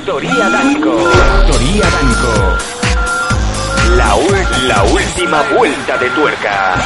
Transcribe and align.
Factoría 0.00 0.48
Danco. 0.48 0.96
Factoría 0.96 1.84
Danco. 1.90 2.32
La, 3.96 4.16
la 4.66 4.82
última 4.84 5.42
vuelta 5.54 5.98
de 5.98 6.08
tuerca. 6.10 6.76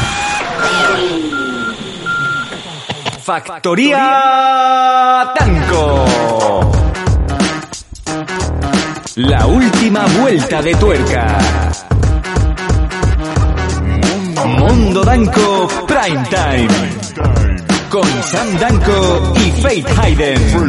Factoría 3.22 5.32
Danco. 5.38 6.04
La 9.14 9.46
última 9.46 10.06
vuelta 10.20 10.60
de 10.60 10.74
tuerca. 10.74 11.38
Mundo 14.58 15.04
Danco 15.04 15.68
Prime 15.86 16.26
Time. 16.28 16.68
Con 17.90 18.08
Sam 18.24 18.58
Danco 18.58 19.32
y 19.36 19.52
Faith 19.62 19.86
Hayden. 19.98 20.66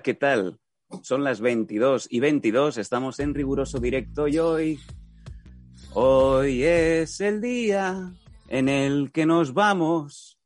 ¿Qué 0.00 0.14
tal? 0.14 0.58
Son 1.02 1.22
las 1.22 1.40
22 1.40 2.06
y 2.10 2.20
22, 2.20 2.78
estamos 2.78 3.18
en 3.20 3.34
riguroso 3.34 3.78
directo 3.78 4.26
y 4.28 4.38
hoy, 4.38 4.80
hoy 5.92 6.62
es 6.62 7.20
el 7.20 7.40
día 7.40 8.12
en 8.48 8.68
el 8.68 9.10
que 9.12 9.26
nos 9.26 9.52
vamos 9.52 10.38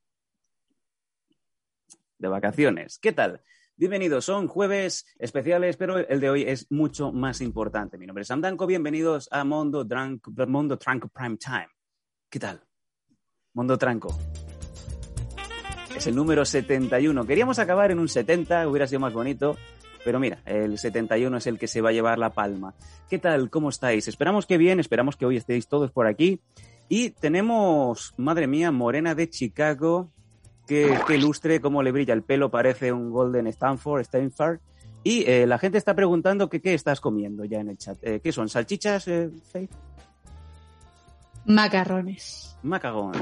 de 2.18 2.28
vacaciones. 2.28 2.98
¿Qué 2.98 3.12
tal? 3.12 3.42
Bienvenidos, 3.77 4.24
son 4.24 4.48
jueves 4.48 5.06
especiales, 5.18 5.76
pero 5.76 5.98
el 5.98 6.20
de 6.20 6.30
hoy 6.30 6.42
es 6.42 6.70
mucho 6.70 7.12
más 7.12 7.40
importante. 7.40 7.98
Mi 7.98 8.06
nombre 8.06 8.23
es 8.23 8.28
Sam 8.28 8.40
Danco, 8.40 8.66
bienvenidos 8.66 9.28
a 9.30 9.45
Mondo, 9.45 9.87
Mondo 10.48 10.78
Tranco 10.78 11.09
Prime 11.09 11.37
Time. 11.37 11.68
¿Qué 12.29 12.40
tal? 12.40 12.63
Mondo 13.52 13.79
Tranco. 13.79 14.09
Es 15.96 16.06
el 16.06 16.14
número 16.14 16.44
71. 16.44 17.26
Queríamos 17.26 17.58
acabar 17.58 17.90
en 17.90 17.98
un 17.98 18.08
70, 18.08 18.68
hubiera 18.68 18.86
sido 18.86 19.00
más 19.00 19.14
bonito, 19.14 19.56
pero 20.04 20.20
mira, 20.20 20.42
el 20.44 20.78
71 20.78 21.38
es 21.38 21.46
el 21.46 21.58
que 21.58 21.66
se 21.68 21.80
va 21.80 21.88
a 21.88 21.92
llevar 21.92 22.18
la 22.18 22.34
palma. 22.34 22.74
¿Qué 23.08 23.18
tal? 23.18 23.48
¿Cómo 23.48 23.70
estáis? 23.70 24.06
Esperamos 24.06 24.44
que 24.44 24.58
bien, 24.58 24.78
esperamos 24.78 25.16
que 25.16 25.24
hoy 25.24 25.38
estéis 25.38 25.68
todos 25.68 25.90
por 25.90 26.06
aquí. 26.06 26.42
Y 26.90 27.10
tenemos, 27.10 28.12
madre 28.18 28.46
mía, 28.46 28.70
Morena 28.72 29.14
de 29.14 29.30
Chicago. 29.30 30.10
Qué, 30.66 30.98
qué 31.06 31.16
lustre, 31.16 31.62
cómo 31.62 31.82
le 31.82 31.92
brilla 31.92 32.12
el 32.12 32.22
pelo, 32.22 32.50
parece 32.50 32.92
un 32.92 33.10
Golden 33.10 33.46
Stanford, 33.46 34.02
Stanford. 34.02 34.58
Y 35.02 35.24
eh, 35.26 35.46
la 35.46 35.56
gente 35.56 35.78
está 35.78 35.94
preguntando 35.94 36.50
que 36.50 36.60
qué 36.60 36.74
estás 36.74 37.00
comiendo 37.00 37.46
ya 37.46 37.60
en 37.60 37.70
el 37.70 37.78
chat. 37.78 37.96
Eh, 38.02 38.20
¿Qué 38.22 38.32
son? 38.32 38.50
¿Salchichas, 38.50 39.08
eh, 39.08 39.30
Faith? 39.50 39.70
Macarrones. 41.46 42.58
Macagón. 42.62 43.12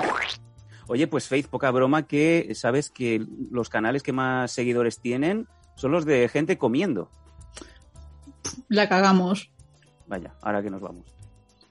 Oye, 0.87 1.07
pues 1.07 1.29
Faith, 1.29 1.47
poca 1.49 1.71
broma 1.71 2.07
que 2.07 2.53
sabes 2.55 2.91
que 2.91 3.25
los 3.51 3.69
canales 3.69 4.03
que 4.03 4.13
más 4.13 4.53
seguidores 4.53 5.01
tienen 5.01 5.47
son 5.77 5.93
los 5.93 6.05
de 6.05 6.29
gente 6.29 6.59
comiendo. 6.59 7.11
La 8.69 8.89
cagamos. 8.89 9.51
Vaya, 10.07 10.35
ahora 10.43 10.63
que 10.63 10.71
nos 10.71 10.81
vamos. 10.83 11.07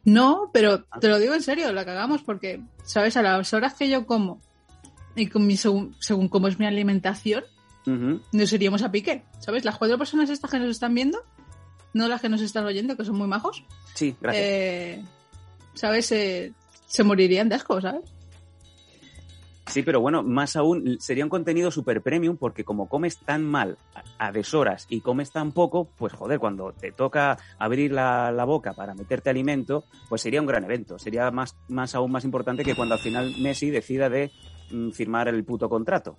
No, 0.06 0.50
pero 0.52 0.84
te 1.00 1.08
lo 1.08 1.20
digo 1.20 1.34
en 1.34 1.42
serio, 1.44 1.72
la 1.72 1.86
cagamos 1.86 2.24
porque, 2.24 2.62
¿sabes? 2.84 3.16
A 3.16 3.22
las 3.22 3.54
horas 3.54 3.74
que 3.76 3.88
yo 3.90 4.06
como 4.06 4.42
y 5.16 5.28
con 5.28 5.46
mi, 5.46 5.56
según, 5.58 5.96
según 6.00 6.28
cómo 6.28 6.48
es 6.48 6.58
mi 6.60 6.66
alimentación, 6.66 7.44
Ujú. 7.86 8.20
nos 8.34 8.52
iríamos 8.52 8.82
a 8.82 8.92
pique. 8.92 9.24
¿Sabes? 9.40 9.64
Las 9.64 9.78
cuatro 9.78 9.98
personas 9.98 10.30
estas 10.30 10.50
que 10.52 10.60
nos 10.60 10.70
están 10.70 10.94
viendo, 10.96 11.20
no 11.94 12.08
las 12.08 12.20
que 12.20 12.30
nos 12.30 12.42
están 12.42 12.66
oyendo, 12.66 12.98
que 12.98 13.06
son 13.06 13.16
muy 13.18 13.28
majos, 13.28 13.64
Sí, 13.94 14.16
gracias. 14.20 14.44
eh, 14.46 15.06
¿sabes? 15.76 16.12
Eh, 16.12 16.52
se 16.88 17.04
morirían 17.04 17.48
de 17.48 17.56
asco, 17.56 17.80
¿sabes? 17.80 18.13
Sí, 19.68 19.82
pero 19.82 20.02
bueno, 20.02 20.24
más 20.24 20.56
aún, 20.56 20.98
sería 21.00 21.24
un 21.24 21.30
contenido 21.30 21.72
super 21.72 22.02
premium 22.02 22.38
porque 22.38 22.64
como 22.66 22.90
comes 22.90 23.18
tan 23.18 23.44
mal 23.44 23.78
a, 24.20 24.32
deshoras 24.32 24.86
y 24.90 25.00
comes 25.02 25.32
tan 25.32 25.52
poco, 25.54 25.90
pues 25.98 26.12
joder, 26.14 26.40
cuando 26.40 26.74
te 26.74 26.92
toca 26.92 27.38
abrir 27.58 27.94
la, 27.94 28.32
la 28.32 28.44
boca 28.44 28.74
para 28.74 28.94
meterte 28.94 29.30
alimento, 29.30 29.86
pues 30.10 30.22
sería 30.22 30.42
un 30.42 30.48
gran 30.48 30.66
evento. 30.66 31.00
Sería 31.00 31.32
más, 31.32 31.56
más 31.70 31.96
aún 31.96 32.12
más 32.12 32.26
importante 32.26 32.64
que 32.64 32.76
cuando 32.76 32.96
al 32.96 33.02
final 33.02 33.34
Messi 33.40 33.70
decida 33.70 34.10
de 34.10 34.32
mm, 34.72 34.92
firmar 34.92 35.30
el 35.30 35.44
puto 35.46 35.70
contrato. 35.70 36.18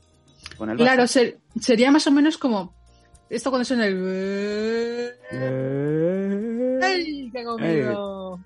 Con 0.57 0.71
el 0.71 0.77
Barça. 0.77 0.83
Claro, 0.83 1.07
ser- 1.07 1.39
sería 1.61 1.91
más 1.91 2.07
o 2.07 2.11
menos 2.13 2.39
como 2.39 2.75
esto 3.29 3.51
cuando 3.51 3.65
suena 3.65 3.87
el... 3.87 5.13
¡Ay, 6.83 7.31
qué 7.33 7.45
comido! 7.45 8.41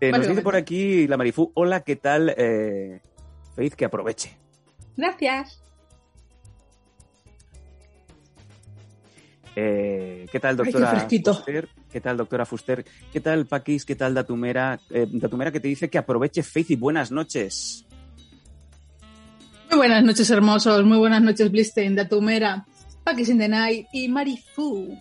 Eh, 0.00 0.12
nos 0.12 0.26
dice 0.26 0.42
por 0.42 0.56
aquí 0.56 1.06
la 1.06 1.16
Marifú, 1.18 1.52
hola, 1.54 1.80
¿qué 1.80 1.96
tal? 1.96 2.34
Eh, 2.36 3.00
Faith, 3.54 3.74
que 3.74 3.84
aproveche. 3.84 4.36
Gracias. 4.96 5.60
Eh, 9.56 10.26
¿Qué 10.30 10.40
tal, 10.40 10.56
Ay, 10.60 10.72
qué 10.72 10.78
doctora. 10.78 11.34
Fuster? 11.34 11.68
¿Qué 11.90 12.00
tal, 12.00 12.16
doctora 12.16 12.46
Fuster? 12.46 12.84
¿Qué 13.12 13.20
tal, 13.20 13.46
Paquis? 13.46 13.84
¿Qué 13.84 13.96
tal, 13.96 14.14
Datumera? 14.14 14.80
Eh, 14.90 15.06
Datumera 15.10 15.50
que 15.50 15.60
te 15.60 15.68
dice 15.68 15.90
que 15.90 15.98
aproveche 15.98 16.42
Faith 16.42 16.70
y 16.70 16.76
buenas 16.76 17.10
noches. 17.10 17.84
Muy 19.70 19.78
buenas 19.78 20.04
noches, 20.04 20.30
hermosos. 20.30 20.84
Muy 20.84 20.98
buenas 20.98 21.22
noches, 21.22 21.50
Blistein, 21.50 21.94
Datumera, 21.94 22.64
Paquis 23.04 23.28
in 23.28 23.38
the 23.38 23.48
Night 23.48 23.86
y 23.92 24.08
Marifu. 24.08 24.96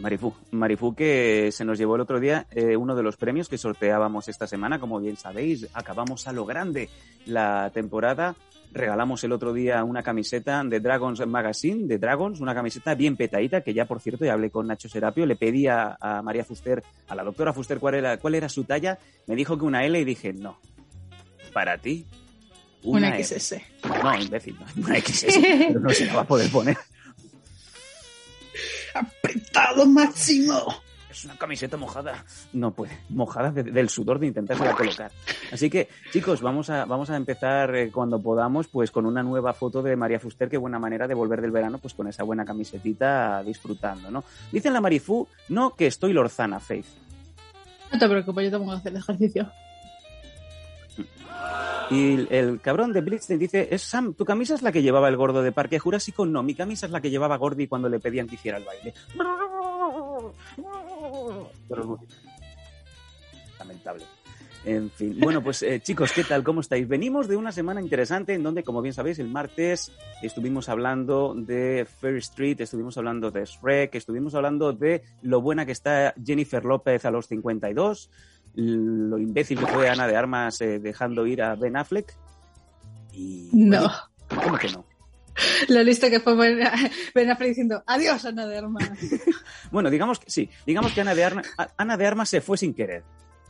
Marifú, 0.00 0.34
Marifú 0.50 0.94
que 0.94 1.50
se 1.52 1.64
nos 1.64 1.78
llevó 1.78 1.94
el 1.94 2.00
otro 2.00 2.20
día 2.20 2.46
eh, 2.50 2.76
uno 2.76 2.96
de 2.96 3.02
los 3.02 3.16
premios 3.16 3.48
que 3.48 3.58
sorteábamos 3.58 4.28
esta 4.28 4.46
semana, 4.46 4.78
como 4.78 4.98
bien 4.98 5.16
sabéis, 5.16 5.68
acabamos 5.74 6.26
a 6.26 6.32
lo 6.32 6.46
grande 6.46 6.88
la 7.26 7.70
temporada, 7.72 8.34
regalamos 8.72 9.22
el 9.24 9.32
otro 9.32 9.52
día 9.52 9.84
una 9.84 10.02
camiseta 10.02 10.62
de 10.64 10.80
Dragons 10.80 11.26
Magazine, 11.26 11.86
de 11.86 11.98
Dragons, 11.98 12.40
una 12.40 12.54
camiseta 12.54 12.94
bien 12.94 13.16
petadita, 13.16 13.60
que 13.60 13.74
ya 13.74 13.84
por 13.84 14.00
cierto 14.00 14.24
ya 14.24 14.32
hablé 14.32 14.50
con 14.50 14.66
Nacho 14.66 14.88
Serapio, 14.88 15.26
le 15.26 15.36
pedí 15.36 15.66
a, 15.66 15.96
a 16.00 16.22
María 16.22 16.44
Fuster, 16.44 16.82
a 17.08 17.14
la 17.14 17.24
doctora 17.24 17.52
Fuster 17.52 17.78
cuál 17.78 17.96
era, 17.96 18.16
cuál 18.18 18.34
era 18.34 18.48
su 18.48 18.64
talla, 18.64 18.98
me 19.26 19.36
dijo 19.36 19.58
que 19.58 19.64
una 19.64 19.84
L 19.84 20.00
y 20.00 20.04
dije, 20.04 20.32
no, 20.32 20.58
para 21.52 21.78
ti, 21.78 22.06
una, 22.82 23.08
Una 23.08 23.16
L". 23.16 23.24
XS. 23.24 23.56
No, 24.02 24.20
imbécil, 24.20 24.56
no, 24.58 24.86
una 24.86 25.00
XS, 25.00 25.38
pero 25.68 25.80
no 25.80 25.90
se 25.90 26.06
la 26.06 26.14
va 26.14 26.20
a 26.22 26.26
poder 26.26 26.50
poner. 26.50 26.76
Apretado 28.94 29.86
máximo. 29.86 30.54
Es 31.10 31.24
una 31.24 31.36
camiseta 31.36 31.76
mojada. 31.76 32.24
No 32.52 32.70
puede. 32.72 32.96
Mojada 33.08 33.50
de- 33.50 33.64
del 33.64 33.88
sudor 33.88 34.20
de 34.20 34.28
intentársela 34.28 34.74
colocar. 34.74 35.10
Así 35.52 35.68
que, 35.68 35.88
chicos, 36.12 36.40
vamos 36.40 36.70
a, 36.70 36.84
vamos 36.84 37.10
a 37.10 37.16
empezar 37.16 37.74
eh, 37.74 37.90
cuando 37.90 38.22
podamos, 38.22 38.68
pues 38.68 38.92
con 38.92 39.06
una 39.06 39.20
nueva 39.22 39.52
foto 39.52 39.82
de 39.82 39.96
María 39.96 40.20
Fuster. 40.20 40.48
Qué 40.48 40.56
buena 40.56 40.78
manera 40.78 41.08
de 41.08 41.14
volver 41.14 41.40
del 41.40 41.50
verano, 41.50 41.78
pues 41.78 41.94
con 41.94 42.06
esa 42.06 42.22
buena 42.22 42.44
camisetita 42.44 43.42
disfrutando, 43.42 44.08
¿no? 44.10 44.22
Dicen 44.52 44.72
la 44.72 44.80
Marifú, 44.80 45.26
no 45.48 45.74
que 45.74 45.88
estoy 45.88 46.12
lorzana, 46.12 46.60
Faith. 46.60 46.86
No 47.92 47.98
te 47.98 48.08
preocupes, 48.08 48.44
yo 48.44 48.50
te 48.52 48.58
pongo 48.58 48.70
a 48.72 48.76
hacer 48.76 48.94
ejercicio. 48.94 49.50
Y 51.90 52.26
el, 52.32 52.60
cabrón 52.60 52.92
de 52.92 53.00
Blitzstein 53.00 53.38
dice, 53.38 53.68
es 53.70 53.82
Sam, 53.82 54.14
tu 54.14 54.24
camisa 54.24 54.54
es 54.54 54.62
la 54.62 54.70
que 54.70 54.82
llevaba 54.82 55.08
el 55.08 55.16
gordo 55.16 55.42
de 55.42 55.50
Parque 55.50 55.78
Jurásico. 55.78 56.24
No, 56.24 56.42
mi 56.42 56.54
camisa 56.54 56.86
es 56.86 56.92
la 56.92 57.00
que 57.00 57.10
llevaba 57.10 57.36
Gordy 57.36 57.66
cuando 57.66 57.88
le 57.88 57.98
pedían 57.98 58.28
que 58.28 58.36
hiciera 58.36 58.58
el 58.58 58.64
baile. 58.64 58.94
Lamentable. 63.58 64.04
En 64.64 64.90
fin, 64.90 65.16
bueno, 65.18 65.42
pues 65.42 65.62
eh, 65.62 65.80
chicos, 65.80 66.12
¿qué 66.12 66.22
tal? 66.22 66.44
¿Cómo 66.44 66.60
estáis? 66.60 66.86
Venimos 66.86 67.28
de 67.28 67.36
una 67.36 67.50
semana 67.50 67.80
interesante 67.80 68.34
en 68.34 68.42
donde, 68.42 68.62
como 68.62 68.82
bien 68.82 68.92
sabéis, 68.92 69.18
el 69.18 69.28
martes 69.28 69.90
estuvimos 70.22 70.68
hablando 70.68 71.34
de 71.34 71.86
Fair 71.86 72.16
Street, 72.16 72.60
estuvimos 72.60 72.98
hablando 72.98 73.30
de 73.30 73.46
Shrek, 73.46 73.94
estuvimos 73.94 74.34
hablando 74.34 74.74
de 74.74 75.02
lo 75.22 75.40
buena 75.40 75.64
que 75.64 75.72
está 75.72 76.12
Jennifer 76.22 76.62
López 76.62 77.06
a 77.06 77.10
los 77.10 77.26
52, 77.28 78.10
lo 78.54 79.18
imbécil 79.18 79.58
que 79.58 79.66
fue 79.66 79.88
Ana 79.88 80.06
de 80.06 80.16
Armas 80.16 80.60
eh, 80.60 80.78
dejando 80.78 81.26
ir 81.26 81.42
a 81.42 81.54
Ben 81.54 81.76
Affleck. 81.76 82.14
Y, 83.12 83.48
No. 83.52 83.84
oye, 83.84 84.40
¿Cómo 84.44 84.58
que 84.58 84.68
no? 84.70 84.84
La 85.68 85.82
lista 85.82 86.10
que 86.10 86.20
fue 86.20 86.34
Ben 87.14 87.30
Affleck 87.30 87.48
diciendo 87.48 87.82
adiós, 87.86 88.24
Ana 88.24 88.46
de 88.46 88.58
Armas. 88.58 88.90
Bueno, 89.70 89.90
digamos 89.90 90.18
que 90.18 90.30
sí, 90.30 90.50
digamos 90.66 90.92
que 90.92 91.00
Ana 91.00 91.14
de, 91.14 91.24
Armas, 91.24 91.46
Ana 91.76 91.96
de 91.96 92.06
Armas 92.06 92.28
se 92.28 92.40
fue 92.40 92.58
sin 92.58 92.74
querer. 92.74 93.04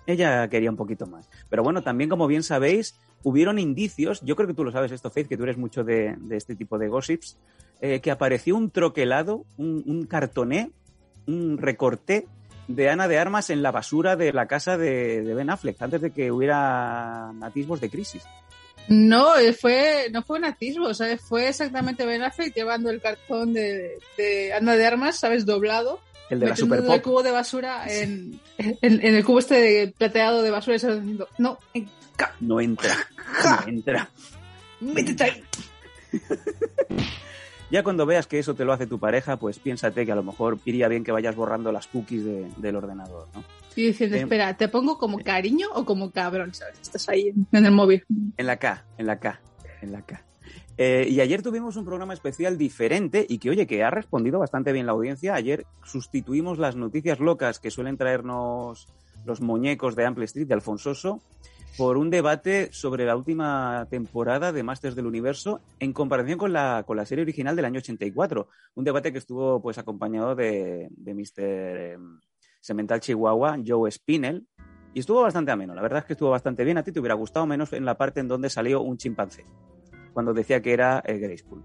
Ella 0.06 0.48
quería 0.48 0.70
un 0.70 0.76
poquito 0.76 1.06
más. 1.06 1.28
Pero 1.48 1.62
bueno, 1.62 1.82
también 1.82 2.10
como 2.10 2.26
bien 2.26 2.42
sabéis, 2.42 2.96
hubieron 3.22 3.58
indicios, 3.58 4.20
yo 4.22 4.34
creo 4.36 4.48
que 4.48 4.54
tú 4.54 4.64
lo 4.64 4.72
sabes 4.72 4.92
esto, 4.92 5.10
Faith, 5.10 5.28
que 5.28 5.36
tú 5.36 5.44
eres 5.44 5.56
mucho 5.56 5.84
de, 5.84 6.16
de 6.18 6.36
este 6.36 6.56
tipo 6.56 6.78
de 6.78 6.88
gossips, 6.88 7.38
eh, 7.80 8.00
que 8.00 8.10
apareció 8.10 8.56
un 8.56 8.70
troquelado, 8.70 9.44
un, 9.56 9.82
un 9.86 10.04
cartoné, 10.04 10.72
un 11.26 11.58
recorté 11.58 12.26
de 12.74 12.88
Ana 12.88 13.08
de 13.08 13.18
Armas 13.18 13.50
en 13.50 13.62
la 13.62 13.70
basura 13.72 14.16
de 14.16 14.32
la 14.32 14.46
casa 14.46 14.76
de, 14.76 15.22
de 15.22 15.34
Ben 15.34 15.50
Affleck, 15.50 15.80
antes 15.82 16.00
de 16.00 16.10
que 16.12 16.30
hubiera 16.30 17.30
atisbos 17.42 17.80
de 17.80 17.90
crisis. 17.90 18.22
No, 18.88 19.36
eh, 19.36 19.52
fue, 19.52 20.08
no 20.12 20.22
fue 20.22 20.38
un 20.38 20.44
atisbo, 20.44 20.94
sea, 20.94 21.16
fue 21.18 21.48
exactamente 21.48 22.06
Ben 22.06 22.22
Affleck 22.22 22.54
llevando 22.54 22.90
el 22.90 23.00
cartón 23.00 23.52
de, 23.52 23.98
de 24.16 24.52
Anda 24.52 24.76
de 24.76 24.86
Armas, 24.86 25.16
¿sabes? 25.18 25.44
Doblado. 25.46 26.00
El 26.28 26.38
de 26.40 26.46
la 26.46 26.56
Super 26.56 26.84
el 26.84 27.02
cubo 27.02 27.24
de 27.24 27.32
basura 27.32 27.84
en, 27.88 28.40
en, 28.58 28.78
en 28.82 29.14
el 29.14 29.24
cubo 29.24 29.40
este 29.40 29.54
de 29.56 29.88
plateado 29.96 30.42
de 30.42 30.50
basura 30.52 30.76
y 30.76 30.78
se 30.78 30.94
diciendo, 30.94 31.28
no, 31.38 31.58
en 31.74 31.90
No 32.40 32.60
entra, 32.60 32.94
no 33.44 33.68
entra. 33.68 34.08
métete 34.80 35.24
ahí. 35.24 35.44
Ya 37.70 37.82
cuando 37.84 38.04
veas 38.06 38.26
que 38.26 38.38
eso 38.38 38.54
te 38.54 38.64
lo 38.64 38.72
hace 38.72 38.86
tu 38.86 38.98
pareja, 38.98 39.36
pues 39.36 39.58
piénsate 39.58 40.04
que 40.04 40.12
a 40.12 40.16
lo 40.16 40.22
mejor 40.24 40.58
iría 40.64 40.88
bien 40.88 41.04
que 41.04 41.12
vayas 41.12 41.36
borrando 41.36 41.70
las 41.70 41.86
cookies 41.86 42.24
de- 42.24 42.48
del 42.56 42.76
ordenador, 42.76 43.28
¿no? 43.34 43.44
Y 43.76 43.86
diciendo, 43.86 44.16
Eh, 44.16 44.20
espera, 44.20 44.56
¿te 44.56 44.68
pongo 44.68 44.98
como 44.98 45.18
cariño 45.20 45.68
o 45.74 45.84
como 45.84 46.10
cabrón? 46.10 46.52
¿Sabes? 46.52 46.78
Estás 46.82 47.08
ahí 47.08 47.28
en, 47.28 47.46
en 47.52 47.64
el 47.66 47.70
móvil. 47.72 48.04
En 48.36 48.46
la 48.46 48.56
K, 48.56 48.84
en 48.98 49.06
la 49.06 49.20
K, 49.20 49.40
en 49.82 49.92
la 49.92 50.02
K. 50.02 50.24
Eh, 50.76 51.06
y 51.10 51.20
ayer 51.20 51.42
tuvimos 51.42 51.76
un 51.76 51.84
programa 51.84 52.14
especial 52.14 52.56
diferente 52.58 53.24
y 53.28 53.38
que, 53.38 53.50
oye, 53.50 53.66
que 53.66 53.84
ha 53.84 53.90
respondido 53.90 54.38
bastante 54.38 54.72
bien 54.72 54.86
la 54.86 54.92
audiencia. 54.92 55.34
Ayer 55.34 55.66
sustituimos 55.84 56.58
las 56.58 56.74
noticias 56.74 57.20
locas 57.20 57.60
que 57.60 57.70
suelen 57.70 57.96
traernos 57.98 58.88
los 59.26 59.40
muñecos 59.42 59.94
de 59.94 60.06
Ample 60.06 60.24
Street 60.24 60.46
de 60.48 60.54
Alfonsoso 60.54 61.20
por 61.76 61.96
un 61.96 62.10
debate 62.10 62.68
sobre 62.72 63.04
la 63.04 63.16
última 63.16 63.86
temporada 63.90 64.52
de 64.52 64.62
Masters 64.62 64.94
del 64.94 65.06
Universo 65.06 65.60
en 65.78 65.92
comparación 65.92 66.38
con 66.38 66.52
la, 66.52 66.84
con 66.86 66.96
la 66.96 67.06
serie 67.06 67.22
original 67.22 67.56
del 67.56 67.64
año 67.64 67.78
84. 67.78 68.48
Un 68.74 68.84
debate 68.84 69.12
que 69.12 69.18
estuvo 69.18 69.62
pues 69.62 69.78
acompañado 69.78 70.34
de, 70.34 70.88
de 70.90 71.14
Mr. 71.14 71.32
eh, 71.38 71.98
Semental 72.60 73.00
Chihuahua, 73.00 73.58
Joe 73.66 73.90
Spinell, 73.90 74.46
y 74.92 75.00
estuvo 75.00 75.22
bastante 75.22 75.52
ameno. 75.52 75.74
La 75.74 75.82
verdad 75.82 76.00
es 76.00 76.04
que 76.04 76.12
estuvo 76.14 76.30
bastante 76.30 76.64
bien. 76.64 76.78
A 76.78 76.82
ti 76.82 76.92
te 76.92 77.00
hubiera 77.00 77.14
gustado 77.14 77.46
menos 77.46 77.72
en 77.72 77.84
la 77.84 77.96
parte 77.96 78.20
en 78.20 78.28
donde 78.28 78.50
salió 78.50 78.82
un 78.82 78.96
chimpancé, 78.96 79.46
cuando 80.12 80.34
decía 80.34 80.60
que 80.60 80.72
era 80.72 81.00
el 81.06 81.20
Grayskull. 81.20 81.64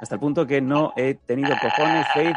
Hasta 0.00 0.14
el 0.14 0.20
punto 0.20 0.46
que 0.46 0.60
no 0.60 0.92
he 0.96 1.14
tenido 1.14 1.50
cojones, 1.60 2.06
Faith, 2.14 2.36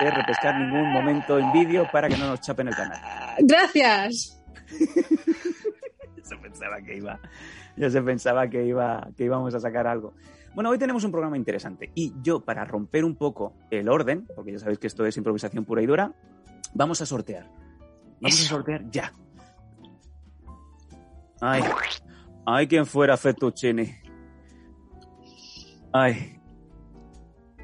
de 0.00 0.10
repescar 0.10 0.58
ningún 0.58 0.92
momento 0.92 1.38
en 1.38 1.52
vídeo 1.52 1.88
para 1.90 2.08
que 2.08 2.16
no 2.16 2.26
nos 2.28 2.40
chapen 2.40 2.68
el 2.68 2.74
canal. 2.74 3.00
Gracias. 3.40 4.40
Ya 6.16 6.30
se 6.30 6.36
pensaba 6.38 6.80
que 6.80 6.96
iba, 6.96 7.20
ya 7.76 7.90
se 7.90 8.00
pensaba 8.00 8.48
que 8.48 8.64
iba, 8.64 9.08
que 9.14 9.24
íbamos 9.24 9.54
a 9.54 9.60
sacar 9.60 9.86
algo. 9.86 10.14
Bueno, 10.54 10.70
hoy 10.70 10.78
tenemos 10.78 11.04
un 11.04 11.10
programa 11.10 11.36
interesante 11.36 11.90
y 11.94 12.14
yo, 12.22 12.40
para 12.40 12.64
romper 12.64 13.04
un 13.04 13.14
poco 13.14 13.52
el 13.70 13.90
orden, 13.90 14.26
porque 14.34 14.52
ya 14.52 14.58
sabéis 14.58 14.78
que 14.78 14.86
esto 14.86 15.04
es 15.04 15.18
improvisación 15.18 15.66
pura 15.66 15.82
y 15.82 15.86
dura, 15.86 16.12
vamos 16.72 17.02
a 17.02 17.06
sortear. 17.06 17.46
Vamos 18.22 18.40
a 18.40 18.48
sortear 18.48 18.88
ya. 18.90 19.12
Ay, 21.42 21.62
ay, 22.46 22.66
quien 22.68 22.86
fuera 22.86 23.18
Fettuccini. 23.18 23.94
Ay, 25.92 26.34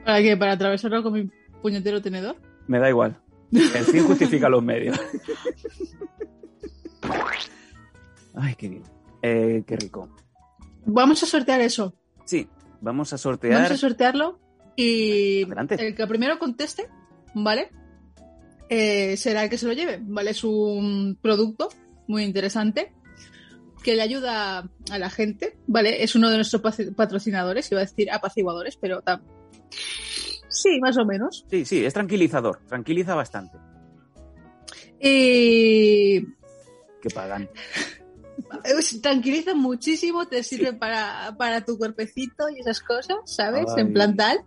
¿Para 0.05 0.23
qué? 0.23 0.37
¿Para 0.37 0.53
atravesarlo 0.53 1.03
con 1.03 1.13
mi 1.13 1.31
puñetero 1.61 2.01
tenedor? 2.03 2.37
me 2.67 2.79
da 2.79 2.89
igual. 2.89 3.21
El 3.53 3.85
fin 3.85 4.05
justifica 4.05 4.49
los 4.49 4.63
medios. 4.63 4.99
Ay, 8.35 8.55
qué 8.57 8.69
bien. 8.69 8.83
Eh, 9.23 9.65
qué 9.67 9.77
rico. 9.77 10.09
Vamos 10.87 11.23
a 11.23 11.27
sortear 11.27 11.61
eso. 11.61 11.95
Sí, 12.25 12.49
vamos 12.81 13.13
a 13.13 13.19
sortear. 13.19 13.55
Vamos 13.55 13.71
a 13.73 13.77
sortearlo 13.77 14.39
y 14.77 15.43
Adelante. 15.45 15.75
el 15.87 15.95
que 15.95 16.07
primero 16.07 16.39
conteste, 16.39 16.89
¿vale? 17.35 17.71
Eh, 18.69 19.17
será 19.17 19.43
el 19.45 19.51
que 19.51 19.59
se 19.59 19.67
lo 19.67 19.73
lleve, 19.73 19.99
¿vale? 20.03 20.31
Es 20.31 20.45
un 20.45 21.19
producto 21.21 21.69
muy 22.07 22.23
interesante 22.23 22.93
que 23.83 23.97
le 23.97 24.03
ayuda 24.03 24.71
a 24.91 24.99
la 24.99 25.11
gente, 25.11 25.59
¿vale? 25.67 26.05
Es 26.05 26.15
uno 26.15 26.31
de 26.31 26.37
nuestros 26.37 26.63
patrocinadores, 26.95 27.71
iba 27.73 27.81
a 27.81 27.85
decir 27.85 28.11
apaciguadores, 28.13 28.77
pero 28.77 29.03
tam- 29.03 29.23
sí, 30.51 30.79
más 30.81 30.99
o 30.99 31.05
menos. 31.07 31.47
Sí, 31.51 31.65
sí, 31.65 31.85
es 31.85 31.95
tranquilizador. 31.95 32.61
Tranquiliza 32.69 33.15
bastante. 33.15 33.57
Y 35.01 36.21
Que 37.01 37.09
pagan. 37.15 37.49
eh, 38.65 39.01
tranquiliza 39.03 39.55
muchísimo, 39.55 40.27
te 40.27 40.43
sirve 40.43 40.73
para, 40.75 41.35
para 41.39 41.65
tu 41.65 41.79
cuerpecito 41.79 42.49
y 42.55 42.61
esas 42.61 42.81
cosas, 42.81 43.17
¿sabes? 43.25 43.67
Ay. 43.77 43.83
En 43.83 43.93
plan 43.93 44.17
tal. 44.17 44.41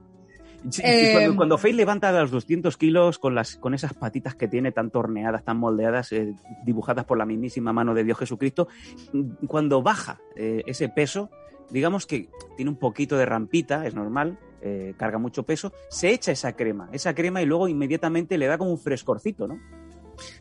Sí, 0.70 0.82
Eh, 0.86 1.12
cuando, 1.14 1.36
cuando 1.36 1.58
Faye 1.58 1.74
levanta 1.74 2.12
los 2.22 2.32
200 2.32 2.78
kilos 2.78 3.20
con, 3.20 3.36
las, 3.36 3.58
con 3.58 3.74
esas 3.74 3.94
patitas 3.94 4.36
que 4.36 4.48
tiene 4.48 4.72
tan 4.72 4.92
torneadas, 4.92 5.44
tan 5.44 5.58
moldeadas, 5.58 6.12
eh, 6.14 6.34
dibujadas 6.66 7.04
por 7.06 7.18
la 7.18 7.26
mismísima 7.26 7.74
mano 7.74 7.94
de 7.94 8.04
Dios 8.06 8.18
Jesucristo, 8.20 8.70
cuando 9.48 9.82
baja 9.82 10.22
eh, 10.38 10.64
ese 10.66 10.88
peso, 10.88 11.30
digamos 11.70 12.06
que 12.06 12.30
tiene 12.56 12.72
un 12.72 12.78
poquito 12.78 13.18
de 13.18 13.26
rampita, 13.26 13.86
es 13.86 13.94
normal, 13.94 14.40
eh, 14.64 14.94
carga 14.98 15.18
mucho 15.18 15.44
peso, 15.44 15.74
se 15.90 16.10
echa 16.12 16.32
esa 16.32 16.56
crema, 16.56 16.90
esa 16.94 17.14
crema 17.14 17.42
y 17.42 17.46
luego 17.46 17.68
inmediatamente 17.68 18.38
le 18.38 18.48
da 18.48 18.58
como 18.58 18.72
un 18.72 18.80
frescorcito, 18.80 19.48
¿no? 19.48 19.60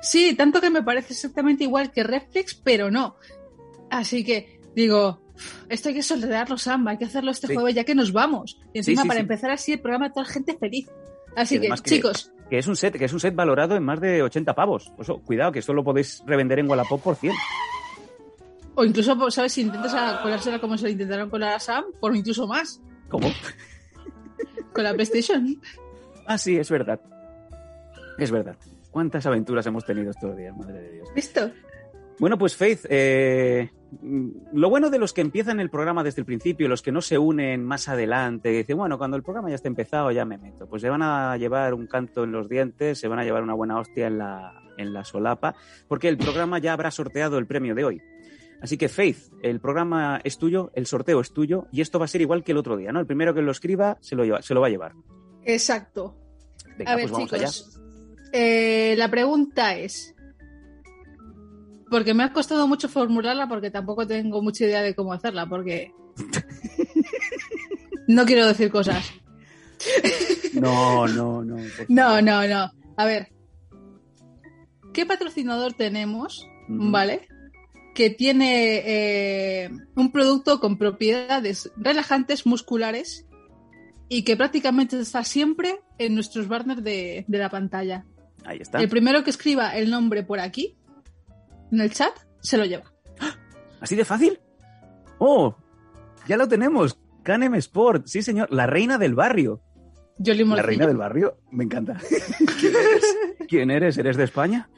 Sí, 0.01 0.35
tanto 0.37 0.61
que 0.61 0.71
me 0.71 0.83
parece 0.83 1.13
exactamente 1.13 1.65
igual 1.65 1.91
que 1.91 2.03
Reflex, 2.05 2.55
pero 2.55 2.91
no. 2.91 3.17
Así 3.91 4.25
que 4.25 4.61
digo, 4.77 5.21
esto 5.69 5.89
hay 5.89 5.95
que 5.97 6.03
sortearlo, 6.03 6.57
Samba, 6.57 6.93
hay 6.93 6.99
que 6.99 7.07
hacerlo 7.07 7.31
este 7.31 7.49
Sí. 7.49 7.55
jueves 7.55 7.75
ya 7.75 7.85
que 7.85 7.95
nos 7.95 8.13
vamos. 8.13 8.61
Y 8.73 8.79
encima 8.79 9.03
sí, 9.03 9.09
para 9.09 9.21
empezar 9.21 9.51
así 9.51 9.73
el 9.73 9.81
programa 9.81 10.11
toda 10.11 10.27
la 10.27 10.33
gente 10.33 10.57
feliz. 10.57 10.89
Así 11.35 11.59
que, 11.59 11.69
chicos, 11.83 12.31
Que 12.51 12.59
es 12.59 12.67
un 12.67 12.77
set, 12.77 12.97
que 12.99 13.07
es 13.07 13.13
un 13.15 13.21
set 13.21 13.35
valorado 13.35 13.75
en 13.77 13.83
más 13.83 13.99
de 14.01 14.23
80 14.23 14.55
pavos. 14.55 14.93
Eso, 14.99 15.19
cuidado, 15.23 15.53
que 15.53 15.61
esto 15.61 15.73
lo 15.73 15.83
podéis 15.83 16.23
revender 16.27 16.59
en 16.59 16.69
Wallapop 16.69 17.03
por 17.03 17.17
100. 17.17 17.33
o 18.75 18.85
incluso, 18.85 19.19
pues, 19.19 19.35
¿sabes? 19.35 19.53
Si 19.53 19.63
intentas 19.63 20.21
colársela 20.21 20.59
como 20.61 20.77
se 20.77 20.85
lo 20.85 20.91
intentaron 20.91 21.31
colar 21.31 21.55
a 21.55 21.61
Sam, 21.61 21.85
por 22.01 22.15
incluso 22.15 22.47
más, 22.47 22.81
¿Cómo? 23.09 23.29
Con 24.73 24.85
la 24.85 24.95
PlayStation. 24.95 25.61
Ah, 26.27 26.39
sí, 26.39 26.57
es 26.57 26.71
verdad. 26.71 27.01
Es 28.19 28.31
verdad. 28.31 28.57
¿Cuántas 28.91 29.25
aventuras 29.27 29.67
hemos 29.67 29.85
tenido 29.85 30.11
estos 30.11 30.37
días, 30.37 30.57
madre 30.57 30.81
de 30.81 30.93
Dios? 30.93 31.09
¿Listo? 31.15 31.51
Bueno, 32.19 32.39
pues 32.39 32.55
Faith, 32.57 32.87
eh, 32.89 33.71
lo 34.53 34.71
bueno 34.71 34.91
de 34.91 34.99
los 34.99 35.13
que 35.13 35.23
empiezan 35.23 35.61
el 35.61 35.71
programa 35.71 36.05
desde 36.05 36.21
el 36.21 36.27
principio, 36.27 36.69
los 36.69 36.83
que 36.83 36.93
no 36.93 37.01
se 37.01 37.19
unen 37.19 37.65
más 37.65 37.89
adelante, 37.89 38.51
que 38.51 38.59
dicen, 38.59 38.77
bueno, 38.77 38.99
cuando 38.99 39.17
el 39.17 39.23
programa 39.23 39.49
ya 39.49 39.57
está 39.57 39.69
empezado 39.69 40.11
ya 40.13 40.25
me 40.25 40.39
meto, 40.39 40.69
pues 40.69 40.83
se 40.83 40.89
van 40.89 41.03
a 41.03 41.37
llevar 41.37 41.75
un 41.75 41.87
canto 41.87 42.25
en 42.25 42.33
los 42.33 42.49
dientes, 42.49 42.99
se 42.99 43.09
van 43.09 43.19
a 43.19 43.25
llevar 43.25 43.43
una 43.43 43.55
buena 43.55 43.79
hostia 43.79 44.07
en 44.07 44.19
la, 44.19 44.53
en 44.77 44.93
la 44.93 45.05
solapa, 45.05 45.55
porque 45.89 46.09
el 46.09 46.17
programa 46.17 46.59
ya 46.59 46.73
habrá 46.73 46.91
sorteado 46.91 47.39
el 47.39 47.47
premio 47.47 47.75
de 47.75 47.85
hoy. 47.85 48.03
Así 48.62 48.76
que 48.79 48.88
Faith, 48.88 49.19
el 49.43 49.59
programa 49.61 50.20
es 50.23 50.38
tuyo, 50.38 50.70
el 50.75 50.87
sorteo 50.87 51.20
es 51.20 51.32
tuyo, 51.32 51.67
y 51.73 51.81
esto 51.81 51.99
va 51.99 52.05
a 52.05 52.09
ser 52.09 52.20
igual 52.20 52.44
que 52.44 52.53
el 52.53 52.59
otro 52.59 52.76
día, 52.76 52.93
¿no? 52.93 53.00
El 53.00 53.06
primero 53.06 53.35
que 53.35 53.43
lo 53.43 53.50
escriba 53.50 53.99
se 54.00 54.14
lo, 54.14 54.25
lleva- 54.25 54.41
se 54.41 54.55
lo 54.55 54.61
va 54.61 54.69
a 54.69 54.70
llevar. 54.70 54.93
Exacto. 55.44 56.14
Venga, 56.79 56.93
a 56.93 56.97
ver, 56.97 57.11
pues 57.11 57.32
allá. 57.32 57.49
chicos. 57.49 57.81
eh, 58.32 58.94
la 58.96 59.10
pregunta 59.10 59.77
es. 59.77 60.15
Porque 61.91 62.15
me 62.15 62.22
ha 62.22 62.32
costado 62.32 62.67
mucho 62.69 62.89
formularla 62.89 63.48
porque 63.48 63.70
tampoco 63.70 64.06
tengo 64.06 64.41
mucha 64.41 64.65
idea 64.65 64.81
de 64.81 64.94
cómo 64.94 65.13
hacerla, 65.13 65.46
porque. 65.46 65.93
no 68.06 68.25
quiero 68.25 68.46
decir 68.46 68.70
cosas. 68.70 69.13
No, 70.55 71.06
no, 71.08 71.43
no. 71.44 71.56
No, 71.89 72.22
no, 72.22 72.46
no. 72.46 72.70
A 72.96 73.05
ver. 73.05 73.29
¿Qué 74.93 75.05
patrocinador 75.06 75.72
tenemos, 75.72 76.46
vale? 76.69 77.27
Que 77.94 78.11
tiene 78.11 78.82
eh, 78.84 79.70
un 79.94 80.13
producto 80.13 80.61
con 80.61 80.79
propiedades 80.79 81.70
relajantes 81.77 82.46
musculares 82.46 83.27
y 84.08 84.25
que 84.25 84.37
prácticamente 84.37 84.99
está 84.99 85.25
siempre 85.25 85.81
en 85.99 86.15
nuestros 86.15 86.49
banners 86.49 86.82
de, 86.82 87.25
de 87.29 87.39
la 87.39 87.51
pantalla. 87.51 88.05
Ahí 88.44 88.58
está. 88.61 88.81
El 88.81 88.89
primero 88.89 89.25
que 89.25 89.31
escriba 89.31 89.77
el 89.77 89.91
nombre 89.91 90.22
por 90.22 90.41
aquí, 90.41 90.77
en 91.70 91.81
el 91.81 91.93
chat, 91.93 92.13
se 92.41 92.58
lo 92.58 92.65
lleva. 92.65 92.93
¿Así 93.81 93.96
de 93.96 94.05
fácil? 94.05 94.41
¡Oh! 95.19 95.56
Ya 96.27 96.37
lo 96.37 96.49
tenemos. 96.49 96.99
Canem 97.22 97.55
Sport. 97.56 98.06
Sí, 98.06 98.22
señor. 98.22 98.53
La 98.53 98.67
reina 98.67 98.99
del 98.99 99.15
barrio. 99.15 99.61
Yo 100.19 100.34
le 100.34 100.44
La 100.44 100.63
reina 100.63 100.87
del 100.87 100.96
barrio. 100.96 101.39
Me 101.51 101.65
encanta. 101.65 101.96
¿Quién 102.61 102.75
eres? 102.75 103.17
¿Quién 103.49 103.70
eres? 103.70 103.99
¿Eres 103.99 104.17
de 104.17 104.25
España? 104.25 104.69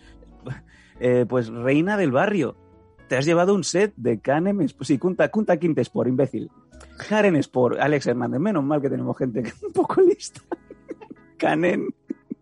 Eh, 1.00 1.26
pues 1.28 1.48
reina 1.48 1.96
del 1.96 2.12
barrio. 2.12 2.56
Te 3.14 3.18
has 3.18 3.26
llevado 3.26 3.54
un 3.54 3.62
set 3.62 3.94
de 3.94 4.18
Canem 4.18 4.62
Sport. 4.62 4.88
Sí, 4.88 4.98
Kunta, 4.98 5.28
Kunta 5.28 5.56
Quinte 5.56 5.82
Sport, 5.82 6.08
imbécil. 6.08 6.50
Karen 7.08 7.36
Sport. 7.36 7.78
Alex 7.78 8.08
Hernández. 8.08 8.40
Menos 8.40 8.64
mal 8.64 8.82
que 8.82 8.90
tenemos 8.90 9.16
gente 9.16 9.40
que 9.40 9.50
es 9.50 9.62
un 9.62 9.72
poco 9.72 10.00
lista. 10.00 10.40
Canen. 11.38 11.94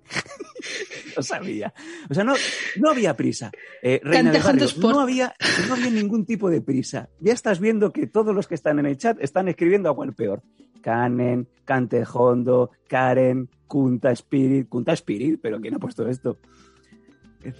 Lo 1.14 1.22
sabía. 1.22 1.74
O 2.08 2.14
sea, 2.14 2.24
no, 2.24 2.32
no 2.80 2.88
había 2.88 3.14
prisa. 3.14 3.52
Eh, 3.82 4.00
Reina 4.02 4.32
del 4.32 4.42
Barrio, 4.42 4.66
no 4.78 5.00
había, 5.00 5.34
no 5.68 5.74
había 5.74 5.90
ningún 5.90 6.24
tipo 6.24 6.48
de 6.48 6.62
prisa. 6.62 7.10
Ya 7.20 7.34
estás 7.34 7.60
viendo 7.60 7.92
que 7.92 8.06
todos 8.06 8.34
los 8.34 8.48
que 8.48 8.54
están 8.54 8.78
en 8.78 8.86
el 8.86 8.96
chat 8.96 9.18
están 9.20 9.48
escribiendo 9.48 9.90
a 9.90 9.94
cual 9.94 10.14
peor. 10.14 10.42
Canen, 10.80 11.48
Cantejondo, 11.66 12.70
Karen, 12.88 13.50
Kunta 13.66 14.10
Spirit. 14.12 14.70
Kunta 14.70 14.94
Spirit, 14.94 15.38
pero 15.42 15.60
¿quién 15.60 15.74
ha 15.74 15.78
puesto 15.78 16.08
esto? 16.08 16.38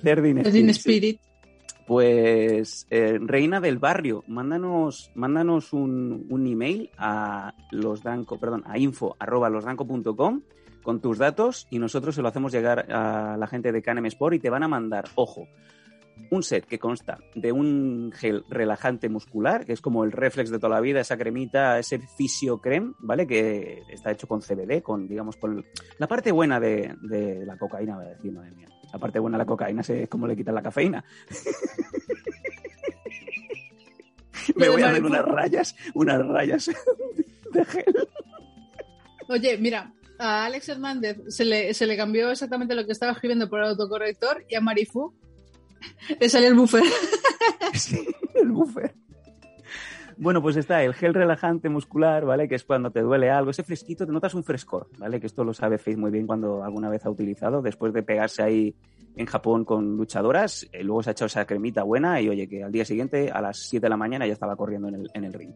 Cerdin 0.02 0.42
Cerdin 0.42 0.71
Spirit. 0.71 0.71
Spirit. 0.71 1.32
Pues, 1.92 2.87
eh, 2.88 3.18
Reina 3.20 3.61
del 3.61 3.78
Barrio, 3.78 4.25
mándanos, 4.26 5.11
mándanos 5.14 5.75
un, 5.75 6.26
un 6.30 6.46
email 6.46 6.88
a 6.96 7.52
losdanco, 7.70 8.40
perdón, 8.40 8.62
a 8.64 8.78
info 8.78 9.14
con 10.82 11.00
tus 11.02 11.18
datos 11.18 11.66
y 11.68 11.78
nosotros 11.78 12.14
se 12.14 12.22
lo 12.22 12.28
hacemos 12.28 12.50
llegar 12.50 12.90
a 12.90 13.37
la 13.37 13.46
gente 13.46 13.72
de 13.72 13.82
Canem 13.82 14.06
Sport 14.06 14.37
y 14.37 14.38
te 14.38 14.49
van 14.49 14.62
a 14.62 14.68
mandar, 14.68 15.04
ojo, 15.16 15.46
un 16.30 16.42
set 16.42 16.64
que 16.64 16.78
consta 16.78 17.18
de 17.34 17.52
un 17.52 18.11
gel 18.14 18.46
relajante 18.49 19.11
muscular, 19.11 19.66
que 19.66 19.75
es 19.75 19.82
como 19.82 20.04
el 20.04 20.12
reflex 20.12 20.49
de 20.49 20.58
toda 20.58 20.76
la 20.76 20.80
vida, 20.80 21.00
esa 21.00 21.18
cremita, 21.18 21.78
ese 21.78 21.99
fisio 21.99 22.58
creme, 22.58 22.94
¿vale? 23.00 23.26
Que 23.26 23.82
está 23.90 24.12
hecho 24.12 24.26
con 24.26 24.40
CBD, 24.40 24.80
con, 24.80 25.06
digamos, 25.06 25.37
con 25.37 25.62
la 25.99 26.08
parte 26.08 26.32
buena 26.32 26.58
de, 26.58 26.94
de 27.02 27.44
la 27.44 27.58
cocaína, 27.58 27.96
voy 27.96 28.06
a 28.06 28.14
decir, 28.14 28.32
madre 28.32 28.52
mía. 28.52 28.68
La 28.92 28.99
parte 28.99 29.18
buena 29.18 29.38
de 29.38 29.42
la 29.42 29.46
cocaína 29.46 29.80
es 29.80 30.08
cómo 30.08 30.26
le 30.26 30.37
quitan 30.37 30.54
la 30.54 30.62
cafeína. 30.62 31.02
Me 34.56 34.68
voy 34.68 34.82
a 34.82 34.90
hacer 34.90 35.04
unas 35.04 35.25
rayas, 35.25 35.76
unas 35.94 36.26
rayas 36.26 36.70
de 37.52 37.64
gel. 37.64 38.08
Oye, 39.28 39.56
mira, 39.56 39.92
a 40.18 40.44
Alex 40.44 40.68
Hernández 40.68 41.18
se 41.28 41.44
le, 41.44 41.72
se 41.75 41.87
le 41.87 41.96
cambió 41.96 42.30
exactamente 42.30 42.75
lo 42.75 42.84
que 42.84 42.92
estaba 42.92 43.12
escribiendo 43.12 43.49
por 43.49 43.61
el 43.61 43.66
autocorrector 43.66 44.44
y 44.49 44.56
a 44.56 44.61
Marifu 44.61 45.14
le 46.20 46.28
salió 46.28 46.49
el 46.49 46.54
buffer. 46.54 46.82
Sí, 47.75 48.06
el 48.34 48.50
buffer. 48.50 48.94
Bueno, 50.16 50.42
pues 50.42 50.57
está 50.57 50.83
el 50.83 50.95
gel 50.95 51.14
relajante 51.14 51.69
muscular, 51.69 52.25
¿vale? 52.25 52.49
Que 52.49 52.54
es 52.54 52.64
cuando 52.64 52.90
te 52.90 53.00
duele 53.00 53.31
algo, 53.31 53.50
ese 53.50 53.62
fresquito, 53.62 54.07
te 54.07 54.12
notas 54.12 54.35
un 54.35 54.45
frescor, 54.45 54.88
¿vale? 54.99 55.21
Que 55.21 55.26
esto 55.26 55.45
lo 55.45 55.54
sabe 55.54 55.78
Faith 55.78 55.99
muy 55.99 56.11
bien 56.11 56.26
cuando 56.26 56.62
alguna 56.64 56.88
vez 56.88 57.04
ha 57.07 57.11
utilizado, 57.11 57.62
después 57.62 57.92
de 57.92 58.02
pegarse 58.02 58.42
ahí 58.42 58.75
en 59.16 59.26
Japón 59.26 59.64
con 59.64 59.97
luchadoras, 59.97 60.69
eh, 60.73 60.83
luego 60.83 61.02
se 61.02 61.11
ha 61.11 61.12
echado 61.12 61.26
esa 61.26 61.45
cremita 61.45 61.83
buena 61.83 62.21
y 62.21 62.28
oye, 62.28 62.49
que 62.49 62.64
al 62.64 62.73
día 62.73 62.85
siguiente 62.85 63.31
a 63.31 63.40
las 63.40 63.59
7 63.69 63.85
de 63.85 63.90
la 63.90 63.97
mañana 63.97 64.26
ya 64.26 64.33
estaba 64.33 64.57
corriendo 64.57 64.88
en 64.88 64.95
el, 64.95 65.11
en 65.14 65.25
el 65.25 65.33
ring. 65.33 65.52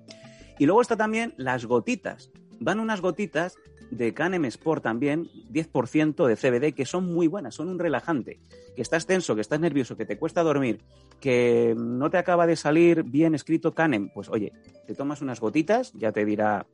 Y 0.58 0.66
luego 0.66 0.80
está 0.80 0.96
también 0.96 1.34
las 1.36 1.66
gotitas. 1.66 2.30
Van 2.60 2.80
unas 2.80 3.00
gotitas 3.00 3.56
de 3.90 4.14
Canem 4.14 4.44
Sport 4.46 4.82
también, 4.82 5.28
10% 5.52 6.26
de 6.26 6.36
CBD, 6.36 6.74
que 6.74 6.86
son 6.86 7.12
muy 7.12 7.26
buenas, 7.26 7.54
son 7.54 7.68
un 7.68 7.78
relajante. 7.78 8.40
Que 8.74 8.82
estás 8.82 9.06
tenso, 9.06 9.34
que 9.34 9.40
estás 9.40 9.60
nervioso, 9.60 9.96
que 9.96 10.04
te 10.04 10.18
cuesta 10.18 10.42
dormir, 10.42 10.80
que 11.20 11.74
no 11.76 12.10
te 12.10 12.18
acaba 12.18 12.46
de 12.46 12.56
salir 12.56 13.02
bien 13.04 13.34
escrito 13.34 13.74
Canem, 13.74 14.10
pues 14.12 14.28
oye, 14.28 14.52
te 14.86 14.94
tomas 14.94 15.22
unas 15.22 15.40
gotitas, 15.40 15.92
ya 15.94 16.12
te 16.12 16.24
dirá, 16.24 16.66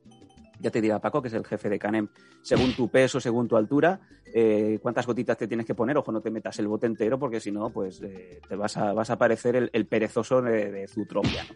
ya 0.59 0.69
te 0.69 0.81
dirá 0.81 0.99
Paco, 0.99 1.21
que 1.21 1.29
es 1.29 1.33
el 1.33 1.45
jefe 1.45 1.69
de 1.69 1.79
Canem, 1.79 2.09
según 2.41 2.73
tu 2.73 2.89
peso, 2.89 3.21
según 3.21 3.47
tu 3.47 3.55
altura, 3.55 4.01
eh, 4.33 4.79
cuántas 4.81 5.07
gotitas 5.07 5.37
te 5.37 5.47
tienes 5.47 5.65
que 5.65 5.75
poner, 5.75 5.97
ojo, 5.97 6.11
no 6.11 6.19
te 6.19 6.29
metas 6.29 6.59
el 6.59 6.67
bote 6.67 6.87
entero, 6.87 7.17
porque 7.17 7.39
si 7.39 7.51
no, 7.51 7.69
pues 7.69 8.01
eh, 8.01 8.41
te 8.47 8.55
vas 8.55 8.75
a, 8.75 8.91
vas 8.91 9.09
a 9.09 9.17
parecer 9.17 9.55
el, 9.55 9.69
el 9.71 9.85
perezoso 9.85 10.41
de, 10.41 10.71
de 10.71 10.87
Zootropia, 10.87 11.43
¿no? 11.43 11.55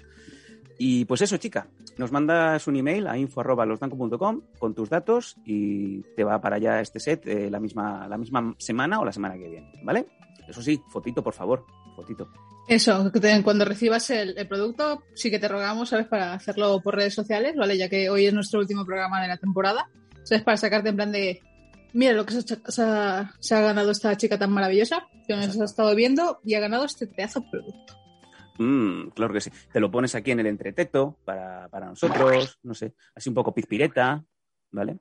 Y 0.79 1.05
pues 1.05 1.21
eso, 1.21 1.37
chica, 1.37 1.67
nos 1.97 2.11
mandas 2.11 2.67
un 2.67 2.75
email 2.75 3.07
a 3.07 3.17
info.losdanco.com 3.17 4.41
con 4.59 4.75
tus 4.75 4.89
datos 4.89 5.35
y 5.45 6.01
te 6.15 6.23
va 6.23 6.39
para 6.39 6.57
allá 6.57 6.81
este 6.81 6.99
set 6.99 7.25
eh, 7.27 7.49
la, 7.49 7.59
misma, 7.59 8.07
la 8.07 8.17
misma 8.17 8.55
semana 8.59 8.99
o 8.99 9.05
la 9.05 9.11
semana 9.11 9.35
que 9.37 9.49
viene, 9.49 9.71
¿vale? 9.83 10.05
Eso 10.47 10.61
sí, 10.61 10.79
fotito, 10.89 11.23
por 11.23 11.33
favor, 11.33 11.65
fotito. 11.95 12.29
Eso, 12.67 13.11
cuando 13.43 13.65
recibas 13.65 14.09
el, 14.11 14.37
el 14.37 14.47
producto, 14.47 15.03
sí 15.15 15.31
que 15.31 15.39
te 15.39 15.47
rogamos, 15.47 15.89
¿sabes? 15.89 16.07
Para 16.07 16.33
hacerlo 16.33 16.79
por 16.81 16.95
redes 16.95 17.13
sociales, 17.13 17.55
¿vale? 17.55 17.77
Ya 17.77 17.89
que 17.89 18.09
hoy 18.09 18.25
es 18.25 18.33
nuestro 18.33 18.59
último 18.59 18.85
programa 18.85 19.21
de 19.21 19.29
la 19.29 19.37
temporada, 19.37 19.89
¿sabes? 20.23 20.43
Para 20.43 20.57
sacarte 20.57 20.89
en 20.89 20.95
plan 20.95 21.11
de, 21.11 21.41
mira 21.93 22.13
lo 22.13 22.25
que 22.25 22.33
se 22.41 22.53
ha, 22.53 22.71
se 22.71 22.81
ha- 22.83 23.33
se 23.39 23.55
ha 23.55 23.61
ganado 23.61 23.91
esta 23.91 24.15
chica 24.17 24.37
tan 24.37 24.51
maravillosa, 24.51 25.07
que 25.27 25.33
nos 25.33 25.45
Exacto. 25.45 25.61
ha 25.63 25.65
estado 25.65 25.95
viendo 25.95 26.39
y 26.45 26.53
ha 26.55 26.59
ganado 26.59 26.85
este 26.85 27.07
pedazo 27.07 27.39
de 27.39 27.47
producto. 27.49 27.93
Mm, 28.57 29.09
claro 29.09 29.33
que 29.33 29.41
sí. 29.41 29.51
Te 29.71 29.79
lo 29.79 29.89
pones 29.91 30.15
aquí 30.15 30.31
en 30.31 30.39
el 30.39 30.47
entreteto 30.47 31.17
para, 31.25 31.67
para 31.69 31.87
nosotros, 31.87 32.59
no 32.63 32.73
sé, 32.73 32.93
así 33.15 33.29
un 33.29 33.35
poco 33.35 33.53
pizpireta, 33.53 34.23
¿vale? 34.71 34.97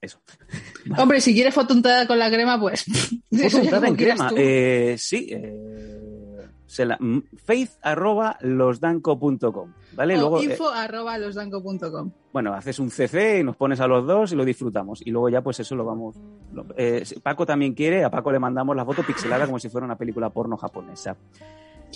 Eso. 0.00 0.20
Hombre, 0.98 1.20
si 1.20 1.34
quieres 1.34 1.54
foto 1.54 1.74
untada 1.74 2.06
con 2.06 2.18
la 2.18 2.30
crema, 2.30 2.60
pues... 2.60 2.84
eso 3.30 3.58
Foto 3.58 3.58
ya 3.58 3.58
untada 3.62 3.76
como 3.80 3.86
en 3.88 3.96
crema. 3.96 4.30
Eh, 4.36 4.96
sí, 4.98 5.28
eh, 5.30 6.48
se 6.66 6.84
la, 6.84 6.96
mm, 7.00 7.20
faith 7.44 7.70
arroba 7.80 8.36
losdanco.com, 8.40 9.72
¿vale? 9.94 10.16
O 10.16 10.20
Luego, 10.20 10.40
eh, 10.40 10.44
info 10.44 10.68
arroba 10.68 11.16
losdanco.com. 11.16 12.10
bueno, 12.32 12.52
haces 12.52 12.78
un 12.78 12.90
CC 12.90 13.38
y 13.40 13.44
nos 13.44 13.56
pones 13.56 13.80
a 13.80 13.86
los 13.86 14.06
dos 14.06 14.32
y 14.32 14.36
lo 14.36 14.44
disfrutamos. 14.44 15.00
Y 15.06 15.10
luego 15.10 15.28
ya, 15.28 15.42
pues 15.42 15.60
eso 15.60 15.74
lo 15.74 15.84
vamos. 15.84 16.16
lo- 16.52 16.66
eh, 16.76 17.04
Paco 17.22 17.46
también 17.46 17.72
quiere, 17.72 18.04
a 18.04 18.10
Paco 18.10 18.30
le 18.32 18.38
mandamos 18.38 18.76
la 18.76 18.84
foto 18.84 19.02
pixelada 19.02 19.46
como 19.46 19.58
si 19.58 19.68
fuera 19.70 19.84
una 19.86 19.96
película 19.96 20.28
porno 20.30 20.56
japonesa. 20.56 21.16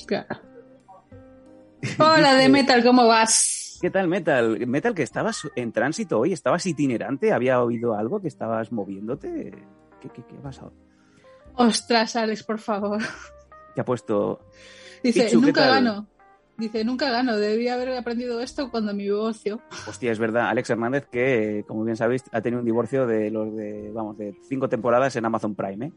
Claro. 0.07 0.41
Hola, 1.99 2.35
de 2.35 2.49
Metal, 2.49 2.83
¿cómo 2.83 3.07
vas? 3.07 3.79
¿Qué 3.81 3.91
tal, 3.91 4.09
Metal? 4.09 4.67
Metal, 4.67 4.95
que 4.95 5.03
estabas 5.03 5.49
en 5.57 5.73
tránsito 5.73 6.19
hoy, 6.21 6.33
estabas 6.33 6.67
itinerante, 6.67 7.33
había 7.33 7.63
oído 7.63 7.95
algo 7.95 8.21
que 8.21 8.29
estabas 8.29 8.73
moviéndote. 8.73 9.53
¿Qué, 10.01 10.09
qué, 10.11 10.23
qué 10.27 10.37
ha 10.37 10.43
pasado? 10.43 10.73
Ostras, 11.55 12.17
Alex, 12.17 12.43
por 12.43 12.59
favor. 12.59 13.01
¿Qué 13.75 13.81
ha 13.81 13.85
puesto? 13.85 14.41
Dice, 15.03 15.25
Pichu, 15.25 15.41
¿qué 15.41 15.47
nunca 15.47 15.67
gano. 15.67 16.07
Dice, 16.59 16.85
nunca 16.85 17.11
gano. 17.11 17.39
Debía 17.39 17.75
haber 17.75 17.97
aprendido 17.97 18.41
esto 18.41 18.71
cuando 18.71 18.93
mi 18.93 19.05
divorcio. 19.05 19.61
Hostia, 19.89 20.13
es 20.13 20.19
verdad, 20.19 20.49
Alex 20.49 20.69
Hernández, 20.69 21.07
que 21.11 21.65
como 21.67 21.85
bien 21.85 21.97
sabéis, 21.97 22.25
ha 22.33 22.43
tenido 22.43 22.61
un 22.61 22.67
divorcio 22.67 23.07
de 23.07 23.31
los 23.31 23.55
de, 23.57 23.91
vamos, 23.93 24.19
de 24.19 24.35
cinco 24.47 24.69
temporadas 24.69 25.17
en 25.17 25.25
Amazon 25.25 25.55
Prime. 25.55 25.87
¿eh? 25.87 25.93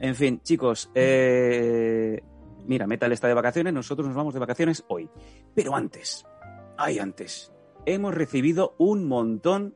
En 0.00 0.16
fin, 0.16 0.40
chicos, 0.42 0.90
eh, 0.94 2.20
mira, 2.66 2.86
Metal 2.86 3.12
está 3.12 3.28
de 3.28 3.34
vacaciones, 3.34 3.72
nosotros 3.72 4.06
nos 4.06 4.16
vamos 4.16 4.34
de 4.34 4.40
vacaciones 4.40 4.84
hoy. 4.88 5.08
Pero 5.54 5.74
antes, 5.74 6.26
ay, 6.76 6.98
antes, 6.98 7.52
hemos 7.86 8.14
recibido 8.14 8.74
un 8.78 9.06
montón 9.06 9.74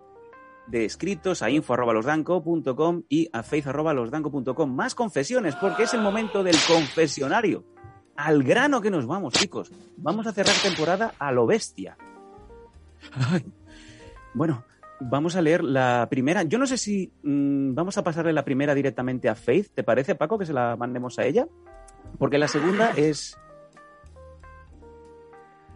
de 0.67 0.85
escritos 0.85 1.43
a 1.43 1.51
info.losdanco.com 1.51 3.03
y 3.09 3.29
a 3.33 3.43
faith.losdanco.com. 3.43 4.75
Más 4.75 4.95
confesiones, 4.95 5.55
porque 5.57 5.85
es 5.85 5.95
el 5.95 6.01
momento 6.01 6.43
del 6.43 6.57
confesionario. 6.67 7.65
Al 8.17 8.43
grano 8.43 8.81
que 8.81 8.91
nos 8.91 9.07
vamos, 9.07 9.35
chicos. 9.35 9.71
Vamos 9.97 10.27
a 10.27 10.33
cerrar 10.33 10.55
temporada 10.63 11.15
a 11.19 11.33
lo 11.33 11.47
bestia. 11.47 11.97
Bueno, 14.35 14.63
vamos 15.01 15.37
a 15.37 15.43
leer 15.43 15.65
la 15.65 16.07
primera. 16.11 16.43
Yo 16.43 16.59
no 16.59 16.67
sé 16.67 16.77
si 16.77 17.13
mm, 17.23 17.75
vamos 17.75 17.97
a 17.99 18.05
pasarle 18.05 18.33
la 18.33 18.45
primera 18.45 18.75
directamente 18.75 19.29
a 19.29 19.35
Faith. 19.35 19.71
¿Te 19.75 19.83
parece, 19.83 20.15
Paco, 20.15 20.39
que 20.39 20.47
se 20.47 20.53
la 20.53 20.77
mandemos 20.77 21.19
a 21.19 21.25
ella? 21.25 21.47
Porque 22.19 22.39
la 22.39 22.49
segunda 22.49 22.91
es. 22.97 23.37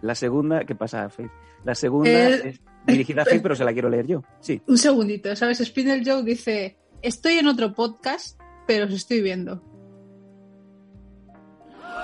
La 0.01 0.15
segunda. 0.15 0.65
¿Qué 0.65 0.75
pasa, 0.75 1.09
Faith? 1.09 1.31
La 1.65 1.75
segunda 1.75 2.11
El- 2.11 2.47
es 2.47 2.61
dirigida 2.87 3.23
a 3.23 3.25
Faith, 3.25 3.43
pero 3.43 3.55
se 3.55 3.65
la 3.65 3.73
quiero 3.73 3.89
leer 3.89 4.07
yo. 4.07 4.23
Sí. 4.41 4.61
Un 4.67 4.79
segundito, 4.79 5.35
¿sabes? 5.37 5.59
Spinel 5.59 6.03
Joe 6.05 6.23
dice, 6.25 6.77
estoy 7.03 7.35
en 7.35 7.47
otro 7.47 7.73
podcast, 7.73 8.41
pero 8.67 8.87
os 8.87 8.93
estoy 8.93 9.21
viendo. 9.23 9.63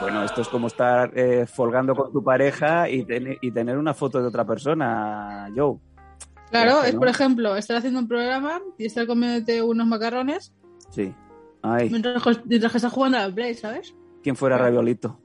Bueno, 0.01 0.23
esto 0.23 0.43
es 0.43 0.49
como 0.49 0.69
estar 0.69 1.11
eh, 1.19 1.45
folgando 1.47 1.95
con 1.97 2.13
tu 2.13 2.23
pareja 2.23 2.89
y, 2.89 3.05
ten- 3.05 3.37
y 3.41 3.51
tener 3.51 3.77
una 3.77 3.95
foto 3.95 4.21
de 4.21 4.29
otra 4.29 4.47
persona, 4.47 5.49
Joe. 5.57 5.79
Claro, 6.51 6.85
es 6.85 6.95
¿no? 6.95 7.01
por 7.01 7.09
ejemplo, 7.09 7.57
estar 7.57 7.77
haciendo 7.77 7.99
un 7.99 8.07
programa 8.09 8.61
y 8.79 8.87
estar 8.87 9.07
comiéndote 9.07 9.61
unos 9.63 9.87
macarrones 9.87 10.55
Sí. 10.91 11.13
Ay, 11.63 11.91
mientras, 11.91 12.23
mientras 12.47 12.73
que 12.73 12.79
estás 12.79 12.93
jugando 12.93 13.19
a 13.19 13.27
la 13.29 13.35
Play, 13.35 13.55
¿sabes? 13.55 13.95
¿Quién 14.23 14.37
fuera 14.37 14.59
Raviolito? 14.59 15.21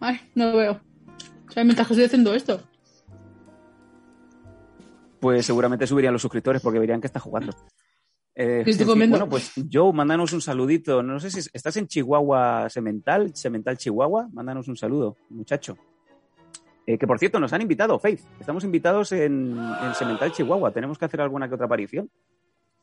Ay, 0.00 0.20
no 0.34 0.56
veo. 0.56 0.80
O 1.48 1.50
sea, 1.50 1.64
mientras 1.64 1.86
que 1.86 1.94
estoy 1.94 2.06
haciendo 2.06 2.34
esto. 2.34 2.60
pues 5.20 5.44
seguramente 5.44 5.86
subirían 5.86 6.12
los 6.12 6.22
suscriptores 6.22 6.62
porque 6.62 6.78
verían 6.78 7.00
que 7.00 7.06
está 7.06 7.20
jugando. 7.20 7.52
Eh, 8.34 8.62
estoy 8.64 8.86
comiendo. 8.86 9.16
bueno, 9.16 9.28
pues 9.28 9.52
Joe, 9.70 9.92
mándanos 9.92 10.32
un 10.32 10.40
saludito. 10.40 11.02
No 11.02 11.18
sé 11.18 11.30
si 11.30 11.40
estás 11.52 11.76
en 11.76 11.88
Chihuahua 11.88 12.68
Semental, 12.70 13.34
Semental 13.34 13.76
Chihuahua. 13.76 14.28
Mándanos 14.32 14.68
un 14.68 14.76
saludo, 14.76 15.16
muchacho. 15.30 15.76
Eh, 16.86 16.96
que 16.96 17.06
por 17.06 17.18
cierto, 17.18 17.40
nos 17.40 17.52
han 17.52 17.62
invitado, 17.62 17.98
Faith. 17.98 18.20
Estamos 18.38 18.62
invitados 18.62 19.10
en, 19.12 19.58
en 19.58 19.94
Semental 19.94 20.32
Chihuahua. 20.32 20.70
Tenemos 20.70 20.98
que 20.98 21.04
hacer 21.04 21.20
alguna 21.20 21.48
que 21.48 21.54
otra 21.54 21.66
aparición. 21.66 22.08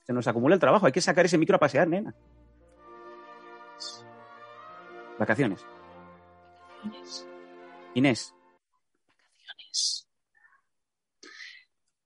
Se 0.03 0.13
nos 0.13 0.27
acumula 0.27 0.55
el 0.55 0.61
trabajo. 0.61 0.85
Hay 0.85 0.91
que 0.91 1.01
sacar 1.01 1.25
ese 1.25 1.37
micro 1.37 1.55
a 1.55 1.59
pasear, 1.59 1.87
nena. 1.87 2.13
Vacaciones. 5.19 5.65
Inés. 7.93 8.33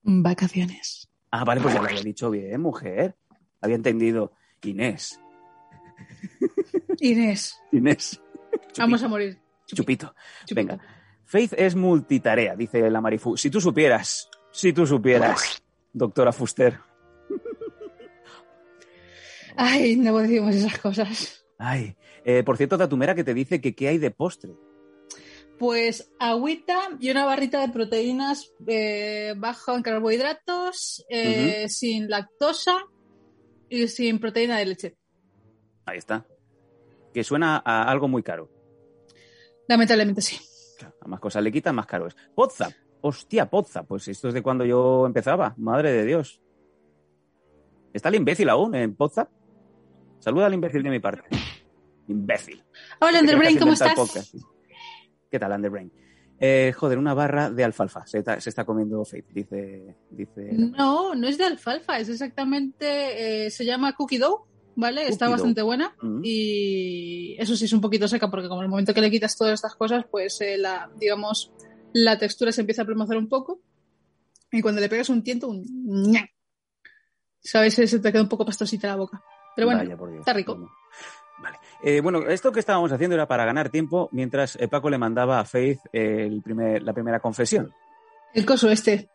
Vacaciones. 0.02 1.08
Ah, 1.30 1.44
vale, 1.44 1.60
pues 1.60 1.74
ya 1.74 1.82
lo 1.82 1.88
había 1.88 2.02
dicho 2.02 2.30
bien, 2.30 2.60
mujer. 2.60 3.16
Había 3.60 3.76
entendido. 3.76 4.32
Inés. 4.62 5.20
Inés, 7.00 7.60
Inés. 7.72 8.20
vamos 8.78 9.02
a 9.02 9.08
morir. 9.08 9.38
Chupito. 9.66 10.14
Chupito. 10.44 10.54
Venga. 10.54 10.80
Faith 11.24 11.52
es 11.56 11.76
multitarea, 11.76 12.56
dice 12.56 12.90
la 12.90 13.00
Marifu. 13.00 13.36
Si 13.36 13.50
tú 13.50 13.60
supieras, 13.60 14.28
si 14.50 14.72
tú 14.72 14.86
supieras, 14.86 15.62
doctora 15.92 16.32
Fuster. 16.32 16.80
Ay, 19.56 19.96
no 19.96 20.16
decimos 20.18 20.54
esas 20.54 20.78
cosas. 20.78 21.39
Ay, 21.62 21.94
eh, 22.24 22.42
por 22.42 22.56
cierto, 22.56 22.78
Tatumera 22.78 23.14
que 23.14 23.22
te 23.22 23.34
dice 23.34 23.60
que 23.60 23.74
qué 23.74 23.88
hay 23.88 23.98
de 23.98 24.10
postre. 24.10 24.56
Pues 25.58 26.10
agüita 26.18 26.88
y 26.98 27.10
una 27.10 27.26
barrita 27.26 27.60
de 27.60 27.68
proteínas 27.68 28.50
eh, 28.66 29.34
bajo 29.36 29.76
en 29.76 29.82
carbohidratos, 29.82 31.04
eh, 31.10 31.68
sin 31.68 32.08
lactosa 32.08 32.86
y 33.68 33.88
sin 33.88 34.18
proteína 34.18 34.56
de 34.56 34.64
leche. 34.64 34.96
Ahí 35.84 35.98
está. 35.98 36.26
Que 37.12 37.22
suena 37.22 37.62
a 37.62 37.82
algo 37.90 38.08
muy 38.08 38.22
caro. 38.22 38.50
Lamentablemente 39.68 40.22
sí. 40.22 40.38
Claro, 40.78 40.94
a 41.02 41.08
más 41.08 41.20
cosas 41.20 41.42
le 41.42 41.52
quitan, 41.52 41.74
más 41.74 41.86
caro 41.86 42.06
es. 42.06 42.16
Pozza. 42.34 42.70
Hostia, 43.02 43.50
Pozza. 43.50 43.82
Pues 43.82 44.08
esto 44.08 44.28
es 44.28 44.34
de 44.34 44.42
cuando 44.42 44.64
yo 44.64 45.04
empezaba. 45.04 45.52
Madre 45.58 45.92
de 45.92 46.06
Dios. 46.06 46.40
¿Está 47.92 48.08
el 48.08 48.14
imbécil 48.14 48.48
aún 48.48 48.74
en 48.74 48.94
Pozza? 48.96 49.28
Saluda 50.20 50.46
al 50.46 50.54
imbécil 50.54 50.82
de 50.82 50.90
mi 50.90 51.00
parte. 51.00 51.49
Imbécil. 52.10 52.62
Hola, 53.00 53.20
Underbrain, 53.20 53.58
¿cómo 53.58 53.72
estás? 53.72 53.94
podcast. 53.94 54.34
¿Qué 55.30 55.38
tal, 55.38 55.52
Underbrain? 55.52 55.92
Eh, 56.40 56.72
joder, 56.76 56.98
una 56.98 57.14
barra 57.14 57.50
de 57.50 57.62
alfalfa. 57.62 58.06
Se 58.06 58.18
está, 58.18 58.40
se 58.40 58.48
está 58.50 58.64
comiendo 58.64 59.04
Faith, 59.04 59.26
dice. 59.28 59.94
dice 60.10 60.50
No, 60.52 61.14
no 61.14 61.28
es 61.28 61.38
de 61.38 61.44
alfalfa, 61.44 61.98
es 62.00 62.08
exactamente, 62.08 63.46
eh, 63.46 63.50
se 63.50 63.64
llama 63.64 63.94
cookie 63.94 64.18
dough, 64.18 64.46
¿vale? 64.74 65.06
Está 65.06 65.28
bastante 65.28 65.62
buena 65.62 65.94
Mm. 66.00 66.20
y 66.24 67.36
eso 67.38 67.54
sí 67.54 67.66
es 67.66 67.72
un 67.72 67.80
poquito 67.80 68.08
seca 68.08 68.30
porque 68.30 68.48
como 68.48 68.62
en 68.62 68.64
el 68.64 68.70
momento 68.70 68.94
que 68.94 69.02
le 69.02 69.10
quitas 69.10 69.36
todas 69.36 69.54
estas 69.54 69.74
cosas, 69.76 70.04
pues 70.10 70.40
eh, 70.40 70.56
la, 70.58 70.90
digamos, 70.98 71.52
la 71.92 72.18
textura 72.18 72.50
se 72.52 72.62
empieza 72.62 72.82
a 72.82 72.86
plomazar 72.86 73.18
un 73.18 73.28
poco 73.28 73.60
y 74.50 74.62
cuando 74.62 74.80
le 74.80 74.88
pegas 74.88 75.10
un 75.10 75.22
tiento, 75.22 75.48
un 75.48 75.62
ña, 76.10 76.26
¿sabes? 77.40 77.74
Se 77.74 77.98
te 78.00 78.10
queda 78.10 78.22
un 78.22 78.28
poco 78.28 78.46
pastosita 78.46 78.88
la 78.88 78.96
boca. 78.96 79.22
Pero 79.54 79.66
bueno, 79.66 79.80
Vaya, 79.96 80.18
está 80.18 80.32
rico. 80.32 80.54
Bueno. 80.54 80.70
Eh, 81.82 82.00
bueno, 82.00 82.20
esto 82.28 82.52
que 82.52 82.60
estábamos 82.60 82.92
haciendo 82.92 83.14
era 83.14 83.26
para 83.26 83.44
ganar 83.44 83.70
tiempo 83.70 84.08
mientras 84.12 84.56
eh, 84.56 84.68
Paco 84.68 84.90
le 84.90 84.98
mandaba 84.98 85.40
a 85.40 85.44
Faith 85.44 85.80
el 85.92 86.42
primer, 86.42 86.82
la 86.82 86.92
primera 86.92 87.20
confesión. 87.20 87.72
el 88.34 88.44
coso 88.44 88.68
este. 88.68 89.08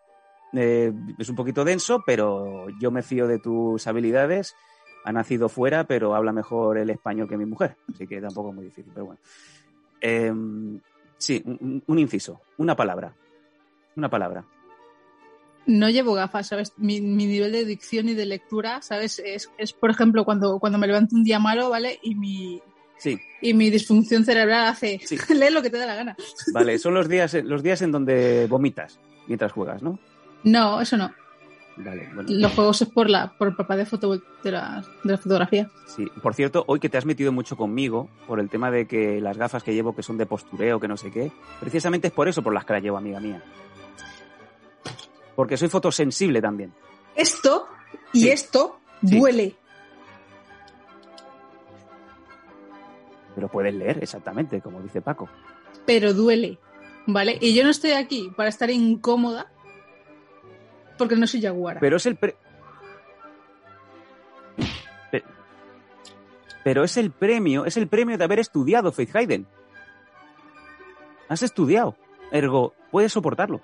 Eh, 0.53 0.91
es 1.17 1.29
un 1.29 1.35
poquito 1.35 1.63
denso, 1.63 2.01
pero 2.05 2.67
yo 2.79 2.89
me 2.91 3.03
fío 3.03 3.27
de 3.27 3.39
tus 3.39 3.85
habilidades. 3.87 4.55
Ha 5.03 5.11
nacido 5.11 5.49
fuera, 5.49 5.83
pero 5.83 6.15
habla 6.15 6.31
mejor 6.31 6.77
el 6.79 6.89
español 6.89 7.29
que 7.29 7.37
mi 7.37 7.45
mujer, 7.45 7.75
así 7.93 8.07
que 8.07 8.19
tampoco 8.19 8.49
es 8.49 8.55
muy 8.55 8.65
difícil, 8.65 8.91
pero 8.93 9.05
bueno. 9.05 9.19
Eh, 10.01 10.33
sí, 11.17 11.43
un, 11.45 11.83
un 11.85 11.99
inciso, 11.99 12.41
una 12.57 12.75
palabra. 12.75 13.13
Una 13.95 14.09
palabra. 14.09 14.43
No 15.67 15.89
llevo 15.89 16.13
gafas, 16.13 16.47
¿sabes? 16.47 16.73
Mi, 16.77 17.01
mi 17.01 17.25
nivel 17.25 17.51
de 17.51 17.65
dicción 17.65 18.07
y 18.09 18.13
de 18.13 18.25
lectura, 18.25 18.81
¿sabes? 18.81 19.19
Es, 19.19 19.49
es, 19.57 19.73
por 19.73 19.89
ejemplo, 19.89 20.23
cuando, 20.25 20.59
cuando 20.59 20.77
me 20.77 20.87
levanto 20.87 21.15
un 21.15 21.23
día 21.23 21.39
malo, 21.39 21.69
¿vale? 21.69 21.99
Y 22.03 22.15
mi, 22.15 22.61
Sí, 22.97 23.19
y 23.41 23.53
mi 23.53 23.69
disfunción 23.69 24.23
cerebral 24.23 24.67
hace 24.67 24.99
Sí. 25.03 25.17
lee 25.33 25.49
lo 25.51 25.61
que 25.61 25.69
te 25.69 25.77
da 25.77 25.85
la 25.85 25.95
gana. 25.95 26.15
vale, 26.53 26.77
son 26.79 26.93
los 26.93 27.09
días, 27.09 27.33
los 27.43 27.61
días 27.63 27.81
en 27.81 27.91
donde 27.91 28.47
vomitas 28.47 28.99
mientras 29.27 29.51
juegas, 29.51 29.81
¿no? 29.83 29.99
No, 30.43 30.79
eso 30.81 30.95
no. 30.97 31.11
Vale, 31.77 32.07
bueno. 32.13 32.29
Los 32.31 32.53
juegos 32.53 32.81
es 32.83 32.87
por 32.87 33.09
la 33.09 33.33
por 33.37 33.49
el 33.49 33.55
papá 33.55 33.75
de, 33.75 33.85
foto, 33.85 34.15
de, 34.43 34.51
la, 34.51 34.81
de 35.03 35.11
la 35.11 35.17
fotografía. 35.17 35.69
Sí, 35.87 36.07
por 36.21 36.33
cierto, 36.33 36.63
hoy 36.67 36.79
que 36.79 36.87
te 36.87 36.97
has 36.97 37.05
metido 37.05 37.33
mucho 37.33 37.57
conmigo 37.57 38.07
por 38.27 38.39
el 38.39 38.49
tema 38.49 38.71
de 38.71 38.87
que 38.87 39.19
las 39.19 39.37
gafas 39.37 39.61
que 39.61 39.73
llevo 39.73 39.93
que 39.93 40.01
son 40.01 40.17
de 40.17 40.25
postureo, 40.25 40.79
que 40.79 40.87
no 40.87 40.95
sé 40.95 41.11
qué, 41.11 41.33
precisamente 41.59 42.07
es 42.07 42.13
por 42.13 42.29
eso 42.29 42.41
por 42.43 42.53
las 42.53 42.63
que 42.63 42.73
las 42.73 42.81
llevo, 42.83 42.95
amiga 42.97 43.19
mía. 43.19 43.43
Porque 45.35 45.57
soy 45.57 45.69
fotosensible 45.69 46.41
también. 46.41 46.73
Esto 47.15 47.67
y 48.13 48.21
Sí. 48.21 48.29
esto 48.29 48.79
Sí. 49.05 49.19
duele. 49.19 49.55
Pero 53.35 53.49
puedes 53.49 53.73
leer 53.73 53.99
exactamente, 54.01 54.61
como 54.61 54.81
dice 54.81 55.01
Paco. 55.01 55.27
pero 55.85 56.13
duele, 56.13 56.57
¿vale? 57.05 57.37
Y 57.41 57.53
yo 57.53 57.63
no 57.63 57.69
estoy 57.69 57.91
aquí 57.91 58.31
para 58.35 58.49
estar 58.49 58.69
incómoda 58.71 59.51
porque 60.97 61.15
no 61.15 61.27
soy 61.27 61.41
jaguara. 61.41 61.79
Pero 61.79 61.97
es 61.97 62.05
el 62.07 62.15
pre- 62.15 62.37
Pe- 65.11 65.23
Pero 66.63 66.83
es 66.83 66.97
el 66.97 67.11
premio, 67.11 67.65
es 67.65 67.77
el 67.77 67.87
premio 67.87 68.17
de 68.17 68.23
haber 68.23 68.39
estudiado 68.39 68.91
Faith 68.91 69.15
Hayden. 69.15 69.45
Has 71.27 71.43
estudiado, 71.43 71.95
ergo, 72.31 72.73
puedes 72.89 73.11
soportarlo. 73.11 73.61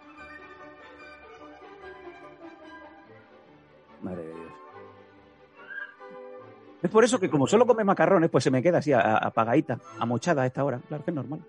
Es 6.82 6.90
por 6.90 7.04
eso 7.04 7.20
que 7.20 7.30
como 7.30 7.48
solo 7.48 7.66
come 7.66 7.84
macarrones, 7.84 8.30
pues 8.30 8.44
se 8.44 8.52
me 8.52 8.62
queda 8.64 8.80
así 8.80 8.92
apagadita, 8.94 9.80
amochada 10.00 10.44
a 10.44 10.46
esta 10.48 10.64
hora. 10.64 10.80
Claro 10.88 11.04
que 11.04 11.12
es 11.12 11.16
normal. 11.16 11.40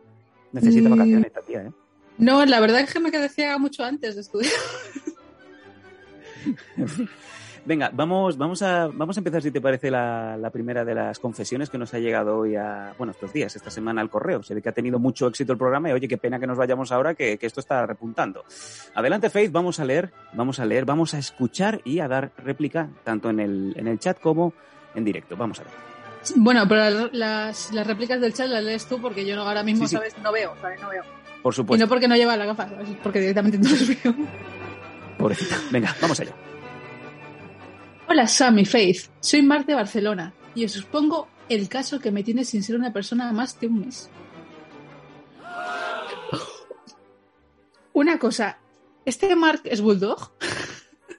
Necesita 0.53 0.89
Mm. 0.89 0.93
vacaciones 0.93 1.27
esta 1.27 1.41
tía, 1.41 1.63
¿eh? 1.63 1.73
No, 2.19 2.45
la 2.45 2.61
verdad 2.61 2.81
es 2.81 2.93
que 2.93 3.01
me 3.01 3.11
quedé 3.11 3.29
ciega 3.31 3.57
mucho 3.59 3.85
antes 3.85 4.15
de 4.15 4.21
estudiar. 4.21 4.53
Venga, 7.65 7.91
vamos, 7.95 8.37
vamos, 8.37 8.61
a, 8.63 8.89
vamos 8.89 9.17
a 9.17 9.21
empezar, 9.21 9.41
si 9.41 9.53
te 9.53 9.61
parece, 9.61 9.89
la, 9.89 10.37
la 10.37 10.51
primera 10.51 10.85
de 10.85 10.97
las 10.97 11.21
confesiones 11.21 11.71
que 11.71 11.79
nos 11.79 11.95
ha 11.95 12.01
llegado 12.01 12.39
hoy 12.39 12.57
a, 12.57 12.93
bueno, 12.99 13.13
estos 13.13 13.33
días, 13.33 13.55
esta 13.55 13.71
semana 13.71 14.01
al 14.01 14.11
correo. 14.11 14.43
Se 14.43 14.53
ve 14.53 14.61
que 14.61 14.69
ha 14.69 14.73
tenido 14.73 14.99
mucho 14.99 15.29
éxito 15.29 15.53
el 15.53 15.59
programa 15.59 15.89
y 15.89 15.93
oye, 15.93 16.09
qué 16.09 16.19
pena 16.19 16.41
que 16.41 16.47
nos 16.49 16.59
vayamos 16.59 16.91
ahora, 16.91 17.15
que, 17.15 17.39
que 17.39 17.47
esto 17.47 17.61
está 17.61 17.87
repuntando. 17.87 18.45
Adelante, 18.97 19.31
Faith, 19.31 19.53
vamos 19.53 19.79
a 19.79 19.85
leer, 19.85 20.11
vamos 20.33 20.59
a 20.59 20.65
leer, 20.67 20.85
vamos 20.85 21.15
a 21.15 21.19
escuchar 21.19 21.81
y 21.85 22.01
a 22.01 22.09
dar 22.09 22.33
réplica, 22.37 22.89
tanto 23.05 23.31
en 23.31 23.39
el, 23.39 23.75
en 23.77 23.87
el 23.87 24.01
chat 24.01 24.19
como 24.19 24.55
en 24.95 25.05
directo. 25.05 25.37
Vamos 25.37 25.61
a 25.61 25.65
ver. 25.65 25.73
Bueno, 26.37 26.67
pero 26.69 27.09
las, 27.13 27.73
las 27.73 27.87
réplicas 27.87 28.21
del 28.21 28.33
chat 28.33 28.49
las 28.49 28.63
lees 28.63 28.87
tú 28.87 29.01
porque 29.01 29.27
yo 29.27 29.35
no, 29.37 29.43
ahora 29.43 29.63
mismo, 29.63 29.87
Sí, 29.87 29.91
sí. 29.91 29.97
¿sabes? 29.97 30.17
No 30.19 30.33
veo, 30.33 30.55
¿sabes? 30.61 30.81
No 30.81 30.89
veo. 30.89 31.03
Por 31.43 31.53
Y 31.53 31.57
supuesto, 31.57 31.85
no 31.85 31.89
porque 31.89 32.07
no 32.07 32.15
lleva 32.17 32.37
la 32.37 32.47
gafa, 32.47 32.69
¿sabes? 32.69 32.89
porque 33.03 33.21
directamente 33.21 33.59
no 33.59 33.69
los 33.69 33.89
veo. 33.89 34.15
pobrecita. 35.19 35.57
Venga, 35.73 35.97
vamos 36.01 36.21
allá. 36.21 36.33
Hola 38.09 38.29
Sam 38.29 38.59
y 38.61 38.65
Faith, 38.67 39.09
soy 39.21 39.43
Mark 39.43 39.67
de 39.67 39.75
Barcelona 39.75 40.33
y 40.55 40.65
os 40.65 40.77
expongo 40.77 41.29
el 41.49 41.69
caso 41.69 41.99
que 41.99 42.13
me 42.13 42.23
tiene 42.23 42.45
sin 42.45 42.63
ser 42.63 42.77
una 42.77 42.93
persona 42.93 43.33
más 43.33 43.59
de 43.59 43.67
un 43.67 43.81
mes. 43.81 44.09
Una 47.95 48.19
cosa, 48.19 48.59
¿este 49.05 49.35
Mark 49.37 49.61
es 49.65 49.81
Bulldog? 49.81 50.33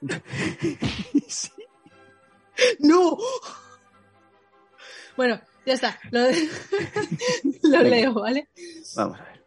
¡No! 2.80 3.18
Bueno, 5.16 5.40
ya 5.64 5.74
está, 5.74 5.98
lo, 6.10 6.28
leo, 7.82 8.14
¿vale? 8.14 8.48
Vamos 8.96 9.20
a 9.20 9.24
ver. 9.24 9.44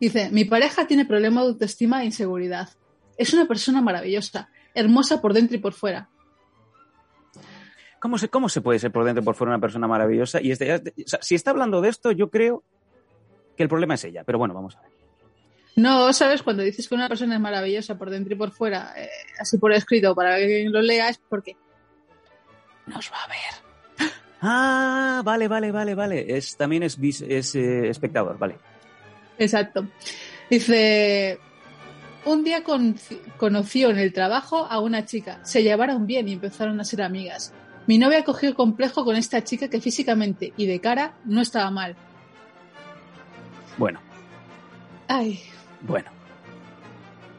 Dice, 0.00 0.30
mi 0.30 0.44
pareja 0.44 0.86
tiene 0.86 1.04
problemas 1.04 1.44
de 1.44 1.50
autoestima 1.50 2.02
e 2.02 2.06
inseguridad. 2.06 2.68
Es 3.16 3.32
una 3.32 3.46
persona 3.46 3.82
maravillosa, 3.82 4.48
hermosa 4.74 5.20
por 5.20 5.34
dentro 5.34 5.56
y 5.56 5.60
por 5.60 5.72
fuera. 5.72 6.08
¿Cómo 7.98 8.16
se, 8.16 8.28
¿Cómo 8.28 8.48
se 8.48 8.60
puede 8.60 8.78
ser 8.78 8.92
por 8.92 9.04
dentro 9.04 9.22
y 9.22 9.24
por 9.24 9.34
fuera 9.34 9.52
una 9.52 9.60
persona 9.60 9.88
maravillosa? 9.88 10.40
Y 10.40 10.52
este, 10.52 10.72
o 10.72 10.80
sea, 11.04 11.18
si 11.20 11.34
está 11.34 11.50
hablando 11.50 11.80
de 11.80 11.88
esto, 11.88 12.12
yo 12.12 12.30
creo 12.30 12.62
que 13.56 13.64
el 13.64 13.68
problema 13.68 13.94
es 13.94 14.04
ella. 14.04 14.22
Pero 14.24 14.38
bueno, 14.38 14.54
vamos 14.54 14.76
a 14.76 14.82
ver. 14.82 14.90
No, 15.74 16.12
¿sabes? 16.12 16.42
Cuando 16.42 16.62
dices 16.62 16.88
que 16.88 16.94
una 16.94 17.08
persona 17.08 17.34
es 17.34 17.40
maravillosa 17.40 17.98
por 17.98 18.10
dentro 18.10 18.34
y 18.34 18.36
por 18.36 18.52
fuera, 18.52 18.94
eh, 18.96 19.08
así 19.40 19.58
por 19.58 19.72
escrito, 19.72 20.14
para 20.14 20.36
que 20.38 20.66
lo 20.68 20.80
lea, 20.80 21.08
es 21.08 21.18
porque 21.18 21.56
nos 22.86 23.10
va 23.12 23.24
a 23.24 23.28
ver. 23.28 23.67
Ah, 24.40 25.22
vale, 25.24 25.48
vale, 25.48 25.72
vale, 25.72 25.94
vale. 25.94 26.36
Es, 26.36 26.56
también 26.56 26.82
es, 26.84 26.98
es 27.00 27.54
eh, 27.54 27.88
espectador, 27.88 28.38
vale. 28.38 28.56
Exacto. 29.38 29.86
Dice, 30.50 31.38
un 32.24 32.44
día 32.44 32.62
con- 32.62 32.96
conoció 33.36 33.90
en 33.90 33.98
el 33.98 34.12
trabajo 34.12 34.66
a 34.70 34.80
una 34.80 35.04
chica, 35.04 35.40
se 35.44 35.62
llevaron 35.62 36.06
bien 36.06 36.28
y 36.28 36.34
empezaron 36.34 36.80
a 36.80 36.84
ser 36.84 37.02
amigas. 37.02 37.52
Mi 37.86 37.98
novia 37.98 38.22
cogió 38.24 38.48
el 38.48 38.54
complejo 38.54 39.04
con 39.04 39.16
esta 39.16 39.42
chica 39.44 39.68
que 39.68 39.80
físicamente 39.80 40.52
y 40.56 40.66
de 40.66 40.80
cara 40.80 41.14
no 41.24 41.40
estaba 41.40 41.70
mal. 41.70 41.96
Bueno, 43.76 44.00
Ay, 45.06 45.40
bueno. 45.80 46.10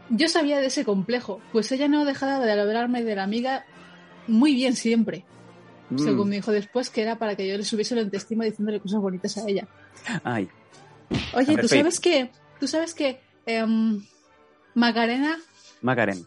yo 0.09 0.27
sabía 0.29 0.59
de 0.59 0.67
ese 0.67 0.85
complejo, 0.85 1.39
pues 1.51 1.71
ella 1.71 1.87
no 1.87 2.05
dejaba 2.05 2.39
de 2.45 2.51
hablarme 2.51 3.03
de 3.03 3.15
la 3.15 3.23
amiga 3.23 3.65
muy 4.27 4.55
bien 4.55 4.75
siempre. 4.75 5.25
Mm, 5.89 5.97
Según 5.97 6.29
me 6.29 6.35
dijo 6.35 6.51
después, 6.51 6.89
que 6.89 7.01
era 7.01 7.17
para 7.17 7.35
que 7.35 7.47
yo 7.47 7.57
le 7.57 7.63
subiese 7.63 7.95
la 7.95 8.01
autoestima 8.01 8.45
diciéndole 8.45 8.79
cosas 8.79 9.01
bonitas 9.01 9.37
a 9.37 9.47
ella. 9.47 9.67
Ay, 10.23 10.49
Oye, 11.33 11.57
¿tú 11.57 11.67
sabes 11.67 11.99
que, 11.99 12.29
tú 12.59 12.67
sabes 12.67 12.93
que 12.93 13.19
em, 13.45 13.99
Macarena 14.75 15.37
Magaren. 15.81 16.25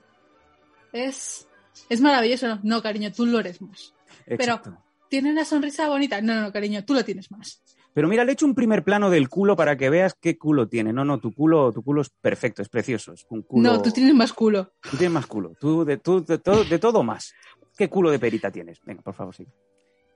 es, 0.92 1.46
es 1.88 2.01
maravilloso? 2.01 2.48
No, 2.48 2.61
no, 2.62 2.83
cariño, 2.83 3.12
tú 3.12 3.27
lo 3.27 3.38
eres 3.38 3.62
más. 3.62 3.94
Exacto. 4.27 4.77
¿Tiene 5.09 5.31
una 5.31 5.44
sonrisa 5.44 5.88
bonita? 5.88 6.20
No, 6.20 6.40
no, 6.40 6.53
cariño, 6.53 6.85
tú 6.85 6.94
lo 6.94 7.05
tienes 7.05 7.31
más. 7.31 7.62
Pero 7.94 8.09
mira, 8.09 8.25
le 8.25 8.31
he 8.31 8.33
hecho 8.33 8.46
un 8.46 8.55
primer 8.55 8.83
plano 8.83 9.11
del 9.11 9.29
culo 9.29 9.55
para 9.55 9.77
que 9.77 9.90
veas 9.90 10.14
qué 10.18 10.38
culo 10.38 10.66
tiene. 10.66 10.94
No, 10.94 11.05
no, 11.05 11.18
tu 11.20 11.35
culo, 11.35 11.70
tu 11.72 11.83
culo 11.83 12.01
es 12.01 12.09
perfecto, 12.09 12.62
es 12.62 12.70
precioso. 12.70 13.12
Es 13.12 13.27
un 13.29 13.42
culo. 13.42 13.70
No, 13.70 13.83
tú 13.83 13.90
tienes 13.90 14.14
más 14.14 14.33
culo. 14.33 14.72
Tú 14.81 14.96
tienes 14.96 15.12
más 15.12 15.27
culo. 15.27 15.53
Tú 15.61 15.85
de, 15.85 15.98
tú 15.98 16.25
de 16.25 16.38
todo, 16.38 16.64
de 16.64 16.79
todo 16.79 17.03
más. 17.03 17.35
¿Qué 17.77 17.89
culo 17.89 18.11
de 18.11 18.19
perita 18.19 18.51
tienes? 18.51 18.81
Venga, 18.85 19.03
por 19.03 19.15
favor, 19.15 19.35
sí. 19.35 19.47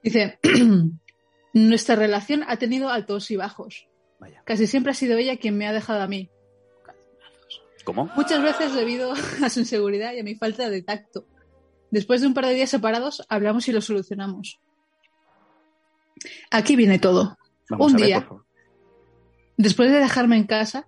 Dice, 0.03 0.39
Nuestra 1.53 1.95
relación 1.95 2.43
ha 2.47 2.57
tenido 2.57 2.89
altos 2.89 3.31
y 3.31 3.35
bajos. 3.35 3.87
Vaya. 4.19 4.41
Casi 4.45 4.67
siempre 4.67 4.91
ha 4.91 4.95
sido 4.95 5.17
ella 5.17 5.37
quien 5.37 5.57
me 5.57 5.67
ha 5.67 5.73
dejado 5.73 6.01
a 6.01 6.07
mí. 6.07 6.29
¿Cómo? 7.83 8.11
Muchas 8.15 8.41
veces 8.43 8.73
debido 8.73 9.13
a 9.43 9.49
su 9.49 9.61
inseguridad 9.61 10.13
y 10.13 10.19
a 10.19 10.23
mi 10.23 10.35
falta 10.35 10.69
de 10.69 10.81
tacto. 10.81 11.25
Después 11.89 12.21
de 12.21 12.27
un 12.27 12.33
par 12.33 12.45
de 12.45 12.53
días 12.53 12.69
separados, 12.69 13.25
hablamos 13.29 13.67
y 13.67 13.71
lo 13.71 13.81
solucionamos. 13.81 14.59
Aquí 16.51 16.75
viene 16.75 16.99
todo. 16.99 17.37
Vamos 17.69 17.91
un 17.91 17.97
ver, 17.97 18.05
día. 18.05 18.29
Después 19.55 19.91
de 19.91 19.99
dejarme 19.99 20.35
en 20.35 20.45
casa, 20.45 20.87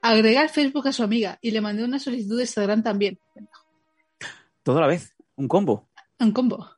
agregué 0.00 0.38
al 0.38 0.48
Facebook 0.48 0.86
a 0.86 0.92
su 0.92 1.02
amiga 1.02 1.38
y 1.42 1.50
le 1.50 1.60
mandé 1.60 1.84
una 1.84 1.98
solicitud 1.98 2.36
de 2.36 2.44
Instagram 2.44 2.82
también. 2.82 3.18
Todo 4.66 4.78
a 4.78 4.80
la 4.80 4.86
vez. 4.88 5.14
Un 5.36 5.46
combo. 5.46 5.88
Un 6.18 6.32
combo. 6.32 6.68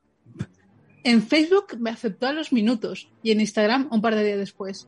En 1.03 1.23
Facebook 1.23 1.75
me 1.79 1.89
aceptó 1.89 2.27
a 2.27 2.33
los 2.33 2.53
minutos 2.53 3.09
y 3.23 3.31
en 3.31 3.41
Instagram 3.41 3.87
un 3.89 3.99
par 3.99 4.13
de 4.13 4.23
días 4.23 4.37
después. 4.37 4.87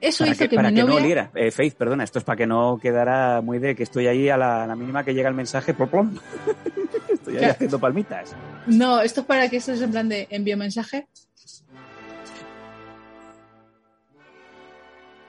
Eso 0.00 0.22
Para 0.22 0.30
hizo 0.30 0.44
que, 0.44 0.48
que, 0.50 0.54
para 0.56 0.70
mi 0.70 0.76
que 0.76 0.84
no 0.84 0.94
oliera. 0.94 1.32
Eh, 1.34 1.50
Faith, 1.50 1.74
perdona, 1.74 2.04
esto 2.04 2.20
es 2.20 2.24
para 2.24 2.36
que 2.36 2.46
no 2.46 2.78
quedara 2.80 3.40
muy 3.40 3.58
de 3.58 3.74
que 3.74 3.82
estoy 3.82 4.06
ahí 4.06 4.28
a 4.28 4.36
la, 4.36 4.62
a 4.62 4.66
la 4.68 4.76
mínima 4.76 5.02
que 5.04 5.12
llega 5.12 5.28
el 5.28 5.34
mensaje. 5.34 5.74
plom, 5.74 5.88
plom. 5.90 6.18
estoy 7.12 7.32
ahí 7.34 7.38
Claro. 7.40 7.52
haciendo 7.54 7.80
palmitas. 7.80 8.36
No, 8.68 9.00
esto 9.00 9.22
es 9.22 9.26
para 9.26 9.48
que 9.50 9.56
esto 9.56 9.72
es 9.72 9.82
en 9.82 9.90
plan 9.90 10.08
de 10.08 10.28
envío 10.30 10.56
mensaje. 10.56 11.08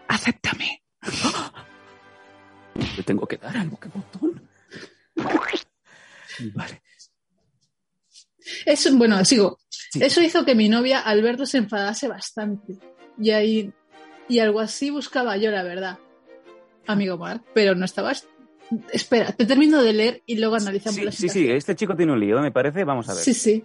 Acéptame. 0.07 0.83
Le 2.97 3.03
tengo 3.03 3.25
que 3.25 3.37
dar 3.37 3.57
algo, 3.57 3.79
qué 3.79 3.89
botón. 3.89 4.41
Vale. 6.53 6.81
Eso, 8.65 8.95
bueno, 8.95 9.23
sigo. 9.25 9.59
Sí. 9.69 10.03
Eso 10.03 10.21
hizo 10.21 10.45
que 10.45 10.55
mi 10.55 10.69
novia 10.69 10.99
al 10.99 11.21
verlo 11.21 11.45
se 11.45 11.59
enfadase 11.59 12.07
bastante. 12.07 12.77
Y 13.19 13.31
ahí, 13.31 13.71
y 14.27 14.39
algo 14.39 14.59
así 14.59 14.89
buscaba 14.89 15.37
yo, 15.37 15.51
la 15.51 15.63
verdad. 15.63 15.99
Amigo 16.87 17.17
Mark, 17.17 17.43
pero 17.53 17.75
no 17.75 17.85
estabas. 17.85 18.27
Espera, 18.91 19.31
te 19.31 19.45
termino 19.45 19.81
de 19.81 19.93
leer 19.93 20.23
y 20.25 20.37
luego 20.37 20.55
analizamos 20.55 20.95
Sí, 20.95 21.05
la 21.05 21.11
sí, 21.11 21.29
sí, 21.29 21.49
este 21.49 21.75
chico 21.75 21.95
tiene 21.95 22.11
un 22.11 22.19
lío, 22.19 22.41
me 22.41 22.51
parece. 22.51 22.83
Vamos 22.83 23.07
a 23.09 23.13
ver. 23.13 23.23
Sí, 23.23 23.33
sí. 23.33 23.63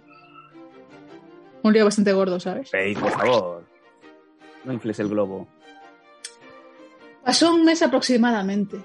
Un 1.63 1.73
lío 1.73 1.83
bastante 1.83 2.13
gordo, 2.13 2.39
¿sabes? 2.39 2.69
Faith, 2.69 2.99
por 2.99 3.11
favor. 3.11 3.67
No 4.63 4.73
infles 4.73 4.99
el 4.99 5.09
globo. 5.09 5.47
Pasó 7.23 7.53
un 7.53 7.65
mes 7.65 7.81
aproximadamente. 7.81 8.77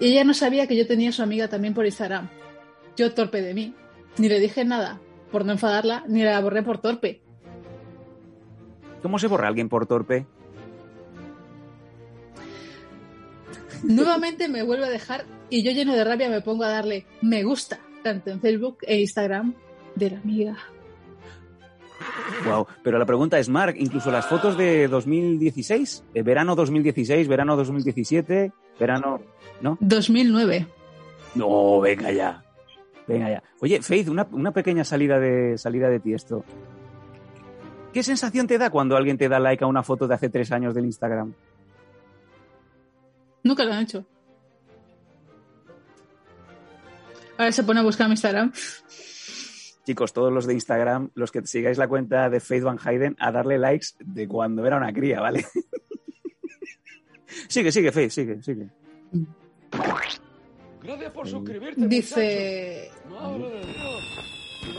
Y 0.00 0.12
ella 0.12 0.24
no 0.24 0.34
sabía 0.34 0.66
que 0.66 0.76
yo 0.76 0.86
tenía 0.86 1.10
a 1.10 1.12
su 1.12 1.22
amiga 1.22 1.48
también 1.48 1.74
por 1.74 1.86
Instagram. 1.86 2.28
Yo 2.98 3.14
torpe 3.14 3.40
de 3.42 3.54
mí. 3.54 3.74
Ni 4.18 4.28
le 4.28 4.40
dije 4.40 4.64
nada 4.64 5.00
por 5.30 5.44
no 5.44 5.52
enfadarla, 5.52 6.02
ni 6.08 6.24
la 6.24 6.40
borré 6.40 6.64
por 6.64 6.78
torpe. 6.78 7.22
¿Cómo 9.02 9.20
se 9.20 9.28
borra 9.28 9.46
alguien 9.46 9.68
por 9.68 9.86
torpe? 9.86 10.26
Nuevamente 13.84 14.48
me 14.48 14.64
vuelve 14.64 14.86
a 14.86 14.90
dejar 14.90 15.24
y 15.48 15.62
yo 15.62 15.70
lleno 15.70 15.94
de 15.94 16.02
rabia 16.02 16.28
me 16.28 16.40
pongo 16.40 16.64
a 16.64 16.70
darle 16.70 17.06
me 17.22 17.44
gusta, 17.44 17.78
tanto 18.02 18.30
en 18.30 18.40
Facebook 18.40 18.78
e 18.82 18.98
Instagram, 18.98 19.54
de 19.94 20.10
la 20.10 20.18
amiga. 20.18 20.56
Wow. 22.44 22.66
Pero 22.82 22.98
la 22.98 23.06
pregunta 23.06 23.38
es, 23.38 23.48
Mark, 23.48 23.76
incluso 23.78 24.10
las 24.10 24.26
fotos 24.26 24.58
de 24.58 24.88
2016, 24.88 26.04
eh, 26.14 26.22
verano 26.22 26.56
2016, 26.56 27.28
verano 27.28 27.56
2017, 27.56 28.52
verano. 28.80 29.20
¿No? 29.60 29.78
2009. 29.80 30.66
No, 31.36 31.80
venga 31.80 32.10
ya. 32.10 32.42
Venga 33.08 33.30
ya. 33.30 33.42
Oye, 33.60 33.80
Faith, 33.80 34.08
una, 34.08 34.28
una 34.32 34.52
pequeña 34.52 34.84
salida 34.84 35.18
de, 35.18 35.56
salida 35.56 35.88
de 35.88 35.98
ti 35.98 36.12
esto. 36.12 36.44
¿Qué 37.92 38.02
sensación 38.02 38.46
te 38.46 38.58
da 38.58 38.70
cuando 38.70 38.96
alguien 38.96 39.16
te 39.16 39.28
da 39.28 39.40
like 39.40 39.64
a 39.64 39.66
una 39.66 39.82
foto 39.82 40.06
de 40.06 40.14
hace 40.14 40.28
tres 40.28 40.52
años 40.52 40.74
del 40.74 40.84
Instagram? 40.84 41.32
Nunca 43.42 43.64
lo 43.64 43.72
han 43.72 43.82
hecho. 43.84 44.04
Ahora 47.38 47.52
se 47.52 47.62
pone 47.62 47.80
a 47.80 47.82
buscar 47.82 48.08
mi 48.08 48.12
Instagram. 48.12 48.52
Chicos, 49.86 50.12
todos 50.12 50.30
los 50.30 50.46
de 50.46 50.52
Instagram, 50.52 51.10
los 51.14 51.32
que 51.32 51.46
sigáis 51.46 51.78
la 51.78 51.88
cuenta 51.88 52.28
de 52.28 52.40
Faith 52.40 52.62
Van 52.62 52.78
Hayden, 52.84 53.16
a 53.18 53.32
darle 53.32 53.56
likes 53.56 53.86
de 54.00 54.28
cuando 54.28 54.66
era 54.66 54.76
una 54.76 54.92
cría, 54.92 55.20
¿vale? 55.20 55.46
sigue, 57.48 57.72
sigue, 57.72 57.90
Faith, 57.90 58.10
sigue, 58.10 58.42
sigue. 58.42 58.68
Gracias 60.88 61.12
por 61.12 61.28
suscribirte. 61.28 61.86
Dice. 61.86 62.90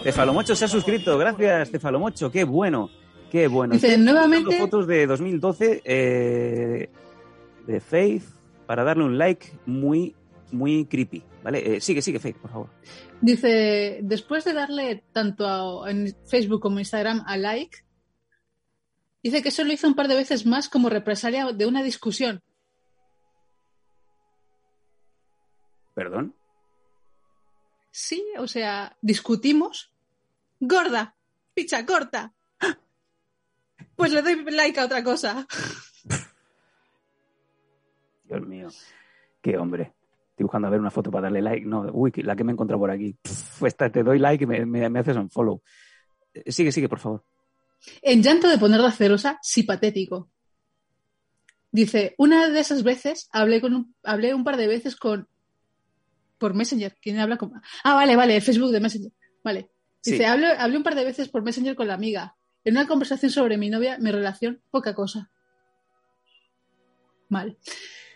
Tefalomocho 0.04 0.56
se 0.56 0.66
ha 0.66 0.68
suscrito, 0.68 1.20
gracias, 1.20 1.70
Tefalomocho, 1.70 2.32
qué 2.32 2.44
bueno, 2.46 2.90
qué 3.30 3.48
bueno. 3.48 3.76
Dice, 3.76 3.90
Estoy 3.90 4.04
nuevamente- 4.04 4.58
fotos 4.58 4.88
de 4.88 5.06
2012 5.06 5.84
eh, 5.86 6.90
de 7.68 7.80
Faith 7.80 8.24
para 8.66 8.84
darle 8.84 9.04
un 9.04 9.20
like 9.20 9.52
muy, 9.68 10.16
muy 10.52 10.86
creepy, 10.86 11.22
¿vale? 11.44 11.76
Eh, 11.76 11.82
sigue, 11.82 12.02
sigue, 12.02 12.18
Faith, 12.20 12.38
por 12.38 12.50
favor. 12.50 12.70
dice, 13.22 14.00
después 14.02 14.46
de 14.46 14.54
darle 14.54 15.04
tanto 15.12 15.46
a- 15.48 15.92
en 15.92 16.16
Facebook 16.28 16.60
como 16.60 16.80
Instagram 16.80 17.24
a 17.28 17.38
like, 17.38 17.78
dice 19.22 19.44
que 19.44 19.50
eso 19.50 19.64
lo 19.64 19.74
hizo 19.74 19.88
un 19.88 19.94
par 19.96 20.08
de 20.08 20.16
veces 20.16 20.48
más 20.48 20.70
como 20.70 20.90
represalia 20.90 21.52
de 21.52 21.66
una 21.68 21.84
discusión. 21.84 22.42
¿Perdón? 26.00 26.34
Sí, 27.92 28.24
o 28.38 28.48
sea, 28.48 28.96
discutimos. 29.02 29.92
Gorda, 30.62 31.18
picha 31.54 31.86
corta. 31.86 32.34
Pues 33.98 34.14
le 34.14 34.22
doy 34.22 34.46
like 34.50 34.80
a 34.80 34.86
otra 34.86 35.04
cosa. 35.04 35.46
Dios 38.24 38.48
mío, 38.48 38.70
qué 39.42 39.58
hombre. 39.58 39.94
Estoy 40.30 40.44
buscando 40.46 40.70
a 40.70 40.72
ver 40.72 40.80
una 40.80 40.90
foto 40.90 41.12
para 41.12 41.24
darle 41.24 41.42
like. 41.42 41.66
No, 41.66 41.82
uy, 41.92 42.14
la 42.24 42.34
que 42.34 42.46
me 42.46 42.52
he 42.52 42.54
encontrado 42.54 42.80
por 42.80 42.92
aquí. 42.92 43.18
Pff, 43.22 43.64
esta 43.64 43.92
te 43.92 44.02
doy 44.02 44.20
like 44.20 44.46
y 44.46 44.48
me, 44.48 44.66
me- 44.66 44.90
me 44.90 45.00
haces 45.00 45.18
un 45.18 45.30
follow. 45.30 45.62
Eh, 46.34 46.50
Sigue, 46.50 46.72
sigue, 46.72 46.88
por 46.88 47.00
favor. 47.00 47.26
En 48.02 48.24
llanto 48.24 48.48
de 48.48 48.58
ponerla 48.58 48.94
celosa, 48.94 49.38
sí 49.42 49.64
patético. 49.64 50.30
Dice, 51.72 52.16
una 52.18 52.48
de 52.48 52.58
esas 52.62 52.84
veces 52.84 53.28
hablé 53.34 53.60
con 53.60 53.74
un, 53.76 53.96
hablé 54.04 54.34
un 54.34 54.46
par 54.46 54.56
de 54.56 54.68
veces 54.68 54.96
con 54.96 55.28
por 56.40 56.54
Messenger. 56.56 56.96
¿Quién 57.02 57.20
habla 57.20 57.38
con? 57.38 57.52
Ah, 57.84 57.96
vale, 57.96 58.16
vale, 58.16 58.36
el 58.36 58.42
Facebook 58.42 58.72
de 58.72 58.80
Messenger. 58.80 59.12
Vale. 59.44 59.70
Dice, 60.04 60.18
Sí. 60.18 60.24
hablé, 60.24 60.48
hablé 60.48 60.78
un 60.78 60.84
par 60.84 60.96
de 60.96 61.04
veces 61.04 61.30
por 61.30 61.44
Messenger 61.44 61.76
con 61.76 61.88
la 61.88 61.94
amiga. 61.94 62.36
En 62.64 62.76
una 62.76 62.88
conversación 62.88 63.32
sobre 63.32 63.58
mi 63.58 63.70
novia, 63.70 63.98
mi 64.00 64.12
relación, 64.12 64.62
poca 64.72 64.94
cosa. 64.96 65.30
Mal. 67.30 67.58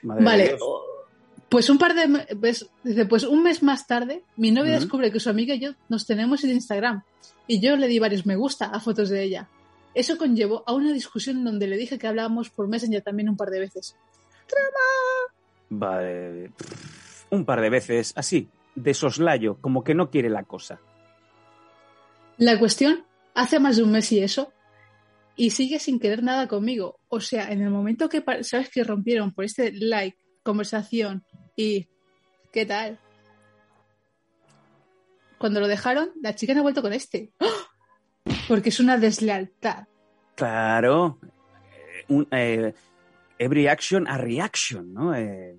Madre 0.01 0.23
Vale. 0.23 0.57
Pues 1.49 1.69
un 1.69 1.77
par 1.77 1.93
de 1.93 2.35
pues, 2.35 2.67
dice, 2.83 3.05
pues 3.05 3.23
un 3.25 3.43
mes 3.43 3.61
más 3.61 3.85
tarde, 3.85 4.23
mi 4.37 4.49
novia 4.49 4.73
descubre 4.73 5.11
que 5.11 5.19
su 5.19 5.29
amiga 5.29 5.53
y 5.53 5.59
yo 5.59 5.75
nos 5.87 6.07
tenemos 6.07 6.43
en 6.43 6.49
Instagram. 6.51 7.03
Y 7.45 7.59
yo 7.59 7.77
le 7.77 7.87
di 7.87 7.99
varios 7.99 8.25
me 8.25 8.35
gusta 8.35 8.65
a 8.65 8.79
fotos 8.79 9.09
de 9.09 9.21
ella. 9.21 9.49
Eso 9.93 10.17
conllevó 10.17 10.63
a 10.65 10.73
una 10.73 10.91
discusión 10.91 11.43
donde 11.43 11.67
le 11.67 11.77
dije 11.77 11.99
que 11.99 12.07
hablábamos 12.07 12.49
por 12.49 12.67
Messenger 12.67 13.03
también 13.03 13.29
un 13.29 13.37
par 13.37 13.49
de 13.51 13.59
veces. 13.59 13.95
Vale. 15.69 16.51
Un 17.33 17.45
par 17.45 17.61
de 17.61 17.71
veces, 17.71 18.13
así, 18.15 18.49
de 18.75 18.93
soslayo, 18.93 19.57
como 19.59 19.83
que 19.83 19.95
no 19.95 20.11
quiere 20.11 20.29
la 20.29 20.43
cosa. 20.43 20.79
La 22.37 22.59
cuestión, 22.59 23.05
hace 23.33 23.59
más 23.59 23.77
de 23.77 23.83
un 23.83 23.91
mes 23.91 24.11
y 24.11 24.19
eso, 24.19 24.53
y 25.35 25.49
sigue 25.49 25.79
sin 25.79 25.99
querer 25.99 26.21
nada 26.21 26.47
conmigo. 26.47 26.99
O 27.09 27.19
sea, 27.19 27.51
en 27.51 27.61
el 27.61 27.71
momento 27.71 28.07
que, 28.07 28.23
¿sabes? 28.41 28.69
Que 28.69 28.83
rompieron 28.83 29.33
por 29.33 29.45
este 29.45 29.71
like, 29.73 30.17
conversación 30.43 31.25
y... 31.55 31.89
¿Qué 32.51 32.67
tal? 32.67 32.99
Cuando 35.39 35.59
lo 35.59 35.67
dejaron, 35.67 36.11
la 36.21 36.35
chica 36.35 36.53
no 36.53 36.59
ha 36.59 36.63
vuelto 36.63 36.83
con 36.83 36.93
este. 36.93 37.33
¡Ah! 37.39 37.47
Porque 38.47 38.69
es 38.69 38.79
una 38.79 38.99
deslealtad. 38.99 39.87
Claro. 40.35 41.17
Eh, 41.23 42.05
un, 42.09 42.27
eh, 42.29 42.75
every 43.39 43.67
action 43.67 44.07
a 44.07 44.19
reaction, 44.19 44.93
¿no? 44.93 45.15
Eh, 45.15 45.57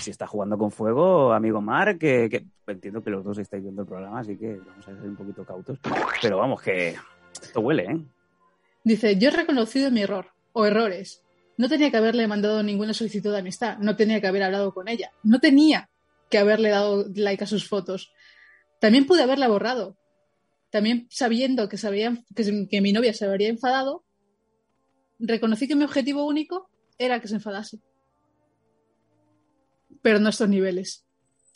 si 0.00 0.10
está 0.10 0.26
jugando 0.26 0.56
con 0.58 0.70
fuego, 0.70 1.32
amigo 1.32 1.60
Mark, 1.60 1.98
que, 1.98 2.28
que 2.28 2.46
entiendo 2.66 3.02
que 3.02 3.10
los 3.10 3.24
dos 3.24 3.38
estáis 3.38 3.62
viendo 3.62 3.82
el 3.82 3.88
programa, 3.88 4.20
así 4.20 4.36
que 4.36 4.56
vamos 4.56 4.88
a 4.88 4.94
ser 4.94 5.08
un 5.08 5.16
poquito 5.16 5.44
cautos. 5.44 5.78
Pero 6.22 6.38
vamos, 6.38 6.60
que 6.62 6.94
esto 7.42 7.60
huele, 7.60 7.84
¿eh? 7.84 7.98
Dice, 8.84 9.16
yo 9.18 9.28
he 9.28 9.32
reconocido 9.32 9.90
mi 9.90 10.02
error, 10.02 10.28
o 10.52 10.64
errores. 10.66 11.22
No 11.58 11.68
tenía 11.68 11.90
que 11.90 11.96
haberle 11.96 12.26
mandado 12.28 12.62
ninguna 12.62 12.94
solicitud 12.94 13.32
de 13.32 13.38
amistad, 13.38 13.78
no 13.78 13.96
tenía 13.96 14.20
que 14.20 14.26
haber 14.26 14.42
hablado 14.42 14.72
con 14.72 14.88
ella, 14.88 15.10
no 15.22 15.40
tenía 15.40 15.88
que 16.30 16.38
haberle 16.38 16.68
dado 16.70 17.06
like 17.14 17.44
a 17.44 17.46
sus 17.46 17.68
fotos. 17.68 18.12
También 18.80 19.06
pude 19.06 19.22
haberla 19.22 19.48
borrado. 19.48 19.96
También 20.70 21.06
sabiendo 21.10 21.68
que, 21.68 21.78
se 21.78 21.86
había- 21.88 22.22
que, 22.34 22.68
que 22.68 22.80
mi 22.80 22.92
novia 22.92 23.14
se 23.14 23.24
habría 23.24 23.48
enfadado, 23.48 24.04
reconocí 25.18 25.66
que 25.66 25.76
mi 25.76 25.84
objetivo 25.84 26.26
único 26.26 26.68
era 26.98 27.20
que 27.20 27.28
se 27.28 27.36
enfadase. 27.36 27.78
Pero 30.06 30.20
no 30.20 30.28
a 30.28 30.30
estos 30.30 30.48
niveles. 30.48 31.04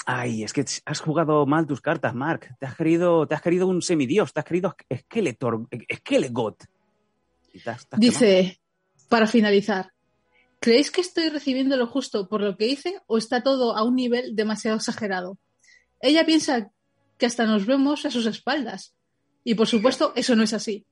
Ay, 0.07 0.43
es 0.43 0.53
que 0.53 0.65
has 0.85 0.99
jugado 1.01 1.47
mal 1.47 1.69
tus 1.69 1.81
cartas, 1.81 2.17
Mark. 2.17 2.57
Te 2.59 2.67
has 2.67 2.75
querido, 2.75 3.25
te 3.29 3.37
has 3.37 3.43
querido 3.43 3.69
un 3.69 3.81
semidios, 3.81 4.33
te 4.33 4.41
has 4.41 4.45
querido 4.45 4.75
Skeletor, 4.93 5.69
Skelegot. 5.99 6.65
Y 7.53 7.61
te 7.61 7.71
has- 7.71 7.87
te 7.87 7.95
has 7.95 8.01
Dice, 8.01 8.61
para 9.09 9.29
finalizar, 9.29 9.93
¿creéis 10.59 10.91
que 10.91 11.01
estoy 11.01 11.29
recibiendo 11.29 11.77
lo 11.77 11.87
justo 11.87 12.29
por 12.29 12.41
lo 12.41 12.57
que 12.57 12.67
hice 12.67 13.01
o 13.07 13.19
está 13.19 13.41
todo 13.45 13.77
a 13.77 13.85
un 13.85 13.95
nivel 13.95 14.35
demasiado 14.35 14.79
exagerado? 14.79 15.39
Ella 16.01 16.27
piensa 16.27 16.73
que 17.19 17.27
hasta 17.27 17.47
nos 17.47 17.67
vemos 17.67 18.05
a 18.05 18.11
sus 18.11 18.27
espaldas. 18.27 18.97
Y 19.45 19.55
por 19.55 19.69
supuesto, 19.69 20.13
eso 20.17 20.35
no 20.35 20.43
es 20.43 20.55
así. 20.55 20.85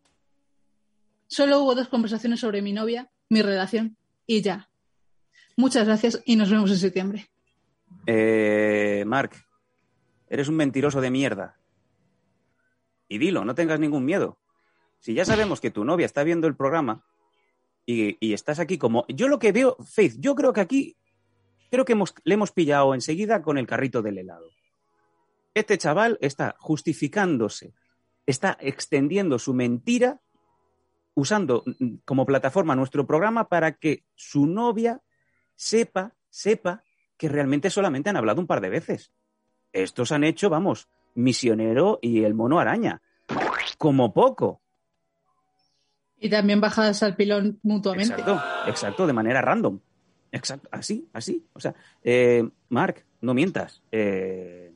Solo 1.27 1.61
hubo 1.63 1.75
dos 1.75 1.89
conversaciones 1.89 2.39
sobre 2.39 2.63
mi 2.63 2.73
novia, 2.73 3.11
mi 3.29 3.43
relación 3.43 3.97
y 4.29 4.43
ya. 4.43 4.71
Muchas 5.57 5.87
gracias 5.89 6.23
y 6.25 6.37
nos 6.37 6.51
vemos 6.53 6.71
en 6.71 6.79
septiembre. 6.79 7.29
Eh, 8.11 9.05
Mark, 9.07 9.33
eres 10.29 10.49
un 10.49 10.57
mentiroso 10.57 11.03
de 11.03 11.11
mierda. 11.11 11.61
Y 13.07 13.19
dilo, 13.19 13.45
no 13.45 13.55
tengas 13.55 13.79
ningún 13.79 14.07
miedo. 14.07 14.39
Si 14.99 15.13
ya 15.13 15.27
sabemos 15.27 15.61
que 15.61 15.71
tu 15.71 15.85
novia 15.85 16.07
está 16.07 16.25
viendo 16.25 16.47
el 16.47 16.57
programa 16.57 17.05
y, 17.85 18.17
y 18.27 18.33
estás 18.33 18.61
aquí 18.61 18.79
como... 18.79 19.05
Yo 19.09 19.29
lo 19.29 19.39
que 19.39 19.53
veo, 19.53 19.77
Faith, 19.85 20.15
yo 20.19 20.35
creo 20.35 20.55
que 20.55 20.63
aquí, 20.63 20.97
creo 21.71 21.85
que 21.85 21.93
hemos- 21.93 22.15
le 22.25 22.33
hemos 22.35 22.51
pillado 22.51 22.95
enseguida 22.95 23.43
con 23.43 23.59
el 23.59 23.67
carrito 23.67 24.01
del 24.01 24.17
helado. 24.17 24.49
Este 25.53 25.77
chaval 25.77 26.17
está 26.23 26.57
justificándose, 26.59 27.75
está 28.25 28.57
extendiendo 28.59 29.39
su 29.39 29.53
mentira 29.53 30.21
usando 31.13 31.63
mm, 31.79 31.97
como 32.07 32.25
plataforma 32.25 32.75
nuestro 32.75 33.07
programa 33.07 33.49
para 33.49 33.73
que 33.77 34.05
su 34.15 34.47
novia 34.47 35.03
sepa, 35.57 36.15
sepa 36.31 36.85
que 37.19 37.29
realmente 37.29 37.69
solamente 37.69 38.09
han 38.09 38.17
hablado 38.17 38.41
un 38.41 38.47
par 38.47 38.61
de 38.63 38.71
veces. 38.71 39.13
Estos 39.73 40.13
han 40.13 40.25
hecho, 40.25 40.49
vamos, 40.49 40.89
Misionero 41.15 41.99
y 42.01 42.25
el 42.25 42.33
mono 42.33 42.61
araña. 42.61 43.03
Como 43.77 44.15
poco. 44.15 44.63
Y 46.19 46.31
también 46.31 46.61
bajadas 46.61 47.03
al 47.03 47.17
pilón 47.17 47.59
mutuamente. 47.63 48.15
Exacto, 48.15 48.41
exacto, 48.67 49.07
de 49.07 49.13
manera 49.13 49.43
random. 49.43 49.81
Exacto, 50.33 50.69
así, 50.73 51.09
así. 51.13 51.45
O 51.53 51.61
sea, 51.61 51.75
eh, 52.03 52.49
Mark, 52.69 53.05
no 53.21 53.35
mientas. 53.35 53.83
Eh, 53.93 54.73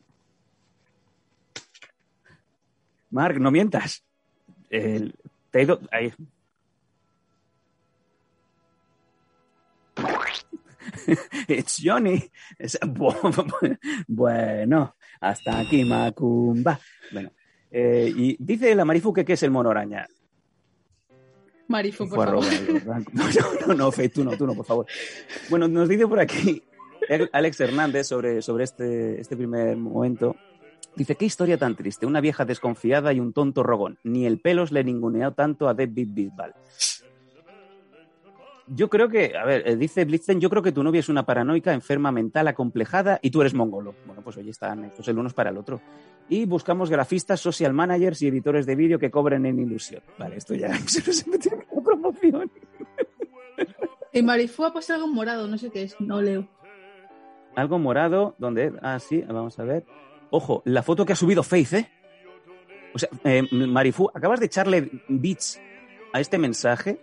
Mark, 3.11 3.41
no 3.41 3.51
mientas. 3.51 4.05
Te 4.69 5.13
he 5.53 5.63
ido. 5.63 5.81
It's 11.49 11.81
Johnny. 11.83 12.23
Es- 12.59 12.79
bueno, 14.09 14.97
hasta 15.21 15.59
aquí, 15.61 15.85
Macumba. 15.85 16.79
Bueno, 17.13 17.33
eh, 17.71 18.13
y 18.15 18.37
dice 18.39 18.75
la 18.75 18.85
Marifu 18.85 19.13
que 19.13 19.25
qué 19.25 19.35
es 19.35 19.43
el 19.43 19.51
mono 19.51 19.71
araña. 19.71 20.07
Marifu, 21.69 22.09
por 22.09 22.29
favor. 22.29 22.45
No, 23.13 23.67
no, 23.67 23.75
no, 23.75 23.93
Fe, 23.93 24.09
tú 24.09 24.25
no, 24.25 24.37
tú 24.37 24.47
no, 24.47 24.55
por 24.55 24.67
favor. 24.67 24.87
Bueno, 25.49 25.69
nos 25.69 25.89
dice 25.89 26.07
por 26.07 26.21
aquí 26.21 26.63
Alex 27.33 27.61
Hernández 27.61 28.07
sobre, 28.07 28.43
sobre 28.43 28.65
este, 28.65 29.21
este 29.21 29.37
primer 29.37 29.77
momento. 29.77 30.37
Dice, 30.95 31.15
qué 31.15 31.25
historia 31.25 31.57
tan 31.57 31.75
triste. 31.75 32.05
Una 32.05 32.21
vieja 32.21 32.45
desconfiada 32.45 33.13
y 33.15 33.21
un 33.21 33.33
tonto 33.33 33.63
rogón. 33.63 33.99
Ni 34.05 34.27
el 34.27 34.41
pelos 34.41 34.73
le 34.73 34.85
ninguneó 34.85 35.33
tanto 35.33 35.69
a 35.69 35.75
David 35.75 36.09
Bisbal. 36.13 36.55
Yo 38.75 38.89
creo 38.89 39.09
que, 39.09 39.37
a 39.37 39.45
ver, 39.45 39.69
eh, 39.69 39.77
dice 39.77 40.05
Blitzen, 40.05 40.41
yo 40.41 40.49
creo 40.49 40.63
que 40.63 40.73
tu 40.73 40.83
novia 40.83 41.01
es 41.01 41.09
una 41.11 41.27
paranoica, 41.27 41.75
enferma 41.75 42.11
mental, 42.11 42.49
acomplejada 42.49 43.19
y 43.21 43.31
tú 43.31 43.43
eres 43.43 43.53
mongolo. 43.53 43.95
Bueno, 44.07 44.23
pues 44.23 44.39
oye, 44.39 44.51
están 44.51 44.85
hechos 44.85 45.07
el 45.09 45.19
uno 45.19 45.29
es 45.29 45.35
para 45.35 45.51
el 45.51 45.59
otro. 45.59 45.83
Y 46.29 46.47
buscamos 46.47 46.89
grafistas, 46.89 47.41
social 47.41 47.75
managers 47.75 48.23
y 48.23 48.29
editores 48.29 48.65
de 48.65 48.75
vídeo 48.75 48.99
que 48.99 49.11
cobren 49.11 49.45
en 49.45 49.59
ilusión. 49.59 50.03
Vale, 50.19 50.37
esto 50.37 50.55
ya 50.55 50.75
se 50.87 51.07
nos 51.07 51.27
metió 51.27 51.53
en 51.53 51.59
la 51.75 51.83
promoción. 51.83 52.51
Y 54.13 54.23
Marifu 54.23 54.65
ha 54.65 54.73
puesto 54.73 54.95
algo 54.95 55.07
morado, 55.07 55.47
no 55.49 55.59
sé 55.59 55.71
qué 55.71 55.83
es. 55.83 56.01
No 56.01 56.23
leo. 56.23 56.49
Algo 57.55 57.79
morado, 57.79 58.35
¿dónde? 58.39 58.73
Ah, 58.81 58.99
sí, 58.99 59.23
vamos 59.23 59.59
a 59.59 59.65
ver. 59.65 59.85
Ojo, 60.31 60.63
la 60.65 60.83
foto 60.83 61.05
que 61.05 61.13
ha 61.13 61.17
subido 61.17 61.43
Faith, 61.43 61.73
¿eh? 61.75 61.91
O 62.95 62.99
sea, 62.99 63.09
eh, 63.25 63.47
Marifu, 63.51 64.11
acabas 64.15 64.41
de 64.41 64.47
echarle 64.47 64.91
bits 65.09 65.61
a 66.13 66.21
este 66.21 66.39
mensaje, 66.39 67.01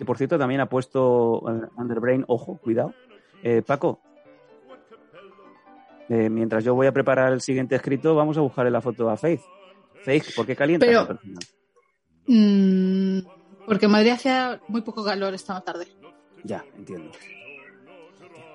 que 0.00 0.06
por 0.06 0.16
cierto 0.16 0.38
también 0.38 0.62
ha 0.62 0.66
puesto 0.66 1.42
eh, 1.46 1.68
Underbrain, 1.76 2.24
ojo, 2.26 2.56
cuidado. 2.56 2.94
Eh, 3.42 3.60
Paco, 3.60 4.00
eh, 6.08 6.30
mientras 6.30 6.64
yo 6.64 6.74
voy 6.74 6.86
a 6.86 6.92
preparar 6.92 7.34
el 7.34 7.42
siguiente 7.42 7.76
escrito, 7.76 8.14
vamos 8.14 8.38
a 8.38 8.40
buscarle 8.40 8.70
la 8.70 8.80
foto 8.80 9.10
a 9.10 9.18
Faith. 9.18 9.42
Faith, 10.02 10.34
¿por 10.34 10.46
qué 10.46 10.56
calientas 10.56 10.86
Pero- 10.88 11.00
al 11.00 11.06
personal? 11.08 11.38
Mm, 12.26 13.18
porque 13.66 13.84
en 13.84 13.92
Madrid 13.92 14.10
hacía 14.12 14.58
muy 14.68 14.80
poco 14.80 15.04
calor 15.04 15.34
esta 15.34 15.60
tarde. 15.60 15.86
Ya, 16.44 16.64
entiendo. 16.78 17.10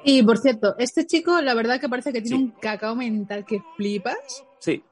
Y 0.04 0.24
por 0.24 0.40
cierto, 0.40 0.74
este 0.80 1.06
chico, 1.06 1.40
la 1.42 1.54
verdad 1.54 1.80
que 1.80 1.88
parece 1.90 2.12
que 2.12 2.22
tiene 2.22 2.38
Sí. 2.38 2.44
un 2.44 2.52
cacao 2.60 2.96
mental 2.96 3.46
que 3.46 3.62
flipas. 3.78 4.44
Sí, 4.58 4.84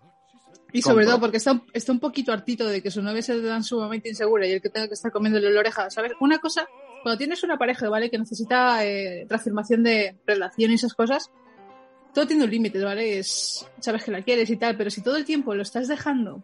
Y 0.73 0.81
sobre 0.81 1.05
todo 1.05 1.19
porque 1.19 1.37
está, 1.37 1.61
está 1.71 1.91
un 1.91 1.99
poquito 1.99 2.33
hartito 2.33 2.67
de 2.67 2.81
que 2.81 2.89
su 2.89 3.01
novia 3.03 3.21
se 3.21 3.39
tan 3.41 3.63
sumamente 3.63 4.09
insegura 4.09 4.47
y 4.47 4.53
el 4.53 4.61
que 4.61 4.69
tenga 4.69 4.87
que 4.87 4.95
estar 4.95 5.11
comiéndole 5.11 5.51
la 5.51 5.59
oreja. 5.59 5.89
¿Sabes? 5.91 6.13
Una 6.19 6.39
cosa, 6.39 6.67
cuando 7.03 7.17
tienes 7.17 7.43
una 7.43 7.57
pareja, 7.57 7.87
¿vale? 7.89 8.09
Que 8.09 8.17
necesita 8.17 8.83
eh, 8.83 9.27
reafirmación 9.29 9.83
de 9.83 10.17
relación 10.25 10.71
y 10.71 10.73
esas 10.73 10.95
cosas, 10.95 11.29
todo 12.13 12.25
tiene 12.25 12.43
un 12.43 12.49
límite, 12.49 12.83
¿vale? 12.83 13.19
Es, 13.19 13.67
sabes 13.79 14.03
que 14.03 14.11
la 14.11 14.23
quieres 14.23 14.49
y 14.49 14.57
tal, 14.57 14.75
pero 14.75 14.89
si 14.89 15.01
todo 15.01 15.15
el 15.15 15.25
tiempo 15.25 15.53
lo 15.53 15.61
estás 15.61 15.87
dejando 15.87 16.43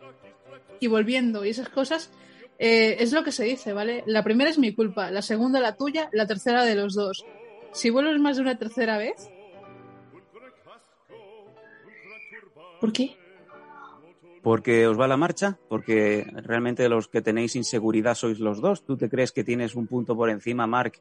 y 0.80 0.86
volviendo 0.88 1.44
y 1.44 1.50
esas 1.50 1.70
cosas, 1.70 2.12
eh, 2.60 2.98
es 3.00 3.12
lo 3.14 3.24
que 3.24 3.32
se 3.32 3.46
dice, 3.46 3.74
¿vale? 3.74 4.04
La 4.06 4.24
primera 4.24 4.50
es 4.50 4.60
mi 4.60 4.76
culpa, 4.76 5.10
la 5.10 5.24
segunda 5.24 5.60
la 5.60 5.76
tuya, 5.76 6.10
la 6.12 6.28
tercera 6.28 6.66
de 6.66 6.76
los 6.76 6.94
dos. 6.94 7.26
Si 7.72 7.90
vuelves 7.90 8.20
más 8.20 8.36
de 8.36 8.44
una 8.44 8.58
tercera 8.58 8.98
vez... 8.98 9.30
¿Por 12.80 12.94
qué? 12.94 13.19
Porque 14.42 14.88
os 14.88 15.00
va 15.00 15.08
la 15.08 15.18
marcha, 15.18 15.58
porque 15.68 16.26
realmente 16.44 16.88
los 16.90 17.08
que 17.08 17.22
tenéis 17.22 17.56
inseguridad 17.56 18.16
sois 18.16 18.40
los 18.40 18.62
dos. 18.62 18.86
¿Tú 18.86 18.98
te 18.98 19.10
crees 19.10 19.32
que 19.32 19.44
tienes 19.44 19.76
un 19.76 19.88
punto 19.88 20.16
por 20.16 20.30
encima, 20.30 20.68
Mark, 20.68 20.94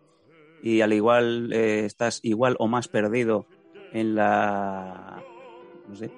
y 0.62 0.80
al 0.80 0.92
igual 0.92 1.52
eh, 1.52 1.84
estás 1.84 2.20
igual 2.22 2.56
o 2.58 2.66
más 2.66 2.88
perdido 2.88 3.46
en 3.92 4.14
la, 4.14 5.22
no 5.88 5.94
sé, 5.94 6.10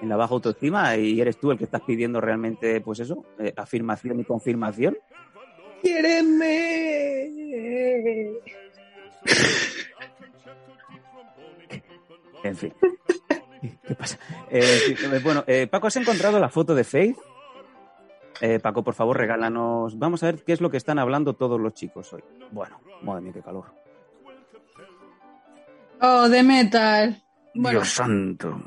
en 0.00 0.08
la 0.08 0.16
baja 0.16 0.34
autoestima 0.34 0.96
y 0.96 1.20
eres 1.20 1.38
tú 1.38 1.50
el 1.50 1.58
que 1.58 1.64
estás 1.64 1.82
pidiendo 1.82 2.20
realmente, 2.20 2.80
pues 2.80 3.00
eso, 3.00 3.24
eh, 3.38 3.52
afirmación 3.56 4.20
y 4.20 4.24
confirmación? 4.24 4.96
¡Quiéreme! 5.82 6.71
Eh, 14.54 14.96
eh, 15.02 15.20
bueno, 15.24 15.44
eh, 15.46 15.66
Paco, 15.66 15.86
¿has 15.86 15.96
encontrado 15.96 16.38
la 16.38 16.50
foto 16.50 16.74
de 16.74 16.84
Faith? 16.84 17.16
Eh, 18.40 18.58
Paco, 18.60 18.84
por 18.84 18.92
favor, 18.94 19.16
regálanos. 19.16 19.98
Vamos 19.98 20.22
a 20.22 20.26
ver 20.26 20.42
qué 20.44 20.52
es 20.52 20.60
lo 20.60 20.70
que 20.70 20.76
están 20.76 20.98
hablando 20.98 21.34
todos 21.34 21.58
los 21.60 21.72
chicos 21.74 22.12
hoy. 22.12 22.22
Bueno, 22.50 22.78
madre 23.02 23.22
mía, 23.22 23.32
qué 23.32 23.40
calor. 23.40 23.64
Oh, 26.00 26.28
de 26.28 26.42
metal. 26.42 27.22
Bueno, 27.54 27.80
Dios 27.80 27.90
santo. 27.90 28.60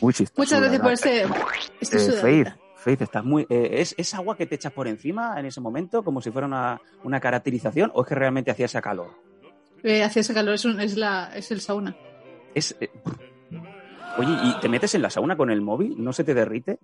Uy, 0.00 0.14
muchas 0.36 0.60
gracias 0.60 0.80
por 0.80 0.96
sudada. 0.96 1.26
este. 1.80 2.12
Faith, 2.12 2.48
Faith, 2.76 3.02
estás 3.02 3.24
muy. 3.24 3.46
¿es, 3.50 3.94
¿Es 3.98 4.14
agua 4.14 4.36
que 4.36 4.46
te 4.46 4.54
echas 4.54 4.72
por 4.72 4.86
encima 4.86 5.38
en 5.40 5.46
ese 5.46 5.60
momento, 5.60 6.04
como 6.04 6.20
si 6.22 6.30
fuera 6.30 6.46
una, 6.46 6.80
una 7.02 7.18
caracterización, 7.20 7.90
o 7.94 8.02
es 8.02 8.08
que 8.08 8.14
realmente 8.14 8.50
hacía 8.52 8.66
ese 8.66 8.80
calor? 8.80 9.10
Hacía 9.80 10.20
ese 10.20 10.32
calor, 10.34 10.54
es, 10.54 10.64
un- 10.64 10.80
es, 10.80 10.96
la, 10.96 11.32
es 11.36 11.50
el 11.50 11.60
sauna. 11.60 11.96
Es. 12.54 12.76
Oye, 14.18 14.36
¿y 14.44 14.60
te 14.60 14.68
metes 14.68 14.94
en 14.94 15.02
la 15.02 15.10
sauna 15.10 15.36
con 15.36 15.50
el 15.50 15.60
móvil? 15.60 15.94
¿No 15.98 16.12
se 16.12 16.24
te 16.24 16.34
derrite? 16.34 16.78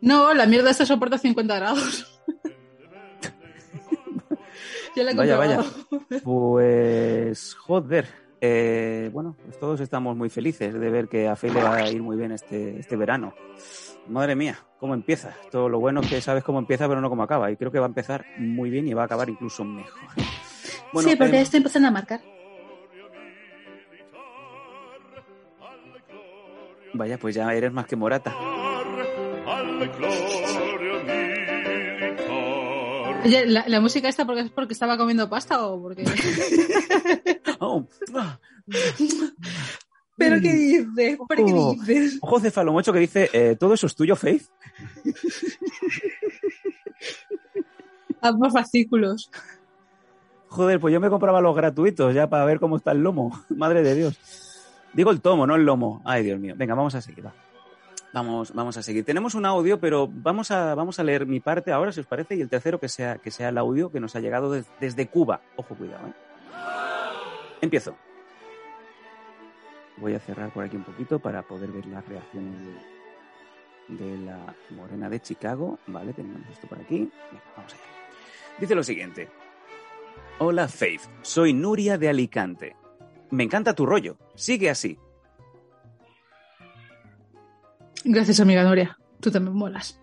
No, 0.00 0.34
la 0.34 0.46
mierda 0.46 0.70
esta 0.70 0.86
soporta 0.86 1.18
50 1.18 1.56
grados. 1.56 2.22
Yo 4.96 5.02
la 5.02 5.10
he 5.10 5.14
Vaya, 5.14 5.36
vaya. 5.36 5.64
Pues, 6.22 7.54
joder. 7.54 8.06
Eh, 8.40 9.10
bueno, 9.12 9.36
pues 9.42 9.58
todos 9.58 9.80
estamos 9.80 10.16
muy 10.16 10.28
felices 10.28 10.74
de 10.74 10.90
ver 10.90 11.08
que 11.08 11.28
a 11.28 11.36
Faith 11.36 11.54
le 11.54 11.62
va 11.62 11.76
a 11.76 11.90
ir 11.90 12.02
muy 12.02 12.16
bien 12.16 12.32
este, 12.32 12.78
este 12.78 12.96
verano. 12.96 13.34
Madre 14.08 14.36
mía, 14.36 14.58
cómo 14.78 14.94
empieza. 14.94 15.34
Todo 15.50 15.68
lo 15.68 15.80
bueno 15.80 16.00
es 16.00 16.08
que 16.08 16.20
sabes 16.20 16.44
cómo 16.44 16.58
empieza, 16.58 16.86
pero 16.88 17.00
no 17.00 17.08
cómo 17.08 17.22
acaba. 17.22 17.50
Y 17.50 17.56
creo 17.56 17.72
que 17.72 17.78
va 17.78 17.86
a 17.86 17.88
empezar 17.88 18.24
muy 18.38 18.70
bien 18.70 18.86
y 18.86 18.94
va 18.94 19.02
a 19.02 19.06
acabar 19.06 19.28
incluso 19.28 19.64
mejor. 19.64 20.08
Bueno, 20.92 21.08
sí, 21.08 21.16
porque 21.16 21.38
eh, 21.38 21.42
estoy 21.42 21.58
empezando 21.58 21.88
a 21.88 21.90
marcar. 21.90 22.20
Vaya, 26.96 27.18
pues 27.18 27.34
ya 27.34 27.52
eres 27.54 27.72
más 27.72 27.86
que 27.86 27.96
Morata. 27.96 28.34
Oye, 33.24 33.46
¿la, 33.46 33.64
la 33.66 33.80
música 33.80 34.08
esta 34.08 34.24
porque 34.24 34.42
es 34.42 34.50
porque 34.50 34.72
estaba 34.72 34.96
comiendo 34.96 35.28
pasta 35.28 35.66
o 35.66 35.80
porque...? 35.82 36.04
Oh. 37.58 37.86
¿Pero 40.18 40.40
qué 40.42 40.52
dices? 40.52 40.86
¿Pero 40.94 41.26
qué 41.46 41.52
Oh. 41.54 41.72
dices? 41.72 42.18
Ojo 42.20 42.38
cefalomocho 42.40 42.92
que 42.92 42.98
dice, 42.98 43.30
eh, 43.32 43.56
¿todo 43.58 43.72
eso 43.74 43.86
es 43.86 43.94
tuyo, 43.94 44.14
Faith? 44.14 44.42
Ambos 48.20 48.52
fascículos. 48.52 49.30
Joder, 50.48 50.78
pues 50.80 50.92
yo 50.92 51.00
me 51.00 51.08
compraba 51.08 51.40
los 51.40 51.56
gratuitos 51.56 52.14
ya 52.14 52.28
para 52.28 52.44
ver 52.44 52.60
cómo 52.60 52.76
está 52.76 52.92
el 52.92 52.98
lomo. 53.02 53.42
Madre 53.48 53.82
de 53.82 53.94
Dios. 53.94 54.18
Digo 54.96 55.10
el 55.10 55.20
tomo, 55.20 55.46
no 55.46 55.54
el 55.54 55.64
lomo. 55.64 56.00
Ay, 56.04 56.22
Dios 56.24 56.40
mío. 56.40 56.54
Venga, 56.56 56.74
vamos 56.74 56.94
a 56.94 57.00
seguir. 57.02 57.24
va. 57.26 57.32
Vamos, 58.14 58.54
vamos 58.54 58.76
a 58.78 58.82
seguir. 58.82 59.04
Tenemos 59.04 59.34
un 59.34 59.44
audio, 59.44 59.78
pero 59.78 60.08
vamos 60.10 60.50
a, 60.50 60.74
vamos 60.74 60.98
a 60.98 61.04
leer 61.04 61.26
mi 61.26 61.38
parte 61.38 61.70
ahora, 61.70 61.92
si 61.92 62.00
os 62.00 62.06
parece, 62.06 62.34
y 62.34 62.40
el 62.40 62.48
tercero 62.48 62.80
que 62.80 62.88
sea, 62.88 63.18
que 63.18 63.30
sea 63.30 63.50
el 63.50 63.58
audio 63.58 63.92
que 63.92 64.00
nos 64.00 64.16
ha 64.16 64.20
llegado 64.20 64.50
des- 64.50 64.66
desde 64.80 65.06
Cuba. 65.08 65.42
Ojo, 65.56 65.74
cuidado, 65.74 66.08
¿eh? 66.08 66.12
Empiezo. 67.60 67.94
Voy 69.98 70.14
a 70.14 70.18
cerrar 70.18 70.50
por 70.50 70.64
aquí 70.64 70.76
un 70.76 70.84
poquito 70.84 71.18
para 71.18 71.42
poder 71.42 71.70
ver 71.72 71.84
las 71.86 72.06
reacciones 72.06 72.54
de, 73.88 73.96
de 74.06 74.18
la 74.24 74.38
morena 74.70 75.10
de 75.10 75.20
Chicago. 75.20 75.78
Vale, 75.86 76.12
tenemos 76.14 76.40
esto 76.50 76.66
por 76.66 76.78
aquí. 76.78 77.10
Venga, 77.30 77.44
vamos 77.56 77.72
allá. 77.74 77.82
Dice 78.58 78.74
lo 78.74 78.82
siguiente. 78.82 79.28
Hola 80.38 80.68
Faith, 80.68 81.02
soy 81.22 81.52
Nuria 81.52 81.98
de 81.98 82.08
Alicante. 82.08 82.76
Me 83.30 83.44
encanta 83.44 83.74
tu 83.74 83.86
rollo. 83.86 84.16
Sigue 84.34 84.70
así. 84.70 84.98
Gracias, 88.04 88.40
amiga 88.40 88.62
Noria. 88.62 88.98
Tú 89.20 89.30
también 89.30 89.56
molas. 89.56 90.00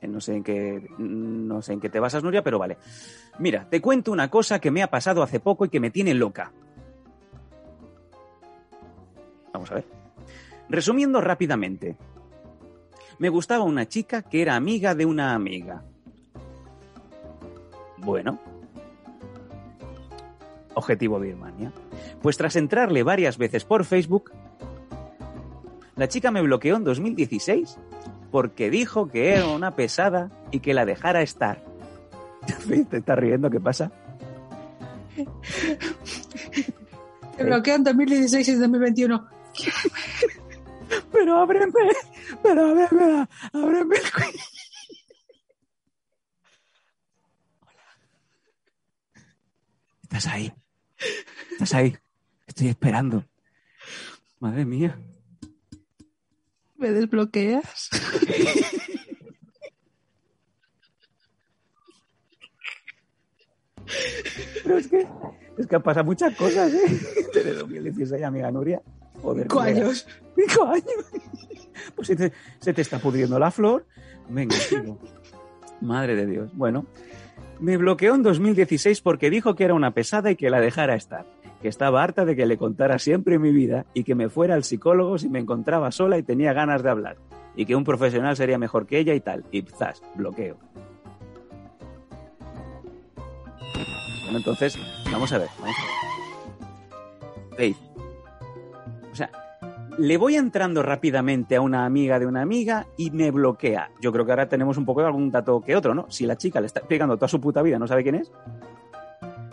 Eh, 0.00 0.08
No 0.08 0.20
sé 0.20 0.34
en 0.36 0.44
qué 0.44 0.86
no 0.98 1.62
sé 1.62 1.72
en 1.72 1.80
qué 1.80 1.88
te 1.88 2.00
basas, 2.00 2.22
Nuria, 2.22 2.42
pero 2.42 2.58
vale. 2.58 2.76
Mira, 3.38 3.68
te 3.68 3.80
cuento 3.80 4.12
una 4.12 4.28
cosa 4.30 4.60
que 4.60 4.70
me 4.70 4.82
ha 4.82 4.90
pasado 4.90 5.22
hace 5.22 5.40
poco 5.40 5.64
y 5.64 5.68
que 5.68 5.80
me 5.80 5.90
tiene 5.90 6.14
loca. 6.14 6.52
Vamos 9.52 9.70
a 9.70 9.76
ver. 9.76 9.86
Resumiendo 10.68 11.20
rápidamente. 11.20 11.96
Me 13.18 13.28
gustaba 13.30 13.64
una 13.64 13.88
chica 13.88 14.22
que 14.22 14.42
era 14.42 14.54
amiga 14.54 14.94
de 14.94 15.06
una 15.06 15.34
amiga. 15.34 15.82
Bueno. 17.96 18.38
Objetivo 20.78 21.18
Birmania. 21.20 21.72
Pues 22.22 22.36
tras 22.36 22.56
entrarle 22.56 23.02
varias 23.02 23.38
veces 23.38 23.64
por 23.64 23.84
Facebook, 23.84 24.32
la 25.96 26.08
chica 26.08 26.30
me 26.30 26.42
bloqueó 26.42 26.76
en 26.76 26.84
2016 26.84 27.76
porque 28.30 28.70
dijo 28.70 29.08
que 29.08 29.34
era 29.34 29.48
una 29.48 29.74
pesada 29.74 30.30
y 30.50 30.60
que 30.60 30.74
la 30.74 30.84
dejara 30.84 31.22
estar. 31.22 31.64
¿Te 32.90 32.98
estás 32.98 33.18
riendo? 33.18 33.50
¿Qué 33.50 33.60
pasa? 33.60 33.90
Te 37.36 37.44
bloqueo 37.44 37.74
en 37.76 37.84
2016 37.84 38.48
y 38.48 38.54
2021. 38.54 39.28
Pero 41.12 41.36
ábreme, 41.38 41.72
pero 42.42 42.66
ábreme, 42.66 43.28
ábreme 43.52 43.96
el 43.96 44.12
cuello. 44.12 44.44
Hola. 47.60 47.82
¿Estás 50.02 50.26
ahí? 50.28 50.52
¿Estás 51.58 51.74
ahí? 51.74 51.96
Estoy 52.46 52.68
esperando. 52.68 53.24
Madre 54.38 54.64
mía. 54.64 54.96
¿Me 56.76 56.92
desbloqueas? 56.92 57.90
Pero 64.62 64.78
es 64.78 64.86
que, 64.86 65.08
es 65.58 65.66
que 65.66 65.74
han 65.74 65.82
pasado 65.82 66.04
muchas 66.04 66.36
cosas, 66.36 66.72
¿eh? 66.72 67.00
Desde 67.34 67.54
2016, 67.54 68.22
amiga 68.22 68.52
Nuria. 68.52 68.80
Joder, 69.20 69.42
Cinco 69.42 69.60
años. 69.60 70.06
Cinco 70.36 70.64
años. 70.64 70.84
Pues 71.96 72.06
se 72.06 72.14
te, 72.14 72.32
se 72.60 72.72
te 72.72 72.82
está 72.82 73.00
pudriendo 73.00 73.36
la 73.40 73.50
flor. 73.50 73.84
Venga, 74.28 74.54
sigo. 74.54 75.00
Madre 75.80 76.14
de 76.14 76.26
Dios. 76.26 76.50
Bueno, 76.52 76.86
me 77.60 77.76
bloqueó 77.76 78.14
en 78.14 78.22
2016 78.22 79.00
porque 79.00 79.30
dijo 79.30 79.54
que 79.56 79.64
era 79.64 79.74
una 79.74 79.92
pesada 79.92 80.30
y 80.30 80.36
que 80.36 80.50
la 80.50 80.60
dejara 80.60 80.94
estar. 80.94 81.26
Que 81.62 81.68
estaba 81.68 82.02
harta 82.02 82.24
de 82.24 82.36
que 82.36 82.46
le 82.46 82.56
contara 82.56 82.98
siempre 82.98 83.38
mi 83.38 83.52
vida 83.52 83.86
y 83.94 84.04
que 84.04 84.14
me 84.14 84.28
fuera 84.28 84.54
al 84.54 84.64
psicólogo 84.64 85.18
si 85.18 85.28
me 85.28 85.40
encontraba 85.40 85.90
sola 85.90 86.18
y 86.18 86.22
tenía 86.22 86.52
ganas 86.52 86.82
de 86.82 86.90
hablar. 86.90 87.16
Y 87.56 87.66
que 87.66 87.74
un 87.74 87.84
profesional 87.84 88.36
sería 88.36 88.58
mejor 88.58 88.86
que 88.86 88.98
ella 88.98 89.14
y 89.14 89.20
tal. 89.20 89.44
Y 89.50 89.62
zas, 89.62 90.02
bloqueo. 90.14 90.56
Bueno, 94.24 94.38
entonces, 94.38 94.78
vamos 95.10 95.32
a 95.32 95.38
ver. 95.38 95.48
Vamos 95.60 95.76
a 95.76 95.82
ver. 95.82 97.56
Faith. 97.56 97.76
O 99.10 99.14
sea, 99.16 99.30
le 99.98 100.16
voy 100.16 100.36
entrando 100.36 100.82
rápidamente 100.82 101.56
a 101.56 101.60
una 101.60 101.84
amiga 101.84 102.20
de 102.20 102.26
una 102.26 102.40
amiga 102.40 102.86
y 102.96 103.10
me 103.10 103.32
bloquea. 103.32 103.90
Yo 104.00 104.12
creo 104.12 104.24
que 104.24 104.30
ahora 104.30 104.48
tenemos 104.48 104.76
un 104.76 104.84
poco 104.84 105.00
de 105.00 105.08
algún 105.08 105.30
dato 105.30 105.60
que 105.60 105.74
otro, 105.74 105.92
¿no? 105.92 106.06
Si 106.08 106.24
la 106.24 106.36
chica 106.36 106.60
le 106.60 106.68
está 106.68 106.80
explicando 106.80 107.16
toda 107.16 107.26
su 107.26 107.40
puta 107.40 107.62
vida, 107.62 107.80
no 107.80 107.88
sabe 107.88 108.04
quién 108.04 108.14
es. 108.14 108.30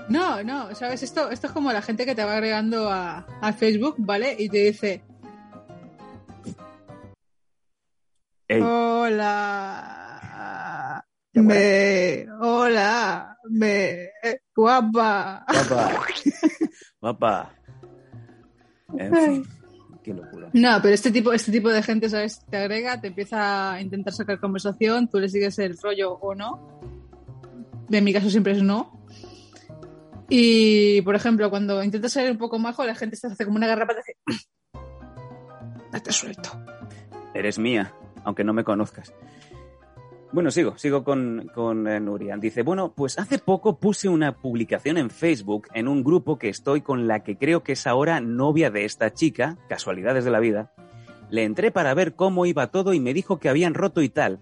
No, 0.08 0.44
no, 0.44 0.74
¿sabes? 0.76 1.02
Esto, 1.04 1.32
esto 1.32 1.48
es 1.48 1.54
como 1.54 1.72
la 1.72 1.82
gente 1.82 2.06
que 2.06 2.14
te 2.14 2.24
va 2.24 2.34
agregando 2.34 2.90
a, 2.90 3.26
a 3.42 3.54
Facebook, 3.54 3.96
¿vale? 3.98 4.36
Y 4.38 4.50
te 4.50 4.58
dice, 4.58 5.02
Ey, 8.48 8.62
hola, 8.62 9.96
me, 11.34 12.28
hola, 12.40 13.36
me, 13.50 14.04
eh, 14.22 14.40
guapa. 14.56 15.44
guapa. 15.68 16.06
guapa. 17.02 17.52
En 19.00 19.16
fin, 19.16 19.44
qué 20.04 20.14
locura. 20.14 20.52
No, 20.54 20.80
pero 20.80 20.94
este 20.94 21.10
tipo, 21.10 21.34
este 21.34 21.52
tipo 21.52 21.70
de 21.70 21.82
gente, 21.82 22.08
¿sabes? 22.08 22.46
Te 22.48 22.58
agrega, 22.58 23.02
te 23.02 23.08
empieza 23.08 23.74
a 23.74 23.82
intentar 23.82 24.14
sacar 24.14 24.40
conversación, 24.40 25.08
tú 25.10 25.20
le 25.20 25.28
sigues 25.28 25.58
el 25.58 25.76
rollo 25.82 26.14
o 26.14 26.36
no. 26.36 26.80
En 27.90 28.04
mi 28.04 28.14
caso 28.14 28.30
siempre 28.30 28.54
es 28.54 28.62
no. 28.62 29.05
Y, 30.30 31.02
por 31.02 31.16
ejemplo, 31.16 31.50
cuando 31.50 31.84
intentas 31.84 32.14
ser 32.14 32.32
un 32.32 32.38
poco 32.38 32.58
majo, 32.58 32.84
la 32.86 32.96
gente 32.96 33.16
se 33.16 33.28
hace 33.28 33.46
como 33.46 33.58
una 33.58 33.68
garrapata 33.68 34.02
y 34.02 34.32
dice, 34.34 34.48
date 35.92 36.12
suelto. 36.12 36.50
Eres 37.34 37.60
mía, 37.60 37.94
aunque 38.24 38.44
no 38.44 38.54
me 38.54 38.64
conozcas. 38.64 39.14
Bueno, 40.32 40.52
sigo, 40.52 40.78
sigo 40.78 41.04
con, 41.04 41.50
con 41.54 41.88
eh, 41.88 42.00
Nuria. 42.00 42.36
Dice, 42.38 42.64
bueno, 42.64 42.94
pues 42.94 43.18
hace 43.20 43.40
poco 43.40 43.80
puse 43.80 44.10
una 44.10 44.36
publicación 44.36 44.98
en 44.98 45.10
Facebook 45.10 45.68
en 45.74 45.88
un 45.88 46.04
grupo 46.04 46.38
que 46.38 46.50
estoy 46.50 46.82
con 46.82 47.08
la 47.08 47.24
que 47.24 47.38
creo 47.38 47.64
que 47.64 47.74
es 47.74 47.88
ahora 47.88 48.20
novia 48.20 48.70
de 48.70 48.84
esta 48.84 49.14
chica, 49.14 49.58
casualidades 49.70 50.26
de 50.26 50.32
la 50.32 50.40
vida. 50.42 50.74
Le 51.30 51.44
entré 51.44 51.72
para 51.72 51.94
ver 51.94 52.16
cómo 52.16 52.46
iba 52.46 52.68
todo 52.68 52.94
y 52.94 53.00
me 53.00 53.14
dijo 53.14 53.40
que 53.40 53.48
habían 53.48 53.74
roto 53.74 54.02
y 54.02 54.10
tal. 54.10 54.40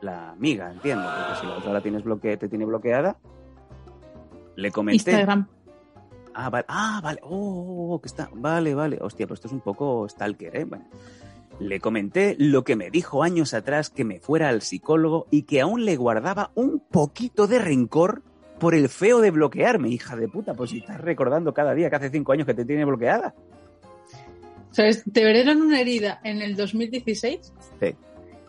La 0.00 0.30
amiga, 0.30 0.72
entiendo, 0.72 1.04
porque 1.04 1.40
si 1.40 1.46
la 1.46 1.58
otra 1.58 1.72
la 1.72 1.82
tienes 1.82 2.02
bloque 2.02 2.36
te 2.36 2.48
tiene 2.48 2.64
bloqueada. 2.64 3.18
Le 4.56 4.70
comenté. 4.70 5.10
Instagram. 5.10 5.48
Ah, 6.34 6.48
vale. 6.50 6.64
Ah, 6.68 7.00
vale. 7.02 7.20
Oh, 7.22 7.98
que 8.02 8.08
está. 8.08 8.30
Vale, 8.32 8.74
vale. 8.74 8.98
Hostia, 9.00 9.26
pues 9.26 9.38
esto 9.38 9.48
es 9.48 9.52
un 9.54 9.60
poco 9.60 10.08
stalker, 10.08 10.56
¿eh? 10.56 10.64
Bueno. 10.64 10.88
Le 11.58 11.78
comenté 11.80 12.36
lo 12.38 12.64
que 12.64 12.74
me 12.76 12.90
dijo 12.90 13.22
años 13.22 13.52
atrás 13.52 13.90
que 13.90 14.04
me 14.04 14.18
fuera 14.18 14.48
al 14.48 14.62
psicólogo 14.62 15.26
y 15.30 15.42
que 15.42 15.60
aún 15.60 15.84
le 15.84 15.96
guardaba 15.96 16.52
un 16.54 16.80
poquito 16.80 17.46
de 17.46 17.58
rencor 17.58 18.22
por 18.58 18.74
el 18.74 18.88
feo 18.88 19.20
de 19.20 19.30
bloquearme, 19.30 19.90
hija 19.90 20.16
de 20.16 20.28
puta. 20.28 20.54
Pues 20.54 20.70
si 20.70 20.78
estás 20.78 21.00
recordando 21.00 21.52
cada 21.52 21.74
día 21.74 21.90
que 21.90 21.96
hace 21.96 22.10
cinco 22.10 22.32
años 22.32 22.46
que 22.46 22.54
te 22.54 22.64
tiene 22.64 22.84
bloqueada. 22.86 23.34
¿Sabes? 24.70 25.02
Te 25.12 25.24
verán 25.24 25.60
una 25.60 25.80
herida 25.80 26.20
en 26.24 26.40
el 26.42 26.56
2016 26.56 27.52
Sí. 27.80 27.94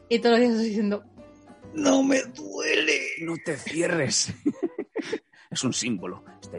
y 0.07 0.19
todos 0.19 0.33
los 0.33 0.39
días 0.39 0.51
estás 0.51 0.65
diciendo, 0.67 1.03
no 1.73 2.03
me 2.03 2.21
duele. 2.21 2.99
No 3.23 3.33
te 3.43 3.57
cierres. 3.57 4.33
Es 5.51 5.63
un 5.63 5.73
símbolo, 5.73 6.23
esta. 6.41 6.57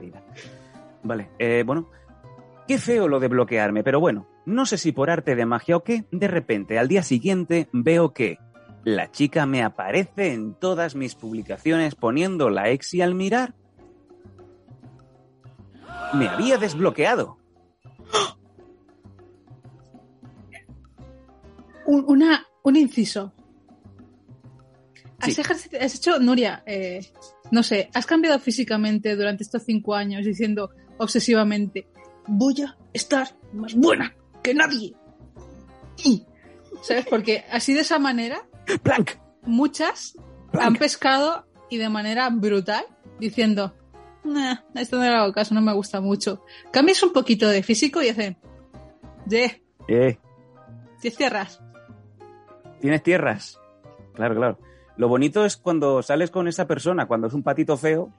Vale, 1.03 1.31
eh, 1.39 1.65
bueno. 1.67 1.91
Qué 2.69 2.79
feo 2.79 3.09
lo 3.09 3.19
de 3.19 3.27
bloquearme, 3.27 3.83
pero 3.83 3.99
bueno, 3.99 4.29
no 4.47 4.67
sé 4.67 4.79
si 4.79 4.93
por 4.93 5.11
arte 5.11 5.35
de 5.35 5.47
magia 5.47 5.77
o 5.77 5.83
qué, 5.83 6.05
de 6.13 6.29
repente 6.29 6.79
al 6.79 6.87
día 6.87 7.03
siguiente 7.03 7.69
veo 7.73 8.13
que 8.13 8.39
la 8.85 9.11
chica 9.11 9.47
me 9.47 9.65
aparece 9.65 10.33
en 10.33 10.55
todas 10.55 10.95
mis 10.95 11.17
publicaciones 11.17 11.97
poniendo 11.97 12.51
la 12.51 12.71
ex 12.71 12.95
y 12.95 13.03
al 13.03 13.15
mirar 13.17 13.55
me 16.15 16.29
había 16.29 16.59
desbloqueado. 16.59 17.39
Un, 21.87 22.05
una, 22.07 22.47
un 22.63 22.77
inciso. 22.77 23.33
¿Has, 25.23 25.35
Sí. 25.35 25.41
ejercit- 25.43 25.81
has 25.81 25.95
hecho, 25.95 26.19
Nuria, 26.19 26.63
eh, 26.67 27.01
no 27.51 27.63
sé, 27.63 27.89
has 27.95 28.05
cambiado 28.07 28.39
físicamente 28.39 29.15
durante 29.17 29.43
estos 29.45 29.63
cinco 29.63 29.95
años 29.95 30.25
diciendo 30.27 30.71
obsesivamente, 30.99 31.87
voy 32.27 32.63
a 32.63 32.77
estar 32.93 33.29
más 33.53 33.75
buena 33.75 34.15
que 34.43 34.53
nadie? 34.55 34.95
Y, 36.05 36.27
¿Sabes? 36.83 37.07
Porque 37.09 37.45
así 37.51 37.73
de 37.75 37.81
esa 37.81 37.99
manera, 38.01 38.45
¡Plank! 38.83 39.13
muchas 39.43 40.17
han 40.53 40.75
pescado 40.77 41.47
y 41.71 41.77
de 41.79 41.89
manera 41.89 42.29
brutal 42.31 42.85
diciendo, 43.21 43.75
nah, 44.25 44.57
esto 44.75 44.97
no 44.97 45.03
le 45.05 45.09
hago 45.11 45.33
caso, 45.33 45.55
no 45.55 45.63
me 45.63 45.73
gusta 45.73 46.01
mucho. 46.01 46.45
Cambias 46.73 47.03
un 47.05 47.13
poquito 47.13 47.49
de 47.49 47.63
físico 47.63 48.03
y 48.03 48.09
hacen, 48.09 48.37
de, 49.27 49.63
Eh, 49.89 50.19
tienes 51.01 51.17
tierras. 51.17 51.61
¿Tienes 52.81 53.03
tierras? 53.05 53.59
Claro, 54.15 54.35
claro. 54.35 54.59
Lo 54.97 55.09
bonito 55.09 55.45
es 55.45 55.57
cuando 55.57 56.03
sales 56.03 56.31
con 56.31 56.49
esa 56.49 56.67
persona, 56.67 57.07
cuando 57.07 57.27
es 57.27 57.35
un 57.35 57.43
patito 57.43 57.77
feo, 57.77 58.11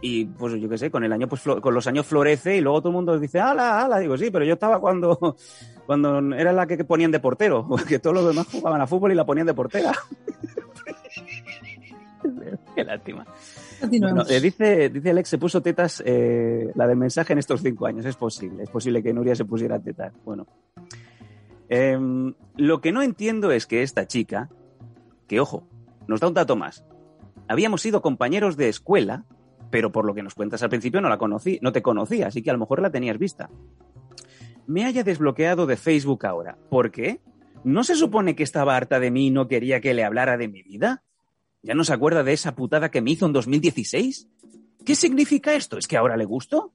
y 0.00 0.26
pues 0.26 0.60
yo 0.60 0.68
qué 0.68 0.76
sé, 0.76 0.90
con 0.90 1.02
el 1.02 1.12
año, 1.14 1.28
pues 1.28 1.42
con 1.42 1.72
los 1.72 1.86
años 1.86 2.04
florece 2.04 2.58
y 2.58 2.60
luego 2.60 2.80
todo 2.80 2.90
el 2.90 2.96
mundo 2.96 3.18
dice, 3.18 3.40
ala, 3.40 3.82
ala, 3.82 3.98
digo, 3.98 4.18
sí, 4.18 4.30
pero 4.30 4.44
yo 4.44 4.52
estaba 4.52 4.78
cuando, 4.78 5.36
cuando 5.86 6.34
era 6.34 6.52
la 6.52 6.66
que 6.66 6.84
ponían 6.84 7.10
de 7.10 7.20
portero, 7.20 7.66
que 7.88 7.98
todos 7.98 8.14
los 8.14 8.26
demás 8.26 8.46
jugaban 8.52 8.82
a 8.82 8.86
fútbol 8.86 9.12
y 9.12 9.14
la 9.14 9.24
ponían 9.24 9.46
de 9.46 9.54
portera. 9.54 9.94
Qué 12.74 12.84
lástima. 12.84 13.26
Bueno, 13.88 14.24
eh, 14.28 14.40
dice, 14.40 14.88
dice 14.90 15.10
Alex, 15.10 15.28
se 15.28 15.38
puso 15.38 15.62
tetas 15.62 16.02
eh, 16.04 16.70
la 16.74 16.86
del 16.86 16.96
mensaje 16.96 17.32
en 17.32 17.38
estos 17.38 17.62
cinco 17.62 17.86
años. 17.86 18.04
Es 18.04 18.16
posible, 18.16 18.64
es 18.64 18.70
posible 18.70 19.02
que 19.02 19.12
Nuria 19.12 19.34
se 19.34 19.44
pusiera 19.44 19.78
tetas. 19.78 20.12
Bueno. 20.24 20.46
Em, 21.68 22.34
lo 22.56 22.80
que 22.80 22.92
no 22.92 23.02
entiendo 23.02 23.52
es 23.52 23.66
que 23.66 23.82
esta 23.82 24.06
chica, 24.06 24.48
que 25.26 25.40
ojo, 25.40 25.68
nos 26.06 26.20
da 26.20 26.28
un 26.28 26.34
dato 26.34 26.56
más. 26.56 26.84
Habíamos 27.48 27.82
sido 27.82 28.02
compañeros 28.02 28.56
de 28.56 28.68
escuela, 28.68 29.24
pero 29.70 29.92
por 29.92 30.04
lo 30.04 30.14
que 30.14 30.22
nos 30.22 30.34
cuentas 30.34 30.62
al 30.62 30.70
principio 30.70 31.00
no 31.00 31.08
la 31.08 31.18
conocí, 31.18 31.58
no 31.62 31.72
te 31.72 31.82
conocía, 31.82 32.28
así 32.28 32.42
que 32.42 32.50
a 32.50 32.52
lo 32.52 32.58
mejor 32.58 32.80
la 32.80 32.90
tenías 32.90 33.18
vista. 33.18 33.50
Me 34.66 34.84
haya 34.84 35.04
desbloqueado 35.04 35.66
de 35.66 35.76
Facebook 35.76 36.24
ahora. 36.26 36.56
¿Por 36.70 36.90
qué? 36.90 37.20
¿No 37.64 37.84
se 37.84 37.96
supone 37.96 38.34
que 38.34 38.42
estaba 38.42 38.76
harta 38.76 39.00
de 39.00 39.10
mí 39.10 39.26
y 39.26 39.30
no 39.30 39.48
quería 39.48 39.80
que 39.80 39.94
le 39.94 40.04
hablara 40.04 40.36
de 40.36 40.48
mi 40.48 40.62
vida? 40.62 41.02
¿Ya 41.62 41.74
no 41.74 41.84
se 41.84 41.94
acuerda 41.94 42.22
de 42.22 42.32
esa 42.32 42.54
putada 42.54 42.90
que 42.90 43.00
me 43.00 43.10
hizo 43.10 43.26
en 43.26 43.32
2016? 43.32 44.28
¿Qué 44.84 44.94
significa 44.94 45.54
esto? 45.54 45.78
¿Es 45.78 45.88
que 45.88 45.96
ahora 45.96 46.16
le 46.16 46.26
gusto? 46.26 46.72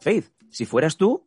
Faith, 0.00 0.26
si 0.50 0.66
fueras 0.66 0.96
tú, 0.96 1.24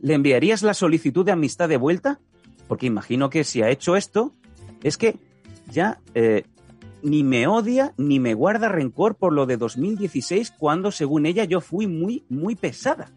¿le 0.00 0.14
enviarías 0.14 0.62
la 0.62 0.74
solicitud 0.74 1.24
de 1.24 1.32
amistad 1.32 1.68
de 1.68 1.76
vuelta? 1.76 2.20
Porque 2.68 2.86
imagino 2.86 3.28
que 3.28 3.42
si 3.42 3.62
ha 3.62 3.70
hecho 3.70 3.96
esto, 3.96 4.34
es 4.82 4.96
que 4.96 5.16
ya 5.70 6.00
eh, 6.14 6.44
ni 7.02 7.22
me 7.22 7.46
odia 7.46 7.94
ni 7.96 8.20
me 8.20 8.34
guarda 8.34 8.68
rencor 8.68 9.16
por 9.16 9.32
lo 9.32 9.46
de 9.46 9.56
2016 9.56 10.52
cuando, 10.58 10.90
según 10.90 11.26
ella, 11.26 11.44
yo 11.44 11.60
fui 11.60 11.86
muy, 11.86 12.24
muy 12.28 12.54
pesada. 12.54 13.10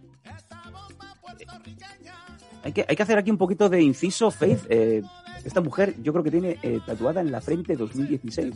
Hay 2.63 2.71
que, 2.71 2.85
hay 2.87 2.95
que 2.95 3.03
hacer 3.03 3.17
aquí 3.17 3.29
un 3.29 3.37
poquito 3.37 3.69
de 3.69 3.81
inciso, 3.81 4.31
Faith. 4.31 4.61
Eh, 4.69 5.01
esta 5.43 5.59
mujer 5.59 5.95
yo 6.01 6.13
creo 6.13 6.23
que 6.23 6.31
tiene 6.31 6.57
eh, 6.63 6.79
tatuada 6.85 7.19
en 7.19 7.31
la 7.31 7.41
frente 7.41 7.75
2016. 7.75 8.55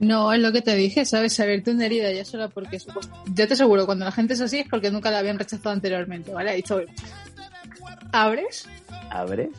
No, 0.00 0.32
es 0.32 0.40
lo 0.40 0.52
que 0.52 0.60
te 0.60 0.74
dije, 0.74 1.06
¿sabes? 1.06 1.40
Abrirte 1.40 1.70
una 1.70 1.86
herida 1.86 2.12
ya 2.12 2.24
solo 2.24 2.50
porque. 2.50 2.78
Ya 3.34 3.46
te 3.46 3.54
aseguro, 3.54 3.86
cuando 3.86 4.04
la 4.04 4.12
gente 4.12 4.34
es 4.34 4.40
así 4.42 4.58
es 4.58 4.68
porque 4.68 4.90
nunca 4.90 5.10
la 5.10 5.18
habían 5.18 5.38
rechazado 5.38 5.70
anteriormente, 5.70 6.32
¿vale? 6.32 6.54
Dicho, 6.54 6.80
abres, 8.12 8.68
¿Abre? 9.10 9.50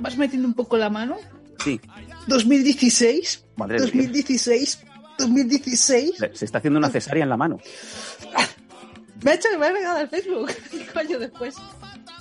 vas 0.00 0.16
metiendo 0.16 0.48
un 0.48 0.54
poco 0.54 0.76
la 0.76 0.90
mano. 0.90 1.16
Sí. 1.64 1.80
2016, 2.26 3.46
Madre 3.56 3.80
de 3.80 3.86
Dios. 3.86 3.92
2016, 3.92 4.84
2016. 5.18 6.16
Se 6.18 6.36
se 6.36 6.44
está 6.44 6.58
haciendo 6.58 6.78
una 6.78 6.90
cesárea 6.90 7.22
en 7.22 7.28
la 7.30 7.36
mano. 7.36 7.58
Me 9.22 9.30
ha 9.30 9.34
hecho 9.34 9.48
que 9.50 9.58
me 9.58 9.66
ha 9.66 9.72
pegado 9.72 9.98
al 9.98 10.08
Facebook. 10.08 10.50
Cinco 10.70 10.98
años 10.98 11.20
después. 11.20 11.56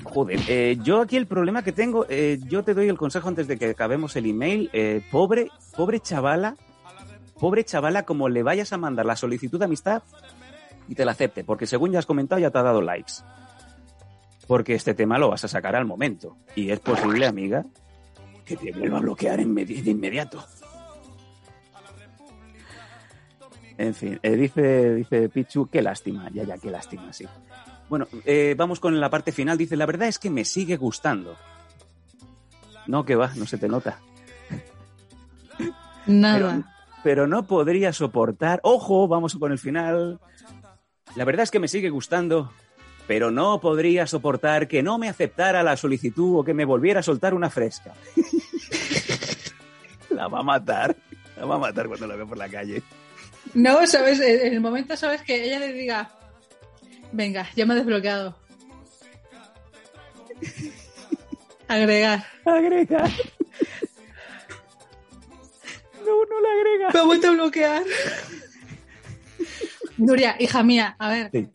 Joder, 0.04 0.40
eh, 0.48 0.78
yo 0.82 1.02
aquí 1.02 1.18
el 1.18 1.28
problema 1.28 1.64
que 1.64 1.72
tengo, 1.72 2.06
eh, 2.10 2.40
yo 2.48 2.64
te 2.64 2.74
doy 2.74 2.88
el 2.90 2.98
consejo 2.98 3.28
antes 3.28 3.48
de 3.48 3.58
que 3.58 3.70
acabemos 3.70 4.16
el 4.16 4.26
email. 4.26 4.70
eh, 4.74 5.02
pobre, 5.12 5.50
pobre 5.76 6.00
chavala, 6.00 6.56
pobre 7.40 7.64
chavala, 7.64 8.04
como 8.04 8.30
le 8.30 8.44
vayas 8.44 8.74
a 8.74 8.78
mandar 8.78 9.06
la 9.06 9.16
solicitud 9.16 9.60
de 9.60 9.66
amistad 9.66 10.04
y 10.88 10.96
te 10.96 11.06
la 11.06 11.12
acepte, 11.12 11.44
porque 11.44 11.68
según 11.68 11.92
ya 11.92 12.00
has 12.00 12.06
comentado, 12.06 12.40
ya 12.40 12.52
te 12.52 12.58
ha 12.58 12.64
dado 12.64 12.82
likes. 12.82 13.14
Porque 14.48 14.76
este 14.76 14.94
tema 14.94 15.18
lo 15.18 15.30
vas 15.30 15.46
a 15.46 15.48
sacar 15.48 15.76
al 15.76 15.86
momento. 15.86 16.36
Y 16.56 16.70
es 16.70 16.80
posible, 16.80 17.26
amiga, 17.26 17.66
que 18.46 18.58
te 18.58 18.72
vuelva 18.72 18.98
a 18.98 19.02
bloquear 19.02 19.40
inmedi- 19.40 19.82
de 19.84 19.92
inmediato. 19.92 20.44
En 23.78 23.94
fin, 23.96 24.20
eh, 24.22 24.36
dice, 24.36 24.96
dice 24.96 25.30
Pichu, 25.30 25.68
qué 25.68 25.82
lástima, 25.82 26.30
ya, 26.32 26.44
ya, 26.44 26.58
qué 26.58 26.70
lástima, 26.70 27.12
sí. 27.12 27.26
Bueno, 27.90 28.08
eh, 28.26 28.56
vamos 28.58 28.80
con 28.80 29.00
la 29.00 29.10
parte 29.10 29.32
final. 29.32 29.58
Dice, 29.58 29.76
la 29.76 29.86
verdad 29.86 30.08
es 30.08 30.20
que 30.20 30.30
me 30.30 30.46
sigue 30.46 30.78
gustando. 30.78 31.36
No, 32.88 33.04
que 33.04 33.16
va, 33.16 33.32
no 33.36 33.46
se 33.46 33.58
te 33.58 33.68
nota. 33.68 34.00
Pero, 36.06 36.08
Nada. 36.20 36.76
pero 37.04 37.28
no 37.28 37.44
podría 37.48 37.94
soportar. 37.94 38.60
Ojo, 38.64 39.08
vamos 39.08 39.36
con 39.36 39.52
el 39.54 39.58
final. 39.60 40.20
La 41.16 41.24
verdad 41.26 41.44
es 41.44 41.52
que 41.52 41.60
me 41.60 41.68
sigue 41.70 41.90
gustando, 41.90 42.52
pero 43.08 43.32
no 43.32 43.60
podría 43.60 44.08
soportar 44.08 44.68
que 44.68 44.84
no 44.84 44.98
me 44.98 45.10
aceptara 45.10 45.64
la 45.64 45.78
solicitud 45.78 46.40
o 46.40 46.44
que 46.44 46.54
me 46.54 46.66
volviera 46.66 47.02
a 47.02 47.04
soltar 47.04 47.34
una 47.34 47.50
fresca. 47.50 47.94
la 50.10 50.28
va 50.28 50.40
a 50.40 50.44
matar. 50.44 50.96
La 51.38 51.46
va 51.46 51.56
a 51.56 51.60
matar 51.60 51.88
cuando 51.88 52.08
la 52.08 52.16
veo 52.16 52.28
por 52.28 52.38
la 52.38 52.50
calle. 52.50 52.82
No, 53.54 53.86
sabes, 53.88 54.20
en 54.20 54.54
el 54.54 54.62
momento 54.62 54.96
sabes 54.96 55.22
que 55.22 55.44
ella 55.44 55.60
le 55.60 55.74
diga, 55.74 56.12
venga, 57.12 57.48
ya 57.56 57.66
me 57.66 57.74
he 57.74 57.78
desbloqueado. 57.78 58.38
Agregar. 61.68 62.26
Agrega. 62.46 63.10
No, 66.06 66.26
no 66.26 66.42
la 66.42 66.50
agrega. 66.52 66.90
Me 66.94 67.00
ha 67.00 67.04
vuelto 67.04 67.28
a 67.28 67.32
bloquear. 67.32 67.84
Nuria, 69.98 70.36
hija 70.40 70.64
mía, 70.64 70.96
a 71.00 71.10
ver. 71.10 71.30
Sí. 71.32 71.48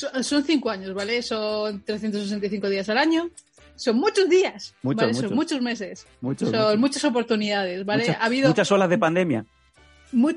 Son, 0.00 0.24
son 0.24 0.44
cinco 0.44 0.70
años, 0.70 0.94
¿vale? 0.94 1.22
Son 1.22 1.82
365 1.84 2.68
días 2.68 2.88
al 2.88 2.98
año. 2.98 3.30
Son 3.76 3.96
muchos 3.96 4.28
días, 4.28 4.74
Muchos, 4.82 4.96
¿vale? 5.02 5.12
muchos. 5.12 5.28
Son 5.28 5.34
muchos 5.36 5.60
meses. 5.62 6.06
Muchos, 6.20 6.50
son 6.50 6.80
muchas 6.80 7.04
oportunidades, 7.04 7.84
¿vale? 7.84 8.02
Muchas- 8.04 8.16
ha 8.20 8.24
habido, 8.24 8.48
muchas 8.48 8.70
olas 8.72 8.90
de 8.90 8.98
pandemia. 8.98 9.46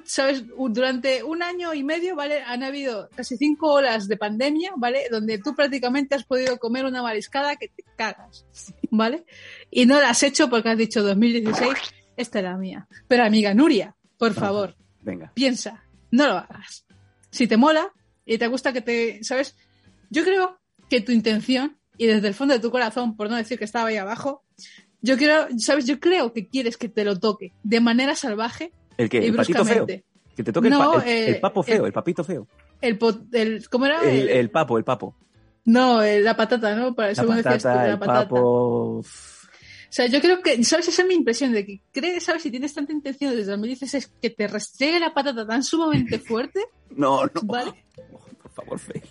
¿sabes? 0.05 0.43
Durante 0.69 1.23
un 1.23 1.41
año 1.41 1.73
y 1.73 1.83
medio, 1.83 2.15
¿vale? 2.15 2.41
Han 2.43 2.61
habido 2.63 3.09
casi 3.15 3.37
cinco 3.37 3.73
horas 3.73 4.07
de 4.07 4.17
pandemia, 4.17 4.71
¿vale? 4.77 5.07
Donde 5.09 5.39
tú 5.39 5.55
prácticamente 5.55 6.13
has 6.15 6.23
podido 6.23 6.57
comer 6.59 6.85
una 6.85 7.01
mariscada 7.01 7.55
que 7.55 7.69
te 7.69 7.83
cagas, 7.97 8.45
¿vale? 8.91 9.25
Y 9.71 9.85
no 9.87 9.99
la 9.99 10.09
has 10.09 10.21
hecho 10.23 10.49
porque 10.49 10.69
has 10.69 10.77
dicho 10.77 11.01
2016, 11.01 11.73
esta 12.17 12.39
era 12.39 12.55
mía. 12.57 12.87
Pero 13.07 13.23
amiga 13.23 13.53
Nuria, 13.55 13.95
por 14.17 14.33
favor, 14.33 14.75
Venga. 15.01 15.31
piensa, 15.33 15.83
no 16.11 16.27
lo 16.27 16.33
hagas. 16.37 16.85
Si 17.31 17.47
te 17.47 17.57
mola 17.57 17.91
y 18.25 18.37
te 18.37 18.47
gusta 18.47 18.73
que 18.73 18.81
te, 18.81 19.23
¿sabes? 19.23 19.55
Yo 20.09 20.23
creo 20.23 20.59
que 20.89 21.01
tu 21.01 21.11
intención, 21.11 21.77
y 21.97 22.05
desde 22.07 22.27
el 22.27 22.33
fondo 22.33 22.53
de 22.53 22.59
tu 22.59 22.71
corazón, 22.71 23.15
por 23.15 23.29
no 23.29 23.35
decir 23.35 23.57
que 23.57 23.65
estaba 23.65 23.89
ahí 23.89 23.97
abajo, 23.97 24.43
yo 25.01 25.17
creo, 25.17 25.47
¿sabes? 25.57 25.85
Yo 25.85 25.99
creo 25.99 26.33
que 26.33 26.47
quieres 26.47 26.77
que 26.77 26.89
te 26.89 27.03
lo 27.03 27.19
toque 27.19 27.53
de 27.63 27.79
manera 27.81 28.15
salvaje 28.15 28.71
¿El 28.97 29.09
que 29.09 29.17
y 29.23 29.25
¿El 29.27 29.35
patito 29.35 29.65
feo? 29.65 29.85
bruscamente. 29.85 30.05
Que 30.35 30.43
te 30.43 30.51
toque 30.53 30.69
No, 30.69 30.95
el, 30.95 30.99
pa- 31.01 31.03
el- 31.05 31.09
eh, 31.09 31.27
el 31.29 31.39
papo 31.39 31.61
feo, 31.63 31.81
el- 31.81 31.85
el, 31.87 31.93
papito 31.93 32.23
feo. 32.23 32.47
El, 32.81 32.97
el 33.33 33.69
¿Cómo 33.69 33.85
era? 33.85 34.01
El, 34.09 34.49
papo, 34.49 34.77
el 34.77 34.83
papo. 34.83 35.15
No, 35.65 36.01
el- 36.01 36.23
la 36.23 36.35
patata, 36.35 36.75
¿no? 36.75 36.93
Para 36.95 37.09
La 37.09 37.15
según 37.15 37.35
decías 37.37 37.57
tú, 37.57 37.63
patata, 37.69 37.85
la 37.87 37.93
el 37.93 37.99
patata. 37.99 38.21
papo. 38.29 39.03
O 39.93 39.95
sea, 39.95 40.07
yo 40.07 40.21
creo 40.21 40.41
que, 40.41 40.63
¿sabes? 40.63 40.87
Esa 40.87 41.03
es 41.03 41.07
mi 41.07 41.13
impresión 41.13 41.51
de 41.51 41.67
que 41.67 41.79
crees, 41.91 42.23
¿sabes? 42.23 42.41
Si 42.41 42.49
tienes 42.49 42.73
tanta 42.73 42.91
intención 42.91 43.29
desde 43.29 43.51
2016 43.51 44.11
que 44.19 44.31
te 44.31 44.47
restregue 44.47 44.99
la 44.99 45.13
patata 45.13 45.45
tan 45.45 45.61
sumamente 45.61 46.17
fuerte, 46.27 46.61
No, 46.89 47.25
no. 47.25 47.41
¿vale? 47.43 47.85
Por 48.41 48.51
favor, 48.51 48.79
Fe. 48.79 49.03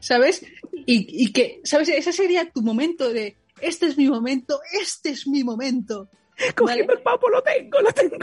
¿sabes? 0.00 0.44
Y, 0.74 1.24
y 1.24 1.32
que, 1.32 1.60
¿sabes? 1.62 1.88
Ese 1.90 2.12
sería 2.12 2.50
tu 2.50 2.62
momento 2.62 3.12
de, 3.12 3.36
este 3.60 3.86
es 3.86 3.96
mi 3.96 4.08
momento, 4.08 4.58
este 4.82 5.10
es 5.10 5.28
mi 5.28 5.44
momento. 5.44 6.08
Cogiendo 6.56 6.94
el 6.94 7.00
papo, 7.00 7.28
lo 7.28 7.40
tengo, 7.40 7.80
lo 7.80 7.92
tengo. 7.92 8.16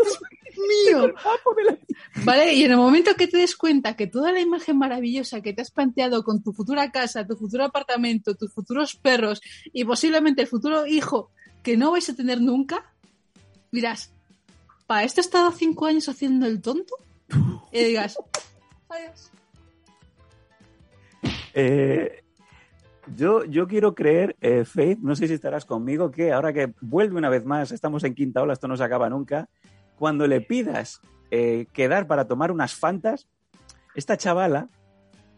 Mío. 0.84 1.06
El 1.06 1.14
papo 1.14 1.54
de 1.56 1.64
la... 1.64 1.78
¿Vale? 2.26 2.54
Y 2.56 2.66
en 2.66 2.72
el 2.72 2.78
momento 2.78 3.16
que 3.16 3.28
te 3.28 3.38
des 3.38 3.56
cuenta 3.56 3.96
que 3.96 4.08
toda 4.08 4.34
la 4.34 4.42
imagen 4.42 4.78
maravillosa 4.78 5.40
que 5.40 5.54
te 5.54 5.62
has 5.62 5.72
planteado 5.72 6.24
con 6.26 6.44
tu 6.44 6.52
futura 6.52 6.92
casa, 6.92 7.26
tu 7.26 7.38
futuro 7.38 7.64
apartamento, 7.64 8.36
tus 8.36 8.54
futuros 8.54 8.98
perros 8.98 9.42
y 9.72 9.86
posiblemente 9.86 10.42
el 10.42 10.50
futuro 10.50 10.86
hijo 10.86 11.32
que 11.66 11.78
no 11.78 11.92
vais 11.92 12.08
a 12.08 12.16
tener 12.16 12.40
nunca, 12.40 12.94
dirás, 13.72 14.14
¿para 14.86 15.04
esto 15.04 15.20
he 15.20 15.24
estado 15.24 15.52
cinco 15.52 15.88
años 15.88 16.08
haciendo 16.08 16.46
el 16.46 16.62
tonto? 16.62 16.96
Y 17.72 17.84
digas, 17.84 18.20
adiós. 18.88 19.32
Eh, 21.56 22.24
yo, 23.16 23.46
yo 23.46 23.68
quiero 23.68 23.96
creer, 23.96 24.36
eh, 24.42 24.64
Faith, 24.64 25.00
no 25.00 25.16
sé 25.16 25.28
si 25.28 25.34
estarás 25.34 25.66
conmigo, 25.66 26.12
que 26.12 26.32
ahora 26.32 26.54
que 26.54 26.72
vuelve 26.82 27.18
una 27.18 27.30
vez 27.30 27.46
más, 27.46 27.72
estamos 27.72 28.04
en 28.04 28.14
quinta 28.14 28.44
ola, 28.44 28.54
esto 28.54 28.68
no 28.68 28.78
se 28.78 28.84
acaba 28.84 29.10
nunca, 29.10 29.50
cuando 29.98 30.28
le 30.28 30.42
pidas 30.42 31.02
eh, 31.32 31.66
quedar 31.74 32.06
para 32.06 32.28
tomar 32.28 32.52
unas 32.52 32.76
fantas, 32.76 33.28
esta 33.96 34.18
chavala 34.18 34.70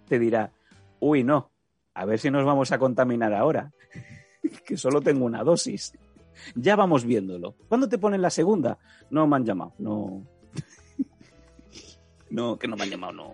te 0.09 0.19
dirá, 0.19 0.51
uy, 0.99 1.23
no, 1.23 1.51
a 1.93 2.03
ver 2.03 2.19
si 2.19 2.29
nos 2.29 2.43
vamos 2.43 2.73
a 2.73 2.79
contaminar 2.79 3.33
ahora, 3.33 3.71
que 4.65 4.75
solo 4.75 4.99
tengo 4.99 5.23
una 5.23 5.45
dosis. 5.45 5.93
Ya 6.55 6.75
vamos 6.75 7.05
viéndolo. 7.05 7.55
¿Cuándo 7.67 7.87
te 7.89 7.97
ponen 7.97 8.21
la 8.21 8.29
segunda? 8.29 8.77
No 9.09 9.27
me 9.27 9.35
han 9.35 9.45
llamado, 9.45 9.73
no. 9.79 10.23
No, 12.29 12.57
que 12.59 12.67
no 12.67 12.75
me 12.75 12.83
han 12.83 12.89
llamado, 12.89 13.13
no. 13.13 13.33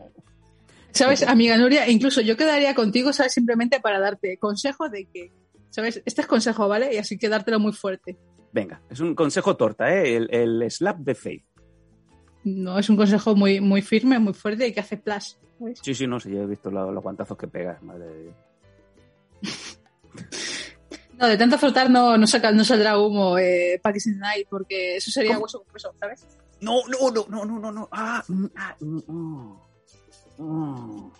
¿Sabes, 0.91 1.23
amiga 1.23 1.57
Nuria? 1.57 1.89
Incluso 1.89 2.21
yo 2.21 2.37
quedaría 2.37 2.75
contigo, 2.75 3.11
¿sabes? 3.11 3.33
Simplemente 3.33 3.79
para 3.79 3.99
darte 3.99 4.37
consejo 4.37 4.87
de 4.89 5.05
que, 5.05 5.31
¿sabes? 5.71 6.03
Este 6.05 6.21
es 6.21 6.27
consejo, 6.27 6.67
¿vale? 6.67 6.93
Y 6.93 6.97
así 6.97 7.17
que 7.17 7.29
dártelo 7.29 7.59
muy 7.59 7.73
fuerte. 7.73 8.15
Venga, 8.51 8.79
es 8.91 8.99
un 8.99 9.15
consejo 9.15 9.57
torta, 9.57 9.91
¿eh? 9.91 10.15
El, 10.15 10.29
el 10.31 10.69
slap 10.69 10.99
de 10.99 11.15
Faith. 11.15 11.43
No, 12.43 12.77
es 12.77 12.87
un 12.89 12.97
consejo 12.97 13.35
muy, 13.35 13.59
muy 13.61 13.81
firme, 13.81 14.19
muy 14.19 14.33
fuerte 14.35 14.67
y 14.67 14.73
que 14.73 14.81
hace. 14.81 15.01
¿sabes? 15.03 15.39
Sí, 15.81 15.95
sí, 15.95 16.05
no 16.05 16.19
sé, 16.19 16.29
yo 16.29 16.43
he 16.43 16.45
visto 16.45 16.69
lo- 16.69 16.91
los 16.91 17.01
guantazos 17.01 17.35
que 17.37 17.47
pegas, 17.47 17.81
madre 17.81 18.05
de 18.05 18.21
Dios. 18.21 18.35
No, 21.23 21.29
de 21.29 21.37
tanto 21.37 21.57
frotar 21.57 21.89
no, 21.89 22.17
no, 22.17 22.27
saca, 22.27 22.51
no 22.51 22.65
saldrá 22.65 22.99
humo 22.99 23.37
eh, 23.37 23.79
the 23.81 24.11
Night, 24.17 24.45
porque 24.49 24.97
eso 24.97 25.09
sería 25.09 25.35
¿Cómo? 25.35 25.43
hueso 25.43 25.59
con 25.59 25.73
hueso, 25.73 25.93
¿sabes? 25.97 26.27
No, 26.59 26.81
no, 26.89 27.11
no, 27.11 27.25
no, 27.29 27.45
no, 27.45 27.59
no, 27.59 27.71
no. 27.71 27.87
Ah, 27.93 28.21
mm, 28.27 28.45
ah, 28.57 28.75
mm. 28.81 29.53
Mm. 30.37 31.11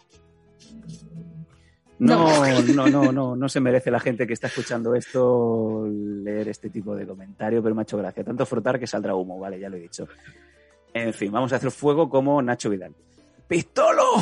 No, 2.00 2.46
no, 2.76 2.88
no, 2.90 3.12
no, 3.14 3.36
no 3.38 3.48
se 3.48 3.62
merece 3.62 3.90
la 3.92 4.02
gente 4.02 4.28
que 4.28 4.34
está 4.34 4.48
escuchando 4.48 4.94
esto 4.94 5.88
leer 5.88 6.50
este 6.50 6.70
tipo 6.70 6.94
de 6.98 7.08
comentario, 7.08 7.64
pero 7.64 7.74
me 7.74 7.84
ha 7.84 7.84
hecho 7.84 7.98
gracia. 7.98 8.26
Tanto 8.26 8.46
frotar 8.46 8.78
que 8.78 8.88
saldrá 8.88 9.16
humo, 9.16 9.40
vale, 9.40 9.58
ya 9.58 9.70
lo 9.70 9.78
he 9.78 9.84
dicho. 9.84 10.06
En 10.94 11.14
fin, 11.14 11.32
vamos 11.32 11.54
a 11.54 11.56
hacer 11.56 11.72
fuego 11.72 12.10
como 12.10 12.42
Nacho 12.42 12.70
Vidal. 12.70 12.94
¡Pistolo! 13.48 14.18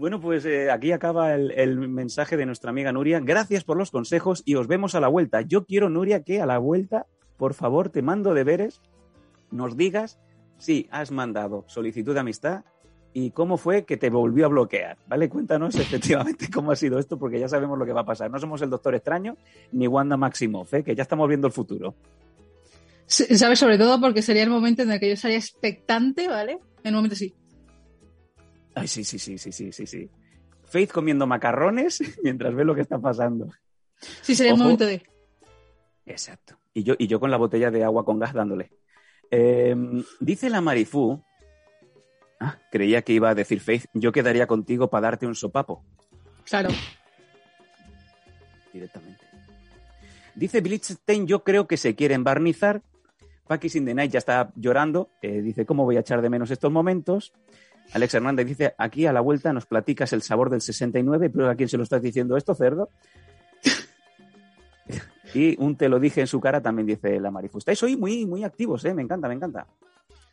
Bueno, 0.00 0.18
pues 0.18 0.46
eh, 0.46 0.70
aquí 0.70 0.92
acaba 0.92 1.34
el, 1.34 1.76
mensaje 1.76 2.38
de 2.38 2.46
nuestra 2.46 2.70
amiga 2.70 2.90
Nuria. 2.90 3.20
Gracias 3.20 3.64
por 3.64 3.76
los 3.76 3.90
consejos 3.90 4.42
y 4.46 4.54
os 4.54 4.66
vemos 4.66 4.94
a 4.94 5.00
la 5.00 5.08
vuelta. 5.08 5.42
Yo 5.42 5.66
quiero, 5.66 5.90
Nuria, 5.90 6.22
que 6.22 6.40
a 6.40 6.46
la 6.46 6.56
vuelta, 6.56 7.04
por 7.36 7.52
favor, 7.52 7.90
te 7.90 8.00
mando 8.00 8.32
deberes, 8.32 8.80
nos 9.50 9.76
digas 9.76 10.18
si 10.56 10.88
has 10.90 11.10
mandado 11.10 11.66
solicitud 11.66 12.14
de 12.14 12.20
amistad 12.20 12.64
y 13.12 13.32
cómo 13.32 13.58
fue 13.58 13.84
que 13.84 13.98
te 13.98 14.08
volvió 14.08 14.46
a 14.46 14.48
bloquear. 14.48 14.96
¿Vale? 15.06 15.28
Cuéntanos 15.28 15.74
efectivamente 15.78 16.48
cómo 16.50 16.72
ha 16.72 16.76
sido 16.76 16.98
esto, 16.98 17.18
porque 17.18 17.38
ya 17.38 17.48
sabemos 17.48 17.78
lo 17.78 17.84
que 17.84 17.92
va 17.92 18.00
a 18.00 18.06
pasar. 18.06 18.30
No 18.30 18.38
somos 18.38 18.62
el 18.62 18.70
Doctor 18.70 18.94
Extraño 18.94 19.36
ni 19.72 19.86
Wanda 19.86 20.16
Maximoff, 20.16 20.72
¿eh? 20.72 20.82
que 20.82 20.96
ya 20.96 21.02
estamos 21.02 21.28
viendo 21.28 21.46
el 21.46 21.52
futuro. 21.52 21.94
¿Sabes? 23.06 23.58
Sobre 23.58 23.76
todo 23.76 24.00
porque 24.00 24.22
sería 24.22 24.44
el 24.44 24.50
momento 24.50 24.80
en 24.80 24.92
el 24.92 24.98
que 24.98 25.08
yo 25.08 25.12
estaría 25.12 25.36
expectante, 25.36 26.26
¿vale? 26.26 26.58
En 26.84 26.94
un 26.94 27.00
momento 27.00 27.16
sí. 27.16 27.34
Ay, 28.80 28.88
sí, 28.88 29.04
sí, 29.04 29.18
sí, 29.18 29.38
sí, 29.38 29.52
sí, 29.52 29.72
sí, 29.72 29.86
sí. 29.86 30.10
Faith 30.64 30.90
comiendo 30.92 31.26
macarrones 31.26 32.00
mientras 32.22 32.54
ve 32.54 32.64
lo 32.64 32.74
que 32.74 32.80
está 32.82 32.98
pasando. 32.98 33.48
Sí, 34.22 34.34
sería 34.34 34.52
el 34.52 34.56
Ojo. 34.56 34.64
momento 34.64 34.86
de. 34.86 35.02
Exacto. 36.06 36.56
Y 36.72 36.82
yo, 36.82 36.94
y 36.98 37.06
yo 37.06 37.20
con 37.20 37.30
la 37.30 37.36
botella 37.36 37.70
de 37.70 37.84
agua 37.84 38.04
con 38.04 38.18
gas 38.18 38.32
dándole. 38.32 38.70
Eh, 39.30 39.76
dice 40.20 40.50
la 40.50 40.60
Marifú. 40.60 41.22
Ah, 42.40 42.58
creía 42.70 43.02
que 43.02 43.12
iba 43.12 43.28
a 43.28 43.34
decir 43.34 43.60
Faith, 43.60 43.84
yo 43.92 44.12
quedaría 44.12 44.46
contigo 44.46 44.88
para 44.88 45.08
darte 45.08 45.26
un 45.26 45.34
sopapo. 45.34 45.84
Claro. 46.44 46.70
Directamente. 48.72 49.24
Dice 50.34 50.60
Blitzstein, 50.60 51.26
yo 51.26 51.44
creo 51.44 51.66
que 51.66 51.76
se 51.76 51.94
quiere 51.94 52.14
embarnizar. 52.14 52.82
Paquis 53.46 53.74
in 53.74 53.84
the 53.84 53.94
Night 53.94 54.12
ya 54.12 54.18
está 54.18 54.52
llorando. 54.54 55.10
eh, 55.22 55.42
dice, 55.42 55.66
¿cómo 55.66 55.84
voy 55.84 55.96
a 55.96 56.00
echar 56.00 56.22
de 56.22 56.30
menos 56.30 56.50
estos 56.50 56.70
momentos? 56.70 57.32
Alex 57.92 58.14
Hernández 58.14 58.46
dice, 58.46 58.74
aquí 58.78 59.06
a 59.06 59.12
la 59.12 59.20
vuelta 59.20 59.52
nos 59.52 59.66
platicas 59.66 60.12
el 60.12 60.22
sabor 60.22 60.48
del 60.50 60.60
69, 60.60 61.30
pero 61.30 61.50
¿a 61.50 61.54
quién 61.54 61.68
se 61.68 61.76
lo 61.76 61.82
estás 61.82 62.00
diciendo 62.02 62.36
esto, 62.36 62.54
cerdo? 62.54 62.88
y 65.34 65.60
un 65.62 65.76
te 65.76 65.88
lo 65.88 65.98
dije 66.00 66.20
en 66.20 66.26
su 66.26 66.40
cara 66.40 66.60
también 66.60 66.86
dice 66.86 67.18
la 67.20 67.30
Marifu. 67.30 67.58
Estáis 67.58 67.82
hoy 67.82 67.96
muy, 67.96 68.26
muy 68.26 68.44
activos, 68.44 68.84
¿eh? 68.84 68.94
Me 68.94 69.02
encanta, 69.02 69.28
me 69.28 69.34
encanta. 69.34 69.66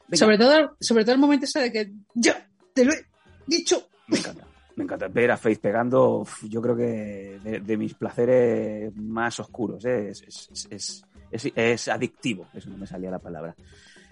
Venga, 0.07 0.17
Sobre 0.25 0.37
todo, 0.37 0.75
sobre 0.79 1.03
todo 1.03 1.15
el 1.15 1.21
momento 1.21 1.45
ese 1.45 1.59
de 1.61 1.71
que 1.71 1.91
ya 2.13 2.47
te 2.73 2.85
lo 2.85 2.93
he 2.93 3.05
dicho. 3.45 3.87
Me 4.07 4.17
encanta. 4.19 4.45
Me 4.75 4.83
encanta 4.83 5.07
ver 5.07 5.31
a 5.31 5.37
Faith 5.37 5.59
pegando, 5.59 6.23
yo 6.43 6.61
creo 6.61 6.75
que 6.75 7.39
de, 7.43 7.59
de 7.61 7.77
mis 7.77 7.95
placeres 7.95 8.95
más 8.95 9.39
oscuros. 9.39 9.83
¿eh? 9.85 10.09
Es, 10.09 10.21
es- 10.21 10.67
es- 10.69 11.03
es- 11.31 11.51
es 11.55 11.87
adictivo, 11.89 12.47
eso 12.53 12.69
no 12.69 12.77
me 12.77 12.85
salía 12.87 13.09
la 13.11 13.19
palabra. 13.19 13.55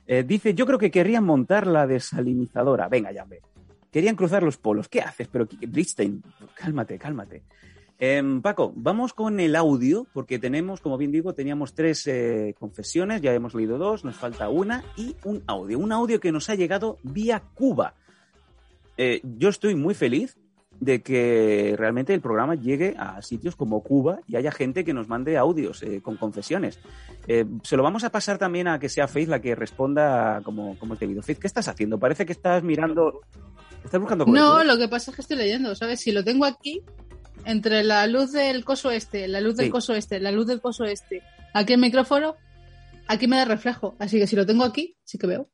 Eh, 0.08 0.24
dice, 0.24 0.54
yo 0.54 0.66
creo 0.66 0.80
que 0.80 0.92
querrían 0.92 1.24
montar 1.24 1.68
la 1.68 1.88
desalinizadora. 1.88 2.88
Venga, 2.88 3.12
ya 3.12 3.26
ve. 3.26 3.42
Querían 3.92 4.16
cruzar 4.16 4.44
los 4.44 4.58
polos. 4.58 4.90
¿Qué 4.90 5.02
haces? 5.02 5.28
Pero, 5.28 5.48
Blitzstein, 5.48 6.22
cálmate, 6.54 6.98
cálmate. 6.98 7.44
Em, 7.98 8.42
Paco, 8.42 8.74
vamos 8.76 9.14
con 9.14 9.40
el 9.40 9.56
audio, 9.56 10.06
porque 10.14 10.38
tenemos, 10.38 10.82
como 10.82 10.98
bien 10.98 11.12
digo, 11.12 11.34
teníamos 11.34 11.74
tres 11.74 12.06
eh, 12.08 12.54
confesiones, 12.60 13.22
ya 13.22 13.34
hemos 13.34 13.56
leído 13.56 13.78
dos, 13.78 14.04
nos 14.04 14.18
falta 14.18 14.50
una 14.50 14.84
y 14.98 15.16
un 15.24 15.44
audio. 15.48 15.80
Un 15.80 15.94
audio 15.94 16.20
que 16.20 16.34
nos 16.34 16.50
ha 16.50 16.56
llegado 16.56 16.98
vía 17.04 17.42
Cuba. 17.54 17.94
Eh, 18.98 19.22
yo 19.24 19.50
estoy 19.50 19.76
muy 19.76 19.94
feliz 19.94 20.38
de 20.80 21.02
que 21.02 21.76
realmente 21.78 22.14
el 22.14 22.22
programa 22.22 22.56
llegue 22.56 22.96
a 22.98 23.22
sitios 23.22 23.56
como 23.56 23.82
Cuba 23.82 24.20
y 24.28 24.36
haya 24.36 24.52
gente 24.52 24.84
que 24.84 24.94
nos 24.94 25.08
mande 25.08 25.38
audios 25.38 25.82
eh, 25.84 26.02
con 26.02 26.18
confesiones. 26.18 26.80
Eh, 27.28 27.46
se 27.64 27.78
lo 27.78 27.84
vamos 27.84 28.04
a 28.04 28.10
pasar 28.12 28.38
también 28.38 28.68
a 28.68 28.80
que 28.80 28.90
sea 28.90 29.08
Faith 29.08 29.30
la 29.30 29.42
que 29.42 29.56
responda 29.56 30.42
como, 30.44 30.78
como 30.78 30.94
el 30.94 31.00
debido. 31.00 31.22
Faith, 31.24 31.40
¿qué 31.40 31.48
estás 31.48 31.68
haciendo? 31.68 31.98
Parece 32.00 32.26
que 32.26 32.34
estás 32.34 32.64
mirando... 32.64 33.22
¿Estás 33.84 34.00
buscando 34.00 34.26
No, 34.26 34.64
lo 34.64 34.78
que 34.78 34.88
pasa 34.88 35.12
es 35.12 35.16
que 35.16 35.22
estoy 35.22 35.38
leyendo, 35.38 35.76
¿sabes? 35.76 36.00
Si 36.00 36.12
lo 36.12 36.24
tengo 36.24 36.46
aquí, 36.46 36.82
entre 37.46 37.84
la 37.84 38.08
luz 38.08 38.32
del 38.32 38.66
coso 38.66 38.90
este, 38.92 39.28
la 39.28 39.42
luz 39.42 39.56
del 39.58 39.68
Sí. 39.68 39.72
coso 39.72 39.94
este, 39.94 40.20
la 40.20 40.32
luz 40.32 40.48
del 40.48 40.60
coso 40.60 40.86
este, 40.86 41.22
aquí 41.54 41.74
el 41.74 41.80
micrófono, 41.80 42.36
aquí 43.08 43.28
me 43.28 43.38
da 43.38 43.46
reflejo. 43.46 43.96
Así 44.00 44.18
que 44.18 44.26
si 44.28 44.36
lo 44.36 44.46
tengo 44.46 44.64
aquí, 44.64 44.96
sí 45.04 45.18
que 45.18 45.28
veo. 45.28 45.48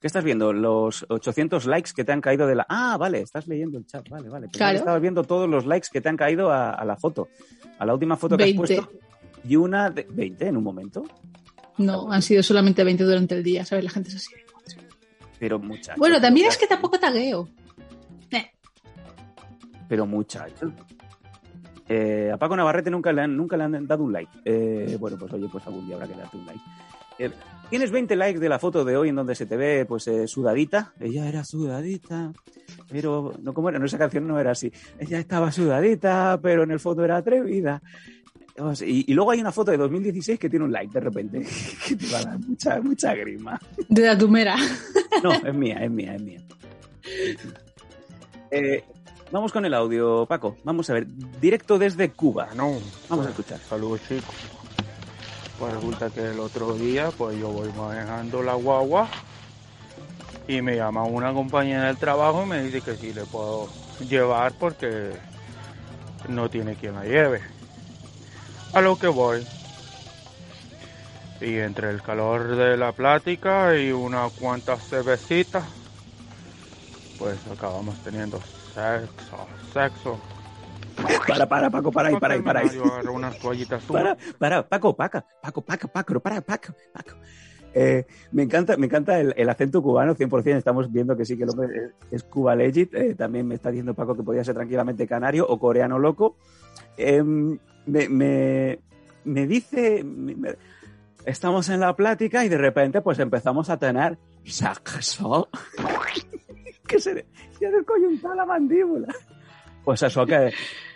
¿Qué 0.00 0.06
estás 0.06 0.22
viendo? 0.22 0.52
Los 0.52 1.04
800 1.08 1.66
likes 1.66 1.90
que 1.94 2.04
te 2.04 2.12
han 2.12 2.20
caído 2.20 2.46
de 2.46 2.54
la... 2.54 2.66
Ah, 2.68 2.96
vale, 2.98 3.20
estás 3.20 3.48
leyendo 3.48 3.78
el 3.78 3.86
chat, 3.86 4.08
vale, 4.08 4.28
vale. 4.28 4.46
Que 4.46 4.58
Claro. 4.58 4.78
Estabas 4.78 5.00
viendo 5.02 5.24
todos 5.24 5.48
los 5.48 5.66
likes 5.66 5.88
que 5.92 6.00
te 6.00 6.08
han 6.08 6.16
caído 6.16 6.52
a, 6.52 6.70
a 6.70 6.84
la 6.84 6.96
foto, 6.96 7.28
a 7.78 7.84
la 7.84 7.94
última 7.94 8.16
foto 8.16 8.36
que 8.36 8.44
20. 8.44 8.62
has 8.62 8.80
puesto. 8.86 8.98
Y 9.44 9.56
una 9.56 9.90
de 9.90 10.06
20 10.08 10.46
en 10.48 10.56
un 10.56 10.62
momento, 10.64 11.02
No, 11.78 12.12
han 12.12 12.22
sido 12.22 12.42
solamente 12.44 12.84
20 12.84 13.02
durante 13.04 13.34
el 13.34 13.42
día, 13.42 13.64
¿sabes? 13.64 13.84
La 13.84 13.90
gente 13.90 14.10
es 14.10 14.16
así. 14.16 14.32
pero 15.38 15.58
muchachos. 15.58 15.98
Bueno, 15.98 16.20
también 16.20 16.44
pero- 16.46 16.52
es 16.52 16.58
que 16.58 16.66
tampoco 16.66 16.98
tagueo. 17.00 17.48
Eh, 18.30 18.50
Pero 19.88 20.06
muchachos. 20.06 20.72
Eh, 21.88 22.30
a 22.32 22.36
Paco 22.36 22.54
Navarrete 22.56 22.90
nunca 22.90 23.12
le 23.12 23.22
han, 23.22 23.36
nunca 23.36 23.56
le 23.56 23.64
han 23.64 23.86
dado 23.86 24.04
un 24.04 24.12
like. 24.12 24.30
Eh, 24.44 24.96
bueno, 25.00 25.16
pues 25.18 25.32
oye, 25.32 25.48
pues 25.50 25.66
algún 25.66 25.86
día 25.86 25.94
habrá 25.96 26.06
que 26.06 26.14
darte 26.14 26.36
un 26.36 26.46
like. 26.46 26.60
Tienes 27.70 27.90
20 27.90 28.16
likes 28.16 28.40
de 28.40 28.48
la 28.48 28.58
foto 28.58 28.84
de 28.84 28.96
hoy 28.96 29.10
en 29.10 29.16
donde 29.16 29.34
se 29.34 29.44
te 29.44 29.56
ve 29.56 29.84
pues 29.86 30.08
eh, 30.08 30.26
sudadita. 30.26 30.94
Ella 30.98 31.28
era 31.28 31.44
sudadita, 31.44 32.32
pero 32.90 33.34
no 33.42 33.52
como 33.52 33.68
era, 33.68 33.78
no 33.78 33.84
esa 33.84 33.98
canción 33.98 34.26
no 34.26 34.40
era 34.40 34.52
así. 34.52 34.72
Ella 34.98 35.18
estaba 35.18 35.52
sudadita, 35.52 36.38
pero 36.42 36.62
en 36.62 36.70
el 36.70 36.80
foto 36.80 37.04
era 37.04 37.18
atrevida. 37.18 37.82
Y, 38.84 39.10
y 39.10 39.14
luego 39.14 39.32
hay 39.32 39.40
una 39.40 39.52
foto 39.52 39.70
de 39.70 39.76
2016 39.76 40.38
que 40.38 40.48
tiene 40.48 40.64
un 40.64 40.72
like 40.72 40.92
de 40.92 41.00
repente, 41.00 41.46
que 41.86 41.94
te 41.94 42.06
va 42.10 42.18
a 42.18 42.24
dar 42.24 42.38
mucha, 42.40 42.80
mucha 42.80 43.14
grima. 43.14 43.60
De 43.88 44.06
la 44.06 44.16
tumera. 44.16 44.56
No, 45.20 45.32
es 45.32 45.54
mía, 45.54 45.78
es 45.82 45.90
mía, 45.90 46.14
es 46.14 46.22
mía. 46.22 46.40
Eh, 48.52 48.84
vamos 49.32 49.50
con 49.50 49.64
el 49.64 49.74
audio, 49.74 50.26
Paco. 50.26 50.56
Vamos 50.62 50.88
a 50.90 50.92
ver, 50.92 51.08
directo 51.40 51.76
desde 51.76 52.10
Cuba. 52.10 52.50
No, 52.54 52.78
Vamos 53.08 53.10
a 53.10 53.16
pues, 53.16 53.28
escuchar. 53.30 53.58
Saludos 53.68 54.00
chicos. 54.06 54.57
Pues 55.58 55.74
resulta 55.74 56.10
que 56.10 56.20
el 56.20 56.38
otro 56.38 56.74
día, 56.74 57.10
pues 57.10 57.36
yo 57.38 57.48
voy 57.48 57.72
manejando 57.72 58.42
la 58.42 58.54
guagua 58.54 59.08
y 60.46 60.62
me 60.62 60.76
llama 60.76 61.02
una 61.04 61.34
compañera 61.34 61.88
del 61.88 61.98
trabajo 61.98 62.44
y 62.44 62.46
me 62.46 62.62
dice 62.62 62.80
que 62.80 62.96
si 62.96 63.12
le 63.12 63.24
puedo 63.26 63.68
llevar 63.98 64.52
porque 64.54 65.18
no 66.28 66.48
tiene 66.48 66.76
quien 66.76 66.94
la 66.94 67.04
lleve. 67.04 67.42
A 68.72 68.80
lo 68.80 68.96
que 68.96 69.08
voy. 69.08 69.46
Y 71.40 71.58
entre 71.58 71.90
el 71.90 72.02
calor 72.02 72.54
de 72.54 72.76
la 72.76 72.92
plática 72.92 73.76
y 73.76 73.90
unas 73.90 74.32
cuantas 74.34 74.88
cervecitas, 74.88 75.68
pues 77.18 77.44
acabamos 77.48 78.00
teniendo 78.04 78.40
sexo, 78.74 79.48
sexo. 79.72 80.20
Para, 81.26 81.48
para, 81.48 81.70
Paco, 81.70 81.92
para 81.92 82.08
ahí, 82.08 82.16
para 82.16 82.34
ahí, 82.34 82.42
para 82.42 82.60
ahí. 82.60 82.70
Yo 82.74 82.84
agarré 82.84 83.08
unas 83.10 83.38
toallitas 83.38 83.82
Para, 83.84 84.16
para, 84.38 84.68
Paco, 84.68 84.96
Paco, 84.96 85.22
Paco, 85.42 85.62
Paco, 85.62 85.88
Paco, 85.88 86.20
para, 86.20 86.40
Paco, 86.40 86.74
Paco. 86.92 87.16
Eh, 87.74 88.06
me 88.32 88.42
encanta, 88.44 88.76
me 88.76 88.86
encanta 88.86 89.20
el, 89.20 89.34
el 89.36 89.48
acento 89.48 89.82
cubano, 89.82 90.14
100%. 90.14 90.56
Estamos 90.56 90.90
viendo 90.90 91.16
que 91.16 91.24
sí 91.24 91.36
que 91.36 91.44
el 91.44 91.50
hombre 91.50 91.68
es, 91.76 91.92
es 92.12 92.22
Cuba 92.24 92.56
legit. 92.56 92.94
Eh, 92.94 93.14
también 93.14 93.46
me 93.46 93.54
está 93.54 93.70
diciendo 93.70 93.94
Paco 93.94 94.16
que 94.16 94.22
podía 94.22 94.42
ser 94.42 94.54
tranquilamente 94.54 95.06
canario 95.06 95.46
o 95.46 95.58
coreano 95.58 95.98
loco. 95.98 96.36
Eh, 96.96 97.22
me, 97.22 98.08
me, 98.08 98.78
me 99.24 99.46
dice, 99.46 100.02
me- 100.02 100.56
estamos 101.24 101.68
en 101.68 101.80
la 101.80 101.94
plática 101.94 102.44
y 102.44 102.48
de 102.48 102.58
repente 102.58 103.02
pues 103.02 103.18
empezamos 103.18 103.68
a 103.70 103.76
tener 103.78 104.18
sexo. 104.44 105.48
que 106.86 106.98
se, 106.98 107.26
se 107.58 107.70
descoyuntó 107.70 108.34
la 108.34 108.46
mandíbula. 108.46 109.08
Pues 109.84 110.02
eso 110.02 110.24
que 110.26 110.50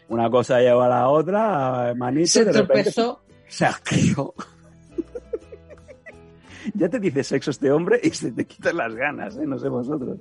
una 0.09 0.31
cosa 0.31 0.61
lleva 0.61 0.87
a 0.87 0.89
la 0.89 1.09
otra, 1.09 1.95
manito, 1.97 2.23
y 2.25 2.27
Se 2.27 2.45
tropezó. 2.47 3.23
sexo. 3.49 4.35
Ya 6.75 6.89
te 6.89 7.01
dice 7.01 7.25
sexo 7.25 7.51
este 7.51 7.71
hombre 7.73 8.01
y 8.03 8.11
se 8.11 8.31
te 8.31 8.47
quitan 8.47 8.77
las 8.77 8.95
ganas, 8.95 9.37
¿eh? 9.37 9.47
No 9.47 9.59
sé 9.59 9.69
vosotros. 9.69 10.19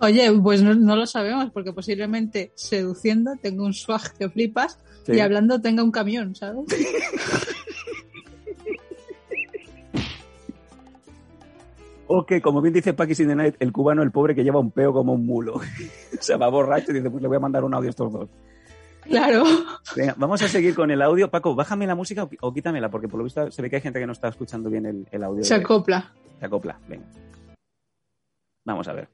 Oye, 0.00 0.30
pues 0.42 0.62
no, 0.62 0.74
no 0.74 0.96
lo 0.96 1.06
sabemos, 1.06 1.50
porque 1.52 1.72
posiblemente 1.72 2.52
seduciendo 2.54 3.32
tenga 3.40 3.62
un 3.64 3.72
swag 3.74 4.12
que 4.18 4.28
flipas 4.30 4.78
Sí. 5.06 5.12
y 5.12 5.20
hablando 5.20 5.60
tenga 5.60 5.82
un 5.82 5.90
camión, 5.90 6.34
¿sabes? 6.34 6.66
O 12.12 12.26
que, 12.26 12.42
como 12.42 12.60
bien 12.60 12.74
dice 12.74 12.92
the 12.92 13.36
Night, 13.36 13.54
el 13.60 13.70
cubano, 13.70 14.02
el 14.02 14.10
pobre, 14.10 14.34
que 14.34 14.42
lleva 14.42 14.58
un 14.58 14.72
peo 14.72 14.92
como 14.92 15.12
un 15.12 15.24
mulo. 15.24 15.54
o 16.18 16.22
sea, 16.22 16.36
va 16.38 16.48
borracho 16.48 16.90
y 16.90 16.94
dice, 16.94 17.08
pues 17.08 17.22
le 17.22 17.28
voy 17.28 17.36
a 17.36 17.40
mandar 17.40 17.62
un 17.62 17.72
audio 17.72 17.86
a 17.86 17.90
estos 17.90 18.12
dos. 18.12 18.28
Claro. 19.02 19.44
Venga, 19.94 20.16
vamos 20.18 20.42
a 20.42 20.48
seguir 20.48 20.74
con 20.74 20.90
el 20.90 21.02
audio. 21.02 21.30
Paco, 21.30 21.54
bájame 21.54 21.86
la 21.86 21.94
música 21.94 22.28
o, 22.40 22.52
quítamela, 22.52 22.90
porque 22.90 23.06
por 23.06 23.18
lo 23.18 23.24
visto 23.24 23.48
se 23.52 23.62
ve 23.62 23.70
que 23.70 23.76
hay 23.76 23.82
gente 23.82 24.00
que 24.00 24.06
no 24.06 24.12
está 24.12 24.26
escuchando 24.26 24.68
bien 24.68 24.86
el, 24.86 25.06
el 25.12 25.22
audio. 25.22 25.44
Se 25.44 25.54
acopla. 25.54 26.12
se 26.40 26.46
acopla. 26.46 26.80
Venga. 26.88 27.06
Vamos 28.64 28.88
a 28.88 28.92
ver. 28.92 29.08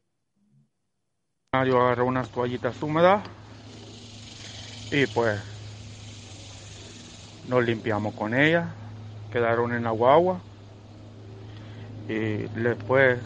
Yo 1.67 1.79
agarré 1.79 2.03
unas 2.03 2.31
toallitas 2.31 2.83
húmedas 2.83 3.23
y 4.91 5.07
pues 5.09 5.39
nos 7.47 7.63
limpiamos 7.63 8.15
con 8.15 8.33
ellas, 8.33 8.71
quedaron 9.31 9.75
en 9.75 9.85
la 9.85 9.91
guagua 9.91 10.41
y 12.09 12.49
después 12.61 13.19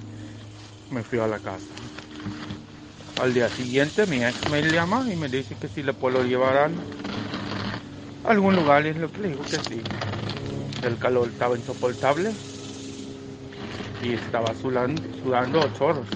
me 0.90 1.02
fui 1.02 1.18
a 1.18 1.26
la 1.26 1.38
casa. 1.38 1.66
Al 3.20 3.34
día 3.34 3.48
siguiente 3.48 4.06
mi 4.06 4.24
ex 4.24 4.50
me 4.50 4.62
llama 4.62 5.06
y 5.12 5.16
me 5.16 5.28
dice 5.28 5.54
que 5.60 5.68
si 5.68 5.82
le 5.82 5.92
puedo 5.92 6.24
llevar 6.24 6.56
a 6.56 6.70
algún 8.30 8.56
lugar 8.56 8.86
y 8.86 8.90
es 8.90 8.96
lo 8.96 9.10
que 9.10 9.18
le 9.18 9.28
digo 9.28 9.42
que 9.42 9.58
sí. 9.58 9.82
El 10.82 10.98
calor 10.98 11.28
estaba 11.28 11.56
insoportable 11.56 12.32
y 14.02 14.14
estaba 14.14 14.54
sudando, 14.54 15.02
sudando 15.22 15.70
chorros. 15.76 16.06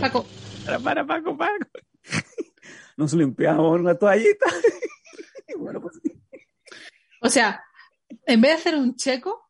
Paco, 0.00 0.24
Para, 0.64 0.78
para, 0.78 1.04
Paco, 1.04 1.36
Paco. 1.36 1.66
Nos 2.96 3.12
limpiamos 3.14 3.80
una 3.80 3.94
toallita. 3.94 4.46
Y 5.54 5.58
bueno, 5.58 5.82
pues 5.82 6.00
o 7.22 7.28
sea, 7.28 7.64
en 8.26 8.40
vez 8.40 8.50
de 8.50 8.56
hacer 8.56 8.74
un 8.74 8.96
checo, 8.96 9.48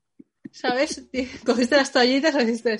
¿sabes? 0.52 1.02
Cogiste 1.44 1.76
las 1.76 1.90
toallitas 1.92 2.34
y 2.36 2.38
dijiste, 2.44 2.78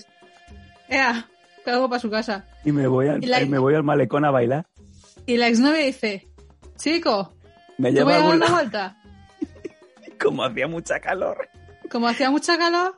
¡Ea! 0.89 1.29
Cago 1.65 1.89
para 1.89 2.01
su 2.01 2.11
casa. 2.11 2.47
y 2.65 2.73
me 2.73 2.87
voy 2.87 3.09
al, 3.09 3.23
Y 3.23 3.27
la- 3.27 3.41
y 3.43 3.49
me 3.49 3.59
voy 3.59 3.75
al 3.75 3.83
malecón 3.85 4.25
a 4.25 4.31
bailar. 4.31 4.67
Y 5.27 5.37
la 5.37 5.47
exnovia 5.49 5.85
dice, 5.85 6.29
chico, 6.77 7.35
Me 7.79 7.91
¿tú 7.91 7.97
lleva 7.99 8.15
a 8.15 8.17
algún 8.17 8.37
una 8.37 8.51
vuelta? 8.51 8.97
Como 10.21 10.43
hacía 10.45 10.67
mucha 10.67 10.99
calor. 11.01 11.49
Como 11.91 12.09
hacía 12.09 12.31
mucha 12.31 12.59
calor, 12.59 12.97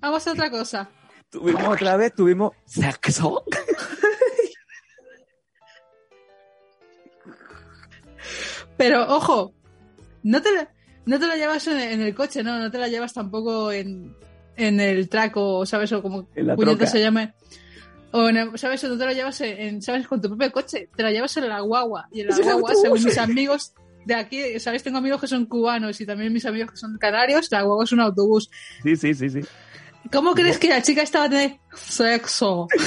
vamos 0.00 0.26
a 0.26 0.32
otra 0.32 0.50
cosa. 0.50 0.88
Tuvimos 1.30 1.66
otra 1.66 1.96
vez, 1.96 2.14
tuvimos 2.14 2.52
sexo. 2.66 3.44
Pero, 8.76 9.02
ojo, 9.14 9.54
no 10.22 10.42
te, 10.42 10.48
no 11.06 11.18
te 11.20 11.26
la 11.26 11.36
llevas 11.36 11.66
en, 11.68 11.78
en 11.78 12.00
el 12.00 12.14
coche, 12.14 12.42
¿no? 12.42 12.58
No 12.58 12.70
te 12.70 12.78
la 12.78 12.88
llevas 12.88 13.12
tampoco 13.12 13.70
en, 13.72 14.14
en 14.56 14.80
el 14.80 15.08
traco, 15.08 15.64
¿sabes? 15.66 15.92
O 15.92 16.02
como 16.02 16.26
puñeta 16.56 16.86
se 16.86 17.00
llame. 17.00 17.34
O, 18.12 18.28
en 18.28 18.36
el- 18.36 18.58
¿sabes? 18.58 18.82
O 18.84 18.88
no 18.88 18.96
te 18.98 19.04
la 19.04 19.12
llevas 19.12 19.40
en, 19.40 19.82
¿sabes? 19.82 20.06
Con 20.06 20.20
tu 20.20 20.28
propio 20.28 20.52
coche. 20.52 20.88
Te 20.96 21.02
la 21.02 21.10
llevas 21.10 21.36
en 21.36 21.48
la 21.48 21.60
guagua. 21.60 22.08
Y 22.12 22.20
en 22.20 22.28
la 22.28 22.36
guagua, 22.42 22.74
según 22.74 23.02
mis 23.04 23.18
amigos 23.18 23.74
de 24.06 24.14
aquí, 24.14 24.60
¿sabes? 24.60 24.82
Tengo 24.82 24.98
amigos 24.98 25.20
que 25.20 25.26
son 25.26 25.46
cubanos 25.46 26.00
y 26.00 26.06
también 26.06 26.32
mis 26.32 26.46
amigos 26.46 26.70
que 26.72 26.76
son 26.76 26.96
canarios. 26.98 27.48
La 27.50 27.62
guagua 27.62 27.84
es 27.84 27.92
un 27.92 28.00
autobús. 28.00 28.50
Sí, 28.82 28.96
sí, 28.96 29.14
sí, 29.14 29.30
sí. 29.30 29.40
¿Cómo 30.12 30.34
crees 30.34 30.58
que 30.58 30.68
la 30.68 30.82
chica 30.82 31.02
estaba 31.02 31.24
a 31.24 31.30
tener 31.30 31.56
sexo? 31.74 32.68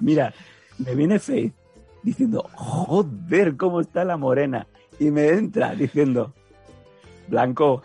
Mira, 0.00 0.34
me 0.78 0.94
viene 0.94 1.18
Faith 1.18 1.54
diciendo, 2.04 2.48
joder, 2.54 3.56
cómo 3.56 3.80
está 3.80 4.04
la 4.04 4.16
morena. 4.16 4.68
Y 4.98 5.10
me 5.10 5.28
entra 5.30 5.74
diciendo, 5.74 6.32
Blanco, 7.26 7.82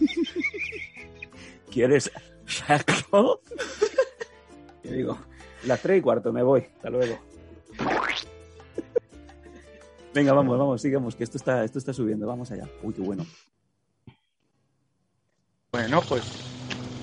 ¿quieres 1.70 2.10
sexo? 2.46 3.40
Y 4.82 4.88
digo, 4.88 5.18
las 5.64 5.80
tres 5.80 5.98
y 5.98 6.02
cuarto, 6.02 6.32
me 6.32 6.42
voy, 6.42 6.62
hasta 6.74 6.90
luego. 6.90 7.18
Venga, 10.14 10.32
vamos, 10.32 10.58
vamos, 10.58 10.82
sigamos, 10.82 11.14
que 11.14 11.24
esto 11.24 11.38
está, 11.38 11.64
esto 11.64 11.78
está 11.78 11.92
subiendo, 11.92 12.26
vamos 12.26 12.50
allá. 12.50 12.68
Uy, 12.82 12.92
qué 12.92 13.00
bueno. 13.00 13.24
Bueno, 15.72 16.02
pues 16.06 16.22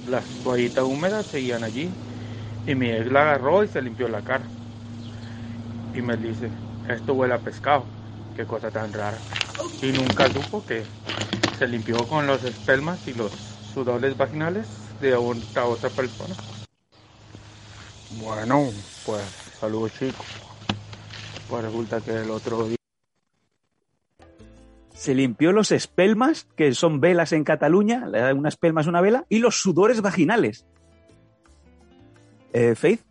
las 0.07 0.25
toallitas 0.43 0.83
húmedas 0.83 1.25
seguían 1.25 1.63
allí 1.63 1.89
y 2.67 2.75
mi 2.75 2.91
ex 2.91 3.11
la 3.11 3.21
agarró 3.21 3.63
y 3.63 3.67
se 3.67 3.81
limpió 3.81 4.07
la 4.07 4.21
cara. 4.21 4.43
Y 5.93 6.01
me 6.01 6.15
dice, 6.17 6.49
esto 6.87 7.13
huele 7.13 7.33
a 7.33 7.39
pescado, 7.39 7.83
qué 8.35 8.45
cosa 8.45 8.69
tan 8.71 8.93
rara. 8.93 9.17
Y 9.81 9.91
nunca 9.91 10.27
supo 10.29 10.65
que 10.65 10.83
se 11.57 11.67
limpió 11.67 12.07
con 12.07 12.25
los 12.27 12.43
espermas 12.43 13.07
y 13.07 13.13
los 13.13 13.31
sudores 13.73 14.15
vaginales 14.17 14.67
de 15.01 15.15
otra, 15.15 15.65
otra 15.65 15.89
persona. 15.89 16.35
Bueno, 18.21 18.69
pues 19.05 19.23
saludos 19.59 19.91
chicos. 19.97 20.25
Pues 21.49 21.63
resulta 21.63 21.99
que 22.01 22.11
el 22.15 22.29
otro 22.29 22.67
día 22.67 22.77
Se 24.93 25.15
limpió 25.15 25.51
los 25.51 25.71
espelmas, 25.71 26.47
que 26.55 26.73
son 26.73 26.99
velas 26.99 27.31
en 27.33 27.43
Cataluña, 27.43 28.05
una 28.35 28.49
espelma 28.49 28.81
es 28.81 28.87
una 28.87 29.01
vela, 29.01 29.25
y 29.29 29.39
los 29.39 29.61
sudores 29.61 30.01
vaginales. 30.01 30.65
Eh, 32.53 32.75
Faith, 32.75 33.01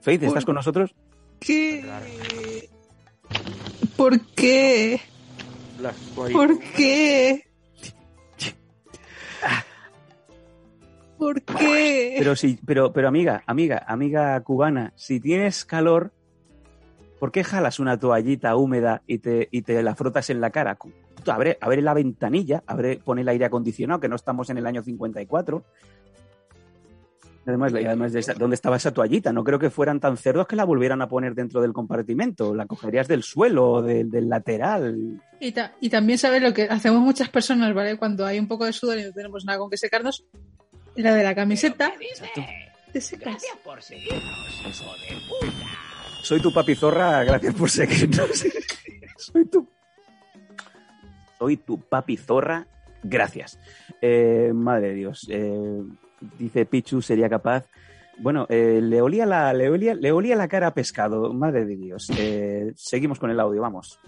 Faith, 0.00 0.22
¿estás 0.22 0.44
con 0.44 0.54
nosotros? 0.54 0.94
¿Qué? 1.44 2.68
¿Por 3.96 4.20
qué? 4.34 5.00
¿Por 6.32 6.58
qué? 6.58 7.44
¿Por 11.18 11.42
qué? 11.42 12.14
Pero 12.18 12.36
sí, 12.36 12.58
pero, 12.64 12.92
pero 12.92 13.08
amiga, 13.08 13.42
amiga, 13.46 13.84
amiga 13.86 14.40
cubana, 14.42 14.92
si 14.96 15.20
tienes 15.20 15.64
calor, 15.64 16.12
¿por 17.18 17.32
qué 17.32 17.44
jalas 17.44 17.80
una 17.80 17.98
toallita 17.98 18.56
húmeda 18.56 19.02
y 19.06 19.18
te, 19.18 19.48
y 19.50 19.62
te 19.62 19.82
la 19.82 19.94
frotas 19.94 20.30
en 20.30 20.40
la 20.40 20.50
cara? 20.50 20.76
Puta, 20.76 21.34
Abre, 21.34 21.58
abre 21.60 21.82
la 21.82 21.94
ventanilla, 21.94 22.62
abre, 22.66 22.98
pone 22.98 23.22
el 23.22 23.28
aire 23.28 23.44
acondicionado, 23.44 24.00
que 24.00 24.08
no 24.08 24.16
estamos 24.16 24.50
en 24.50 24.58
el 24.58 24.66
año 24.66 24.82
54. 24.82 25.64
Además, 27.44 27.72
y 27.72 27.84
además 27.84 28.12
de 28.12 28.20
esa- 28.20 28.34
¿dónde 28.34 28.54
estaba 28.54 28.76
esa 28.76 28.92
toallita? 28.92 29.32
No 29.32 29.42
creo 29.42 29.58
que 29.58 29.68
fueran 29.70 29.98
tan 29.98 30.16
cerdos 30.16 30.46
que 30.46 30.54
la 30.54 30.64
volvieran 30.64 31.02
a 31.02 31.08
poner 31.08 31.34
dentro 31.34 31.60
del 31.60 31.72
compartimento. 31.72 32.54
La 32.54 32.66
cogerías 32.66 33.08
del 33.08 33.22
suelo 33.24 33.68
o 33.70 33.82
del, 33.82 34.10
del 34.10 34.28
lateral. 34.28 35.20
Y, 35.40 35.50
ta- 35.52 35.72
y 35.80 35.90
también 35.90 36.18
sabes 36.18 36.40
lo 36.40 36.54
que 36.54 36.64
hacemos 36.64 37.00
muchas 37.00 37.28
personas, 37.28 37.74
¿vale? 37.74 37.96
Cuando 37.96 38.24
hay 38.24 38.38
un 38.38 38.46
poco 38.46 38.64
de 38.64 38.72
sudor 38.72 38.98
y 38.98 39.02
no 39.04 39.12
tenemos 39.12 39.44
nada 39.44 39.58
con 39.58 39.70
que 39.70 39.76
secarnos, 39.76 40.24
la 40.94 41.14
de 41.14 41.22
la 41.24 41.34
camiseta 41.34 41.92
te 42.92 43.00
secas. 43.00 43.42
Soy 46.22 46.40
tu 46.40 46.52
papi 46.52 46.74
zorra, 46.74 47.24
gracias 47.24 47.54
por 47.54 47.68
seguirnos. 47.70 48.44
Soy 49.16 49.44
tu. 49.46 49.66
Soy 51.38 51.56
tu 51.56 51.80
papi 51.80 52.16
zorra, 52.16 52.66
gracias. 53.02 53.58
Eh, 54.00 54.52
madre 54.54 54.88
de 54.90 54.94
Dios. 54.94 55.26
eh, 55.30 55.82
dice 56.38 56.66
Pichu, 56.66 57.02
sería 57.02 57.28
capaz. 57.28 57.66
Bueno, 58.18 58.46
eh, 58.48 58.80
le, 58.82 59.00
olía 59.00 59.26
la, 59.26 59.52
le, 59.52 59.70
olía, 59.70 59.94
le 59.94 60.12
olía 60.12 60.36
la 60.36 60.48
cara 60.48 60.68
a 60.68 60.74
pescado, 60.74 61.32
madre 61.32 61.64
de 61.64 61.76
Dios. 61.76 62.10
Eh, 62.16 62.72
seguimos 62.76 63.18
con 63.18 63.30
el 63.30 63.40
audio, 63.40 63.62
vamos. 63.62 63.98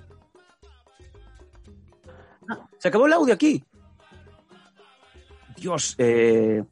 Ah, 2.48 2.68
se 2.78 2.88
acabó 2.88 3.06
el 3.06 3.12
audio 3.12 3.34
aquí. 3.34 3.64
Dios, 5.56 5.94
eh, 5.98 6.62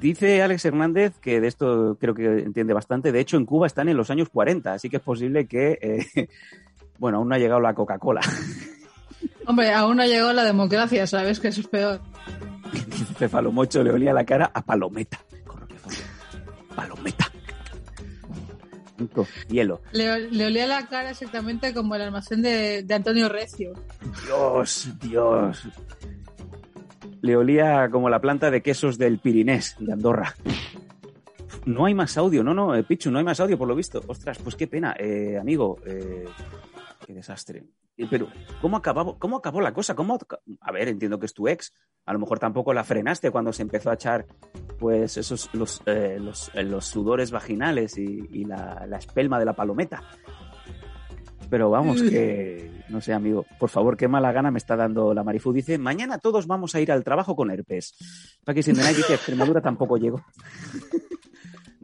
Dice 0.00 0.42
Alex 0.42 0.64
Hernández 0.64 1.18
que 1.20 1.40
de 1.40 1.46
esto 1.46 1.96
creo 2.00 2.14
que 2.14 2.24
entiende 2.40 2.74
bastante. 2.74 3.12
De 3.12 3.20
hecho, 3.20 3.36
en 3.36 3.46
Cuba 3.46 3.66
están 3.66 3.88
en 3.88 3.96
los 3.96 4.10
años 4.10 4.28
40, 4.28 4.72
así 4.72 4.90
que 4.90 4.96
es 4.96 5.02
posible 5.02 5.46
que, 5.46 5.78
eh, 5.80 6.28
bueno, 6.98 7.18
aún 7.18 7.28
no 7.28 7.34
ha 7.34 7.38
llegado 7.38 7.60
la 7.60 7.74
Coca-Cola. 7.74 8.20
Hombre, 9.46 9.72
aún 9.72 9.96
no 9.96 10.04
llegó 10.04 10.32
la 10.32 10.44
democracia, 10.44 11.06
¿sabes? 11.06 11.38
Que 11.38 11.48
eso 11.48 11.60
es 11.60 11.68
peor. 11.68 12.00
Cefalomocho 13.18 13.82
le 13.82 13.90
olía 13.92 14.12
la 14.12 14.24
cara 14.24 14.50
a 14.52 14.62
palometa. 14.62 15.18
Palometa. 16.74 17.30
Hielo. 19.48 19.82
Le, 19.92 20.30
le 20.30 20.46
olía 20.46 20.66
la 20.66 20.86
cara 20.86 21.10
exactamente 21.10 21.74
como 21.74 21.94
el 21.96 22.02
almacén 22.02 22.42
de, 22.42 22.82
de 22.84 22.94
Antonio 22.94 23.28
Recio. 23.28 23.72
Dios, 24.24 24.88
Dios. 25.00 25.68
Le 27.20 27.36
olía 27.36 27.88
como 27.90 28.08
la 28.08 28.20
planta 28.20 28.50
de 28.50 28.62
quesos 28.62 28.96
del 28.98 29.18
Pirinés, 29.18 29.76
de 29.78 29.92
Andorra. 29.92 30.34
No 31.66 31.86
hay 31.86 31.94
más 31.94 32.16
audio, 32.18 32.44
no, 32.44 32.52
no, 32.54 32.74
eh, 32.74 32.84
Pichu, 32.84 33.10
no 33.10 33.18
hay 33.18 33.24
más 33.24 33.40
audio 33.40 33.56
por 33.56 33.66
lo 33.66 33.74
visto. 33.74 34.02
Ostras, 34.06 34.38
pues 34.38 34.54
qué 34.54 34.66
pena, 34.66 34.94
eh, 34.98 35.38
amigo. 35.40 35.78
eh, 35.86 36.26
qué 37.06 37.14
desastre. 37.14 37.64
Eh, 37.96 38.06
Pero, 38.10 38.28
¿cómo 38.60 38.76
acabó, 38.76 39.18
¿cómo 39.18 39.36
acabó 39.36 39.60
la 39.60 39.72
cosa? 39.72 39.94
¿Cómo, 39.94 40.18
a 40.60 40.72
ver, 40.72 40.88
entiendo 40.88 41.18
que 41.18 41.26
es 41.26 41.34
tu 41.34 41.48
ex. 41.48 41.72
A 42.06 42.12
lo 42.12 42.18
mejor 42.18 42.38
tampoco 42.38 42.74
la 42.74 42.84
frenaste 42.84 43.30
cuando 43.30 43.52
se 43.52 43.62
empezó 43.62 43.90
a 43.90 43.94
echar, 43.94 44.26
pues, 44.78 45.16
esos, 45.16 45.48
los, 45.54 45.82
eh, 45.86 46.18
los, 46.20 46.50
eh, 46.54 46.62
los 46.62 46.86
sudores 46.86 47.30
vaginales 47.30 47.96
y, 47.96 48.28
y 48.30 48.44
la, 48.44 48.84
la 48.86 48.98
espelma 48.98 49.38
de 49.38 49.44
la 49.44 49.54
palometa. 49.54 50.02
Pero 51.48 51.70
vamos, 51.70 52.02
que, 52.02 52.82
no 52.88 53.00
sé, 53.00 53.12
amigo, 53.12 53.46
por 53.58 53.68
favor, 53.68 53.96
qué 53.96 54.08
mala 54.08 54.32
gana 54.32 54.50
me 54.50 54.58
está 54.58 54.76
dando 54.76 55.14
la 55.14 55.22
Marifu. 55.22 55.52
Dice, 55.52 55.78
mañana 55.78 56.18
todos 56.18 56.46
vamos 56.46 56.74
a 56.74 56.80
ir 56.80 56.90
al 56.90 57.04
trabajo 57.04 57.36
con 57.36 57.50
herpes. 57.50 58.38
Para 58.44 58.54
que 58.54 58.62
si 58.62 58.72
dice, 58.72 59.14
Extremadura 59.14 59.60
tampoco 59.60 59.96
llego. 59.96 60.24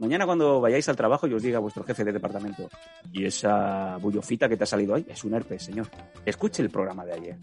Mañana 0.01 0.25
cuando 0.25 0.59
vayáis 0.59 0.89
al 0.89 0.95
trabajo 0.95 1.27
y 1.27 1.33
os 1.35 1.43
diga 1.43 1.59
vuestro 1.59 1.83
jefe 1.83 2.03
de 2.03 2.11
departamento, 2.11 2.67
y 3.13 3.23
esa 3.23 3.97
bullofita 3.97 4.49
que 4.49 4.57
te 4.57 4.63
ha 4.63 4.67
salido 4.67 4.95
hoy 4.95 5.05
es 5.07 5.23
un 5.23 5.35
herpes, 5.35 5.61
señor. 5.61 5.89
Escuche 6.25 6.63
el 6.63 6.71
programa 6.71 7.05
de 7.05 7.13
ayer. 7.13 7.37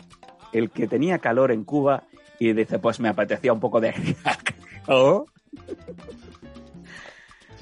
El 0.53 0.71
que 0.71 0.89
tenía 0.89 1.21
calor 1.21 1.53
en 1.53 1.63
Cuba 1.63 2.03
y 2.41 2.53
dice, 2.53 2.81
pues 2.81 2.99
me 2.99 3.11
apetecía 3.11 3.53
un 3.53 3.61
poco 3.61 3.81
de... 3.81 3.95
¿Oh? 4.89 5.27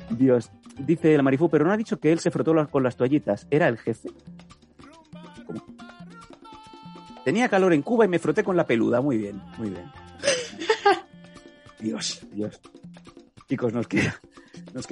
Dios, 0.09 0.51
dice 0.79 1.15
el 1.15 1.23
Marifú, 1.23 1.51
pero 1.51 1.67
no 1.67 1.73
ha 1.73 1.77
dicho 1.77 2.01
que 2.01 2.11
él 2.11 2.19
se 2.19 2.31
frotó 2.31 2.55
con 2.71 2.83
las 2.83 2.97
toallitas. 2.97 3.47
¿Era 3.51 3.69
el 3.69 3.77
jefe? 3.77 4.09
¿Cómo? 5.47 5.63
Tenía 7.23 7.51
calor 7.51 7.75
en 7.75 7.83
Cuba 7.83 8.07
y 8.07 8.09
me 8.09 8.19
froté 8.19 8.43
con 8.43 8.57
la 8.57 8.67
peluda. 8.67 9.03
Muy 9.03 9.19
bien, 9.19 9.43
muy 9.59 9.69
bien. 9.69 9.93
Dios, 11.81 12.27
Dios. 12.33 12.59
Chicos, 13.47 13.75
nos 13.75 13.87
queda, 13.87 14.19
nos 14.75 14.87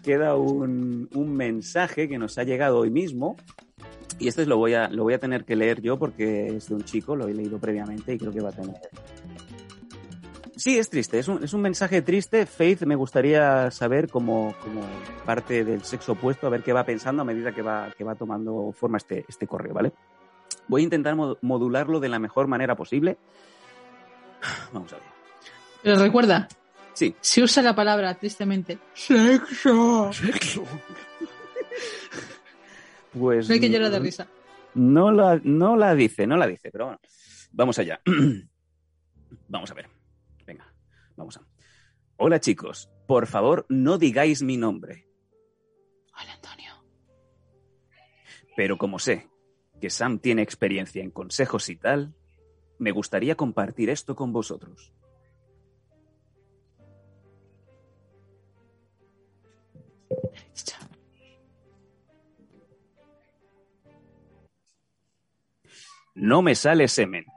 queda, 0.00 0.36
un, 0.36 1.08
mensaje 1.36 2.08
que 2.08 2.18
nos 2.18 2.38
ha 2.38 2.44
llegado 2.44 2.78
hoy 2.78 2.90
mismo. 2.90 3.36
Y 4.18 4.28
este 4.28 4.46
lo 4.46 4.56
voy, 4.56 4.74
a, 4.74 4.88
lo 4.88 5.02
voy 5.02 5.14
a 5.14 5.18
tener 5.18 5.44
que 5.44 5.56
leer 5.56 5.80
yo 5.80 5.98
porque 5.98 6.46
es 6.48 6.68
de 6.68 6.74
un 6.74 6.84
chico, 6.84 7.16
lo 7.16 7.26
he 7.26 7.34
leído 7.34 7.58
previamente 7.58 8.14
y 8.14 8.18
creo 8.18 8.32
que 8.32 8.40
va 8.40 8.50
a 8.50 8.52
tener. 8.52 8.76
Sí, 10.54 10.78
es 10.78 10.90
triste, 10.90 11.18
es 11.18 11.26
un, 11.26 11.60
mensaje 11.60 12.02
triste. 12.02 12.46
Faith, 12.46 12.82
me 12.82 12.94
gustaría 12.94 13.70
saber 13.72 14.08
como, 14.08 14.54
parte 15.26 15.64
del 15.64 15.82
sexo 15.82 16.12
opuesto, 16.12 16.46
a 16.46 16.50
ver 16.50 16.62
qué 16.62 16.72
va 16.72 16.84
pensando 16.84 17.22
a 17.22 17.24
medida 17.24 17.52
que 17.52 17.62
va, 17.62 17.90
tomando 18.16 18.70
forma 18.72 18.98
este, 18.98 19.24
este 19.28 19.48
correo, 19.48 19.74
¿vale? 19.74 19.92
Voy 20.68 20.82
a 20.82 20.84
intentar 20.84 21.16
mo- 21.16 21.36
modularlo 21.40 21.98
de 21.98 22.08
la 22.08 22.20
mejor 22.20 22.46
manera 22.46 22.76
posible. 22.76 23.18
Vamos 24.72 24.92
a 24.92 24.96
ver. 24.96 25.04
Pero 25.82 25.98
recuerda, 25.98 26.46
Sí. 26.94 27.14
si 27.20 27.42
usa 27.42 27.62
la 27.62 27.74
palabra, 27.74 28.14
tristemente, 28.14 28.78
sexo. 28.94 30.10
Pues. 33.12 33.46
No 33.48 33.54
hay 33.54 33.60
que 33.60 33.68
llorar 33.70 33.90
de 33.90 33.98
risa. 33.98 34.26
No 34.74 35.12
la, 35.12 35.38
no 35.44 35.76
la 35.76 35.94
dice, 35.94 36.26
no 36.26 36.36
la 36.36 36.46
dice, 36.46 36.70
pero 36.70 36.86
bueno. 36.86 37.00
Vamos 37.52 37.78
allá. 37.78 38.00
vamos 39.48 39.70
a 39.70 39.74
ver. 39.74 39.88
Venga, 40.46 40.72
vamos 41.16 41.36
a. 41.36 41.42
Hola 42.16 42.40
chicos, 42.40 42.88
por 43.06 43.26
favor 43.26 43.66
no 43.68 43.98
digáis 43.98 44.42
mi 44.42 44.56
nombre, 44.56 45.08
Hola, 46.14 46.34
Antonio. 46.34 46.72
pero 48.56 48.78
como 48.78 48.98
sé 48.98 49.28
que 49.80 49.90
Sam 49.90 50.18
tiene 50.20 50.42
experiencia 50.42 51.02
en 51.02 51.10
consejos 51.10 51.68
y 51.68 51.76
tal, 51.76 52.14
me 52.78 52.92
gustaría 52.92 53.34
compartir 53.34 53.90
esto 53.90 54.14
con 54.14 54.32
vosotros. 54.32 54.92
No 66.14 66.42
me 66.42 66.54
sale 66.54 66.88
semen. 66.88 67.24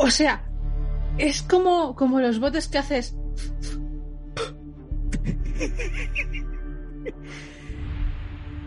O 0.00 0.10
sea, 0.10 0.48
es 1.18 1.42
como, 1.42 1.96
como 1.96 2.20
los 2.20 2.38
botes 2.38 2.68
que 2.68 2.78
haces. 2.78 3.16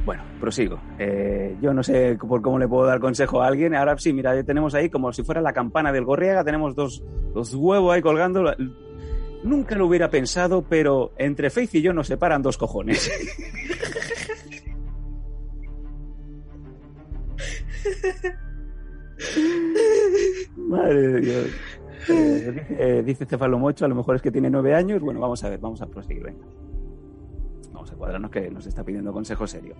Bueno, 0.05 0.23
prosigo. 0.39 0.79
Eh, 0.97 1.55
yo 1.61 1.73
no 1.73 1.83
sé 1.83 2.17
por 2.17 2.41
cómo 2.41 2.57
le 2.57 2.67
puedo 2.67 2.87
dar 2.87 2.99
consejo 2.99 3.41
a 3.41 3.47
alguien. 3.47 3.75
Ahora 3.75 3.95
sí, 3.99 4.11
mira, 4.13 4.35
ya 4.35 4.43
tenemos 4.43 4.73
ahí 4.73 4.89
como 4.89 5.13
si 5.13 5.23
fuera 5.23 5.41
la 5.41 5.53
campana 5.53 5.91
del 5.91 6.05
Gorriaga, 6.05 6.43
tenemos 6.43 6.75
dos, 6.75 7.03
dos 7.35 7.53
huevos 7.53 7.93
ahí 7.93 8.01
colgando. 8.01 8.51
Nunca 9.43 9.75
lo 9.75 9.87
hubiera 9.87 10.09
pensado, 10.09 10.61
pero 10.61 11.13
entre 11.17 11.49
Faith 11.49 11.75
y 11.75 11.81
yo 11.81 11.93
nos 11.93 12.07
separan 12.07 12.41
dos 12.41 12.57
cojones. 12.57 13.11
Madre 20.57 21.07
de 21.07 21.21
Dios. 21.21 21.47
Eh, 22.09 22.53
dice, 22.53 23.03
dice 23.03 23.25
Cefalomocho, 23.25 23.85
a 23.85 23.87
lo 23.87 23.95
mejor 23.95 24.15
es 24.15 24.21
que 24.21 24.31
tiene 24.31 24.49
nueve 24.49 24.75
años. 24.75 25.01
Bueno, 25.01 25.19
vamos 25.19 25.43
a 25.43 25.49
ver, 25.49 25.59
vamos 25.59 25.81
a 25.81 25.87
proseguir, 25.87 26.23
venga. 26.23 26.45
Vamos 27.71 27.91
a 27.91 27.95
cuadrarnos 27.95 28.31
que 28.31 28.49
nos 28.51 28.65
está 28.65 28.83
pidiendo 28.83 29.11
consejo 29.13 29.47
serio. 29.47 29.75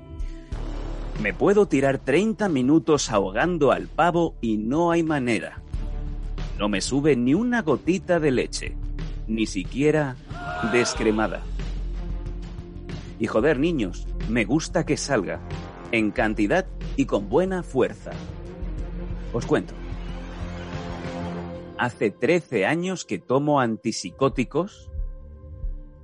Me 1.22 1.34
puedo 1.34 1.68
tirar 1.68 2.00
30 2.00 2.50
minutos 2.50 3.12
ahogando 3.12 3.72
al 3.72 3.88
pavo 3.88 4.36
y 4.42 4.58
no 4.58 4.92
hay 4.92 5.04
manera. 5.04 5.62
No 6.58 6.68
me 6.70 6.82
sube 6.82 7.16
ni 7.16 7.34
una 7.34 7.62
gotita 7.62 8.20
de 8.20 8.32
leche, 8.32 8.76
ni 9.32 9.46
siquiera 9.46 10.18
descremada. 10.74 11.42
Y 13.18 13.28
joder, 13.28 13.60
niños, 13.60 14.08
me 14.30 14.44
gusta 14.46 14.86
que 14.86 14.98
salga, 14.98 15.40
en 15.92 16.12
cantidad 16.12 16.66
y 16.98 17.06
con 17.06 17.30
buena 17.30 17.64
fuerza. 17.64 18.12
Os 19.34 19.46
cuento. 19.46 19.74
Hace 21.78 22.12
13 22.12 22.66
años 22.66 23.06
que 23.06 23.20
tomo 23.20 23.60
antipsicóticos 23.60 24.92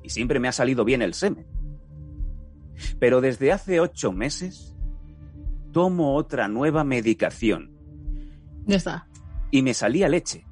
y 0.03 0.09
siempre 0.09 0.39
me 0.39 0.47
ha 0.47 0.51
salido 0.53 0.85
bien 0.85 1.01
el 1.01 1.13
semen. 1.13 1.45
Pero 2.99 3.21
desde 3.21 3.51
hace 3.51 3.79
ocho 3.79 4.11
meses 4.11 4.75
tomo 5.73 6.15
otra 6.15 6.47
nueva 6.47 6.83
medicación 6.83 7.71
Ya 8.65 8.77
está. 8.77 9.07
y 9.51 9.61
me 9.63 9.73
salía 9.73 10.07
leche. 10.07 10.45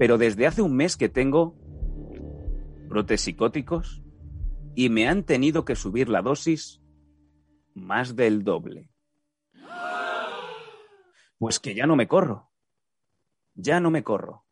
Pero 0.00 0.16
desde 0.16 0.46
hace 0.46 0.62
un 0.62 0.74
mes 0.74 0.96
que 0.96 1.10
tengo 1.10 1.58
brotes 2.88 3.20
psicóticos 3.20 4.02
y 4.74 4.88
me 4.88 5.06
han 5.06 5.24
tenido 5.24 5.66
que 5.66 5.76
subir 5.76 6.08
la 6.08 6.22
dosis 6.22 6.80
más 7.74 8.16
del 8.16 8.42
doble. 8.42 8.88
Pues 11.36 11.60
que 11.60 11.74
ya 11.74 11.86
no 11.86 11.96
me 11.96 12.08
corro. 12.08 12.50
Ya 13.52 13.78
no 13.78 13.90
me 13.90 14.02
corro. 14.02 14.46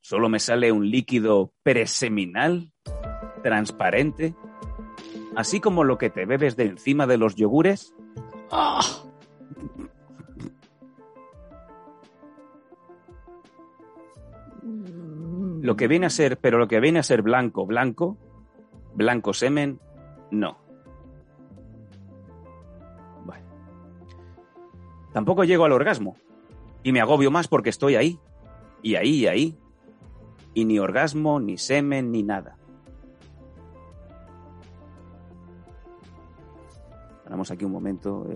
Solo 0.00 0.28
me 0.28 0.38
sale 0.38 0.70
un 0.70 0.88
líquido 0.88 1.52
preseminal, 1.64 2.72
transparente, 3.42 4.36
así 5.34 5.58
como 5.58 5.82
lo 5.82 5.98
que 5.98 6.08
te 6.08 6.24
bebes 6.24 6.56
de 6.56 6.66
encima 6.66 7.08
de 7.08 7.18
los 7.18 7.34
yogures. 7.34 7.96
¡Ah! 8.52 8.80
Lo 15.60 15.76
que 15.76 15.88
viene 15.88 16.06
a 16.06 16.10
ser, 16.10 16.38
pero 16.38 16.58
lo 16.58 16.68
que 16.68 16.80
viene 16.80 16.98
a 16.98 17.02
ser 17.02 17.20
blanco, 17.20 17.66
blanco, 17.66 18.16
blanco 18.94 19.34
semen, 19.34 19.78
no. 20.30 20.56
Bueno. 23.26 23.44
Tampoco 25.12 25.44
llego 25.44 25.66
al 25.66 25.72
orgasmo. 25.72 26.16
Y 26.82 26.92
me 26.92 27.00
agobio 27.00 27.30
más 27.30 27.46
porque 27.46 27.68
estoy 27.68 27.96
ahí. 27.96 28.18
Y 28.82 28.94
ahí, 28.94 29.10
y 29.16 29.26
ahí. 29.26 29.58
Y 30.54 30.64
ni 30.64 30.78
orgasmo, 30.78 31.38
ni 31.40 31.58
semen, 31.58 32.10
ni 32.10 32.22
nada. 32.22 32.56
Paramos 37.24 37.50
aquí 37.50 37.66
un 37.66 37.72
momento 37.72 38.26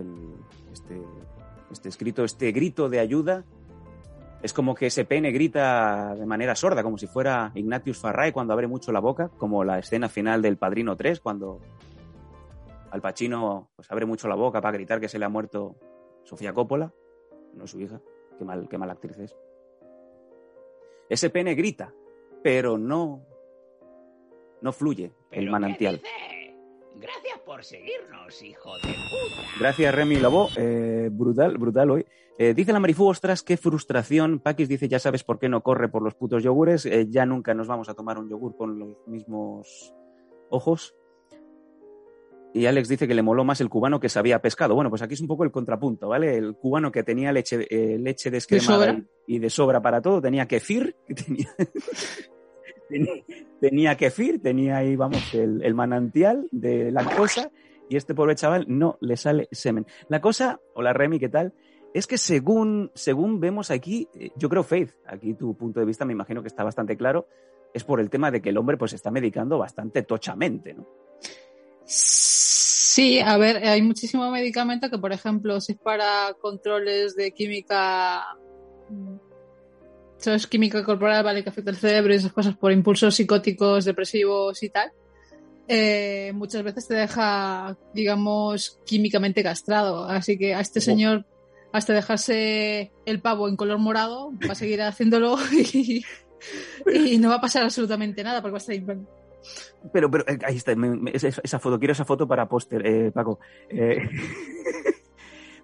este, 0.71 1.01
este 1.71 1.89
escrito, 1.89 2.23
este 2.23 2.51
grito 2.51 2.87
de 2.87 2.99
ayuda. 2.99 3.43
Es 4.45 4.53
como 4.53 4.75
que 4.75 4.85
ese 4.85 5.05
pene 5.05 5.31
grita 5.31 6.13
de 6.13 6.27
manera 6.27 6.53
sorda, 6.53 6.83
como 6.83 6.99
si 6.99 7.07
fuera 7.07 7.51
Ignatius 7.55 7.97
Farray 7.97 8.31
cuando 8.31 8.53
abre 8.53 8.67
mucho 8.67 8.91
la 8.91 8.99
boca, 8.99 9.31
como 9.39 9.63
la 9.63 9.79
escena 9.79 10.07
final 10.07 10.43
del 10.43 10.55
Padrino 10.55 10.95
3, 10.95 11.19
cuando 11.19 11.61
Al 12.91 13.01
Pacino 13.01 13.71
pues, 13.75 13.89
abre 13.89 14.05
mucho 14.05 14.27
la 14.27 14.35
boca 14.35 14.61
para 14.61 14.77
gritar 14.77 14.99
que 14.99 15.09
se 15.09 15.17
le 15.17 15.25
ha 15.25 15.29
muerto 15.29 15.77
Sofía 16.25 16.53
Coppola, 16.53 16.93
no 17.55 17.65
su 17.65 17.79
hija, 17.79 17.99
qué 18.37 18.45
mal, 18.45 18.69
qué 18.69 18.77
mala 18.77 18.93
actriz 18.93 19.17
es. 19.17 19.35
Ese 21.09 21.31
pene 21.31 21.55
grita, 21.55 21.91
pero 22.43 22.77
no, 22.77 23.25
no 24.61 24.71
fluye 24.71 25.11
el 25.31 25.49
manantial. 25.49 26.03
Gracias 26.99 27.39
por 27.45 27.63
seguirnos, 27.63 28.41
hijo 28.41 28.75
de 28.77 28.93
puta. 28.93 29.47
Gracias, 29.59 29.93
Remy 29.93 30.17
Lobo. 30.17 30.49
Eh, 30.57 31.09
brutal, 31.11 31.57
brutal 31.57 31.91
hoy. 31.91 32.05
Eh, 32.37 32.53
dice 32.53 32.73
la 32.73 32.79
Marifú, 32.79 33.07
ostras, 33.07 33.43
qué 33.43 33.57
frustración. 33.57 34.39
Paquis 34.39 34.67
dice, 34.67 34.87
ya 34.87 34.99
sabes 34.99 35.23
por 35.23 35.39
qué 35.39 35.47
no 35.47 35.61
corre 35.61 35.87
por 35.89 36.01
los 36.01 36.15
putos 36.15 36.43
yogures. 36.43 36.85
Eh, 36.85 37.07
ya 37.09 37.25
nunca 37.25 37.53
nos 37.53 37.67
vamos 37.67 37.89
a 37.89 37.93
tomar 37.93 38.17
un 38.17 38.29
yogur 38.29 38.55
con 38.57 38.77
los 38.79 39.07
mismos 39.07 39.93
ojos. 40.49 40.95
Y 42.53 42.67
Alex 42.67 42.87
dice 42.87 43.07
que 43.07 43.13
le 43.13 43.21
moló 43.21 43.43
más 43.43 43.59
el 43.59 43.67
cubano 43.67 43.99
que 43.99 44.07
sabía 44.07 44.41
pescado. 44.41 44.75
Bueno, 44.75 44.89
pues 44.89 45.01
aquí 45.01 45.13
es 45.13 45.21
un 45.21 45.27
poco 45.27 45.43
el 45.43 45.51
contrapunto, 45.51 46.07
¿vale? 46.07 46.37
El 46.37 46.55
cubano 46.55 46.89
que 46.89 47.03
tenía 47.03 47.33
leche, 47.33 47.67
eh, 47.69 47.99
leche 47.99 48.31
descremada 48.31 49.01
y 49.27 49.39
de 49.39 49.49
sobra 49.49 49.81
para 49.81 50.01
todo, 50.01 50.21
tenía 50.21 50.47
kefir, 50.47 50.95
que 51.05 51.15
tenía, 51.15 51.53
tenía, 53.59 53.95
kefir, 53.95 54.41
tenía 54.41 54.77
ahí, 54.77 54.95
vamos, 54.95 55.33
el, 55.33 55.73
manantial 55.73 56.47
de 56.51 56.91
lactosa, 56.91 57.51
y 57.89 57.97
este 57.97 58.15
pobre 58.15 58.35
chaval 58.35 58.65
no 58.67 58.97
le 59.01 59.17
sale 59.17 59.47
semen. 59.51 59.85
La 60.09 60.21
cosa, 60.21 60.59
hola 60.73 60.93
Remy, 60.93 61.19
¿qué 61.19 61.29
tal? 61.29 61.53
Es 61.93 62.07
que 62.07 62.17
según, 62.17 62.91
según 62.93 63.39
vemos 63.39 63.71
aquí, 63.71 64.07
eh, 64.19 64.31
yo 64.35 64.49
creo, 64.49 64.63
Faith, 64.63 64.91
aquí 65.05 65.33
tu 65.33 65.55
punto 65.55 65.79
de 65.79 65.85
vista 65.85 66.03
me 66.03 66.13
imagino 66.13 66.41
que 66.41 66.47
está 66.47 66.63
bastante 66.63 66.97
claro, 66.97 67.27
es 67.73 67.83
por 67.83 67.99
el 67.99 68.09
tema 68.09 68.31
de 68.31 68.41
que 68.41 68.49
el 68.49 68.57
hombre 68.57 68.77
pues 68.77 68.93
está 68.93 69.11
medicando 69.11 69.57
bastante 69.57 70.03
tochamente, 70.03 70.73
¿no? 70.73 70.87
Sí, 71.85 73.19
a 73.19 73.37
ver, 73.37 73.57
hay 73.57 73.81
muchísimo 73.81 74.31
medicamento 74.31 74.89
que, 74.89 74.97
por 74.97 75.11
ejemplo, 75.11 75.59
si 75.59 75.73
es 75.73 75.77
para 75.77 76.33
controles 76.39 77.15
de 77.15 77.33
química, 77.33 78.23
mm, 80.25 80.29
¿sabes? 80.29 80.47
Química 80.47 80.83
corporal, 80.83 81.23
vale, 81.23 81.43
que 81.43 81.49
afecta 81.49 81.71
el 81.71 81.77
cerebro 81.77 82.13
y 82.13 82.17
esas 82.17 82.33
cosas 82.33 82.55
por 82.57 82.71
impulsos 82.71 83.15
psicóticos, 83.15 83.85
depresivos 83.85 84.61
y 84.63 84.69
tal. 84.69 84.91
eh, 85.67 86.31
muchas 86.35 86.63
veces 86.63 86.87
te 86.87 86.93
deja, 86.95 87.75
digamos, 87.93 88.79
químicamente 88.85 89.41
castrado. 89.43 90.05
Así 90.05 90.37
que 90.37 90.53
a 90.53 90.59
este 90.59 90.79
señor, 90.81 91.25
hasta 91.73 91.93
dejarse 91.93 92.91
el 93.05 93.21
pavo 93.21 93.47
en 93.49 93.55
color 93.55 93.79
morado, 93.79 94.31
va 94.47 94.53
a 94.53 94.55
seguir 94.55 94.81
haciéndolo 94.81 95.37
y, 95.73 96.03
y 96.93 97.17
no 97.17 97.29
va 97.29 97.35
a 97.35 97.41
pasar 97.41 97.63
absolutamente 97.63 98.23
nada 98.23 98.41
porque 98.41 98.51
va 98.53 98.57
a 98.57 98.59
estar 98.59 98.75
inflando. 98.75 99.09
Pero, 99.93 100.09
pero 100.09 100.23
eh, 100.27 100.39
ahí 100.45 100.55
está, 100.57 100.75
me- 100.75 100.89
me- 100.95 101.11
esa, 101.13 101.27
esa 101.27 101.59
foto, 101.59 101.77
quiero 101.79 101.91
esa 101.93 102.05
foto 102.05 102.27
para 102.27 102.47
póster, 102.47 102.85
eh, 102.85 103.11
Paco. 103.11 103.39
Eh, 103.69 103.97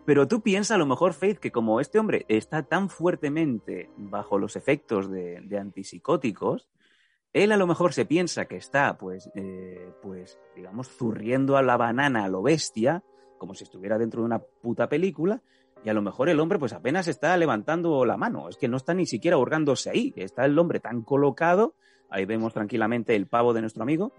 pero 0.05 0.27
tú 0.27 0.41
piensas 0.41 0.75
a 0.75 0.77
lo 0.77 0.85
mejor, 0.85 1.13
Faith, 1.13 1.37
que 1.37 1.51
como 1.51 1.79
este 1.79 1.99
hombre 1.99 2.25
está 2.27 2.63
tan 2.63 2.89
fuertemente 2.89 3.89
bajo 3.97 4.37
los 4.37 4.55
efectos 4.55 5.09
de, 5.09 5.41
de 5.41 5.57
antipsicóticos, 5.57 6.67
él 7.33 7.51
a 7.51 7.57
lo 7.57 7.67
mejor 7.67 7.93
se 7.93 8.05
piensa 8.05 8.45
que 8.45 8.57
está, 8.57 8.97
pues, 8.97 9.29
eh, 9.35 9.93
pues, 10.01 10.39
digamos, 10.55 10.89
zurriendo 10.89 11.55
a 11.55 11.61
la 11.61 11.77
banana 11.77 12.25
a 12.25 12.29
lo 12.29 12.41
bestia, 12.41 13.03
como 13.37 13.53
si 13.53 13.63
estuviera 13.63 13.97
dentro 13.97 14.21
de 14.21 14.25
una 14.25 14.39
puta 14.39 14.89
película, 14.89 15.41
y 15.83 15.89
a 15.89 15.93
lo 15.93 16.01
mejor 16.01 16.29
el 16.29 16.39
hombre, 16.39 16.59
pues 16.59 16.73
apenas 16.73 17.07
está 17.07 17.35
levantando 17.37 18.05
la 18.05 18.17
mano, 18.17 18.49
es 18.49 18.57
que 18.57 18.67
no 18.67 18.77
está 18.77 18.93
ni 18.93 19.05
siquiera 19.05 19.37
hurgándose 19.37 19.89
ahí, 19.89 20.13
está 20.15 20.45
el 20.45 20.59
hombre 20.59 20.79
tan 20.79 21.01
colocado, 21.01 21.73
ahí 22.09 22.25
vemos 22.25 22.53
tranquilamente 22.53 23.15
el 23.15 23.27
pavo 23.27 23.53
de 23.53 23.61
nuestro 23.61 23.83
amigo. 23.83 24.11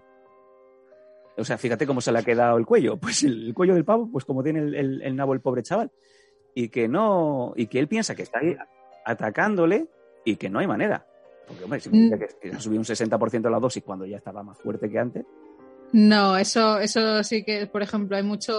O 1.37 1.43
sea, 1.45 1.57
fíjate 1.57 1.87
cómo 1.87 1.99
se 2.01 2.11
le 2.11 2.19
ha 2.19 2.23
quedado 2.23 2.57
el 2.57 2.65
cuello, 2.65 2.97
pues 2.97 3.23
el, 3.23 3.47
el 3.47 3.53
cuello 3.53 3.73
del 3.73 3.85
pavo, 3.85 4.09
pues 4.11 4.23
como 4.25 4.43
tiene 4.43 4.59
el, 4.59 4.75
el- 4.75 5.01
el 5.01 5.15
nabo 5.15 5.33
el 5.33 5.41
pobre 5.41 5.63
chaval, 5.63 5.91
y 6.55 6.69
que 6.69 6.87
no, 6.87 7.53
y 7.55 7.67
que 7.67 7.79
él 7.79 7.87
piensa 7.87 8.13
que 8.15 8.21
está 8.23 8.39
ahí 8.39 8.55
atacándole 9.05 9.87
y 10.25 10.35
que 10.35 10.49
no 10.49 10.59
hay 10.59 10.67
manera. 10.67 11.07
Porque, 11.47 11.63
hombre, 11.63 11.79
si 11.79 11.89
me 11.89 11.97
dice 12.03 12.37
que 12.41 12.51
ha 12.51 12.59
subido 12.59 12.79
un 12.79 12.85
60% 12.85 13.49
la 13.49 13.59
dosis 13.59 13.83
cuando 13.83 14.05
ya 14.05 14.17
estaba 14.17 14.43
más 14.43 14.57
fuerte 14.59 14.89
que 14.89 14.97
antes. 14.99 15.25
No, 15.91 16.37
eso, 16.37 16.79
eso 16.79 17.23
sí 17.23 17.43
que, 17.43 17.67
por 17.67 17.81
ejemplo, 17.83 18.15
hay 18.15 18.23
mucho 18.23 18.53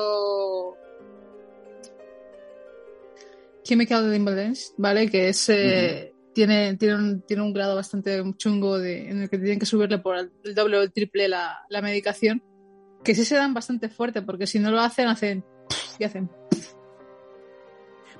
chemical 3.63 4.15
imbalance, 4.15 4.73
¿vale? 4.77 5.09
Que 5.11 5.29
es 5.29 5.49
eh, 5.49 6.13
tiene, 6.35 6.77
tiene, 6.77 6.95
un, 6.97 7.23
tiene 7.23 7.43
un 7.43 7.53
grado 7.53 7.75
bastante 7.77 8.23
chungo 8.37 8.79
de, 8.79 9.09
en 9.09 9.23
el 9.23 9.31
que 9.31 9.39
tienen 9.39 9.59
que 9.59 9.67
subirle 9.67 9.99
por 9.99 10.17
el, 10.17 10.33
el 10.45 10.55
doble 10.55 10.79
o 10.79 10.83
el 10.83 10.93
triple 10.93 11.29
la, 11.29 11.59
la 11.71 11.81
medicación, 11.81 12.43
que 13.05 13.15
sí 13.15 13.25
se 13.25 13.37
dan 13.37 13.55
bastante 13.55 13.89
fuerte, 13.89 14.23
porque 14.23 14.47
si 14.47 14.59
no 14.59 14.71
lo 14.71 14.81
hacen, 14.81 15.07
hacen 15.09 15.45
y 15.99 16.05
hacen. 16.05 16.29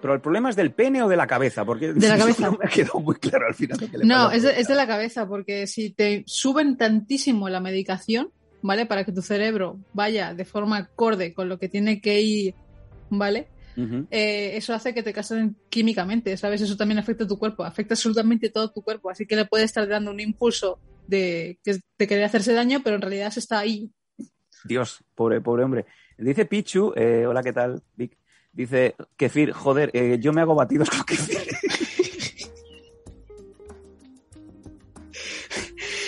Pero 0.01 0.15
el 0.15 0.21
problema 0.21 0.51
es 0.51 0.57
del 0.57 0.73
pene 0.73 1.03
o 1.03 1.09
de 1.09 1.17
la 1.17 1.27
cabeza, 1.27 1.65
porque 1.65 1.93
De 1.95 2.09
la 2.09 2.19
cabeza. 2.19 2.47
no 2.51 2.59
me 2.59 2.67
ha 2.67 2.69
quedado 2.69 3.01
muy 3.01 3.15
claro 3.17 3.47
al 3.47 3.55
final. 3.55 3.79
lo 3.81 3.91
que 3.91 3.99
le 3.99 4.05
No, 4.05 4.31
es 4.31 4.43
de, 4.43 4.61
es 4.61 4.69
de 4.69 4.75
la 4.75 4.87
cabeza, 4.87 5.27
porque 5.27 5.67
si 5.67 5.91
te 5.91 6.25
suben 6.27 6.77
tantísimo 6.77 7.49
la 7.49 7.61
medicación, 7.61 8.31
¿vale? 8.63 8.85
Para 8.87 9.05
que 9.05 9.13
tu 9.13 9.23
cerebro 9.23 9.79
vaya 9.95 10.35
de 10.35 10.45
forma 10.45 10.77
acorde 10.77 11.33
con 11.33 11.49
lo 11.49 11.59
que 11.59 11.69
tiene 11.69 12.01
que 12.01 12.21
ir, 12.21 12.55
¿vale? 13.11 13.49
Eh, 14.11 14.53
eso 14.57 14.73
hace 14.73 14.95
que 14.95 15.03
te 15.03 15.13
casen 15.13 15.57
químicamente, 15.69 16.37
¿sabes? 16.37 16.61
Eso 16.61 16.77
también 16.77 16.99
afecta 16.99 17.25
a 17.25 17.27
tu 17.27 17.39
cuerpo, 17.39 17.65
afecta 17.65 17.95
absolutamente 17.95 18.49
todo 18.51 18.71
tu 18.71 18.83
cuerpo, 18.83 19.11
así 19.11 19.27
que 19.27 19.35
le 19.35 19.47
puede 19.47 19.65
estar 19.65 19.89
dando 19.89 20.13
un 20.13 20.21
impulso 20.21 20.79
de, 21.09 21.59
que- 21.65 21.81
de 21.99 22.07
querer 22.07 22.23
hacerse 22.25 22.53
daño, 22.53 22.83
pero 22.85 22.97
en 22.97 23.03
realidad 23.03 23.31
se 23.33 23.41
está 23.41 23.59
ahí. 23.59 23.91
Dios, 24.65 25.05
pobre, 25.15 25.41
pobre 25.41 25.65
hombre. 25.65 25.85
Dice 26.19 26.45
Pichu, 26.47 26.93
eh, 26.97 27.27
hola, 27.27 27.43
¿qué 27.43 27.53
tal, 27.53 27.83
Vic? 27.97 28.17
Dice, 28.53 28.95
kefir, 29.17 29.53
joder, 29.53 29.91
eh, 29.95 30.19
yo 30.21 30.33
me 30.33 30.41
hago 30.41 30.55
batidos 30.55 30.89
con 30.91 31.03
kefir. 31.05 31.39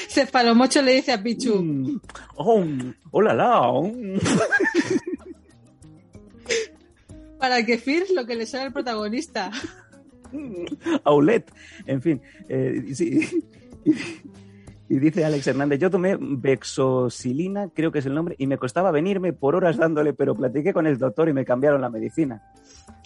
Cefalomocho 0.09 0.83
le 0.83 0.95
dice 0.95 1.13
a 1.13 1.23
Pichu, 1.23 1.63
Mm. 1.63 2.01
Oh, 2.37 2.65
hola, 3.11 3.35
la. 3.35 3.71
mm. 3.73 4.19
para 7.39 7.65
que 7.65 7.79
Fir 7.79 8.05
lo 8.15 8.27
que 8.27 8.35
le 8.35 8.47
sale 8.47 8.65
al 8.65 8.73
protagonista. 8.73 9.51
Aulet, 11.05 11.45
en 11.87 12.03
fin. 12.03 12.21
eh, 12.49 12.83
sí. 12.95 13.45
Y 14.89 14.99
dice 15.01 15.25
Alex 15.25 15.47
Hernández, 15.49 15.81
yo 15.81 15.91
tomé 15.91 16.17
Vexosilina, 16.21 17.71
creo 17.75 17.91
que 17.91 17.99
es 17.99 18.07
el 18.07 18.15
nombre, 18.15 18.37
y 18.39 18.47
me 18.47 18.57
costaba 18.57 18.93
venirme 18.93 19.33
por 19.33 19.57
horas 19.57 19.77
dándole, 19.77 20.13
pero 20.13 20.35
platiqué 20.35 20.73
con 20.73 20.87
el 20.87 20.97
doctor 20.97 21.29
y 21.29 21.33
me 21.33 21.45
cambiaron 21.45 21.81
la 21.81 21.91
medicina. 21.91 22.43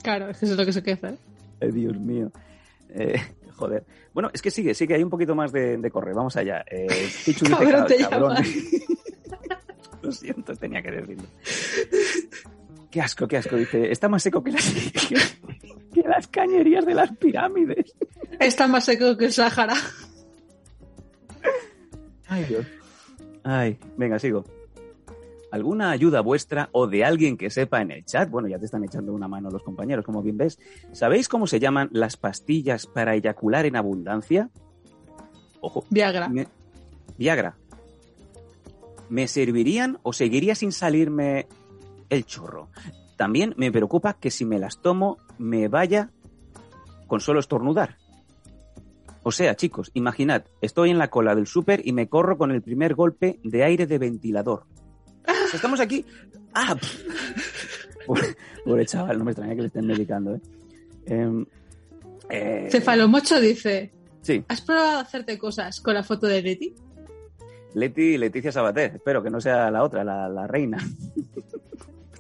Claro, 0.03 0.29
es 0.29 0.39
que 0.39 0.45
eso 0.45 0.55
es 0.55 0.61
lo 0.61 0.67
que 0.67 0.73
se 0.75 0.83
queja. 0.83 1.09
¿eh? 1.11 1.17
Ay, 1.63 1.71
Dios 1.73 1.99
mío. 1.99 2.31
Eh, 2.91 3.19
joder. 3.55 3.85
Bueno, 4.13 4.31
es 4.33 4.43
que 4.43 4.51
sigue, 4.51 4.75
sigue, 4.75 4.95
hay 4.95 5.03
un 5.03 5.09
poquito 5.11 5.35
más 5.35 5.53
de, 5.53 5.79
de 5.79 5.91
correr. 5.91 6.15
Vamos 6.15 6.37
allá. 6.37 6.65
Eh, 6.71 6.87
Pichu 7.25 7.47
dice, 7.47 7.57
Cabrón, 7.57 7.87
te 7.87 7.97
"Cabrón". 7.97 8.37
Lo 10.03 10.13
siento, 10.13 10.55
tenía 10.57 10.83
que 10.83 10.91
decirlo. 10.91 11.25
Qué 12.91 13.01
asco, 13.01 13.29
qué 13.29 13.37
asco. 13.39 13.57
Dice, 13.57 13.91
está 13.91 14.09
más 14.09 14.23
seco 14.23 14.43
que 14.43 14.51
las, 14.53 14.65
que 15.95 16.03
las 16.03 16.27
cañerías 16.29 16.85
de 16.85 16.95
las 16.95 17.11
pirámides. 17.17 17.95
Está 18.39 18.67
más 18.67 18.85
seco 18.85 19.17
que 19.17 19.27
el 19.27 19.33
Sahara. 19.33 19.75
Ay, 22.31 22.45
Dios. 22.45 22.67
Ay, 23.45 23.79
venga, 23.97 24.19
sigo. 24.19 24.45
¿Alguna 25.51 25.91
ayuda 25.91 26.21
vuestra 26.21 26.69
o 26.73 26.87
de 26.87 27.05
alguien 27.05 27.37
que 27.37 27.51
sepa 27.51 27.83
en 27.83 27.91
el 27.91 28.05
chat? 28.05 28.31
Bueno, 28.31 28.47
ya 28.47 28.59
te 28.59 28.67
están 28.67 28.85
echando 28.85 29.13
una 29.13 29.27
mano 29.27 29.51
los 29.51 29.65
compañeros, 29.65 30.05
como 30.05 30.23
bien 30.23 30.37
ves. 30.37 30.59
¿Sabéis 30.93 31.29
cómo 31.29 31.49
se 31.49 31.59
llaman 31.59 31.89
las 31.93 32.17
pastillas 32.17 32.87
para 32.87 33.15
eyacular 33.17 33.67
en 33.67 33.75
abundancia? 33.75 34.49
Ojo, 35.61 35.85
Viagra. 35.91 36.29
me- 36.29 36.47
Viagra. 37.19 37.57
¿Me 39.09 39.27
servirían 39.27 39.99
o 40.05 40.13
seguiría 40.13 40.55
sin 40.55 40.71
salirme 40.71 41.49
el 42.11 42.25
chorro? 42.25 42.69
También 43.17 43.53
me 43.57 43.73
preocupa 43.73 44.15
que 44.15 44.31
si 44.31 44.45
me 44.45 44.61
las 44.61 44.81
tomo 44.81 45.19
me 45.37 45.67
vaya 45.67 46.11
con 47.09 47.21
solo 47.21 47.41
estornudar. 47.41 47.97
O 49.23 49.33
sea, 49.33 49.55
chicos, 49.55 49.91
imaginad, 49.95 50.45
estoy 50.61 50.91
en 50.91 50.99
la 50.99 51.09
cola 51.09 51.35
del 51.35 51.47
súper 51.47 51.83
y 51.87 51.93
me 51.93 52.09
corro 52.09 52.39
con 52.39 52.51
el 52.51 52.63
primer 52.63 52.95
golpe 52.95 53.39
de 53.45 53.65
aire 53.65 53.87
de 53.87 53.99
ventilador. 53.99 54.65
Estamos 55.55 55.81
aquí. 55.81 56.05
¡Ah! 56.55 56.77
Pobre, 58.07 58.37
pobre 58.65 58.87
chaval, 58.87 59.19
no 59.19 59.25
me 59.25 59.33
extraña 59.33 59.55
que 59.55 59.61
le 59.61 59.67
estén 59.67 59.87
medicando, 59.87 60.35
¿eh? 60.35 60.41
Em, 61.07 61.45
eh, 62.29 62.69
Cefalomocho 62.71 63.41
dice, 63.41 63.93
sí, 64.23 64.45
¿has 64.49 64.61
probado 64.61 65.01
hacerte 65.01 65.39
cosas 65.39 65.81
con 65.81 65.95
la 65.95 66.03
foto 66.03 66.27
de 66.27 66.43
Leti? 66.43 66.75
Leti 67.75 68.19
Leticia 68.19 68.53
Sabater. 68.53 68.97
Espero 68.97 69.23
que 69.23 69.31
no 69.31 69.41
sea 69.41 69.71
la 69.71 69.83
otra, 69.83 70.03
la, 70.03 70.29
la 70.29 70.47
reina. 70.47 70.79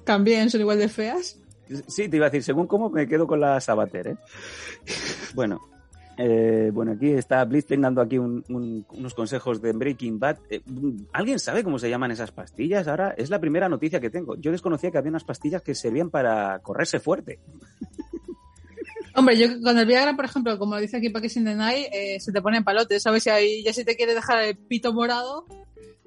También 0.04 0.50
son 0.50 0.60
igual 0.60 0.78
de 0.78 0.88
feas. 0.88 1.38
Sí, 1.86 2.08
te 2.08 2.16
iba 2.16 2.26
a 2.26 2.30
decir, 2.30 2.42
según 2.42 2.66
cómo 2.66 2.90
me 2.90 3.06
quedo 3.06 3.26
con 3.26 3.40
la 3.40 3.60
Sabater, 3.60 4.08
¿eh? 4.08 4.16
Bueno, 5.34 5.60
eh, 6.22 6.70
bueno, 6.72 6.92
aquí 6.92 7.08
está 7.10 7.42
Blitzling 7.44 7.80
dando 7.80 8.00
aquí 8.02 8.18
un- 8.18 8.44
un- 8.50 8.84
unos 8.90 9.14
consejos 9.14 9.62
de 9.62 9.72
Breaking 9.72 10.18
Bad. 10.18 10.38
Eh, 10.50 10.60
¿Alguien 11.12 11.38
sabe 11.38 11.64
cómo 11.64 11.78
se 11.78 11.88
llaman 11.88 12.10
esas 12.10 12.30
pastillas? 12.30 12.86
Ahora 12.88 13.14
es 13.16 13.30
la 13.30 13.40
primera 13.40 13.68
noticia 13.68 14.00
que 14.00 14.10
tengo. 14.10 14.36
Yo 14.36 14.52
desconocía 14.52 14.90
que 14.90 14.98
había 14.98 15.08
unas 15.10 15.24
pastillas 15.24 15.62
que 15.62 15.74
servían 15.74 16.10
para 16.10 16.58
correrse 16.60 17.00
fuerte. 17.00 17.40
Hombre, 19.14 19.36
yo 19.36 19.60
con 19.62 19.76
el 19.76 19.86
Viagra, 19.86 20.14
por 20.14 20.24
ejemplo, 20.24 20.58
como 20.58 20.76
dice 20.78 20.98
aquí 20.98 21.06
in 21.08 21.44
the 21.44 21.54
Night, 21.54 21.86
eh, 21.92 22.20
se 22.20 22.32
te 22.32 22.40
pone 22.40 22.58
en 22.58 22.64
palote, 22.64 23.00
¿sabes? 23.00 23.24
Si 23.24 23.30
ahí 23.30 23.62
ya 23.64 23.72
si 23.72 23.84
te 23.84 23.96
quiere 23.96 24.14
dejar 24.14 24.42
el 24.42 24.56
pito 24.56 24.92
morado 24.92 25.46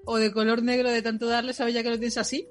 o 0.06 0.18
de 0.18 0.32
color 0.32 0.64
negro 0.64 0.90
de 0.90 1.02
tanto 1.02 1.28
darle, 1.28 1.54
¿sabes? 1.54 1.74
Ya 1.74 1.84
que 1.84 1.90
lo 1.90 1.98
tienes 1.98 2.18
así. 2.18 2.48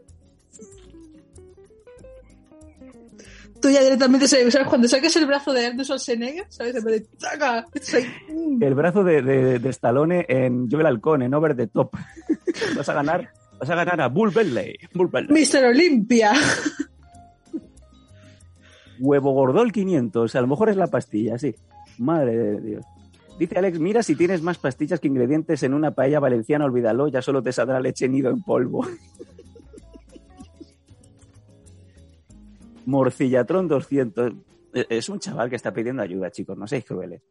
Tú 3.63 3.71
ya 3.71 3.81
directamente, 3.81 4.29
¿sabes? 4.29 4.59
Cuando 4.69 4.89
saques 4.89 5.15
el 5.17 5.27
brazo 5.27 5.53
de 5.53 5.67
Arnold 5.67 5.85
Schwarzenegger, 5.85 6.47
¿sabes? 6.49 6.75
En 6.75 6.85
vez 6.85 7.03
de 7.03 7.17
¡taca! 7.17 7.65
El 8.61 8.75
brazo 8.75 9.05
de, 9.05 9.23
de, 9.23 9.59
de 9.59 9.69
Stallone 9.71 10.27
en 10.29 10.69
Joel 10.71 10.87
Halcón, 10.87 11.23
en 11.23 11.33
Over 11.33 11.57
the 11.57 11.69
Top. 11.69 11.95
vas 12.77 12.89
a 12.89 12.93
ganar, 12.93 13.31
vas 13.59 13.71
a 13.71 13.75
ganar 13.75 14.01
a 14.01 14.09
Bull 14.09 14.31
Bentley. 14.31 14.77
Bull 14.93 15.09
Bentley. 15.09 15.47
Mr. 15.47 15.65
Olympia. 15.65 16.33
Huevo 18.99 19.33
Gordol 19.33 19.73
500. 19.73 20.35
A 20.35 20.41
lo 20.41 20.47
mejor 20.47 20.69
es 20.69 20.77
la 20.77 20.89
pastilla, 20.89 21.39
sí. 21.39 21.55
Madre 21.99 22.37
de 22.37 22.61
Dios. 22.61 22.85
Dice 23.39 23.59
Alex, 23.59 23.79
mira 23.79 24.03
si 24.03 24.15
tienes 24.15 24.43
más 24.43 24.59
pastillas 24.59 25.01
que 25.01 25.09
ingredientes 25.09 25.63
en 25.63 25.73
una 25.73 25.93
paella 25.93 26.21
valenciana, 26.21 26.65
olvídalo, 26.67 27.09
ya 27.09 27.23
solo 27.23 27.43
te 27.43 27.53
saldrá 27.53 27.81
leche 27.81 28.09
nido 28.09 28.31
en 28.31 28.43
polvo. 28.43 28.87
Morcillatron 32.87 33.69
200. 33.69 34.33
Eh, 34.75 34.87
Es 34.91 35.09
un 35.09 35.19
chaval 35.21 35.51
que 35.51 35.57
está 35.57 35.73
pidiendo 35.73 36.03
ayuda, 36.03 36.31
chicos, 36.31 36.57
no 36.57 36.67
seáis 36.67 36.85
crueles. 36.85 37.23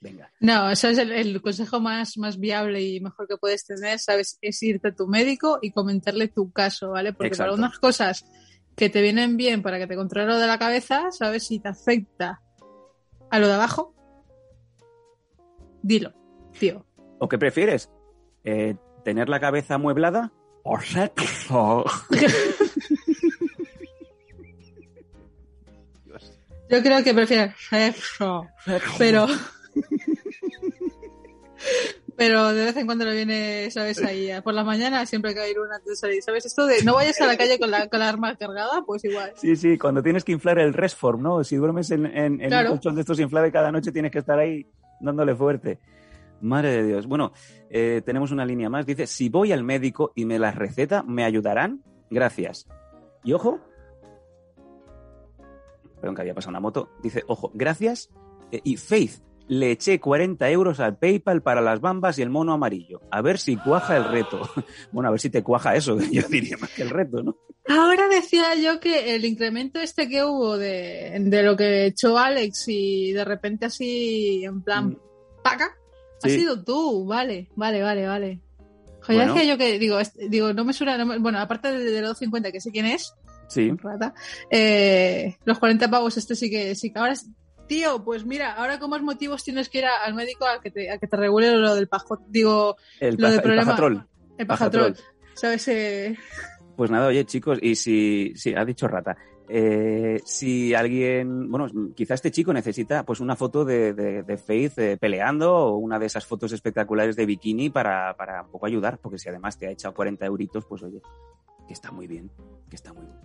Venga. 0.00 0.30
No, 0.40 0.70
eso 0.70 0.88
es 0.88 0.98
el, 0.98 1.10
el 1.10 1.42
consejo 1.42 1.80
más, 1.80 2.16
más 2.18 2.38
viable 2.38 2.80
y 2.82 3.00
mejor 3.00 3.26
que 3.26 3.36
puedes 3.36 3.64
tener, 3.66 3.98
¿sabes? 3.98 4.38
Es 4.40 4.62
irte 4.62 4.88
a 4.88 4.94
tu 4.94 5.08
médico 5.08 5.58
y 5.60 5.72
comentarle 5.72 6.28
tu 6.28 6.52
caso, 6.52 6.90
¿vale? 6.90 7.12
Porque 7.12 7.28
Exacto. 7.28 7.52
para 7.52 7.58
unas 7.66 7.78
cosas 7.80 8.24
que 8.76 8.88
te 8.90 9.02
vienen 9.02 9.36
bien 9.36 9.60
para 9.60 9.76
que 9.78 9.88
te 9.88 9.96
controle 9.96 10.28
lo 10.28 10.38
de 10.38 10.46
la 10.46 10.56
cabeza, 10.58 11.10
¿sabes? 11.10 11.48
Si 11.48 11.58
te 11.58 11.68
afecta 11.68 12.40
a 13.28 13.38
lo 13.40 13.48
de 13.48 13.54
abajo, 13.54 13.92
dilo, 15.82 16.12
tío. 16.60 16.86
¿O 17.18 17.28
qué 17.28 17.36
prefieres? 17.38 17.90
Eh, 18.44 18.76
¿Tener 19.04 19.28
la 19.28 19.40
cabeza 19.40 19.74
amueblada 19.74 20.32
o 20.62 20.78
sexo? 20.80 21.84
Yo 26.70 26.82
creo 26.82 27.02
que 27.02 27.14
prefiero 27.14 27.52
pero... 28.98 29.26
Pero 32.16 32.52
de 32.52 32.64
vez 32.64 32.76
en 32.76 32.86
cuando 32.86 33.04
le 33.04 33.14
viene, 33.14 33.70
¿sabes? 33.70 34.02
Ahí, 34.02 34.28
por 34.42 34.52
la 34.52 34.64
mañana 34.64 35.06
siempre 35.06 35.30
hay 35.30 35.36
que 35.36 35.50
ir 35.52 35.60
una 35.60 35.76
antes 35.76 35.90
de 35.90 35.96
salir, 35.96 36.20
¿sabes? 36.22 36.46
Esto 36.46 36.66
de 36.66 36.82
no 36.82 36.94
vayas 36.94 37.20
a 37.20 37.26
la 37.26 37.36
calle 37.36 37.60
con 37.60 37.70
la, 37.70 37.86
con 37.88 38.00
la 38.00 38.08
arma 38.08 38.34
cargada, 38.34 38.82
pues 38.84 39.04
igual. 39.04 39.32
Sí, 39.36 39.54
sí, 39.54 39.78
cuando 39.78 40.02
tienes 40.02 40.24
que 40.24 40.32
inflar 40.32 40.58
el 40.58 40.74
Resform, 40.74 41.22
¿no? 41.22 41.44
Si 41.44 41.54
duermes 41.54 41.92
en, 41.92 42.06
en, 42.06 42.40
en 42.40 42.48
Claro. 42.48 42.70
un 42.70 42.76
colchón 42.78 42.96
de 42.96 43.02
estos 43.02 43.20
inflados 43.20 43.52
cada 43.52 43.70
noche, 43.70 43.92
tienes 43.92 44.10
que 44.10 44.18
estar 44.18 44.36
ahí 44.36 44.66
dándole 45.00 45.36
fuerte. 45.36 45.78
Madre 46.40 46.70
de 46.70 46.88
Dios. 46.88 47.06
Bueno, 47.06 47.32
eh, 47.70 48.02
tenemos 48.04 48.32
una 48.32 48.44
línea 48.44 48.68
más. 48.68 48.84
Dice, 48.84 49.06
si 49.06 49.28
voy 49.28 49.52
al 49.52 49.62
médico 49.62 50.12
y 50.16 50.24
me 50.24 50.40
las 50.40 50.56
receta, 50.56 51.04
¿me 51.04 51.24
ayudarán? 51.24 51.82
Gracias. 52.10 52.66
Y 53.22 53.32
ojo. 53.32 53.60
Perdón, 56.00 56.14
que 56.14 56.22
había 56.22 56.34
pasado 56.34 56.50
una 56.50 56.60
moto. 56.60 56.90
Dice, 57.02 57.24
ojo, 57.26 57.50
gracias. 57.54 58.10
Eh, 58.52 58.60
y 58.64 58.76
Faith, 58.76 59.22
le 59.48 59.70
eché 59.72 59.98
40 59.98 60.48
euros 60.50 60.78
al 60.80 60.96
PayPal 60.98 61.42
para 61.42 61.60
las 61.60 61.80
bambas 61.80 62.18
y 62.18 62.22
el 62.22 62.30
mono 62.30 62.52
amarillo. 62.52 63.00
A 63.10 63.20
ver 63.22 63.38
si 63.38 63.56
cuaja 63.56 63.96
el 63.96 64.04
reto. 64.04 64.40
Bueno, 64.92 65.08
a 65.08 65.10
ver 65.12 65.20
si 65.20 65.30
te 65.30 65.42
cuaja 65.42 65.74
eso. 65.74 65.98
Yo 66.12 66.22
diría 66.28 66.56
más 66.58 66.70
que 66.70 66.82
el 66.82 66.90
reto, 66.90 67.22
¿no? 67.22 67.36
Ahora 67.70 68.08
decía 68.08 68.54
yo 68.54 68.80
que 68.80 69.14
el 69.14 69.26
incremento 69.26 69.78
este 69.78 70.08
que 70.08 70.24
hubo 70.24 70.56
de, 70.56 71.14
de 71.20 71.42
lo 71.42 71.54
que 71.54 71.84
echó 71.84 72.16
Alex 72.16 72.64
y 72.68 73.12
de 73.12 73.24
repente 73.26 73.66
así, 73.66 74.42
en 74.42 74.62
plan, 74.62 74.86
Mm. 74.88 74.96
paca, 75.42 75.76
Sí. 76.22 76.28
has 76.28 76.32
sido 76.32 76.64
tú, 76.64 77.04
vale, 77.06 77.50
vale, 77.56 77.82
vale, 77.82 78.06
vale. 78.06 78.40
Joder, 79.02 79.16
Bueno. 79.18 79.34
decía 79.34 79.52
yo 79.52 79.58
que, 79.58 79.78
digo, 79.78 79.98
digo, 80.30 80.54
no 80.54 80.64
me 80.64 80.72
suena, 80.72 80.96
no 80.96 81.04
me- 81.04 81.18
bueno, 81.18 81.40
aparte 81.40 81.70
de, 81.70 81.90
de 81.92 82.00
los 82.00 82.16
50, 82.16 82.50
que 82.52 82.60
sé 82.62 82.70
quién 82.72 82.86
es, 82.86 83.12
Sí. 83.48 83.70
rata, 83.82 84.14
eh, 84.50 85.36
los 85.44 85.58
40 85.58 85.90
pavos, 85.90 86.16
este 86.16 86.34
sí 86.36 86.50
que, 86.50 86.74
sí 86.74 86.92
que 86.92 86.98
ahora 86.98 87.12
es, 87.12 87.26
tío, 87.66 88.04
pues 88.04 88.24
mira, 88.24 88.52
ahora 88.54 88.78
con 88.78 88.90
más 88.90 89.02
motivos 89.02 89.42
tienes 89.44 89.68
que 89.68 89.78
ir 89.78 89.84
a- 89.86 90.04
al 90.04 90.14
médico 90.14 90.46
a 90.46 90.60
que 90.60 90.70
te, 90.70 90.90
a 90.90 90.98
que 90.98 91.06
te 91.06 91.16
regule 91.16 91.50
lo 91.56 91.74
del 91.74 91.88
pajo, 91.88 92.18
digo, 92.28 92.76
El, 93.00 93.14
Lo 93.16 93.22
paja- 93.22 93.34
el 93.34 93.42
problema- 93.42 93.64
pajatrol. 93.64 94.06
el 94.38 94.46
Pajatrol. 94.46 94.96
¿sabes? 95.34 95.68
Eh, 95.68 96.16
Pues 96.76 96.90
nada, 96.90 97.06
oye 97.08 97.24
chicos, 97.24 97.58
y 97.60 97.74
si, 97.74 98.32
sí, 98.36 98.54
ha 98.54 98.64
dicho 98.64 98.86
rata, 98.88 99.16
Eh, 99.50 100.20
si 100.26 100.74
alguien, 100.74 101.50
bueno, 101.50 101.68
quizá 101.96 102.12
este 102.12 102.30
chico 102.30 102.52
necesita 102.52 103.06
pues 103.06 103.18
una 103.20 103.34
foto 103.34 103.64
de, 103.64 103.94
de, 103.94 104.22
de 104.22 104.36
Faith 104.36 104.78
eh, 104.78 104.98
peleando 104.98 105.54
o 105.56 105.76
una 105.78 105.98
de 105.98 106.04
esas 106.04 106.26
fotos 106.26 106.52
espectaculares 106.52 107.16
de 107.16 107.24
bikini 107.24 107.70
para, 107.70 108.14
para 108.14 108.42
un 108.42 108.50
poco 108.50 108.66
ayudar, 108.66 108.98
porque 108.98 109.16
si 109.18 109.30
además 109.30 109.56
te 109.58 109.66
ha 109.66 109.70
echado 109.70 109.94
40 109.94 110.26
euritos, 110.26 110.66
pues 110.66 110.82
oye, 110.82 111.00
que 111.66 111.72
está 111.72 111.90
muy 111.90 112.06
bien, 112.06 112.30
que 112.68 112.76
está 112.76 112.92
muy 112.92 113.06
bien. 113.06 113.16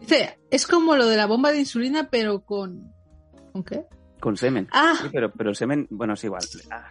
Dice, 0.00 0.38
es 0.50 0.66
como 0.66 0.96
lo 0.96 1.06
de 1.06 1.16
la 1.16 1.26
bomba 1.26 1.52
de 1.52 1.60
insulina, 1.60 2.08
pero 2.10 2.40
con. 2.40 2.92
¿Con 3.52 3.64
qué? 3.64 3.84
Con 4.20 4.36
semen. 4.36 4.68
Ah, 4.72 4.94
Sí, 5.00 5.08
pero, 5.12 5.30
pero 5.32 5.50
el 5.50 5.56
semen, 5.56 5.86
bueno, 5.90 6.14
es 6.14 6.24
igual. 6.24 6.42
Ah, 6.70 6.88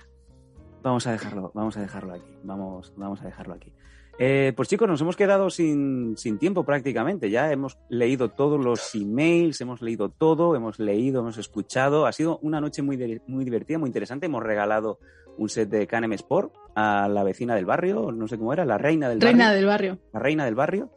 vamos 0.82 1.06
a 1.08 1.12
dejarlo, 1.12 1.52
vamos 1.54 1.78
a 1.78 1.82
dejarlo 1.82 2.14
aquí. 2.14 2.32
Vamos, 2.44 2.94
vamos 2.96 3.22
a 3.22 3.26
dejarlo 3.26 3.54
aquí. 3.54 3.74
Eh, 4.18 4.54
pues 4.56 4.70
chicos, 4.70 4.88
nos 4.88 5.02
hemos 5.02 5.18
quedado 5.18 5.50
sin, 5.50 6.16
sin 6.18 6.38
tiempo 6.40 6.64
prácticamente. 6.64 7.30
Ya 7.30 7.52
hemos 7.52 7.78
leído 7.90 8.30
todos 8.30 8.64
los 8.64 8.96
emails, 8.96 9.60
hemos 9.60 9.82
leído 9.82 10.10
todo, 10.10 10.56
hemos 10.56 10.80
leído, 10.80 11.20
hemos 11.22 11.38
escuchado. 11.38 12.06
Ha 12.06 12.14
sido 12.14 12.40
una 12.42 12.62
noche 12.62 12.82
muy, 12.82 13.22
muy 13.28 13.44
divertida, 13.44 13.78
muy 13.78 13.88
interesante. 13.90 14.28
Hemos 14.28 14.42
regalado 14.44 15.00
un 15.38 15.50
set 15.50 15.70
de 15.70 15.86
Canem 15.86 16.14
Sport 16.14 16.54
a 16.76 17.10
la 17.10 17.24
vecina 17.24 17.56
del 17.56 17.66
barrio, 17.66 18.12
no 18.14 18.28
sé 18.28 18.38
cómo 18.38 18.54
era, 18.54 18.64
la 18.64 18.78
reina 18.78 19.10
del 19.10 19.20
reina 19.20 19.46
barrio 19.46 19.58
del 19.58 19.66
barrio. 19.66 20.00
la 20.14 20.20
reina 20.20 20.46
del 20.46 20.56
barrio. 20.56 20.92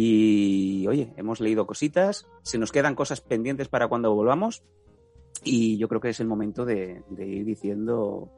Y 0.00 0.86
oye, 0.86 1.12
hemos 1.16 1.40
leído 1.40 1.66
cositas, 1.66 2.28
se 2.42 2.56
nos 2.56 2.70
quedan 2.70 2.94
cosas 2.94 3.20
pendientes 3.20 3.66
para 3.66 3.88
cuando 3.88 4.14
volvamos. 4.14 4.62
Y 5.42 5.76
yo 5.76 5.88
creo 5.88 6.00
que 6.00 6.10
es 6.10 6.20
el 6.20 6.28
momento 6.28 6.64
de, 6.64 7.02
ir 7.18 7.44
diciendo 7.44 8.30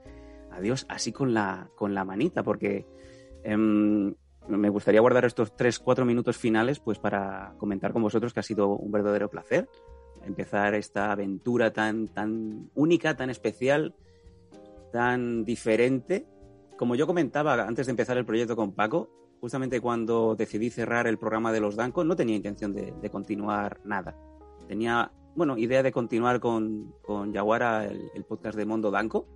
adiós 0.52 0.86
así 0.88 1.12
con 1.12 1.34
la, 1.34 1.68
con 1.74 1.92
la 1.92 2.06
manita, 2.06 2.42
porque 2.42 2.86
em, 3.44 4.14
me 4.48 4.70
gustaría 4.70 5.02
guardar 5.02 5.26
estos 5.26 5.54
3-4 5.54 6.06
minutos 6.06 6.38
finales 6.38 6.80
pues 6.80 6.98
para 6.98 7.52
comentar 7.58 7.92
con 7.92 8.00
vosotros 8.00 8.32
que 8.32 8.40
ha 8.40 8.42
sido 8.42 8.68
un 8.68 8.90
verdadero 8.90 9.28
placer 9.28 9.68
empezar 10.24 10.72
esta 10.74 11.12
aventura 11.12 11.74
tan, 11.74 12.08
tan 12.08 12.70
única, 12.74 13.18
tan 13.18 13.28
especial, 13.28 13.94
tan 14.92 15.44
diferente. 15.44 16.24
Como 16.78 16.94
yo 16.94 17.06
comentaba 17.06 17.52
antes 17.66 17.86
de 17.86 17.90
empezar 17.90 18.16
el 18.16 18.24
proyecto 18.24 18.56
con 18.56 18.72
Paco, 18.72 19.10
justamente 19.40 19.80
cuando 19.80 20.34
decidí 20.36 20.70
cerrar 20.70 21.06
el 21.06 21.18
programa 21.18 21.52
de 21.52 21.60
los 21.60 21.76
Danco, 21.76 22.04
no 22.04 22.16
tenía 22.16 22.36
intención 22.36 22.72
de, 22.72 22.92
de 22.92 23.10
continuar 23.10 23.80
nada. 23.84 24.16
Tenía, 24.68 25.10
bueno, 25.34 25.56
idea 25.56 25.82
de 25.82 25.92
continuar 25.92 26.40
con, 26.40 26.94
con 27.02 27.32
Yaguara 27.32 27.86
el, 27.86 28.10
el 28.14 28.24
podcast 28.24 28.56
de 28.56 28.66
Mondo 28.66 28.90
Danco, 28.90 29.26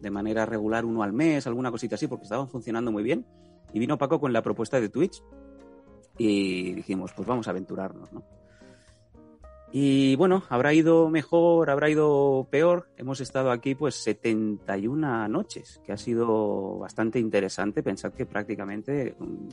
de 0.00 0.10
manera 0.10 0.46
regular, 0.46 0.84
uno 0.84 1.02
al 1.02 1.12
mes, 1.12 1.46
alguna 1.46 1.70
cosita 1.70 1.96
así, 1.96 2.06
porque 2.06 2.24
estaban 2.24 2.48
funcionando 2.48 2.92
muy 2.92 3.02
bien. 3.02 3.26
Y 3.72 3.78
vino 3.78 3.98
Paco 3.98 4.20
con 4.20 4.32
la 4.32 4.42
propuesta 4.42 4.80
de 4.80 4.88
Twitch 4.88 5.22
y 6.16 6.72
dijimos, 6.74 7.12
pues 7.14 7.26
vamos 7.26 7.46
a 7.48 7.50
aventurarnos, 7.50 8.12
¿no? 8.12 8.22
Y 9.70 10.16
bueno, 10.16 10.44
habrá 10.48 10.72
ido 10.72 11.10
mejor, 11.10 11.68
habrá 11.68 11.90
ido 11.90 12.46
peor. 12.50 12.88
Hemos 12.96 13.20
estado 13.20 13.50
aquí 13.50 13.74
pues 13.74 13.96
71 13.96 15.28
noches, 15.28 15.80
que 15.84 15.92
ha 15.92 15.98
sido 15.98 16.78
bastante 16.78 17.18
interesante. 17.18 17.82
Pensad 17.82 18.14
que 18.14 18.24
prácticamente 18.24 19.14
mm, 19.18 19.48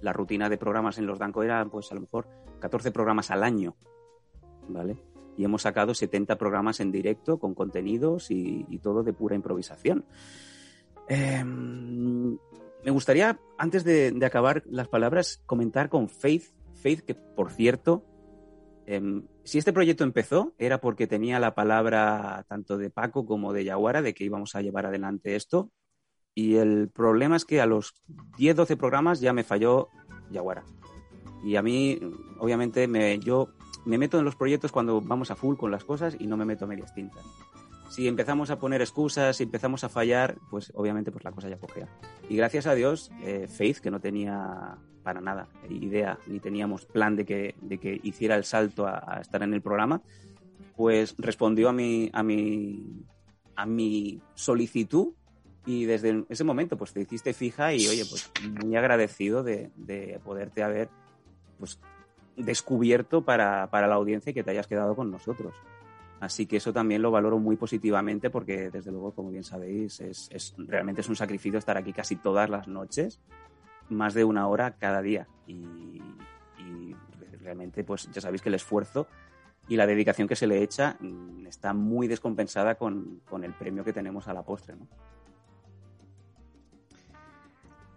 la 0.00 0.12
rutina 0.12 0.48
de 0.48 0.58
programas 0.58 0.98
en 0.98 1.06
los 1.06 1.18
Danco 1.18 1.44
era 1.44 1.64
pues 1.66 1.92
a 1.92 1.94
lo 1.94 2.00
mejor 2.00 2.26
14 2.58 2.90
programas 2.90 3.30
al 3.30 3.44
año, 3.44 3.76
¿vale? 4.68 4.96
Y 5.36 5.44
hemos 5.44 5.62
sacado 5.62 5.94
70 5.94 6.36
programas 6.36 6.80
en 6.80 6.90
directo 6.90 7.38
con 7.38 7.54
contenidos 7.54 8.30
y, 8.30 8.64
todo 8.82 9.04
de 9.04 9.12
pura 9.12 9.36
improvisación. 9.36 10.04
Eh, 11.08 11.42
me 11.44 12.90
gustaría, 12.90 13.38
antes 13.56 13.84
de, 13.84 14.10
de 14.10 14.26
acabar 14.26 14.64
las 14.66 14.88
palabras, 14.88 15.40
comentar 15.46 15.88
con 15.88 16.08
Faith. 16.08 16.52
Faith, 16.74 17.00
que 17.00 17.14
por 17.14 17.50
cierto, 17.50 18.04
Em, 18.86 19.22
si 19.44 19.58
este 19.58 19.72
proyecto 19.72 20.04
empezó 20.04 20.54
era 20.58 20.80
porque 20.80 21.06
tenía 21.06 21.40
la 21.40 21.54
palabra 21.54 22.44
tanto 22.48 22.76
de 22.76 22.90
Paco 22.90 23.26
como 23.26 23.52
de 23.52 23.64
Yaguara 23.64 24.02
de 24.02 24.14
que 24.14 24.24
íbamos 24.24 24.54
a 24.54 24.62
llevar 24.62 24.86
adelante 24.86 25.36
esto. 25.36 25.70
Y 26.34 26.56
el 26.56 26.88
problema 26.88 27.36
es 27.36 27.44
que 27.44 27.60
a 27.60 27.66
los 27.66 27.94
10-12 28.38 28.76
programas 28.76 29.20
ya 29.20 29.32
me 29.32 29.44
falló 29.44 29.88
Yaguara. 30.30 30.64
Y 31.44 31.56
a 31.56 31.62
mí, 31.62 31.98
obviamente, 32.38 32.86
me, 32.86 33.18
yo 33.18 33.48
me 33.84 33.98
meto 33.98 34.18
en 34.18 34.24
los 34.24 34.36
proyectos 34.36 34.72
cuando 34.72 35.00
vamos 35.00 35.30
a 35.30 35.36
full 35.36 35.56
con 35.56 35.70
las 35.70 35.84
cosas 35.84 36.16
y 36.18 36.26
no 36.26 36.36
me 36.36 36.44
meto 36.44 36.64
a 36.64 36.68
medias 36.68 36.94
tintas. 36.94 37.24
Si 37.92 38.08
empezamos 38.08 38.48
a 38.48 38.58
poner 38.58 38.80
excusas, 38.80 39.36
si 39.36 39.42
empezamos 39.42 39.84
a 39.84 39.90
fallar, 39.90 40.38
pues 40.48 40.72
obviamente 40.74 41.12
pues 41.12 41.24
la 41.24 41.30
cosa 41.30 41.50
ya 41.50 41.58
cogea. 41.58 41.86
Y 42.26 42.36
gracias 42.36 42.66
a 42.66 42.74
Dios, 42.74 43.12
eh, 43.22 43.46
Faith, 43.46 43.80
que 43.80 43.90
no 43.90 44.00
tenía 44.00 44.78
para 45.02 45.20
nada 45.20 45.46
idea 45.68 46.18
ni 46.26 46.40
teníamos 46.40 46.86
plan 46.86 47.16
de 47.16 47.26
que, 47.26 47.54
de 47.60 47.76
que 47.76 48.00
hiciera 48.02 48.36
el 48.36 48.44
salto 48.44 48.86
a, 48.86 49.04
a 49.06 49.20
estar 49.20 49.42
en 49.42 49.52
el 49.52 49.60
programa, 49.60 50.00
pues 50.74 51.14
respondió 51.18 51.68
a 51.68 51.74
mi, 51.74 52.08
a 52.14 52.22
mi, 52.22 53.04
a 53.56 53.66
mi 53.66 54.22
solicitud 54.36 55.08
y 55.66 55.84
desde 55.84 56.24
ese 56.30 56.44
momento 56.44 56.78
pues 56.78 56.94
te 56.94 57.02
hiciste 57.02 57.34
fija 57.34 57.74
y 57.74 57.86
oye, 57.88 58.06
pues 58.08 58.32
muy 58.64 58.74
agradecido 58.74 59.42
de, 59.42 59.70
de 59.76 60.18
poderte 60.24 60.62
haber 60.62 60.88
pues 61.58 61.78
descubierto 62.38 63.22
para, 63.22 63.68
para 63.70 63.86
la 63.86 63.96
audiencia 63.96 64.30
y 64.30 64.32
que 64.32 64.44
te 64.44 64.52
hayas 64.52 64.66
quedado 64.66 64.96
con 64.96 65.10
nosotros. 65.10 65.52
Así 66.22 66.46
que 66.46 66.58
eso 66.58 66.72
también 66.72 67.02
lo 67.02 67.10
valoro 67.10 67.40
muy 67.40 67.56
positivamente 67.56 68.30
porque, 68.30 68.70
desde 68.70 68.92
luego, 68.92 69.12
como 69.12 69.32
bien 69.32 69.42
sabéis, 69.42 70.00
es, 70.00 70.54
realmente 70.56 71.00
es 71.00 71.08
un 71.08 71.16
sacrificio 71.16 71.58
estar 71.58 71.76
aquí 71.76 71.92
casi 71.92 72.14
todas 72.14 72.48
las 72.48 72.68
noches, 72.68 73.18
más 73.88 74.14
de 74.14 74.22
una 74.22 74.46
hora 74.46 74.76
cada 74.78 75.02
día. 75.02 75.26
Y, 75.48 76.00
y 76.58 76.94
realmente, 77.40 77.82
pues 77.82 78.08
ya 78.12 78.20
sabéis 78.20 78.40
que 78.40 78.50
el 78.50 78.54
esfuerzo 78.54 79.08
y 79.66 79.74
la 79.74 79.84
dedicación 79.84 80.28
que 80.28 80.36
se 80.36 80.46
le 80.46 80.62
echa 80.62 80.96
mm, 81.00 81.48
está 81.48 81.74
muy 81.74 82.06
descompensada 82.06 82.76
con, 82.76 83.20
con 83.28 83.42
el 83.42 83.52
premio 83.54 83.82
que 83.82 83.92
tenemos 83.92 84.28
a 84.28 84.32
la 84.32 84.44
postre. 84.44 84.76
¿no? 84.76 84.86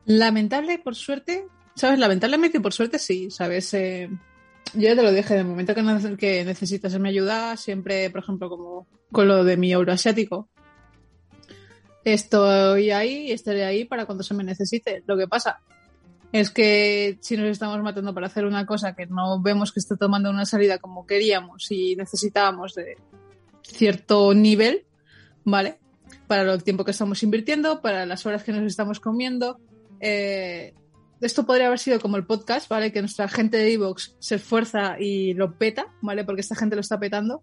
Lamentable, 0.06 0.80
por 0.80 0.96
suerte, 0.96 1.46
¿sabes? 1.76 2.00
Lamentablemente, 2.00 2.60
por 2.60 2.74
suerte, 2.74 2.98
sí, 2.98 3.30
¿sabes? 3.30 3.72
Eh, 3.76 4.10
yo 4.74 4.96
te 4.96 5.04
lo 5.04 5.12
dije, 5.12 5.38
el 5.38 5.46
momento 5.46 5.74
que, 5.76 6.18
que 6.18 6.44
necesitas 6.44 7.00
mi 7.00 7.10
ayuda, 7.10 7.56
siempre, 7.58 8.10
por 8.10 8.22
ejemplo, 8.22 8.50
como 8.50 8.88
con 9.12 9.28
lo 9.28 9.44
de 9.44 9.58
mi 9.58 9.72
euroasiático, 9.72 10.50
estoy 12.04 12.92
ahí 12.92 13.28
y 13.28 13.32
estaré 13.32 13.66
ahí 13.66 13.86
para 13.86 14.06
cuando 14.06 14.24
se 14.24 14.34
me 14.34 14.44
necesite. 14.44 15.04
Lo 15.08 15.18
que 15.18 15.28
pasa 15.28 15.60
es 16.32 16.52
que 16.52 17.18
si 17.22 17.38
nos 17.38 17.48
estamos 17.48 17.82
matando 17.82 18.14
para 18.14 18.28
hacer 18.28 18.46
una 18.46 18.66
cosa 18.66 18.96
que 18.96 19.06
no 19.06 19.42
vemos 19.42 19.72
que 19.72 19.80
esté 19.80 19.96
tomando 19.96 20.30
una 20.30 20.46
salida 20.46 20.80
como 20.80 21.06
queríamos 21.06 21.72
y 21.72 21.96
necesitábamos 21.96 22.76
de 22.76 22.98
cierto 23.64 24.34
nivel, 24.34 24.86
¿vale? 25.44 25.80
Para 26.28 26.54
el 26.54 26.64
tiempo 26.64 26.84
que 26.84 26.92
estamos 26.92 27.24
invirtiendo, 27.24 27.82
para 27.82 28.06
las 28.06 28.26
horas 28.26 28.44
que 28.44 28.52
nos 28.52 28.64
estamos 28.64 29.00
comiendo, 29.00 29.60
eh, 30.00 30.74
esto 31.22 31.46
podría 31.46 31.68
haber 31.68 31.80
sido 31.80 32.00
como 32.00 32.18
el 32.18 32.26
podcast, 32.26 32.70
¿vale? 32.70 32.92
Que 32.92 33.02
nuestra 33.02 33.28
gente 33.28 33.58
de 33.58 33.74
Evox 33.74 34.16
se 34.20 34.36
esfuerza 34.36 35.00
y 35.00 35.34
lo 35.34 35.58
peta, 35.58 35.88
¿vale? 36.02 36.24
Porque 36.24 36.42
esta 36.42 36.56
gente 36.56 36.76
lo 36.76 36.82
está 36.82 37.00
petando. 37.00 37.42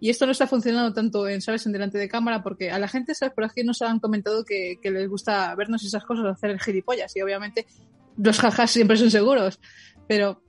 Y 0.00 0.10
esto 0.10 0.26
no 0.26 0.32
está 0.32 0.46
funcionando 0.46 0.92
tanto 0.92 1.26
en, 1.28 1.40
¿sabes? 1.40 1.64
En 1.66 1.72
delante 1.72 1.96
de 1.96 2.08
cámara, 2.08 2.42
porque 2.42 2.70
a 2.70 2.78
la 2.78 2.88
gente, 2.88 3.14
¿sabes? 3.14 3.34
Por 3.34 3.44
aquí 3.44 3.62
nos 3.62 3.80
han 3.80 4.00
comentado 4.00 4.44
que, 4.44 4.78
que 4.82 4.90
les 4.90 5.08
gusta 5.08 5.54
vernos 5.54 5.84
esas 5.84 6.04
cosas, 6.04 6.26
hacer 6.26 6.50
el 6.50 6.60
gilipollas. 6.60 7.16
Y 7.16 7.22
obviamente 7.22 7.66
los 8.16 8.38
jajas 8.38 8.70
siempre 8.70 8.96
son 8.96 9.10
seguros. 9.10 9.58
Pero 10.06 10.42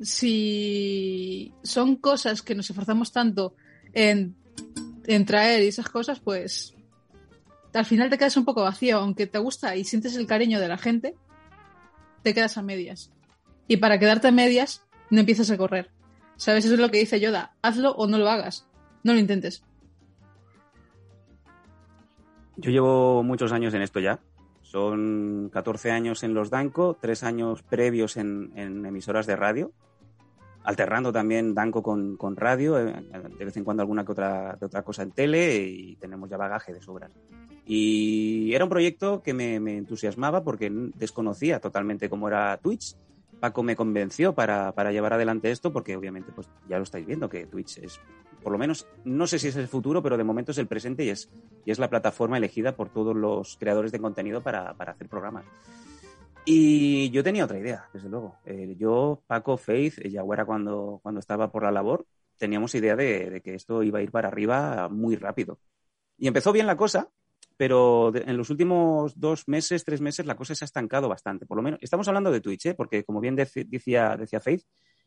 si 0.00 1.52
son 1.62 1.96
cosas 1.96 2.42
que 2.42 2.54
nos 2.54 2.70
esforzamos 2.70 3.12
tanto 3.12 3.54
en, 3.92 4.36
en 5.06 5.24
traer 5.26 5.62
y 5.62 5.68
esas 5.68 5.88
cosas, 5.88 6.20
pues 6.20 6.74
al 7.74 7.84
final 7.84 8.10
te 8.10 8.18
quedas 8.18 8.36
un 8.36 8.44
poco 8.44 8.62
vacío, 8.62 8.98
aunque 8.98 9.26
te 9.26 9.38
gusta 9.38 9.76
y 9.76 9.84
sientes 9.84 10.16
el 10.16 10.26
cariño 10.26 10.60
de 10.60 10.68
la 10.68 10.78
gente, 10.78 11.14
te 12.22 12.34
quedas 12.34 12.58
a 12.58 12.62
medias. 12.62 13.10
Y 13.66 13.78
para 13.78 13.98
quedarte 13.98 14.28
a 14.28 14.32
medias, 14.32 14.86
no 15.10 15.20
empiezas 15.20 15.50
a 15.50 15.56
correr. 15.56 15.90
¿Sabes? 16.36 16.64
Eso 16.64 16.74
es 16.74 16.80
lo 16.80 16.90
que 16.90 16.98
dice 16.98 17.20
Yoda. 17.20 17.54
Hazlo 17.62 17.92
o 17.92 18.06
no 18.06 18.18
lo 18.18 18.28
hagas. 18.28 18.66
No 19.02 19.12
lo 19.12 19.18
intentes. 19.18 19.62
Yo 22.56 22.70
llevo 22.70 23.22
muchos 23.22 23.52
años 23.52 23.74
en 23.74 23.82
esto 23.82 24.00
ya. 24.00 24.20
Son 24.62 25.48
14 25.52 25.90
años 25.90 26.22
en 26.22 26.34
los 26.34 26.50
Danco, 26.50 26.98
3 27.00 27.22
años 27.24 27.62
previos 27.62 28.16
en, 28.16 28.52
en 28.54 28.84
emisoras 28.84 29.26
de 29.26 29.36
radio, 29.36 29.72
alternando 30.64 31.12
también 31.12 31.54
Danco 31.54 31.82
con, 31.82 32.16
con 32.16 32.36
radio, 32.36 32.78
eh, 32.78 33.02
de 33.38 33.44
vez 33.44 33.56
en 33.56 33.64
cuando 33.64 33.82
alguna 33.82 34.04
que 34.04 34.12
otra, 34.12 34.56
de 34.58 34.66
otra 34.66 34.82
cosa 34.82 35.02
en 35.02 35.12
tele 35.12 35.64
y 35.64 35.96
tenemos 35.96 36.28
ya 36.28 36.36
bagaje 36.36 36.72
de 36.72 36.80
sobras. 36.80 37.10
Y 37.64 38.52
era 38.54 38.64
un 38.64 38.70
proyecto 38.70 39.22
que 39.22 39.34
me, 39.34 39.60
me 39.60 39.76
entusiasmaba 39.76 40.42
porque 40.42 40.70
desconocía 40.96 41.60
totalmente 41.60 42.08
cómo 42.08 42.28
era 42.28 42.56
Twitch. 42.58 42.96
Paco 43.40 43.62
me 43.62 43.76
convenció 43.76 44.34
para, 44.34 44.72
para 44.72 44.90
llevar 44.90 45.12
adelante 45.12 45.50
esto 45.50 45.72
porque 45.72 45.96
obviamente 45.96 46.32
pues 46.34 46.48
ya 46.68 46.78
lo 46.78 46.82
estáis 46.82 47.06
viendo 47.06 47.28
que 47.28 47.46
Twitch 47.46 47.78
es 47.78 48.00
por 48.42 48.52
lo 48.52 48.58
menos, 48.58 48.86
no 49.04 49.26
sé 49.26 49.38
si 49.38 49.48
es 49.48 49.56
el 49.56 49.68
futuro, 49.68 50.02
pero 50.02 50.16
de 50.16 50.24
momento 50.24 50.52
es 50.52 50.58
el 50.58 50.66
presente 50.66 51.04
y 51.04 51.10
es, 51.10 51.28
y 51.64 51.70
es 51.70 51.78
la 51.78 51.90
plataforma 51.90 52.38
elegida 52.38 52.76
por 52.76 52.88
todos 52.88 53.14
los 53.14 53.56
creadores 53.58 53.92
de 53.92 53.98
contenido 53.98 54.40
para, 54.40 54.74
para 54.74 54.92
hacer 54.92 55.08
programas. 55.08 55.44
Y 56.50 57.10
yo 57.10 57.22
tenía 57.22 57.44
otra 57.44 57.58
idea, 57.58 57.90
desde 57.92 58.08
luego. 58.08 58.38
Eh, 58.46 58.74
yo, 58.78 59.22
Paco, 59.26 59.58
Faith, 59.58 59.98
eh, 59.98 60.08
Yaguara 60.08 60.46
cuando, 60.46 60.98
cuando 61.02 61.20
estaba 61.20 61.52
por 61.52 61.62
la 61.62 61.70
labor, 61.70 62.06
teníamos 62.38 62.74
idea 62.74 62.96
de, 62.96 63.42
que 63.44 63.54
esto 63.54 63.82
iba 63.82 63.98
a 63.98 64.02
ir 64.02 64.10
para 64.10 64.28
arriba 64.28 64.88
muy 64.88 65.14
rápido. 65.16 65.60
Y 66.16 66.26
empezó 66.26 66.50
bien 66.50 66.66
la 66.66 66.74
cosa, 66.74 67.10
pero 67.58 68.16
en 68.16 68.34
los 68.38 68.48
últimos 68.48 69.20
dos 69.20 69.46
meses, 69.46 69.84
tres 69.84 70.00
meses, 70.00 70.24
la 70.24 70.36
cosa 70.36 70.54
se 70.54 70.64
ha 70.64 70.72
estancado 70.72 71.06
bastante. 71.06 71.44
Por 71.44 71.58
lo 71.58 71.62
menos, 71.62 71.80
estamos 71.82 72.08
hablando 72.08 72.30
de 72.30 72.40
Twitch, 72.40 72.64
¿eh? 72.64 72.74
porque 72.74 73.04
como 73.04 73.20
bien 73.20 73.36
dec 73.36 73.52
decía, 73.52 74.16
decía 74.16 74.40
Faith, 74.40 74.62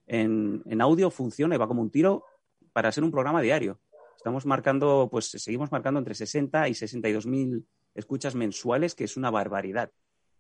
en, 0.06 0.62
en 0.68 0.80
audio 0.80 1.10
funciona 1.10 1.56
y 1.56 1.58
va 1.58 1.68
como 1.68 1.82
un 1.82 1.90
tiro 1.90 2.24
para 2.72 2.92
ser 2.92 3.04
un 3.04 3.10
programa 3.10 3.42
diario. 3.42 3.80
Estamos 4.16 4.46
marcando, 4.46 5.10
pues 5.10 5.32
seguimos 5.32 5.72
marcando 5.72 5.98
entre 5.98 6.14
60 6.14 6.70
y 6.70 6.76
62 6.76 7.26
mil 7.26 7.66
escuchas 7.96 8.36
mensuales, 8.36 8.94
que 8.94 9.06
es 9.06 9.18
una 9.18 9.32
barbaridad, 9.32 9.90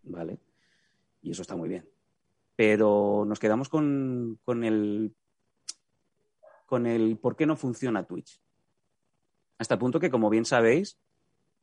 ¿vale? 0.03 0.37
Y 1.21 1.31
eso 1.31 1.41
está 1.41 1.55
muy 1.55 1.69
bien. 1.69 1.87
Pero 2.55 3.23
nos 3.27 3.39
quedamos 3.39 3.69
con, 3.69 4.39
con 4.43 4.63
el 4.63 5.15
con 6.65 6.85
el 6.85 7.17
por 7.17 7.35
qué 7.35 7.45
no 7.45 7.57
funciona 7.57 8.05
Twitch. 8.05 8.41
Hasta 9.57 9.73
el 9.73 9.79
punto 9.79 9.99
que, 9.99 10.09
como 10.09 10.29
bien 10.29 10.45
sabéis, 10.45 10.97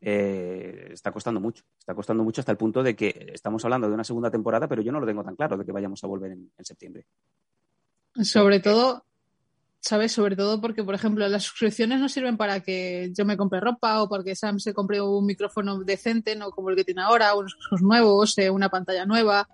eh, 0.01 0.91
está 0.93 1.11
costando 1.11 1.41
mucho. 1.41 1.65
Está 1.79 1.95
costando 1.95 2.23
mucho 2.23 2.41
hasta 2.43 2.53
el 2.53 2.59
punto 2.59 2.83
de 2.83 2.95
que 2.95 3.31
estamos 3.33 3.65
hablando 3.65 3.89
de 3.89 3.95
una 3.95 4.05
segunda 4.05 4.31
temporada, 4.31 4.69
pero 4.69 4.83
yo 4.83 4.93
no 4.93 5.01
lo 5.01 5.07
tengo 5.07 5.25
tan 5.25 5.35
claro 5.35 5.57
de 5.57 5.65
que 5.65 5.73
vayamos 5.73 6.05
a 6.05 6.07
volver 6.07 6.33
en, 6.33 6.53
en 6.57 6.65
septiembre. 6.65 7.07
Sobre 8.23 8.61
todo, 8.61 9.07
¿sabes? 9.81 10.13
Sobre 10.13 10.37
todo 10.37 10.61
porque, 10.61 10.85
por 10.85 10.95
ejemplo, 10.95 11.27
las 11.29 11.45
suscripciones 11.45 12.01
no 12.01 12.09
sirven 12.09 12.37
para 12.37 12.61
que 12.61 13.13
yo 13.17 13.25
me 13.25 13.37
compre 13.37 13.61
ropa 13.61 14.03
o 14.03 14.09
para 14.09 14.25
que 14.25 14.37
Sam 14.37 14.59
se 14.59 14.75
compre 14.75 15.01
un 15.01 15.27
micrófono 15.27 15.79
decente, 15.81 16.37
no 16.37 16.51
como 16.51 16.71
el 16.71 16.77
que 16.77 16.85
tiene 16.85 17.03
ahora, 17.03 17.35
unos 17.35 17.57
nuevos, 17.81 18.37
eh, 18.39 18.51
una 18.51 18.69
pantalla 18.69 19.07
nueva, 19.07 19.49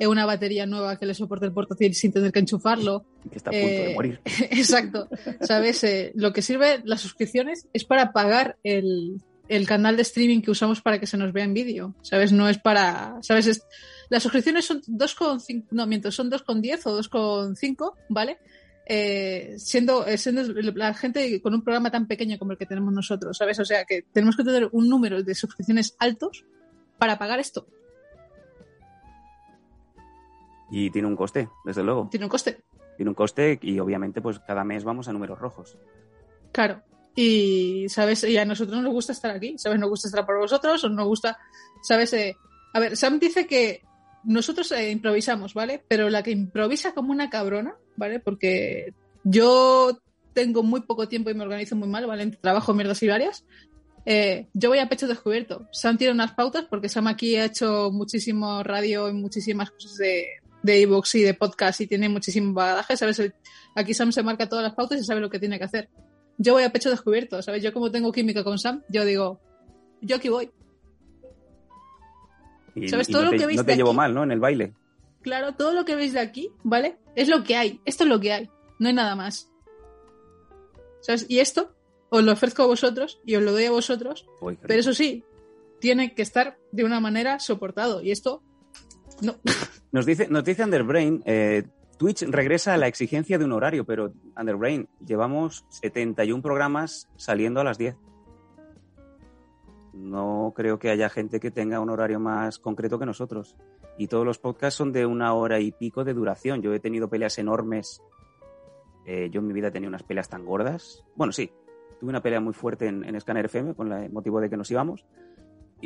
eh, 0.00 0.06
una 0.06 0.24
batería 0.24 0.64
nueva 0.64 0.96
que 0.96 1.04
le 1.04 1.12
soporte 1.12 1.44
el 1.44 1.52
portátil 1.52 1.94
sin 1.94 2.10
tener 2.10 2.32
que 2.32 2.38
enchufarlo. 2.38 3.04
Que 3.30 3.36
está 3.36 3.50
a 3.50 3.52
punto 3.52 3.66
eh, 3.66 3.86
de 3.88 3.94
morir. 3.94 4.20
Exacto. 4.50 5.08
¿Sabes? 5.42 5.84
Eh, 5.84 6.12
lo 6.14 6.32
que 6.32 6.40
sirve 6.40 6.80
las 6.84 7.02
suscripciones 7.02 7.68
es 7.74 7.84
para 7.84 8.10
pagar 8.14 8.56
el, 8.64 9.20
el, 9.48 9.66
canal 9.66 9.96
de 9.96 10.02
streaming 10.02 10.40
que 10.40 10.50
usamos 10.50 10.80
para 10.80 10.98
que 10.98 11.06
se 11.06 11.18
nos 11.18 11.34
vea 11.34 11.44
en 11.44 11.52
vídeo. 11.52 11.94
¿Sabes? 12.00 12.32
No 12.32 12.48
es 12.48 12.56
para. 12.56 13.18
¿Sabes? 13.20 13.46
Es, 13.46 13.62
las 14.08 14.22
suscripciones 14.22 14.64
son 14.64 14.80
2,5. 14.80 15.66
No, 15.70 15.86
miento, 15.86 16.10
son 16.10 16.30
2,10 16.30 16.80
o 16.86 16.98
2,5, 16.98 17.92
¿vale? 18.08 18.38
Eh, 18.92 19.54
siendo, 19.56 20.04
eh, 20.04 20.18
siendo, 20.18 20.42
la 20.74 20.92
gente 20.94 21.40
con 21.40 21.54
un 21.54 21.62
programa 21.62 21.92
tan 21.92 22.08
pequeño 22.08 22.40
como 22.40 22.50
el 22.50 22.58
que 22.58 22.66
tenemos 22.66 22.92
nosotros, 22.92 23.36
¿sabes? 23.36 23.56
O 23.60 23.64
sea 23.64 23.84
que 23.84 24.02
tenemos 24.12 24.36
que 24.36 24.42
tener 24.42 24.68
un 24.72 24.88
número 24.88 25.22
de 25.22 25.32
suscripciones 25.32 25.94
altos 26.00 26.44
para 26.98 27.16
pagar 27.16 27.38
esto. 27.38 27.68
Y 30.72 30.90
tiene 30.90 31.06
un 31.06 31.14
coste, 31.14 31.48
desde 31.64 31.84
luego. 31.84 32.08
Tiene 32.10 32.26
un 32.26 32.30
coste. 32.30 32.64
Tiene 32.96 33.10
un 33.10 33.14
coste 33.14 33.60
y 33.62 33.78
obviamente 33.78 34.20
pues 34.20 34.40
cada 34.40 34.64
mes 34.64 34.82
vamos 34.82 35.06
a 35.06 35.12
números 35.12 35.38
rojos. 35.38 35.78
Claro. 36.50 36.82
Y, 37.14 37.86
¿sabes? 37.90 38.24
Y 38.24 38.38
a 38.38 38.44
nosotros 38.44 38.82
nos 38.82 38.92
gusta 38.92 39.12
estar 39.12 39.30
aquí, 39.30 39.56
¿sabes? 39.56 39.78
Nos 39.78 39.88
gusta 39.88 40.08
estar 40.08 40.26
por 40.26 40.36
vosotros, 40.36 40.82
nos 40.90 41.06
gusta, 41.06 41.38
¿sabes? 41.80 42.12
Eh, 42.14 42.36
a 42.72 42.80
ver, 42.80 42.96
Sam 42.96 43.20
dice 43.20 43.46
que 43.46 43.84
nosotros 44.24 44.70
eh, 44.72 44.90
improvisamos, 44.90 45.54
¿vale? 45.54 45.82
Pero 45.88 46.10
la 46.10 46.22
que 46.22 46.30
improvisa 46.30 46.92
como 46.92 47.12
una 47.12 47.30
cabrona, 47.30 47.74
¿vale? 47.96 48.20
Porque 48.20 48.94
yo 49.24 49.98
tengo 50.32 50.62
muy 50.62 50.82
poco 50.82 51.08
tiempo 51.08 51.30
y 51.30 51.34
me 51.34 51.44
organizo 51.44 51.76
muy 51.76 51.88
mal, 51.88 52.06
¿vale? 52.06 52.26
Trabajo 52.40 52.74
mierdas 52.74 53.02
y 53.02 53.08
varias. 53.08 53.44
Eh, 54.06 54.46
yo 54.54 54.70
voy 54.70 54.78
a 54.78 54.88
pecho 54.88 55.06
descubierto. 55.06 55.68
Sam 55.72 55.98
tiene 55.98 56.14
unas 56.14 56.32
pautas 56.32 56.64
porque 56.68 56.88
Sam 56.88 57.06
aquí 57.06 57.36
ha 57.36 57.44
hecho 57.44 57.90
muchísimo 57.92 58.62
radio 58.62 59.08
y 59.08 59.12
muchísimas 59.12 59.70
cosas 59.70 59.96
de 59.96 60.26
de 60.62 60.80
iVoox 60.80 61.14
y 61.16 61.22
de 61.22 61.34
podcast 61.34 61.80
y 61.80 61.86
tiene 61.86 62.08
muchísimo 62.08 62.52
bagaje, 62.52 62.96
¿sabes? 62.96 63.22
Aquí 63.74 63.94
Sam 63.94 64.12
se 64.12 64.22
marca 64.22 64.48
todas 64.48 64.64
las 64.64 64.74
pautas 64.74 65.00
y 65.00 65.04
sabe 65.04 65.20
lo 65.20 65.30
que 65.30 65.38
tiene 65.38 65.58
que 65.58 65.64
hacer. 65.64 65.88
Yo 66.38 66.54
voy 66.54 66.62
a 66.62 66.72
pecho 66.72 66.90
descubierto, 66.90 67.40
¿sabes? 67.42 67.62
Yo 67.62 67.72
como 67.72 67.90
tengo 67.90 68.12
química 68.12 68.44
con 68.44 68.58
Sam, 68.58 68.82
yo 68.88 69.04
digo, 69.04 69.40
yo 70.00 70.16
aquí 70.16 70.28
voy. 70.28 70.50
Y, 72.74 72.88
¿Sabes? 72.88 73.08
Y 73.08 73.12
todo 73.12 73.24
no 73.24 73.30
te, 73.30 73.36
lo 73.36 73.40
que 73.40 73.46
veis 73.46 73.58
no 73.58 73.64
te 73.64 73.76
llevo 73.76 73.90
aquí, 73.90 73.96
mal, 73.96 74.14
¿no? 74.14 74.22
En 74.22 74.32
el 74.32 74.40
baile. 74.40 74.74
Claro, 75.22 75.54
todo 75.54 75.72
lo 75.72 75.84
que 75.84 75.94
veis 75.94 76.12
de 76.12 76.20
aquí, 76.20 76.50
¿vale? 76.62 76.98
Es 77.14 77.28
lo 77.28 77.44
que 77.44 77.56
hay. 77.56 77.80
Esto 77.84 78.04
es 78.04 78.10
lo 78.10 78.20
que 78.20 78.32
hay. 78.32 78.50
No 78.78 78.88
hay 78.88 78.94
nada 78.94 79.14
más. 79.16 79.50
¿Sabes? 81.00 81.26
Y 81.28 81.40
esto 81.40 81.74
os 82.10 82.24
lo 82.24 82.32
ofrezco 82.32 82.62
a 82.62 82.66
vosotros 82.66 83.20
y 83.24 83.36
os 83.36 83.42
lo 83.42 83.52
doy 83.52 83.64
a 83.64 83.70
vosotros. 83.70 84.26
Uy, 84.40 84.58
pero 84.60 84.80
eso 84.80 84.92
sí, 84.92 85.24
tiene 85.80 86.14
que 86.14 86.22
estar 86.22 86.58
de 86.72 86.84
una 86.84 87.00
manera 87.00 87.38
soportado. 87.38 88.02
Y 88.02 88.10
esto, 88.10 88.42
no. 89.20 89.36
Nos 89.92 90.06
dice, 90.06 90.28
nos 90.28 90.44
dice 90.44 90.62
Underbrain, 90.62 91.20
eh, 91.26 91.64
Twitch 91.98 92.22
regresa 92.22 92.74
a 92.74 92.76
la 92.76 92.86
exigencia 92.86 93.38
de 93.38 93.44
un 93.44 93.50
horario, 93.50 93.84
pero 93.84 94.14
Underbrain, 94.36 94.88
llevamos 95.04 95.64
71 95.70 96.40
programas 96.42 97.08
saliendo 97.16 97.60
a 97.60 97.64
las 97.64 97.76
10. 97.76 97.96
No 99.92 100.52
creo 100.54 100.78
que 100.78 100.90
haya 100.90 101.08
gente 101.08 101.40
que 101.40 101.50
tenga 101.50 101.80
un 101.80 101.90
horario 101.90 102.20
más 102.20 102.58
concreto 102.58 102.98
que 102.98 103.06
nosotros. 103.06 103.56
Y 103.98 104.06
todos 104.06 104.24
los 104.24 104.38
podcasts 104.38 104.78
son 104.78 104.92
de 104.92 105.06
una 105.06 105.34
hora 105.34 105.60
y 105.60 105.72
pico 105.72 106.04
de 106.04 106.14
duración. 106.14 106.62
Yo 106.62 106.72
he 106.72 106.80
tenido 106.80 107.08
peleas 107.08 107.38
enormes. 107.38 108.02
Eh, 109.04 109.28
yo 109.30 109.40
en 109.40 109.46
mi 109.46 109.52
vida 109.52 109.68
he 109.68 109.72
tenido 109.72 109.88
unas 109.88 110.02
peleas 110.02 110.28
tan 110.28 110.44
gordas. 110.44 111.04
Bueno, 111.16 111.32
sí, 111.32 111.50
tuve 111.98 112.10
una 112.10 112.22
pelea 112.22 112.40
muy 112.40 112.54
fuerte 112.54 112.86
en, 112.86 113.04
en 113.04 113.20
Scanner 113.20 113.46
FM 113.46 113.74
con 113.74 113.92
el 113.92 114.10
motivo 114.10 114.40
de 114.40 114.48
que 114.48 114.56
nos 114.56 114.70
íbamos. 114.70 115.04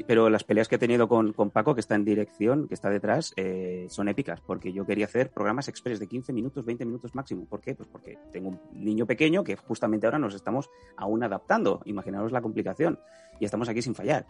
Pero 0.03 0.29
las 0.29 0.45
peleas 0.45 0.69
que 0.69 0.75
he 0.75 0.79
tenido 0.79 1.09
con, 1.09 1.33
con 1.33 1.51
Paco, 1.51 1.75
que 1.75 1.81
está 1.81 1.95
en 1.95 2.05
dirección, 2.05 2.67
que 2.67 2.75
está 2.75 2.91
detrás, 2.91 3.33
eh, 3.37 3.87
son 3.89 4.09
épicas, 4.09 4.41
porque 4.41 4.73
yo 4.73 4.85
quería 4.85 5.07
hacer 5.07 5.31
programas 5.31 5.69
express 5.69 6.01
de 6.01 6.09
15 6.09 6.33
minutos, 6.33 6.65
20 6.65 6.85
minutos 6.85 7.15
máximo. 7.15 7.47
¿Por 7.47 7.61
qué? 7.61 7.75
Pues 7.75 7.89
porque 7.89 8.19
tengo 8.33 8.49
un 8.49 8.61
niño 8.73 9.07
pequeño 9.07 9.45
que 9.45 9.57
justamente 9.57 10.07
ahora 10.07 10.19
nos 10.19 10.35
estamos 10.35 10.69
aún 10.97 11.23
adaptando. 11.23 11.81
Imaginaros 11.85 12.33
la 12.33 12.43
complicación. 12.43 12.99
Y 13.39 13.45
estamos 13.45 13.69
aquí 13.69 13.83
sin 13.83 13.95
fallar. 13.95 14.27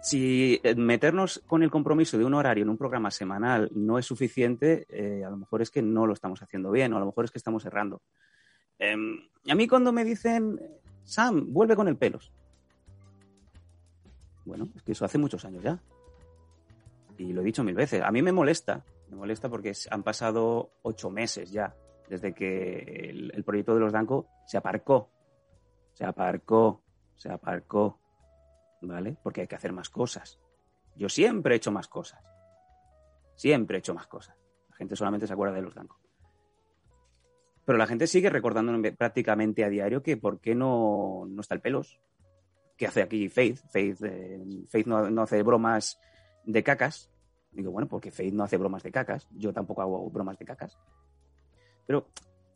Si 0.00 0.60
eh, 0.62 0.74
meternos 0.76 1.42
con 1.46 1.62
el 1.62 1.70
compromiso 1.70 2.16
de 2.18 2.24
un 2.24 2.34
horario 2.34 2.62
en 2.62 2.70
un 2.70 2.78
programa 2.78 3.10
semanal 3.10 3.70
no 3.74 3.98
es 3.98 4.06
suficiente, 4.06 4.86
eh, 4.88 5.24
a 5.24 5.30
lo 5.30 5.36
mejor 5.36 5.60
es 5.62 5.70
que 5.70 5.82
no 5.82 6.06
lo 6.06 6.12
estamos 6.12 6.40
haciendo 6.42 6.70
bien, 6.70 6.92
o 6.92 6.96
a 6.96 7.00
lo 7.00 7.06
mejor 7.06 7.24
es 7.24 7.30
que 7.32 7.38
estamos 7.38 7.64
errando. 7.64 8.00
Em, 8.78 9.18
a 9.48 9.54
mí 9.54 9.66
cuando 9.66 9.92
me 9.92 10.04
dicen, 10.04 10.60
Sam, 11.02 11.52
vuelve 11.52 11.74
con 11.74 11.88
el 11.88 11.96
pelos. 11.96 12.32
Bueno, 14.48 14.66
es 14.74 14.82
que 14.82 14.92
eso 14.92 15.04
hace 15.04 15.18
muchos 15.18 15.44
años 15.44 15.62
ya. 15.62 15.78
Y 17.18 17.34
lo 17.34 17.42
he 17.42 17.44
dicho 17.44 17.62
mil 17.62 17.74
veces. 17.74 18.02
A 18.02 18.10
mí 18.10 18.22
me 18.22 18.32
molesta, 18.32 18.82
me 19.10 19.16
molesta 19.16 19.50
porque 19.50 19.74
han 19.90 20.02
pasado 20.02 20.70
ocho 20.82 21.10
meses 21.10 21.50
ya 21.50 21.76
desde 22.08 22.32
que 22.32 23.10
el, 23.10 23.30
el 23.34 23.44
proyecto 23.44 23.74
de 23.74 23.80
los 23.80 23.92
Danco 23.92 24.26
se 24.46 24.56
aparcó. 24.56 25.10
Se 25.92 26.06
aparcó, 26.06 26.82
se 27.14 27.30
aparcó. 27.30 28.00
¿Vale? 28.80 29.18
Porque 29.22 29.42
hay 29.42 29.46
que 29.46 29.56
hacer 29.56 29.72
más 29.72 29.90
cosas. 29.90 30.40
Yo 30.96 31.10
siempre 31.10 31.54
he 31.54 31.58
hecho 31.58 31.70
más 31.70 31.86
cosas. 31.86 32.24
Siempre 33.34 33.76
he 33.76 33.80
hecho 33.80 33.92
más 33.92 34.06
cosas. 34.06 34.34
La 34.70 34.76
gente 34.76 34.96
solamente 34.96 35.26
se 35.26 35.34
acuerda 35.34 35.54
de 35.54 35.62
los 35.62 35.74
Danco. 35.74 36.00
Pero 37.66 37.76
la 37.76 37.86
gente 37.86 38.06
sigue 38.06 38.30
recordando 38.30 38.72
prácticamente 38.96 39.62
a 39.62 39.68
diario 39.68 40.02
que 40.02 40.16
por 40.16 40.40
qué 40.40 40.54
no, 40.54 41.26
no 41.28 41.42
está 41.42 41.54
el 41.54 41.60
pelos. 41.60 42.00
¿Qué 42.78 42.86
hace 42.86 43.02
aquí 43.02 43.28
Faith? 43.28 43.58
Faith, 43.70 44.02
eh, 44.04 44.40
Faith 44.68 44.86
no, 44.86 45.10
no 45.10 45.22
hace 45.22 45.42
bromas 45.42 45.98
de 46.44 46.62
cacas. 46.62 47.10
Digo, 47.50 47.70
bueno, 47.72 47.88
porque 47.88 48.10
Faith 48.10 48.32
no 48.32 48.44
hace 48.44 48.56
bromas 48.56 48.82
de 48.82 48.90
cacas. 48.92 49.28
Yo 49.32 49.52
tampoco 49.52 49.82
hago 49.82 50.08
bromas 50.10 50.38
de 50.38 50.46
cacas. 50.46 50.78
Pero 51.86 52.08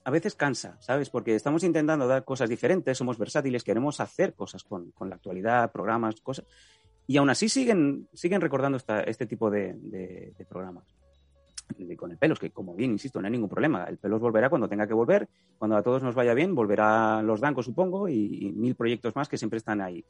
a 0.04 0.10
veces 0.10 0.34
cansa, 0.34 0.76
¿sabes? 0.80 1.10
Porque 1.10 1.34
estamos 1.34 1.64
intentando 1.64 2.06
dar 2.06 2.24
cosas 2.24 2.48
diferentes, 2.48 2.96
somos 2.98 3.18
versátiles, 3.18 3.64
queremos 3.64 4.00
hacer 4.00 4.34
cosas 4.34 4.64
con, 4.64 4.90
con 4.92 5.08
la 5.10 5.16
actualidad, 5.16 5.70
programas, 5.72 6.20
cosas. 6.20 6.46
Y 7.06 7.16
aún 7.16 7.30
así 7.30 7.48
siguen, 7.48 8.08
siguen 8.12 8.40
recordando 8.40 8.78
esta- 8.78 9.02
este 9.02 9.26
tipo 9.26 9.50
de, 9.50 10.34
programas. 10.48 10.84
Con 11.96 12.10
el 12.10 12.18
pelos, 12.18 12.38
que 12.38 12.50
como 12.50 12.74
bien, 12.74 12.92
insisto, 12.92 13.20
no 13.20 13.26
hay 13.26 13.32
ningún 13.32 13.48
problema. 13.48 13.84
El 13.84 13.98
pelos 13.98 14.20
volverá 14.20 14.48
cuando 14.48 14.68
tenga 14.68 14.86
que 14.86 14.94
volver, 14.94 15.28
cuando 15.58 15.76
a 15.76 15.82
todos 15.82 16.02
nos 16.02 16.14
vaya 16.14 16.34
bien, 16.34 16.54
volverá 16.54 17.22
los 17.22 17.40
Danco, 17.40 17.62
supongo, 17.62 18.08
y, 18.08 18.52
mil 18.54 18.74
proyectos 18.74 19.14
más 19.16 19.28
que 19.28 19.38
siempre 19.38 19.58
están 19.58 19.80
ahí. 19.80 20.04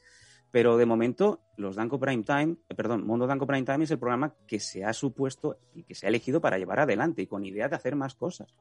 Pero 0.50 0.76
de 0.76 0.86
momento, 0.86 1.40
los 1.56 1.76
Danco 1.76 1.98
Prime 1.98 2.22
Time, 2.24 2.56
eh, 2.68 2.74
perdón, 2.74 3.06
Mundo 3.06 3.26
Danco 3.26 3.46
Prime 3.46 3.64
Time 3.64 3.84
es 3.84 3.90
el 3.90 3.98
programa 3.98 4.34
que 4.46 4.60
se 4.60 4.84
ha 4.84 4.92
supuesto 4.92 5.58
y 5.74 5.84
que 5.84 5.94
se 5.94 6.06
ha 6.06 6.08
elegido 6.08 6.40
para 6.40 6.58
llevar 6.58 6.80
adelante 6.80 7.22
y 7.22 7.26
con 7.26 7.44
idea 7.44 7.68
de 7.68 7.76
hacer 7.76 7.96
más 7.96 8.14
cosas. 8.14 8.54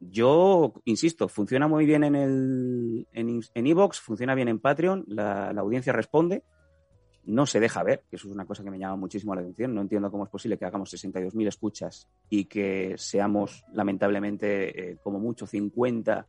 Yo, 0.00 0.74
insisto, 0.84 1.28
funciona 1.28 1.68
muy 1.68 1.84
bien 1.86 2.04
en 2.04 2.14
el 2.14 3.08
en, 3.12 3.40
en 3.54 3.76
funciona 3.92 4.34
bien 4.34 4.48
en 4.48 4.58
Patreon, 4.58 5.04
la 5.08 5.50
audiencia 5.56 5.92
responde, 5.92 6.42
no 7.26 7.44
se 7.44 7.58
deja 7.58 7.82
ver, 7.82 8.04
que 8.08 8.16
eso 8.16 8.28
es 8.28 8.34
una 8.34 8.46
cosa 8.46 8.62
que 8.62 8.70
me 8.70 8.78
llama 8.78 8.96
muchísimo 8.96 9.34
la 9.34 9.40
atención. 9.40 9.74
No 9.74 9.80
entiendo 9.80 10.10
cómo 10.10 10.24
es 10.24 10.30
posible 10.30 10.56
que 10.56 10.64
hagamos 10.64 10.92
62.000 10.92 11.48
escuchas 11.48 12.08
y 12.30 12.44
que 12.44 12.94
seamos, 12.96 13.64
lamentablemente, 13.72 14.92
eh, 14.92 14.96
como 15.02 15.18
mucho 15.18 15.46
50 15.46 16.26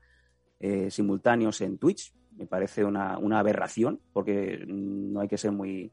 eh, 0.59 0.89
simultáneos 0.89 1.61
en 1.61 1.77
Twitch. 1.77 2.13
Me 2.35 2.47
parece 2.47 2.83
una, 2.83 3.15
aberración, 3.39 3.99
porque 4.11 4.63
no 4.67 5.21
hay 5.21 5.27
que 5.27 5.37
ser 5.37 5.51
muy, 5.51 5.91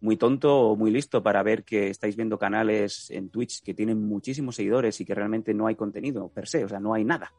muy 0.00 0.16
tonto 0.16 0.60
o 0.60 0.76
muy 0.76 0.90
listo 0.90 1.22
para 1.22 1.42
ver 1.42 1.64
que 1.64 1.88
estáis 1.88 2.16
viendo 2.16 2.38
canales 2.38 3.10
en 3.10 3.30
Twitch 3.30 3.62
que 3.62 3.74
tienen 3.74 4.06
muchísimos 4.06 4.56
seguidores 4.56 5.00
y 5.00 5.04
que 5.06 5.14
realmente 5.14 5.54
no 5.54 5.66
hay 5.66 5.74
contenido 5.74 6.28
per 6.28 6.48
se, 6.48 6.64
o 6.64 6.68
sea, 6.68 6.80
no 6.80 6.94
hay 6.94 7.04
nada. 7.04 7.32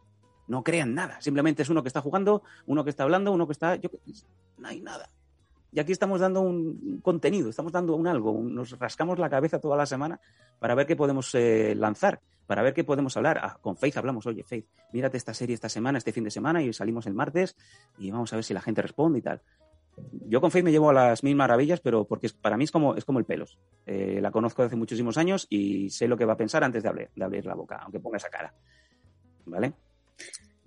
No 0.47 0.63
crean 0.63 0.93
nada. 0.93 1.21
Simplemente 1.21 1.61
es 1.61 1.69
uno 1.69 1.83
que 1.83 1.87
está 1.87 2.01
jugando, 2.01 2.43
uno 2.65 2.83
que 2.83 2.89
está 2.89 3.03
hablando, 3.03 3.31
uno 3.31 3.47
que 3.47 3.53
está. 3.53 3.75
Yo, 3.77 3.89
no 4.57 4.67
hay 4.67 4.81
nada. 4.81 5.09
Y 5.73 5.79
aquí 5.79 5.91
estamos 5.91 6.19
dando 6.19 6.41
un 6.41 6.99
contenido, 7.01 7.49
estamos 7.49 7.71
dando 7.71 7.95
un 7.95 8.05
algo, 8.05 8.39
nos 8.43 8.77
rascamos 8.77 9.17
la 9.17 9.27
cabeza 9.27 9.59
toda 9.59 9.75
la 9.75 9.87
semana 9.87 10.19
para 10.59 10.75
ver 10.75 10.85
qué 10.85 10.95
podemos 10.95 11.33
eh, 11.33 11.73
lanzar, 11.75 12.21
para 12.45 12.61
ver 12.61 12.75
qué 12.75 12.83
podemos 12.83 13.17
hablar. 13.17 13.39
Ah, 13.41 13.57
con 13.59 13.75
Faith 13.75 13.97
hablamos, 13.97 14.27
oye, 14.27 14.43
Faith, 14.43 14.67
mírate 14.91 15.17
esta 15.17 15.33
serie 15.33 15.55
esta 15.55 15.69
semana, 15.69 15.97
este 15.97 16.11
fin 16.11 16.25
de 16.25 16.29
semana, 16.29 16.61
y 16.61 16.71
salimos 16.73 17.07
el 17.07 17.15
martes 17.15 17.55
y 17.97 18.11
vamos 18.11 18.31
a 18.31 18.35
ver 18.35 18.45
si 18.45 18.53
la 18.53 18.61
gente 18.61 18.83
responde 18.83 19.17
y 19.17 19.21
tal. 19.23 19.41
Yo 20.27 20.41
con 20.41 20.51
Faith 20.51 20.63
me 20.63 20.71
llevo 20.71 20.91
a 20.91 20.93
las 20.93 21.23
mil 21.23 21.35
maravillas, 21.35 21.79
pero 21.79 22.05
porque 22.05 22.29
para 22.39 22.55
mí 22.55 22.65
es 22.65 22.71
como, 22.71 22.93
es 22.95 23.03
como 23.03 23.17
el 23.17 23.25
pelos. 23.25 23.57
Eh, 23.87 24.19
la 24.21 24.29
conozco 24.29 24.61
desde 24.61 24.73
hace 24.73 24.77
muchísimos 24.77 25.17
años 25.17 25.47
y 25.49 25.89
sé 25.89 26.07
lo 26.07 26.17
que 26.17 26.25
va 26.25 26.33
a 26.33 26.37
pensar 26.37 26.63
antes 26.63 26.83
de 26.83 27.09
de 27.15 27.23
abrir 27.23 27.47
la 27.47 27.55
boca, 27.55 27.77
aunque 27.77 27.99
ponga 27.99 28.17
esa 28.17 28.29
cara. 28.29 28.53
¿Vale? 29.45 29.73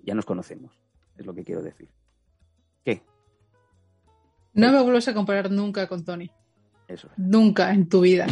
Ya 0.03 0.13
nos 0.13 0.25
conocemos, 0.25 0.77
es 1.17 1.25
lo 1.25 1.33
que 1.33 1.45
quiero 1.45 1.61
decir. 1.61 1.87
¿Qué? 2.83 3.03
No 4.57 4.71
me 4.71 4.81
vuelvas 4.81 5.07
a 5.07 5.13
comparar 5.13 5.49
nunca 5.51 5.87
con 5.87 6.03
Tony. 6.03 6.29
Eso 6.87 7.07
es. 7.07 7.13
Nunca 7.17 7.71
en 7.71 7.87
tu 7.87 8.01
vida. 8.01 8.27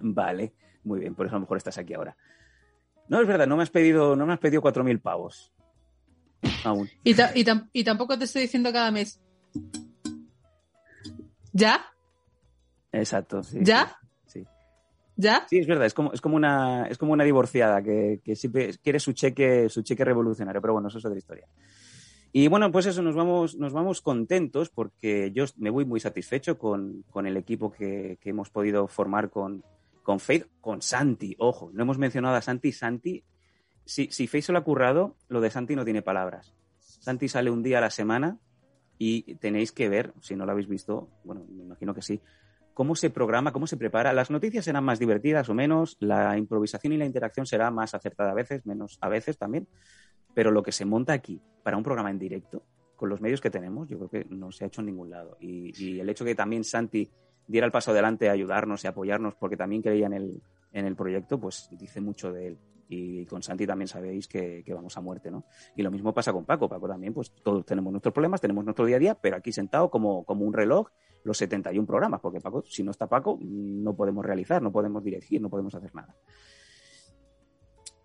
Vale, 0.00 0.52
muy 0.84 1.00
bien, 1.00 1.14
por 1.14 1.26
eso 1.26 1.34
a 1.34 1.38
lo 1.38 1.40
mejor 1.42 1.56
estás 1.56 1.78
aquí 1.78 1.94
ahora. 1.94 2.16
No, 3.08 3.20
es 3.20 3.26
verdad, 3.26 3.46
no 3.46 3.56
me 3.56 3.62
has 3.62 3.70
pedido, 3.70 4.14
no 4.16 4.26
me 4.26 4.32
has 4.32 4.38
pedido 4.38 4.62
4.000 4.62 5.00
pavos. 5.00 5.52
Aún. 6.64 6.88
Y, 7.02 7.14
ta- 7.14 7.32
y 7.34 7.44
tam- 7.44 7.68
y 7.72 7.82
tampoco 7.84 8.18
te 8.18 8.24
estoy 8.24 8.42
diciendo 8.42 8.72
cada 8.72 8.90
mes. 8.90 9.20
¿Ya? 11.52 11.84
Exacto, 12.92 13.42
sí. 13.42 13.58
¿Ya? 13.62 13.96
Sí, 14.26 14.40
sí. 14.40 14.46
¿Ya? 15.16 15.46
Sí, 15.48 15.58
es 15.58 15.66
verdad, 15.66 15.86
es 15.86 15.94
como, 15.94 16.12
es 16.12 16.20
como 16.20 16.36
una, 16.36 16.86
es 16.88 16.98
como 16.98 17.12
una 17.12 17.24
divorciada 17.24 17.82
que, 17.82 18.20
que 18.24 18.36
siempre 18.36 18.74
quiere 18.82 19.00
su 19.00 19.12
cheque, 19.12 19.68
su 19.68 19.82
cheque 19.82 20.04
revolucionario, 20.04 20.60
pero 20.60 20.74
bueno, 20.74 20.88
eso 20.88 20.98
es 20.98 21.04
otra 21.04 21.18
historia. 21.18 21.46
Y 22.38 22.48
bueno, 22.48 22.70
pues 22.70 22.84
eso, 22.84 23.00
nos 23.00 23.14
vamos, 23.14 23.56
nos 23.56 23.72
vamos 23.72 24.02
contentos 24.02 24.68
porque 24.68 25.32
yo 25.32 25.46
me 25.56 25.70
voy 25.70 25.86
muy 25.86 26.00
satisfecho 26.00 26.58
con, 26.58 27.02
con 27.10 27.26
el 27.26 27.38
equipo 27.38 27.72
que, 27.72 28.18
que 28.20 28.28
hemos 28.28 28.50
podido 28.50 28.88
formar 28.88 29.30
con, 29.30 29.64
con 30.02 30.20
Faith, 30.20 30.46
con 30.60 30.82
Santi, 30.82 31.34
ojo, 31.38 31.70
no 31.72 31.82
hemos 31.82 31.96
mencionado 31.96 32.36
a 32.36 32.42
Santi, 32.42 32.72
Santi, 32.72 33.24
si, 33.86 34.08
si 34.10 34.26
Faith 34.26 34.44
se 34.44 34.52
lo 34.52 34.58
ha 34.58 34.64
currado, 34.64 35.16
lo 35.28 35.40
de 35.40 35.48
Santi 35.48 35.76
no 35.76 35.86
tiene 35.86 36.02
palabras. 36.02 36.52
Santi 36.78 37.26
sale 37.26 37.50
un 37.50 37.62
día 37.62 37.78
a 37.78 37.80
la 37.80 37.88
semana 37.88 38.38
y 38.98 39.36
tenéis 39.36 39.72
que 39.72 39.88
ver, 39.88 40.12
si 40.20 40.36
no 40.36 40.44
lo 40.44 40.52
habéis 40.52 40.68
visto, 40.68 41.08
bueno, 41.24 41.46
me 41.48 41.62
imagino 41.62 41.94
que 41.94 42.02
sí, 42.02 42.20
cómo 42.74 42.96
se 42.96 43.08
programa, 43.08 43.54
cómo 43.54 43.66
se 43.66 43.78
prepara. 43.78 44.12
Las 44.12 44.30
noticias 44.30 44.66
serán 44.66 44.84
más 44.84 44.98
divertidas 44.98 45.48
o 45.48 45.54
menos, 45.54 45.96
la 46.00 46.36
improvisación 46.36 46.92
y 46.92 46.98
la 46.98 47.06
interacción 47.06 47.46
será 47.46 47.70
más 47.70 47.94
acertada 47.94 48.32
a 48.32 48.34
veces, 48.34 48.66
menos 48.66 48.98
a 49.00 49.08
veces 49.08 49.38
también, 49.38 49.66
pero 50.36 50.50
lo 50.50 50.62
que 50.62 50.70
se 50.70 50.84
monta 50.84 51.14
aquí 51.14 51.40
para 51.62 51.78
un 51.78 51.82
programa 51.82 52.10
en 52.10 52.18
directo, 52.18 52.62
con 52.94 53.08
los 53.08 53.22
medios 53.22 53.40
que 53.40 53.48
tenemos, 53.48 53.88
yo 53.88 53.96
creo 53.96 54.10
que 54.10 54.26
no 54.28 54.52
se 54.52 54.64
ha 54.64 54.66
hecho 54.66 54.82
en 54.82 54.88
ningún 54.88 55.08
lado. 55.08 55.38
Y, 55.40 55.98
el 55.98 56.10
hecho 56.10 56.26
que 56.26 56.34
también 56.34 56.62
Santi 56.62 57.10
diera 57.46 57.64
el 57.64 57.72
paso 57.72 57.92
adelante 57.92 58.28
a 58.28 58.32
ayudarnos 58.32 58.84
y 58.84 58.86
apoyarnos 58.86 59.34
porque 59.34 59.56
también 59.56 59.80
creía 59.80 60.04
en 60.04 60.12
el, 60.12 60.42
en 60.74 60.84
el 60.84 60.94
proyecto, 60.94 61.40
pues 61.40 61.70
dice 61.72 62.02
mucho 62.02 62.34
de 62.34 62.48
él. 62.48 62.58
Y 62.86 63.24
con 63.24 63.42
Santi 63.42 63.66
también 63.66 63.88
sabéis 63.88 64.28
que, 64.28 64.62
que 64.62 64.74
vamos 64.74 64.94
a 64.98 65.00
muerte, 65.00 65.30
¿no? 65.30 65.46
Y 65.74 65.82
lo 65.82 65.90
mismo 65.90 66.12
pasa 66.12 66.34
con 66.34 66.44
Paco. 66.44 66.68
Paco 66.68 66.86
también, 66.86 67.14
pues 67.14 67.32
todos 67.42 67.64
tenemos 67.64 67.90
nuestros 67.90 68.12
problemas, 68.12 68.38
tenemos 68.38 68.62
nuestro 68.62 68.84
día 68.84 68.96
a 68.96 69.00
día, 69.00 69.14
pero 69.14 69.36
aquí 69.36 69.52
sentado 69.52 69.90
como, 69.90 70.22
como 70.24 70.44
un 70.44 70.52
reloj 70.52 70.90
los 71.24 71.38
71 71.38 71.86
programas, 71.86 72.20
porque 72.20 72.42
Paco, 72.42 72.62
si 72.66 72.82
no 72.82 72.90
está 72.90 73.06
Paco, 73.06 73.38
no 73.40 73.96
podemos 73.96 74.22
realizar, 74.22 74.60
no 74.60 74.70
podemos 74.70 75.02
dirigir, 75.02 75.40
no 75.40 75.48
podemos 75.48 75.74
hacer 75.74 75.94
nada. 75.94 76.14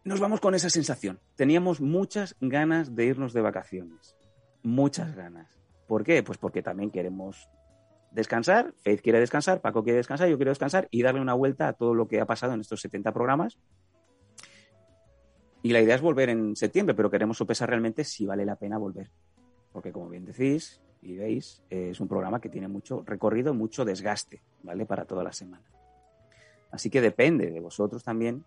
Nos 0.03 0.19
vamos 0.19 0.41
con 0.41 0.55
esa 0.55 0.71
sensación. 0.71 1.19
Teníamos 1.35 1.79
muchas 1.79 2.35
ganas 2.41 2.95
de 2.95 3.05
irnos 3.05 3.33
de 3.33 3.41
vacaciones. 3.41 4.15
Muchas 4.63 5.15
ganas. 5.15 5.59
¿Por 5.87 6.03
qué? 6.03 6.23
Pues 6.23 6.39
porque 6.39 6.63
también 6.63 6.89
queremos 6.89 7.47
descansar, 8.09 8.73
Faith 8.83 9.01
quiere 9.01 9.19
descansar, 9.19 9.61
Paco 9.61 9.83
quiere 9.83 9.97
descansar, 9.97 10.27
yo 10.27 10.37
quiero 10.37 10.51
descansar 10.51 10.87
y 10.89 11.03
darle 11.03 11.21
una 11.21 11.35
vuelta 11.35 11.67
a 11.67 11.73
todo 11.73 11.93
lo 11.93 12.07
que 12.07 12.19
ha 12.19 12.25
pasado 12.25 12.53
en 12.53 12.61
estos 12.61 12.81
70 12.81 13.11
programas. 13.13 13.59
Y 15.61 15.71
la 15.71 15.81
idea 15.81 15.95
es 15.95 16.01
volver 16.01 16.29
en 16.29 16.55
septiembre, 16.55 16.95
pero 16.95 17.11
queremos 17.11 17.37
sopesar 17.37 17.69
realmente 17.69 18.03
si 18.03 18.25
vale 18.25 18.43
la 18.43 18.55
pena 18.55 18.79
volver. 18.79 19.11
Porque 19.71 19.91
como 19.91 20.09
bien 20.09 20.25
decís 20.25 20.81
y 21.03 21.15
veis, 21.15 21.61
es 21.69 21.99
un 21.99 22.07
programa 22.07 22.41
que 22.41 22.49
tiene 22.49 22.67
mucho 22.67 23.03
recorrido, 23.05 23.53
mucho 23.53 23.85
desgaste, 23.85 24.41
¿vale? 24.63 24.87
Para 24.87 25.05
toda 25.05 25.23
la 25.23 25.31
semana. 25.31 25.63
Así 26.71 26.89
que 26.89 27.01
depende 27.01 27.51
de 27.51 27.59
vosotros 27.59 28.03
también 28.03 28.43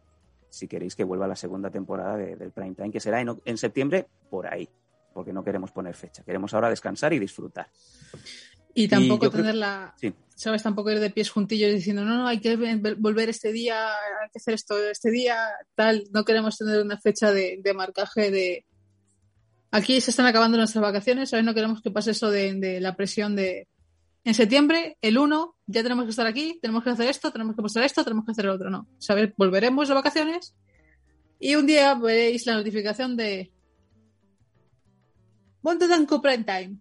si 0.54 0.66
queréis 0.68 0.94
que 0.96 1.04
vuelva 1.04 1.26
la 1.28 1.36
segunda 1.36 1.70
temporada 1.70 2.16
de- 2.16 2.36
del 2.36 2.50
Prime 2.52 2.74
Time, 2.74 2.90
que 2.90 3.00
será 3.00 3.20
en, 3.20 3.30
en 3.44 3.58
septiembre 3.58 4.06
por 4.30 4.46
ahí. 4.46 4.68
porque 5.12 5.32
no 5.32 5.44
queremos 5.44 5.70
poner 5.70 5.94
fecha. 5.94 6.24
Queremos 6.24 6.52
ahora 6.54 6.68
descansar 6.68 7.12
y 7.12 7.20
disfrutar. 7.20 7.68
Y 8.74 8.88
tampoco 8.88 9.30
creo- 9.30 9.42
tener 9.42 9.54
la, 9.54 9.94
Sí. 9.96 10.12
¿sabes? 10.34 10.60
Tampoco 10.64 10.90
ir 10.90 10.98
de 10.98 11.10
pies 11.10 11.30
juntillos 11.30 11.72
diciendo, 11.72 12.04
no, 12.04 12.16
no, 12.16 12.26
hay 12.26 12.40
que 12.40 12.56
ve- 12.56 12.96
volver 12.98 13.28
este 13.28 13.52
día, 13.52 13.90
hay 13.90 14.30
que 14.32 14.38
hacer 14.40 14.54
esto 14.54 14.76
este 14.90 15.12
día, 15.12 15.38
tal. 15.76 16.02
No 16.10 16.24
queremos 16.24 16.58
tener 16.58 16.82
una 16.82 16.98
fecha 16.98 17.30
de, 17.30 17.60
de 17.62 17.74
marcaje 17.74 18.32
de... 18.32 18.66
Aquí 19.70 20.00
se 20.00 20.10
están 20.10 20.26
acabando 20.26 20.56
nuestras 20.58 20.82
vacaciones, 20.82 21.30
¿sabes? 21.30 21.44
No 21.44 21.54
queremos 21.54 21.80
que 21.80 21.92
pase 21.92 22.10
eso 22.10 22.28
de, 22.32 22.54
de 22.54 22.80
la 22.80 22.96
presión 22.96 23.36
de... 23.36 23.68
En 24.24 24.32
septiembre, 24.32 24.96
el 25.02 25.18
1, 25.18 25.54
ya 25.66 25.82
tenemos 25.82 26.04
que 26.04 26.10
estar 26.10 26.26
aquí, 26.26 26.58
tenemos 26.62 26.82
que 26.82 26.90
hacer 26.90 27.08
esto, 27.10 27.30
tenemos 27.30 27.54
que 27.54 27.60
postar 27.60 27.84
esto, 27.84 28.02
tenemos 28.04 28.24
que 28.24 28.32
hacer 28.32 28.46
lo 28.46 28.54
otro. 28.54 28.70
No, 28.70 28.88
¿sabes? 28.98 29.32
Volveremos 29.36 29.86
de 29.86 29.94
vacaciones 29.94 30.56
y 31.38 31.56
un 31.56 31.66
día 31.66 31.94
veréis 31.94 32.46
la 32.46 32.54
notificación 32.54 33.16
de... 33.16 33.52
Monte 35.60 35.88
Danco 35.88 36.22
Prime 36.22 36.44
Time. 36.44 36.76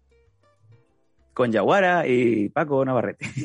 Con 1.34 1.52
Yaguara 1.52 2.08
y 2.08 2.50
Paco 2.50 2.84
Navarrete. 2.86 3.28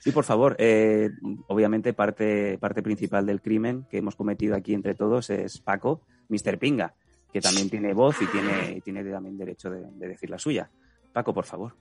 Sí, 0.00 0.10
por 0.10 0.24
favor. 0.24 0.56
eh, 0.58 1.10
obviamente, 1.46 1.92
parte, 1.92 2.58
parte 2.58 2.82
principal 2.82 3.24
del 3.24 3.40
crimen 3.40 3.86
que 3.88 3.98
hemos 3.98 4.16
cometido 4.16 4.56
aquí 4.56 4.74
entre 4.74 4.96
todos 4.96 5.30
es 5.30 5.60
Paco, 5.60 6.00
Mr. 6.28 6.58
Pinga, 6.58 6.96
que 7.32 7.40
también 7.40 7.70
tiene 7.70 7.92
voz 7.94 8.16
y 8.20 8.26
tiene, 8.26 8.74
y 8.76 8.80
tiene 8.80 9.02
también 9.04 9.38
derecho 9.38 9.70
de, 9.70 9.80
de 9.90 10.08
decir 10.08 10.28
la 10.30 10.38
suya. 10.38 10.70
Paco, 11.12 11.32
por 11.34 11.44
favor. 11.46 11.74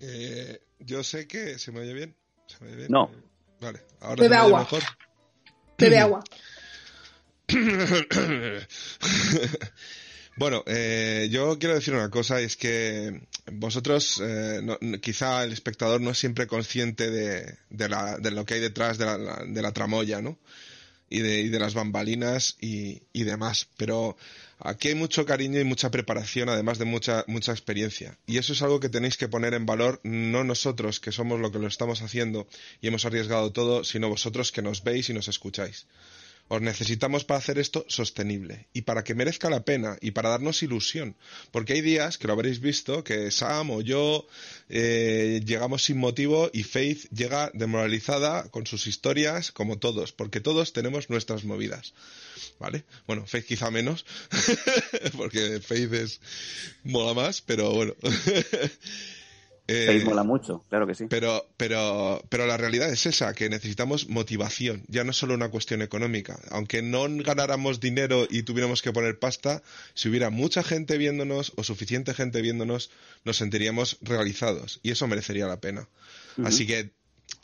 Eh, 0.00 0.60
yo 0.80 1.02
sé 1.04 1.26
que 1.26 1.58
se 1.58 1.72
me 1.72 1.80
oye 1.80 1.92
bien. 1.94 2.14
¿Se 2.46 2.62
me 2.62 2.68
oye 2.68 2.76
bien? 2.76 2.88
No. 2.90 3.10
Vale, 3.60 3.80
ahora 4.00 4.22
Bebe 4.22 4.24
se 4.24 4.28
me 4.28 4.36
oye 4.36 4.46
agua. 4.46 4.58
mejor. 4.60 4.82
Bebe 5.78 5.98
agua. 5.98 6.24
bueno, 10.36 10.62
eh, 10.66 11.28
yo 11.30 11.58
quiero 11.58 11.74
decir 11.74 11.94
una 11.94 12.10
cosa, 12.10 12.40
y 12.40 12.44
es 12.44 12.56
que 12.56 13.22
vosotros, 13.52 14.20
eh, 14.24 14.60
no- 14.62 14.78
quizá 15.00 15.42
el 15.44 15.52
espectador 15.52 16.00
no 16.00 16.10
es 16.10 16.18
siempre 16.18 16.46
consciente 16.46 17.10
de, 17.10 17.56
de 17.70 17.88
la- 17.88 18.18
de 18.18 18.30
lo 18.30 18.44
que 18.44 18.54
hay 18.54 18.60
detrás 18.60 18.98
de 18.98 19.06
la, 19.06 19.18
la- 19.18 19.44
de 19.46 19.62
la 19.62 19.72
tramoya, 19.72 20.20
¿no? 20.22 20.38
Y 21.10 21.20
de, 21.20 21.40
y 21.40 21.48
de 21.48 21.58
las 21.58 21.74
bambalinas 21.74 22.56
y, 22.60 23.02
y 23.12 23.24
demás. 23.24 23.68
Pero 23.78 24.16
aquí 24.60 24.88
hay 24.88 24.94
mucho 24.94 25.24
cariño 25.24 25.60
y 25.60 25.64
mucha 25.64 25.90
preparación, 25.90 26.48
además 26.48 26.78
de 26.78 26.84
mucha, 26.84 27.24
mucha 27.26 27.52
experiencia. 27.52 28.18
Y 28.26 28.38
eso 28.38 28.52
es 28.52 28.62
algo 28.62 28.80
que 28.80 28.88
tenéis 28.88 29.16
que 29.16 29.28
poner 29.28 29.54
en 29.54 29.66
valor, 29.66 30.00
no 30.02 30.44
nosotros, 30.44 31.00
que 31.00 31.12
somos 31.12 31.40
lo 31.40 31.50
que 31.52 31.58
lo 31.58 31.66
estamos 31.66 32.02
haciendo 32.02 32.46
y 32.80 32.88
hemos 32.88 33.04
arriesgado 33.04 33.52
todo, 33.52 33.84
sino 33.84 34.08
vosotros 34.08 34.52
que 34.52 34.62
nos 34.62 34.82
veis 34.82 35.08
y 35.10 35.14
nos 35.14 35.28
escucháis. 35.28 35.86
Os 36.48 36.62
necesitamos 36.62 37.24
para 37.24 37.38
hacer 37.38 37.58
esto 37.58 37.84
sostenible 37.88 38.68
y 38.72 38.82
para 38.82 39.04
que 39.04 39.14
merezca 39.14 39.50
la 39.50 39.64
pena 39.64 39.98
y 40.00 40.12
para 40.12 40.30
darnos 40.30 40.62
ilusión. 40.62 41.16
Porque 41.50 41.74
hay 41.74 41.82
días, 41.82 42.16
que 42.16 42.26
lo 42.26 42.32
habréis 42.32 42.60
visto, 42.60 43.04
que 43.04 43.30
Sam 43.30 43.70
o 43.70 43.82
yo 43.82 44.26
eh, 44.70 45.42
llegamos 45.44 45.84
sin 45.84 45.98
motivo 45.98 46.50
y 46.52 46.62
Faith 46.62 47.08
llega 47.10 47.50
demoralizada 47.52 48.48
con 48.50 48.66
sus 48.66 48.86
historias, 48.86 49.52
como 49.52 49.78
todos, 49.78 50.12
porque 50.12 50.40
todos 50.40 50.72
tenemos 50.72 51.10
nuestras 51.10 51.44
movidas. 51.44 51.92
¿Vale? 52.58 52.84
Bueno, 53.06 53.26
Faith 53.26 53.44
quizá 53.44 53.70
menos, 53.70 54.06
porque 55.16 55.60
Faith 55.60 55.92
es 55.92 56.20
mola 56.82 57.12
más, 57.12 57.42
pero 57.42 57.72
bueno. 57.72 57.94
Eh, 59.70 60.02
mola 60.06 60.22
mucho, 60.22 60.64
claro 60.70 60.86
que 60.86 60.94
sí. 60.94 61.04
pero, 61.10 61.46
pero, 61.58 62.24
pero 62.30 62.46
la 62.46 62.56
realidad 62.56 62.90
es 62.90 63.04
esa, 63.04 63.34
que 63.34 63.50
necesitamos 63.50 64.08
motivación, 64.08 64.82
ya 64.88 65.04
no 65.04 65.12
solo 65.12 65.34
una 65.34 65.50
cuestión 65.50 65.82
económica. 65.82 66.40
Aunque 66.50 66.80
no 66.80 67.06
ganáramos 67.22 67.78
dinero 67.78 68.26
y 68.30 68.44
tuviéramos 68.44 68.80
que 68.80 68.94
poner 68.94 69.18
pasta, 69.18 69.62
si 69.92 70.08
hubiera 70.08 70.30
mucha 70.30 70.62
gente 70.62 70.96
viéndonos 70.96 71.52
o 71.56 71.64
suficiente 71.64 72.14
gente 72.14 72.40
viéndonos, 72.40 72.90
nos 73.24 73.36
sentiríamos 73.36 73.98
realizados 74.00 74.80
y 74.82 74.92
eso 74.92 75.06
merecería 75.06 75.46
la 75.46 75.60
pena. 75.60 75.86
Así 76.44 76.66
que 76.66 76.92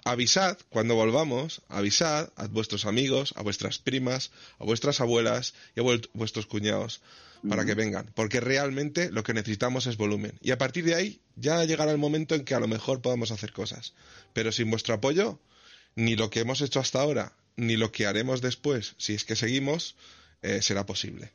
avisad 0.04 0.56
cuando 0.70 0.94
volvamos, 0.94 1.60
avisad 1.68 2.30
a 2.36 2.46
vuestros 2.46 2.86
amigos, 2.86 3.34
a 3.36 3.42
vuestras 3.42 3.78
primas, 3.78 4.30
a 4.58 4.64
vuestras 4.64 5.02
abuelas 5.02 5.52
y 5.76 5.80
a 5.80 5.82
vuestros 6.14 6.46
cuñados 6.46 7.02
para 7.48 7.64
que 7.64 7.74
vengan, 7.74 8.10
porque 8.14 8.40
realmente 8.40 9.10
lo 9.10 9.22
que 9.22 9.34
necesitamos 9.34 9.86
es 9.86 9.96
volumen. 9.96 10.38
Y 10.40 10.50
a 10.50 10.58
partir 10.58 10.84
de 10.84 10.94
ahí 10.94 11.20
ya 11.36 11.64
llegará 11.64 11.92
el 11.92 11.98
momento 11.98 12.34
en 12.34 12.44
que 12.44 12.54
a 12.54 12.60
lo 12.60 12.68
mejor 12.68 13.02
podamos 13.02 13.30
hacer 13.30 13.52
cosas. 13.52 13.94
Pero 14.32 14.52
sin 14.52 14.70
vuestro 14.70 14.94
apoyo, 14.94 15.38
ni 15.94 16.16
lo 16.16 16.30
que 16.30 16.40
hemos 16.40 16.60
hecho 16.60 16.80
hasta 16.80 17.00
ahora, 17.00 17.32
ni 17.56 17.76
lo 17.76 17.92
que 17.92 18.06
haremos 18.06 18.40
después, 18.40 18.94
si 18.98 19.14
es 19.14 19.24
que 19.24 19.36
seguimos, 19.36 19.96
eh, 20.42 20.62
será 20.62 20.86
posible. 20.86 21.32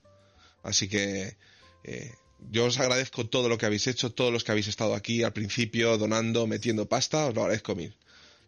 Así 0.63 0.89
que 0.89 1.37
eh, 1.83 2.13
yo 2.51 2.65
os 2.65 2.79
agradezco 2.79 3.27
todo 3.27 3.49
lo 3.49 3.57
que 3.57 3.65
habéis 3.65 3.87
hecho, 3.87 4.11
todos 4.11 4.31
los 4.31 4.43
que 4.43 4.51
habéis 4.51 4.67
estado 4.67 4.95
aquí 4.95 5.23
al 5.23 5.33
principio, 5.33 5.97
donando, 5.97 6.47
metiendo 6.47 6.87
pasta, 6.87 7.27
os 7.27 7.35
lo 7.35 7.41
agradezco 7.41 7.75
mil, 7.75 7.95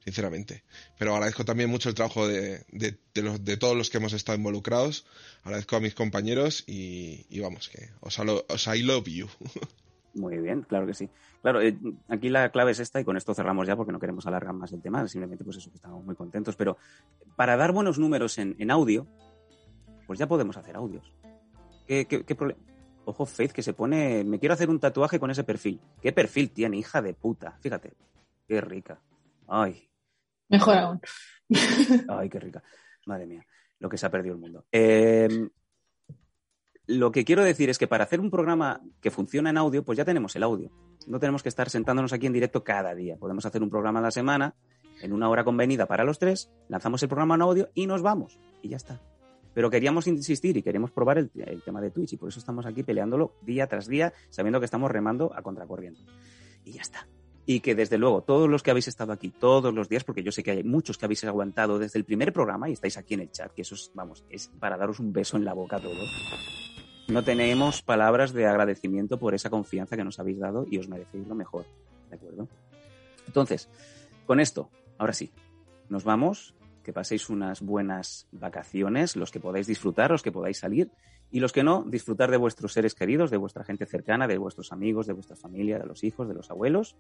sinceramente. 0.04 0.64
Pero 0.98 1.14
agradezco 1.14 1.46
también 1.46 1.70
mucho 1.70 1.90
el 1.90 1.96
trabajo 1.96 2.28
de, 2.28 2.66
de, 2.72 3.58
todos 3.58 3.78
los 3.78 3.90
que 3.90 3.98
hemos 3.98 4.14
estado 4.14 4.38
involucrados. 4.38 5.06
Agradezco 5.44 5.76
a 5.76 5.80
mis 5.80 5.94
compañeros 5.94 6.64
y, 6.68 7.40
vamos, 7.40 7.70
que 7.70 7.90
os, 8.00 8.68
I 8.68 8.84
love 8.84 9.08
you. 9.08 9.28
Muy 10.14 10.38
bien, 10.40 10.64
claro 10.64 10.86
que 10.86 10.94
sí. 10.94 11.10
Claro, 11.42 11.62
eh, 11.62 11.78
aquí 12.10 12.30
la 12.30 12.50
clave 12.52 12.72
es 12.72 12.80
esta 12.80 13.00
y 13.00 13.06
con 13.06 13.16
esto 13.16 13.34
cerramos 13.34 13.66
ya 13.66 13.78
porque 13.78 13.94
no 13.94 14.00
queremos 14.00 14.28
alargar 14.28 14.54
más 14.54 14.74
el 14.74 14.82
tema, 14.82 15.08
simplemente 15.08 15.46
pues 15.46 15.58
eso, 15.58 15.70
que 15.70 15.78
estamos 15.78 16.04
muy 16.04 16.16
contentos. 16.16 16.56
Pero 16.58 16.78
para 17.38 17.56
dar 17.56 17.72
buenos 17.72 17.98
números 17.98 18.38
en, 18.38 18.72
audio, 18.72 19.08
pues 20.08 20.20
ya 20.20 20.28
podemos 20.28 20.58
hacer 20.58 20.76
audios. 20.76 21.14
¿Qué, 21.88 22.06
qué, 22.08 22.26
qué 22.26 22.36
problema? 22.36 22.62
Ojo, 23.06 23.26
Faith, 23.26 23.52
que 23.52 23.64
se 23.64 23.74
pone, 23.74 24.24
me 24.24 24.38
quiero 24.38 24.54
hacer 24.54 24.70
un 24.70 24.80
tatuaje 24.80 25.20
con 25.20 25.32
ese 25.32 25.44
perfil. 25.44 25.80
¿Qué 26.02 26.12
perfil 26.12 26.52
tiene, 26.52 26.78
hija 26.78 27.02
de 27.02 27.14
puta? 27.14 27.58
Fíjate, 27.62 27.94
qué 28.48 28.62
rica. 28.62 29.00
Ay, 29.48 29.91
Mejor 30.52 30.78
aún. 30.78 31.02
Ay, 32.10 32.30
qué 32.30 32.40
rica. 32.40 32.64
Madre 33.06 33.26
mía, 33.26 33.46
lo 33.80 33.90
que 33.90 33.98
se 33.98 34.06
ha 34.06 34.12
perdido 34.12 34.36
el 34.36 34.42
mundo. 34.42 34.66
Eh, 34.72 35.50
lo 36.88 37.12
que 37.12 37.24
quiero 37.24 37.44
decir 37.44 37.70
es 37.70 37.78
que 37.78 37.88
para 37.88 38.04
hacer 38.04 38.20
un 38.20 38.30
programa 38.30 38.82
que 39.02 39.12
funciona 39.12 39.50
en 39.50 39.58
audio, 39.58 39.84
pues 39.84 39.98
ya 39.98 40.06
tenemos 40.06 40.36
el 40.36 40.44
audio. 40.44 40.72
No 41.08 41.20
tenemos 41.20 41.42
que 41.42 41.50
estar 41.50 41.70
sentándonos 41.70 42.14
aquí 42.14 42.28
en 42.28 42.34
directo 42.34 42.64
cada 42.64 42.94
día. 42.94 43.18
Podemos 43.18 43.46
hacer 43.46 43.64
un 43.64 43.70
programa 43.70 44.00
a 44.00 44.04
la 44.04 44.12
semana, 44.12 44.56
en 45.02 45.14
una 45.14 45.30
hora 45.30 45.44
convenida 45.44 45.88
para 45.88 46.04
los 46.04 46.20
tres, 46.20 46.52
lanzamos 46.68 47.02
el 47.02 47.10
programa 47.10 47.36
en 47.36 47.42
audio 47.42 47.70
y 47.74 47.88
nos 47.88 48.02
vamos. 48.02 48.40
Y 48.62 48.70
ya 48.70 48.78
está. 48.78 49.02
Pero 49.54 49.70
queríamos 49.70 50.08
insistir 50.08 50.56
y 50.58 50.62
queremos 50.62 50.92
probar 50.92 51.18
el, 51.18 51.32
el 51.36 51.62
tema 51.64 51.82
de 51.82 51.92
Twitch 51.92 52.14
y 52.14 52.18
por 52.18 52.30
eso 52.30 52.40
estamos 52.40 52.66
aquí 52.66 52.84
peleándolo 52.84 53.36
día 53.42 53.68
tras 53.68 53.88
día, 53.88 54.14
sabiendo 54.30 54.60
que 54.60 54.66
estamos 54.66 54.92
remando 54.92 55.34
a 55.36 55.42
contracorriente. 55.42 56.02
Y 56.64 56.74
ya 56.74 56.82
está. 56.82 57.08
Y 57.46 57.60
que 57.62 57.76
desde 57.76 57.98
luego, 57.98 58.22
todos 58.22 58.50
los 58.50 58.62
que 58.62 58.72
habéis 58.72 58.88
estado 58.88 59.12
aquí 59.14 59.30
todos 59.30 59.74
los 59.74 59.90
días, 59.90 60.04
porque 60.04 60.24
yo 60.24 60.32
sé 60.32 60.44
que 60.44 60.52
hay 60.52 60.64
muchos 60.64 60.98
que 60.98 61.06
habéis 61.06 61.24
aguantado 61.24 61.80
desde 61.80 61.98
el 61.98 62.06
primer 62.06 62.32
programa 62.32 62.70
y 62.70 62.74
estáis 62.74 62.98
aquí 62.98 63.16
en 63.16 63.22
el 63.22 63.32
chat, 63.32 63.52
que 63.52 63.64
eso 63.64 63.76
es, 63.76 63.92
vamos, 63.96 64.24
es 64.30 64.50
para 64.60 64.78
daros 64.78 65.00
un 65.00 65.12
beso 65.12 65.38
en 65.38 65.46
la 65.46 65.54
boca 65.54 65.78
a 65.78 65.80
todos. 65.80 66.10
No 67.08 67.24
tenemos 67.24 67.82
palabras 67.82 68.32
de 68.32 68.46
agradecimiento 68.46 69.20
por 69.20 69.34
esa 69.34 69.50
confianza 69.50 69.98
que 69.98 70.04
nos 70.04 70.20
habéis 70.20 70.40
dado 70.40 70.66
y 70.70 70.78
os 70.78 70.88
merecéis 70.88 71.28
lo 71.28 71.36
mejor. 71.36 71.66
¿De 72.10 72.16
acuerdo? 72.16 72.48
Entonces, 73.28 73.70
con 74.26 74.40
esto, 74.40 74.70
ahora 74.98 75.14
sí, 75.14 75.32
nos 75.90 76.04
vamos. 76.04 76.56
Que 76.84 76.94
paséis 76.94 77.30
unas 77.30 77.62
buenas 77.62 78.28
vacaciones, 78.32 79.16
los 79.16 79.30
que 79.30 79.40
podáis 79.40 79.68
disfrutar, 79.68 80.10
los 80.10 80.24
que 80.24 80.32
podáis 80.32 80.58
salir, 80.58 80.90
y 81.32 81.40
los 81.40 81.54
que 81.54 81.64
no, 81.64 81.84
disfrutar 81.88 82.30
de 82.30 82.38
vuestros 82.38 82.74
seres 82.74 82.94
queridos, 82.94 83.32
de 83.32 83.38
vuestra 83.38 83.64
gente 83.64 83.86
cercana, 83.86 84.28
de 84.28 84.38
vuestros 84.38 84.72
amigos, 84.74 85.08
de 85.08 85.14
vuestra 85.14 85.36
familia, 85.36 85.80
de 85.80 85.86
los 85.86 86.04
hijos, 86.04 86.28
de 86.28 86.34
los 86.34 86.52
abuelos. 86.52 86.96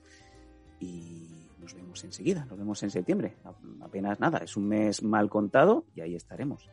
Y 0.80 1.28
nos 1.60 1.74
vemos 1.76 2.04
enseguida, 2.04 2.46
nos 2.46 2.58
vemos 2.58 2.82
en 2.84 2.92
septiembre. 2.92 3.36
Apenas 3.82 4.20
nada, 4.20 4.40
es 4.40 4.56
un 4.56 4.70
mes 4.70 5.04
mal 5.04 5.30
contado 5.30 5.86
y 5.96 6.02
ahí 6.02 6.16
estaremos. 6.16 6.70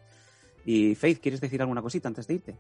Y 0.64 0.94
Faith, 0.94 1.20
¿quieres 1.20 1.40
decir 1.40 1.60
alguna 1.60 1.82
cosita 1.82 2.09
antes 2.09 2.26
de 2.28 2.35
irte? 2.35 2.56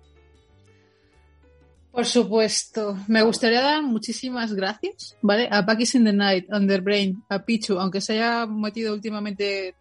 Por 1.92 2.04
supuesto. 2.04 2.96
Me 3.06 3.22
gustaría 3.22 3.62
dar 3.62 3.82
muchísimas 3.82 4.52
gracias, 4.52 5.16
¿vale? 5.22 5.48
A 5.50 5.64
Pakis 5.64 5.94
in 5.94 6.04
the 6.04 6.12
Night, 6.12 6.46
Underbrain, 6.52 7.22
a 7.28 7.44
Pichu, 7.44 7.78
aunque 7.78 8.00
se 8.00 8.14
haya 8.14 8.46
metido 8.46 8.94
últimamente 8.94 9.74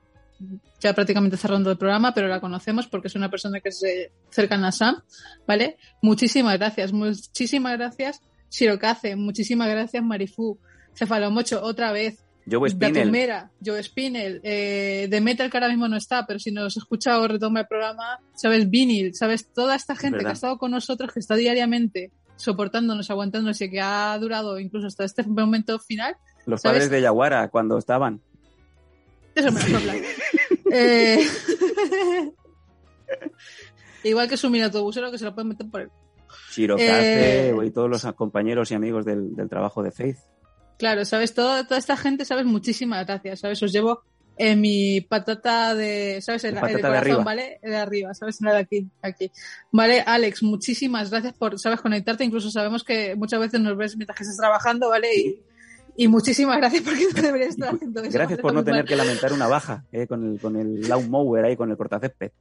ya 0.80 0.94
prácticamente 0.94 1.38
cerrando 1.38 1.72
el 1.72 1.78
programa, 1.78 2.14
pero 2.14 2.28
la 2.28 2.40
conocemos 2.40 2.88
porque 2.88 3.08
es 3.08 3.16
una 3.16 3.30
persona 3.30 3.60
que 3.60 3.70
es 3.70 3.84
eh, 3.84 4.12
cercana 4.30 4.70
a 4.70 4.72
Sam, 4.72 5.02
¿vale? 5.48 5.78
Muchísimas 6.02 6.58
gracias, 6.58 6.94
muchísimas 6.94 7.78
gracias, 7.78 8.22
Shirokaze, 8.52 9.16
muchísimas 9.16 9.70
gracias, 9.70 10.04
Marifu, 10.04 10.60
Cefalomocho, 10.96 11.62
otra 11.64 11.92
vez, 11.92 12.24
Joe 12.50 12.70
Spinell. 12.70 12.94
Datumera, 12.94 13.52
Joe 13.64 13.84
Spinel, 13.84 14.40
eh, 14.44 15.08
de 15.10 15.22
Metal 15.22 15.50
que 15.50 15.58
ahora 15.58 15.70
mismo 15.70 15.88
no 15.88 15.98
está, 15.98 16.26
pero 16.26 16.40
si 16.40 16.52
nos 16.52 16.78
escucha 16.78 17.20
o 17.20 17.28
retoma 17.28 17.62
el 17.62 17.68
programa, 17.68 18.20
sabes, 18.36 18.70
Vinil, 18.70 19.14
sabes, 19.16 19.52
toda 19.52 19.76
esta 19.76 19.96
gente 19.96 20.20
que 20.20 20.28
ha 20.28 20.34
estado 20.34 20.58
con 20.58 20.72
nosotros, 20.72 21.12
que 21.12 21.20
está 21.20 21.36
diariamente 21.36 22.12
soportándonos, 22.38 23.10
aguantándonos 23.10 23.60
y 23.62 23.70
que 23.70 23.82
ha 23.82 24.18
durado 24.20 24.60
incluso 24.60 24.88
hasta 24.88 25.04
este 25.04 25.24
momento 25.24 25.78
final, 25.80 26.16
Los 26.46 26.62
¿sabes? 26.62 26.78
padres 26.78 26.92
de 26.92 27.02
Yaguara, 27.02 27.50
cuando 27.50 27.78
estaban. 27.78 28.22
Eso 29.40 29.52
me 29.52 29.68
lo 29.70 29.78
hablar. 29.78 29.96
Eh, 30.72 31.26
Igual 34.04 34.30
que 34.30 34.38
su 34.38 34.50
mini 34.50 34.64
autobusero 34.64 35.12
que 35.12 35.18
se 35.18 35.26
lo 35.26 35.34
pueden 35.34 35.50
meter 35.50 35.68
por 35.70 35.82
él. 35.82 35.90
Chirocace 36.52 37.50
Eh, 37.50 37.56
y 37.66 37.72
todos 37.72 37.90
los 37.90 38.04
compañeros 38.16 38.72
y 38.72 38.76
amigos 38.76 39.06
del, 39.06 39.36
del 39.36 39.50
trabajo 39.50 39.84
de 39.84 39.92
Faith. 39.92 40.18
Claro, 40.78 41.04
¿sabes? 41.06 41.34
Todo, 41.34 41.66
toda 41.66 41.78
esta 41.80 41.98
gente, 41.98 42.24
¿sabes? 42.26 42.46
Muchísimas 42.46 43.06
gracias, 43.06 43.40
¿sabes? 43.40 43.62
Os 43.64 43.72
llevo 43.72 44.04
en 44.38 44.62
mi 44.62 45.02
patata 45.02 45.74
de, 45.74 46.20
¿sabes? 46.22 46.44
En 46.44 46.56
La 46.56 46.62
la- 46.62 46.70
en 46.70 46.76
el 46.76 46.82
patata 46.82 46.94
de 46.94 47.00
corazón, 47.00 47.12
arriba. 47.12 47.24
¿vale? 47.24 47.60
De 47.64 47.76
arriba, 47.76 48.14
¿sabes? 48.14 48.42
No 48.42 48.52
de 48.52 48.58
aquí, 48.60 48.88
aquí. 49.02 49.32
Vale, 49.72 50.02
Alex, 50.06 50.44
muchísimas 50.44 51.10
gracias 51.10 51.34
por, 51.34 51.58
¿sabes? 51.60 51.82
Conectarte. 51.82 52.24
Incluso 52.24 52.52
sabemos 52.52 52.84
que 52.84 53.16
muchas 53.16 53.40
veces 53.40 53.60
nos 53.60 53.76
ves 53.76 53.98
mientras 53.98 54.16
que 54.18 54.24
estás 54.24 54.38
trabajando, 54.38 54.90
¿vale? 54.90 55.08
Y, 55.16 55.42
y 55.98 56.08
muchísimas 56.08 56.58
gracias 56.58 56.84
porque 56.84 57.08
no 57.14 57.22
deberías 57.22 57.50
estar 57.50 57.74
haciendo 57.74 58.02
eso. 58.02 58.12
Gracias 58.12 58.40
por 58.40 58.54
no 58.54 58.64
tener 58.64 58.82
mal. 58.82 58.88
que 58.88 58.96
lamentar 58.96 59.34
una 59.34 59.48
baja 59.48 59.84
eh, 59.92 60.06
con 60.06 60.24
el, 60.24 60.40
con 60.40 60.56
el 60.56 60.88
lawnmower 60.88 61.44
ahí, 61.44 61.58
con 61.58 61.72
el 61.72 61.76
cortacésped. 61.76 62.32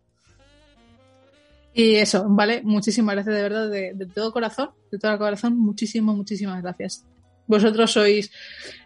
Y 1.73 1.97
eso, 1.97 2.27
¿vale? 2.29 2.63
Muchísimas 2.63 3.15
gracias 3.15 3.35
de 3.35 3.43
verdad, 3.43 3.71
de, 3.71 3.95
de 3.95 4.07
todo 4.07 4.31
corazón, 4.31 4.71
de 4.93 4.99
todo 4.99 5.17
corazón, 5.19 5.59
muchísimas, 5.59 6.15
muchísimas 6.15 6.63
gracias. 6.63 7.05
Vosotros 7.47 7.93
sois 7.93 8.31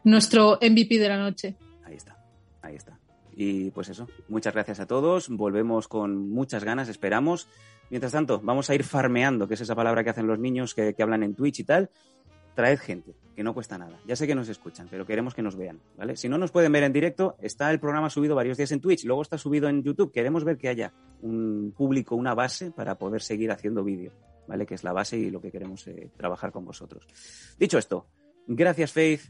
nuestro 0.05 0.59
MVP 0.63 0.99
de 0.99 1.09
la 1.09 1.19
noche. 1.19 1.57
Ahí 1.85 1.97
está, 1.97 2.17
ahí 2.63 2.77
está. 2.77 2.97
Y 3.35 3.71
pues 3.71 3.89
eso, 3.89 4.07
muchas 4.29 4.55
gracias 4.55 4.79
a 4.79 4.87
todos. 4.87 5.29
Volvemos 5.29 5.89
con 5.89 6.31
muchas 6.31 6.63
ganas, 6.63 6.89
esperamos. 6.89 7.49
Mientras 7.91 8.13
tanto, 8.13 8.41
vamos 8.41 8.71
a 8.71 8.75
ir 8.77 8.85
farmeando, 8.85 9.49
que 9.49 9.55
es 9.55 9.61
esa 9.63 9.75
palabra 9.75 10.05
que 10.05 10.11
hacen 10.11 10.29
los 10.29 10.39
niños 10.39 10.75
que, 10.75 10.95
que 10.95 11.03
hablan 11.03 11.25
en 11.25 11.35
Twitch 11.35 11.61
y 11.61 11.65
tal. 11.65 11.91
Traed 12.61 12.79
gente, 12.79 13.15
que 13.35 13.43
no 13.43 13.55
cuesta 13.55 13.79
nada. 13.79 13.99
Ya 14.07 14.15
sé 14.17 14.27
que 14.27 14.35
nos 14.35 14.51
escuchan, 14.51 14.87
pero 14.91 15.07
queremos 15.07 15.33
que 15.33 15.41
nos 15.41 15.57
vean, 15.57 15.81
¿vale? 15.97 16.15
Si 16.15 16.29
no 16.29 16.37
nos 16.37 16.51
pueden 16.51 16.71
ver 16.73 16.83
en 16.83 16.93
directo, 16.93 17.37
está 17.41 17.71
el 17.71 17.81
programa 17.81 18.11
subido 18.11 18.35
varios 18.35 18.59
días 18.59 18.71
en 18.73 18.81
Twitch, 18.81 19.05
luego 19.07 19.23
está 19.23 19.39
subido 19.39 19.71
en 19.71 19.83
YouTube. 19.83 20.13
Queremos 20.13 20.45
ver 20.45 20.59
que 20.59 20.69
haya 20.69 20.93
un 21.23 21.73
público, 21.75 22.17
una 22.17 22.35
base 22.35 22.71
para 22.71 22.97
poder 22.99 23.23
seguir 23.23 23.51
haciendo 23.51 23.83
vídeo, 23.83 24.13
¿vale? 24.47 24.67
Que 24.67 24.75
es 24.75 24.85
la 24.85 24.93
base 24.93 25.17
y 25.17 25.31
lo 25.31 25.41
que 25.41 25.51
queremos 25.51 25.87
eh, 25.87 26.11
trabajar 26.19 26.53
con 26.53 26.67
vosotros. 26.67 27.07
Dicho 27.59 27.79
esto, 27.79 28.07
gracias 28.47 28.93
Faith, 28.93 29.23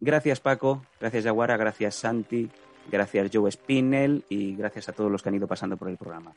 gracias 0.00 0.40
Paco, 0.40 0.84
gracias 0.98 1.22
Yaguara, 1.22 1.56
gracias 1.56 1.94
Santi, 1.94 2.50
gracias 2.90 3.30
Joe 3.32 3.52
Spinell 3.52 4.24
y 4.28 4.56
gracias 4.56 4.88
a 4.88 4.92
todos 4.92 5.08
los 5.08 5.22
que 5.22 5.28
han 5.28 5.36
ido 5.36 5.46
pasando 5.46 5.76
por 5.76 5.88
el 5.88 5.98
programa. 5.98 6.34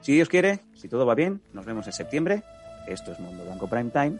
Si 0.00 0.14
Dios 0.14 0.30
quiere, 0.30 0.60
si 0.72 0.88
todo 0.88 1.04
va 1.04 1.14
bien, 1.14 1.42
nos 1.52 1.66
vemos 1.66 1.86
en 1.86 1.92
septiembre. 1.92 2.42
Esto 2.88 3.12
es 3.12 3.20
Mundo 3.20 3.44
Blanco 3.44 3.68
Prime 3.68 3.90
Time. 3.90 4.16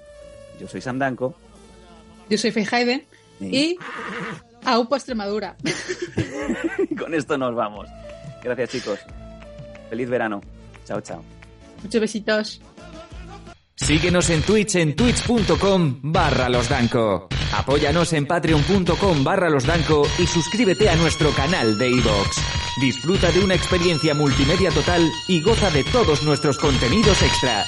Yo 0.60 0.68
soy 0.68 0.82
Sam 0.82 0.98
Danco. 0.98 1.34
Yo 2.30 2.38
soy 2.38 2.50
Faye 2.50 2.68
Hayden 2.70 3.06
y 3.40 3.76
AUPA 4.64 4.96
Extremadura. 4.96 5.56
y 6.88 6.94
con 6.96 7.14
esto 7.14 7.36
nos 7.38 7.54
vamos. 7.54 7.88
Gracias 8.42 8.70
chicos. 8.70 8.98
Feliz 9.90 10.08
verano. 10.08 10.40
Chao, 10.86 11.00
chao. 11.00 11.22
Muchos 11.82 12.00
besitos. 12.00 12.60
Síguenos 13.76 14.30
en 14.30 14.42
Twitch 14.42 14.76
en 14.76 14.94
twitch.com 14.94 15.98
barra 16.02 16.48
losdanco. 16.48 17.28
Apóyanos 17.52 18.12
en 18.12 18.26
patreon.com 18.26 19.24
barra 19.24 19.50
losdanco 19.50 20.06
y 20.18 20.26
suscríbete 20.26 20.88
a 20.88 20.96
nuestro 20.96 21.30
canal 21.32 21.76
de 21.78 21.90
iVoox. 21.90 22.36
Disfruta 22.80 23.30
de 23.32 23.44
una 23.44 23.54
experiencia 23.54 24.14
multimedia 24.14 24.70
total 24.70 25.02
y 25.28 25.42
goza 25.42 25.70
de 25.70 25.84
todos 25.84 26.22
nuestros 26.22 26.58
contenidos 26.58 27.20
extra. 27.22 27.64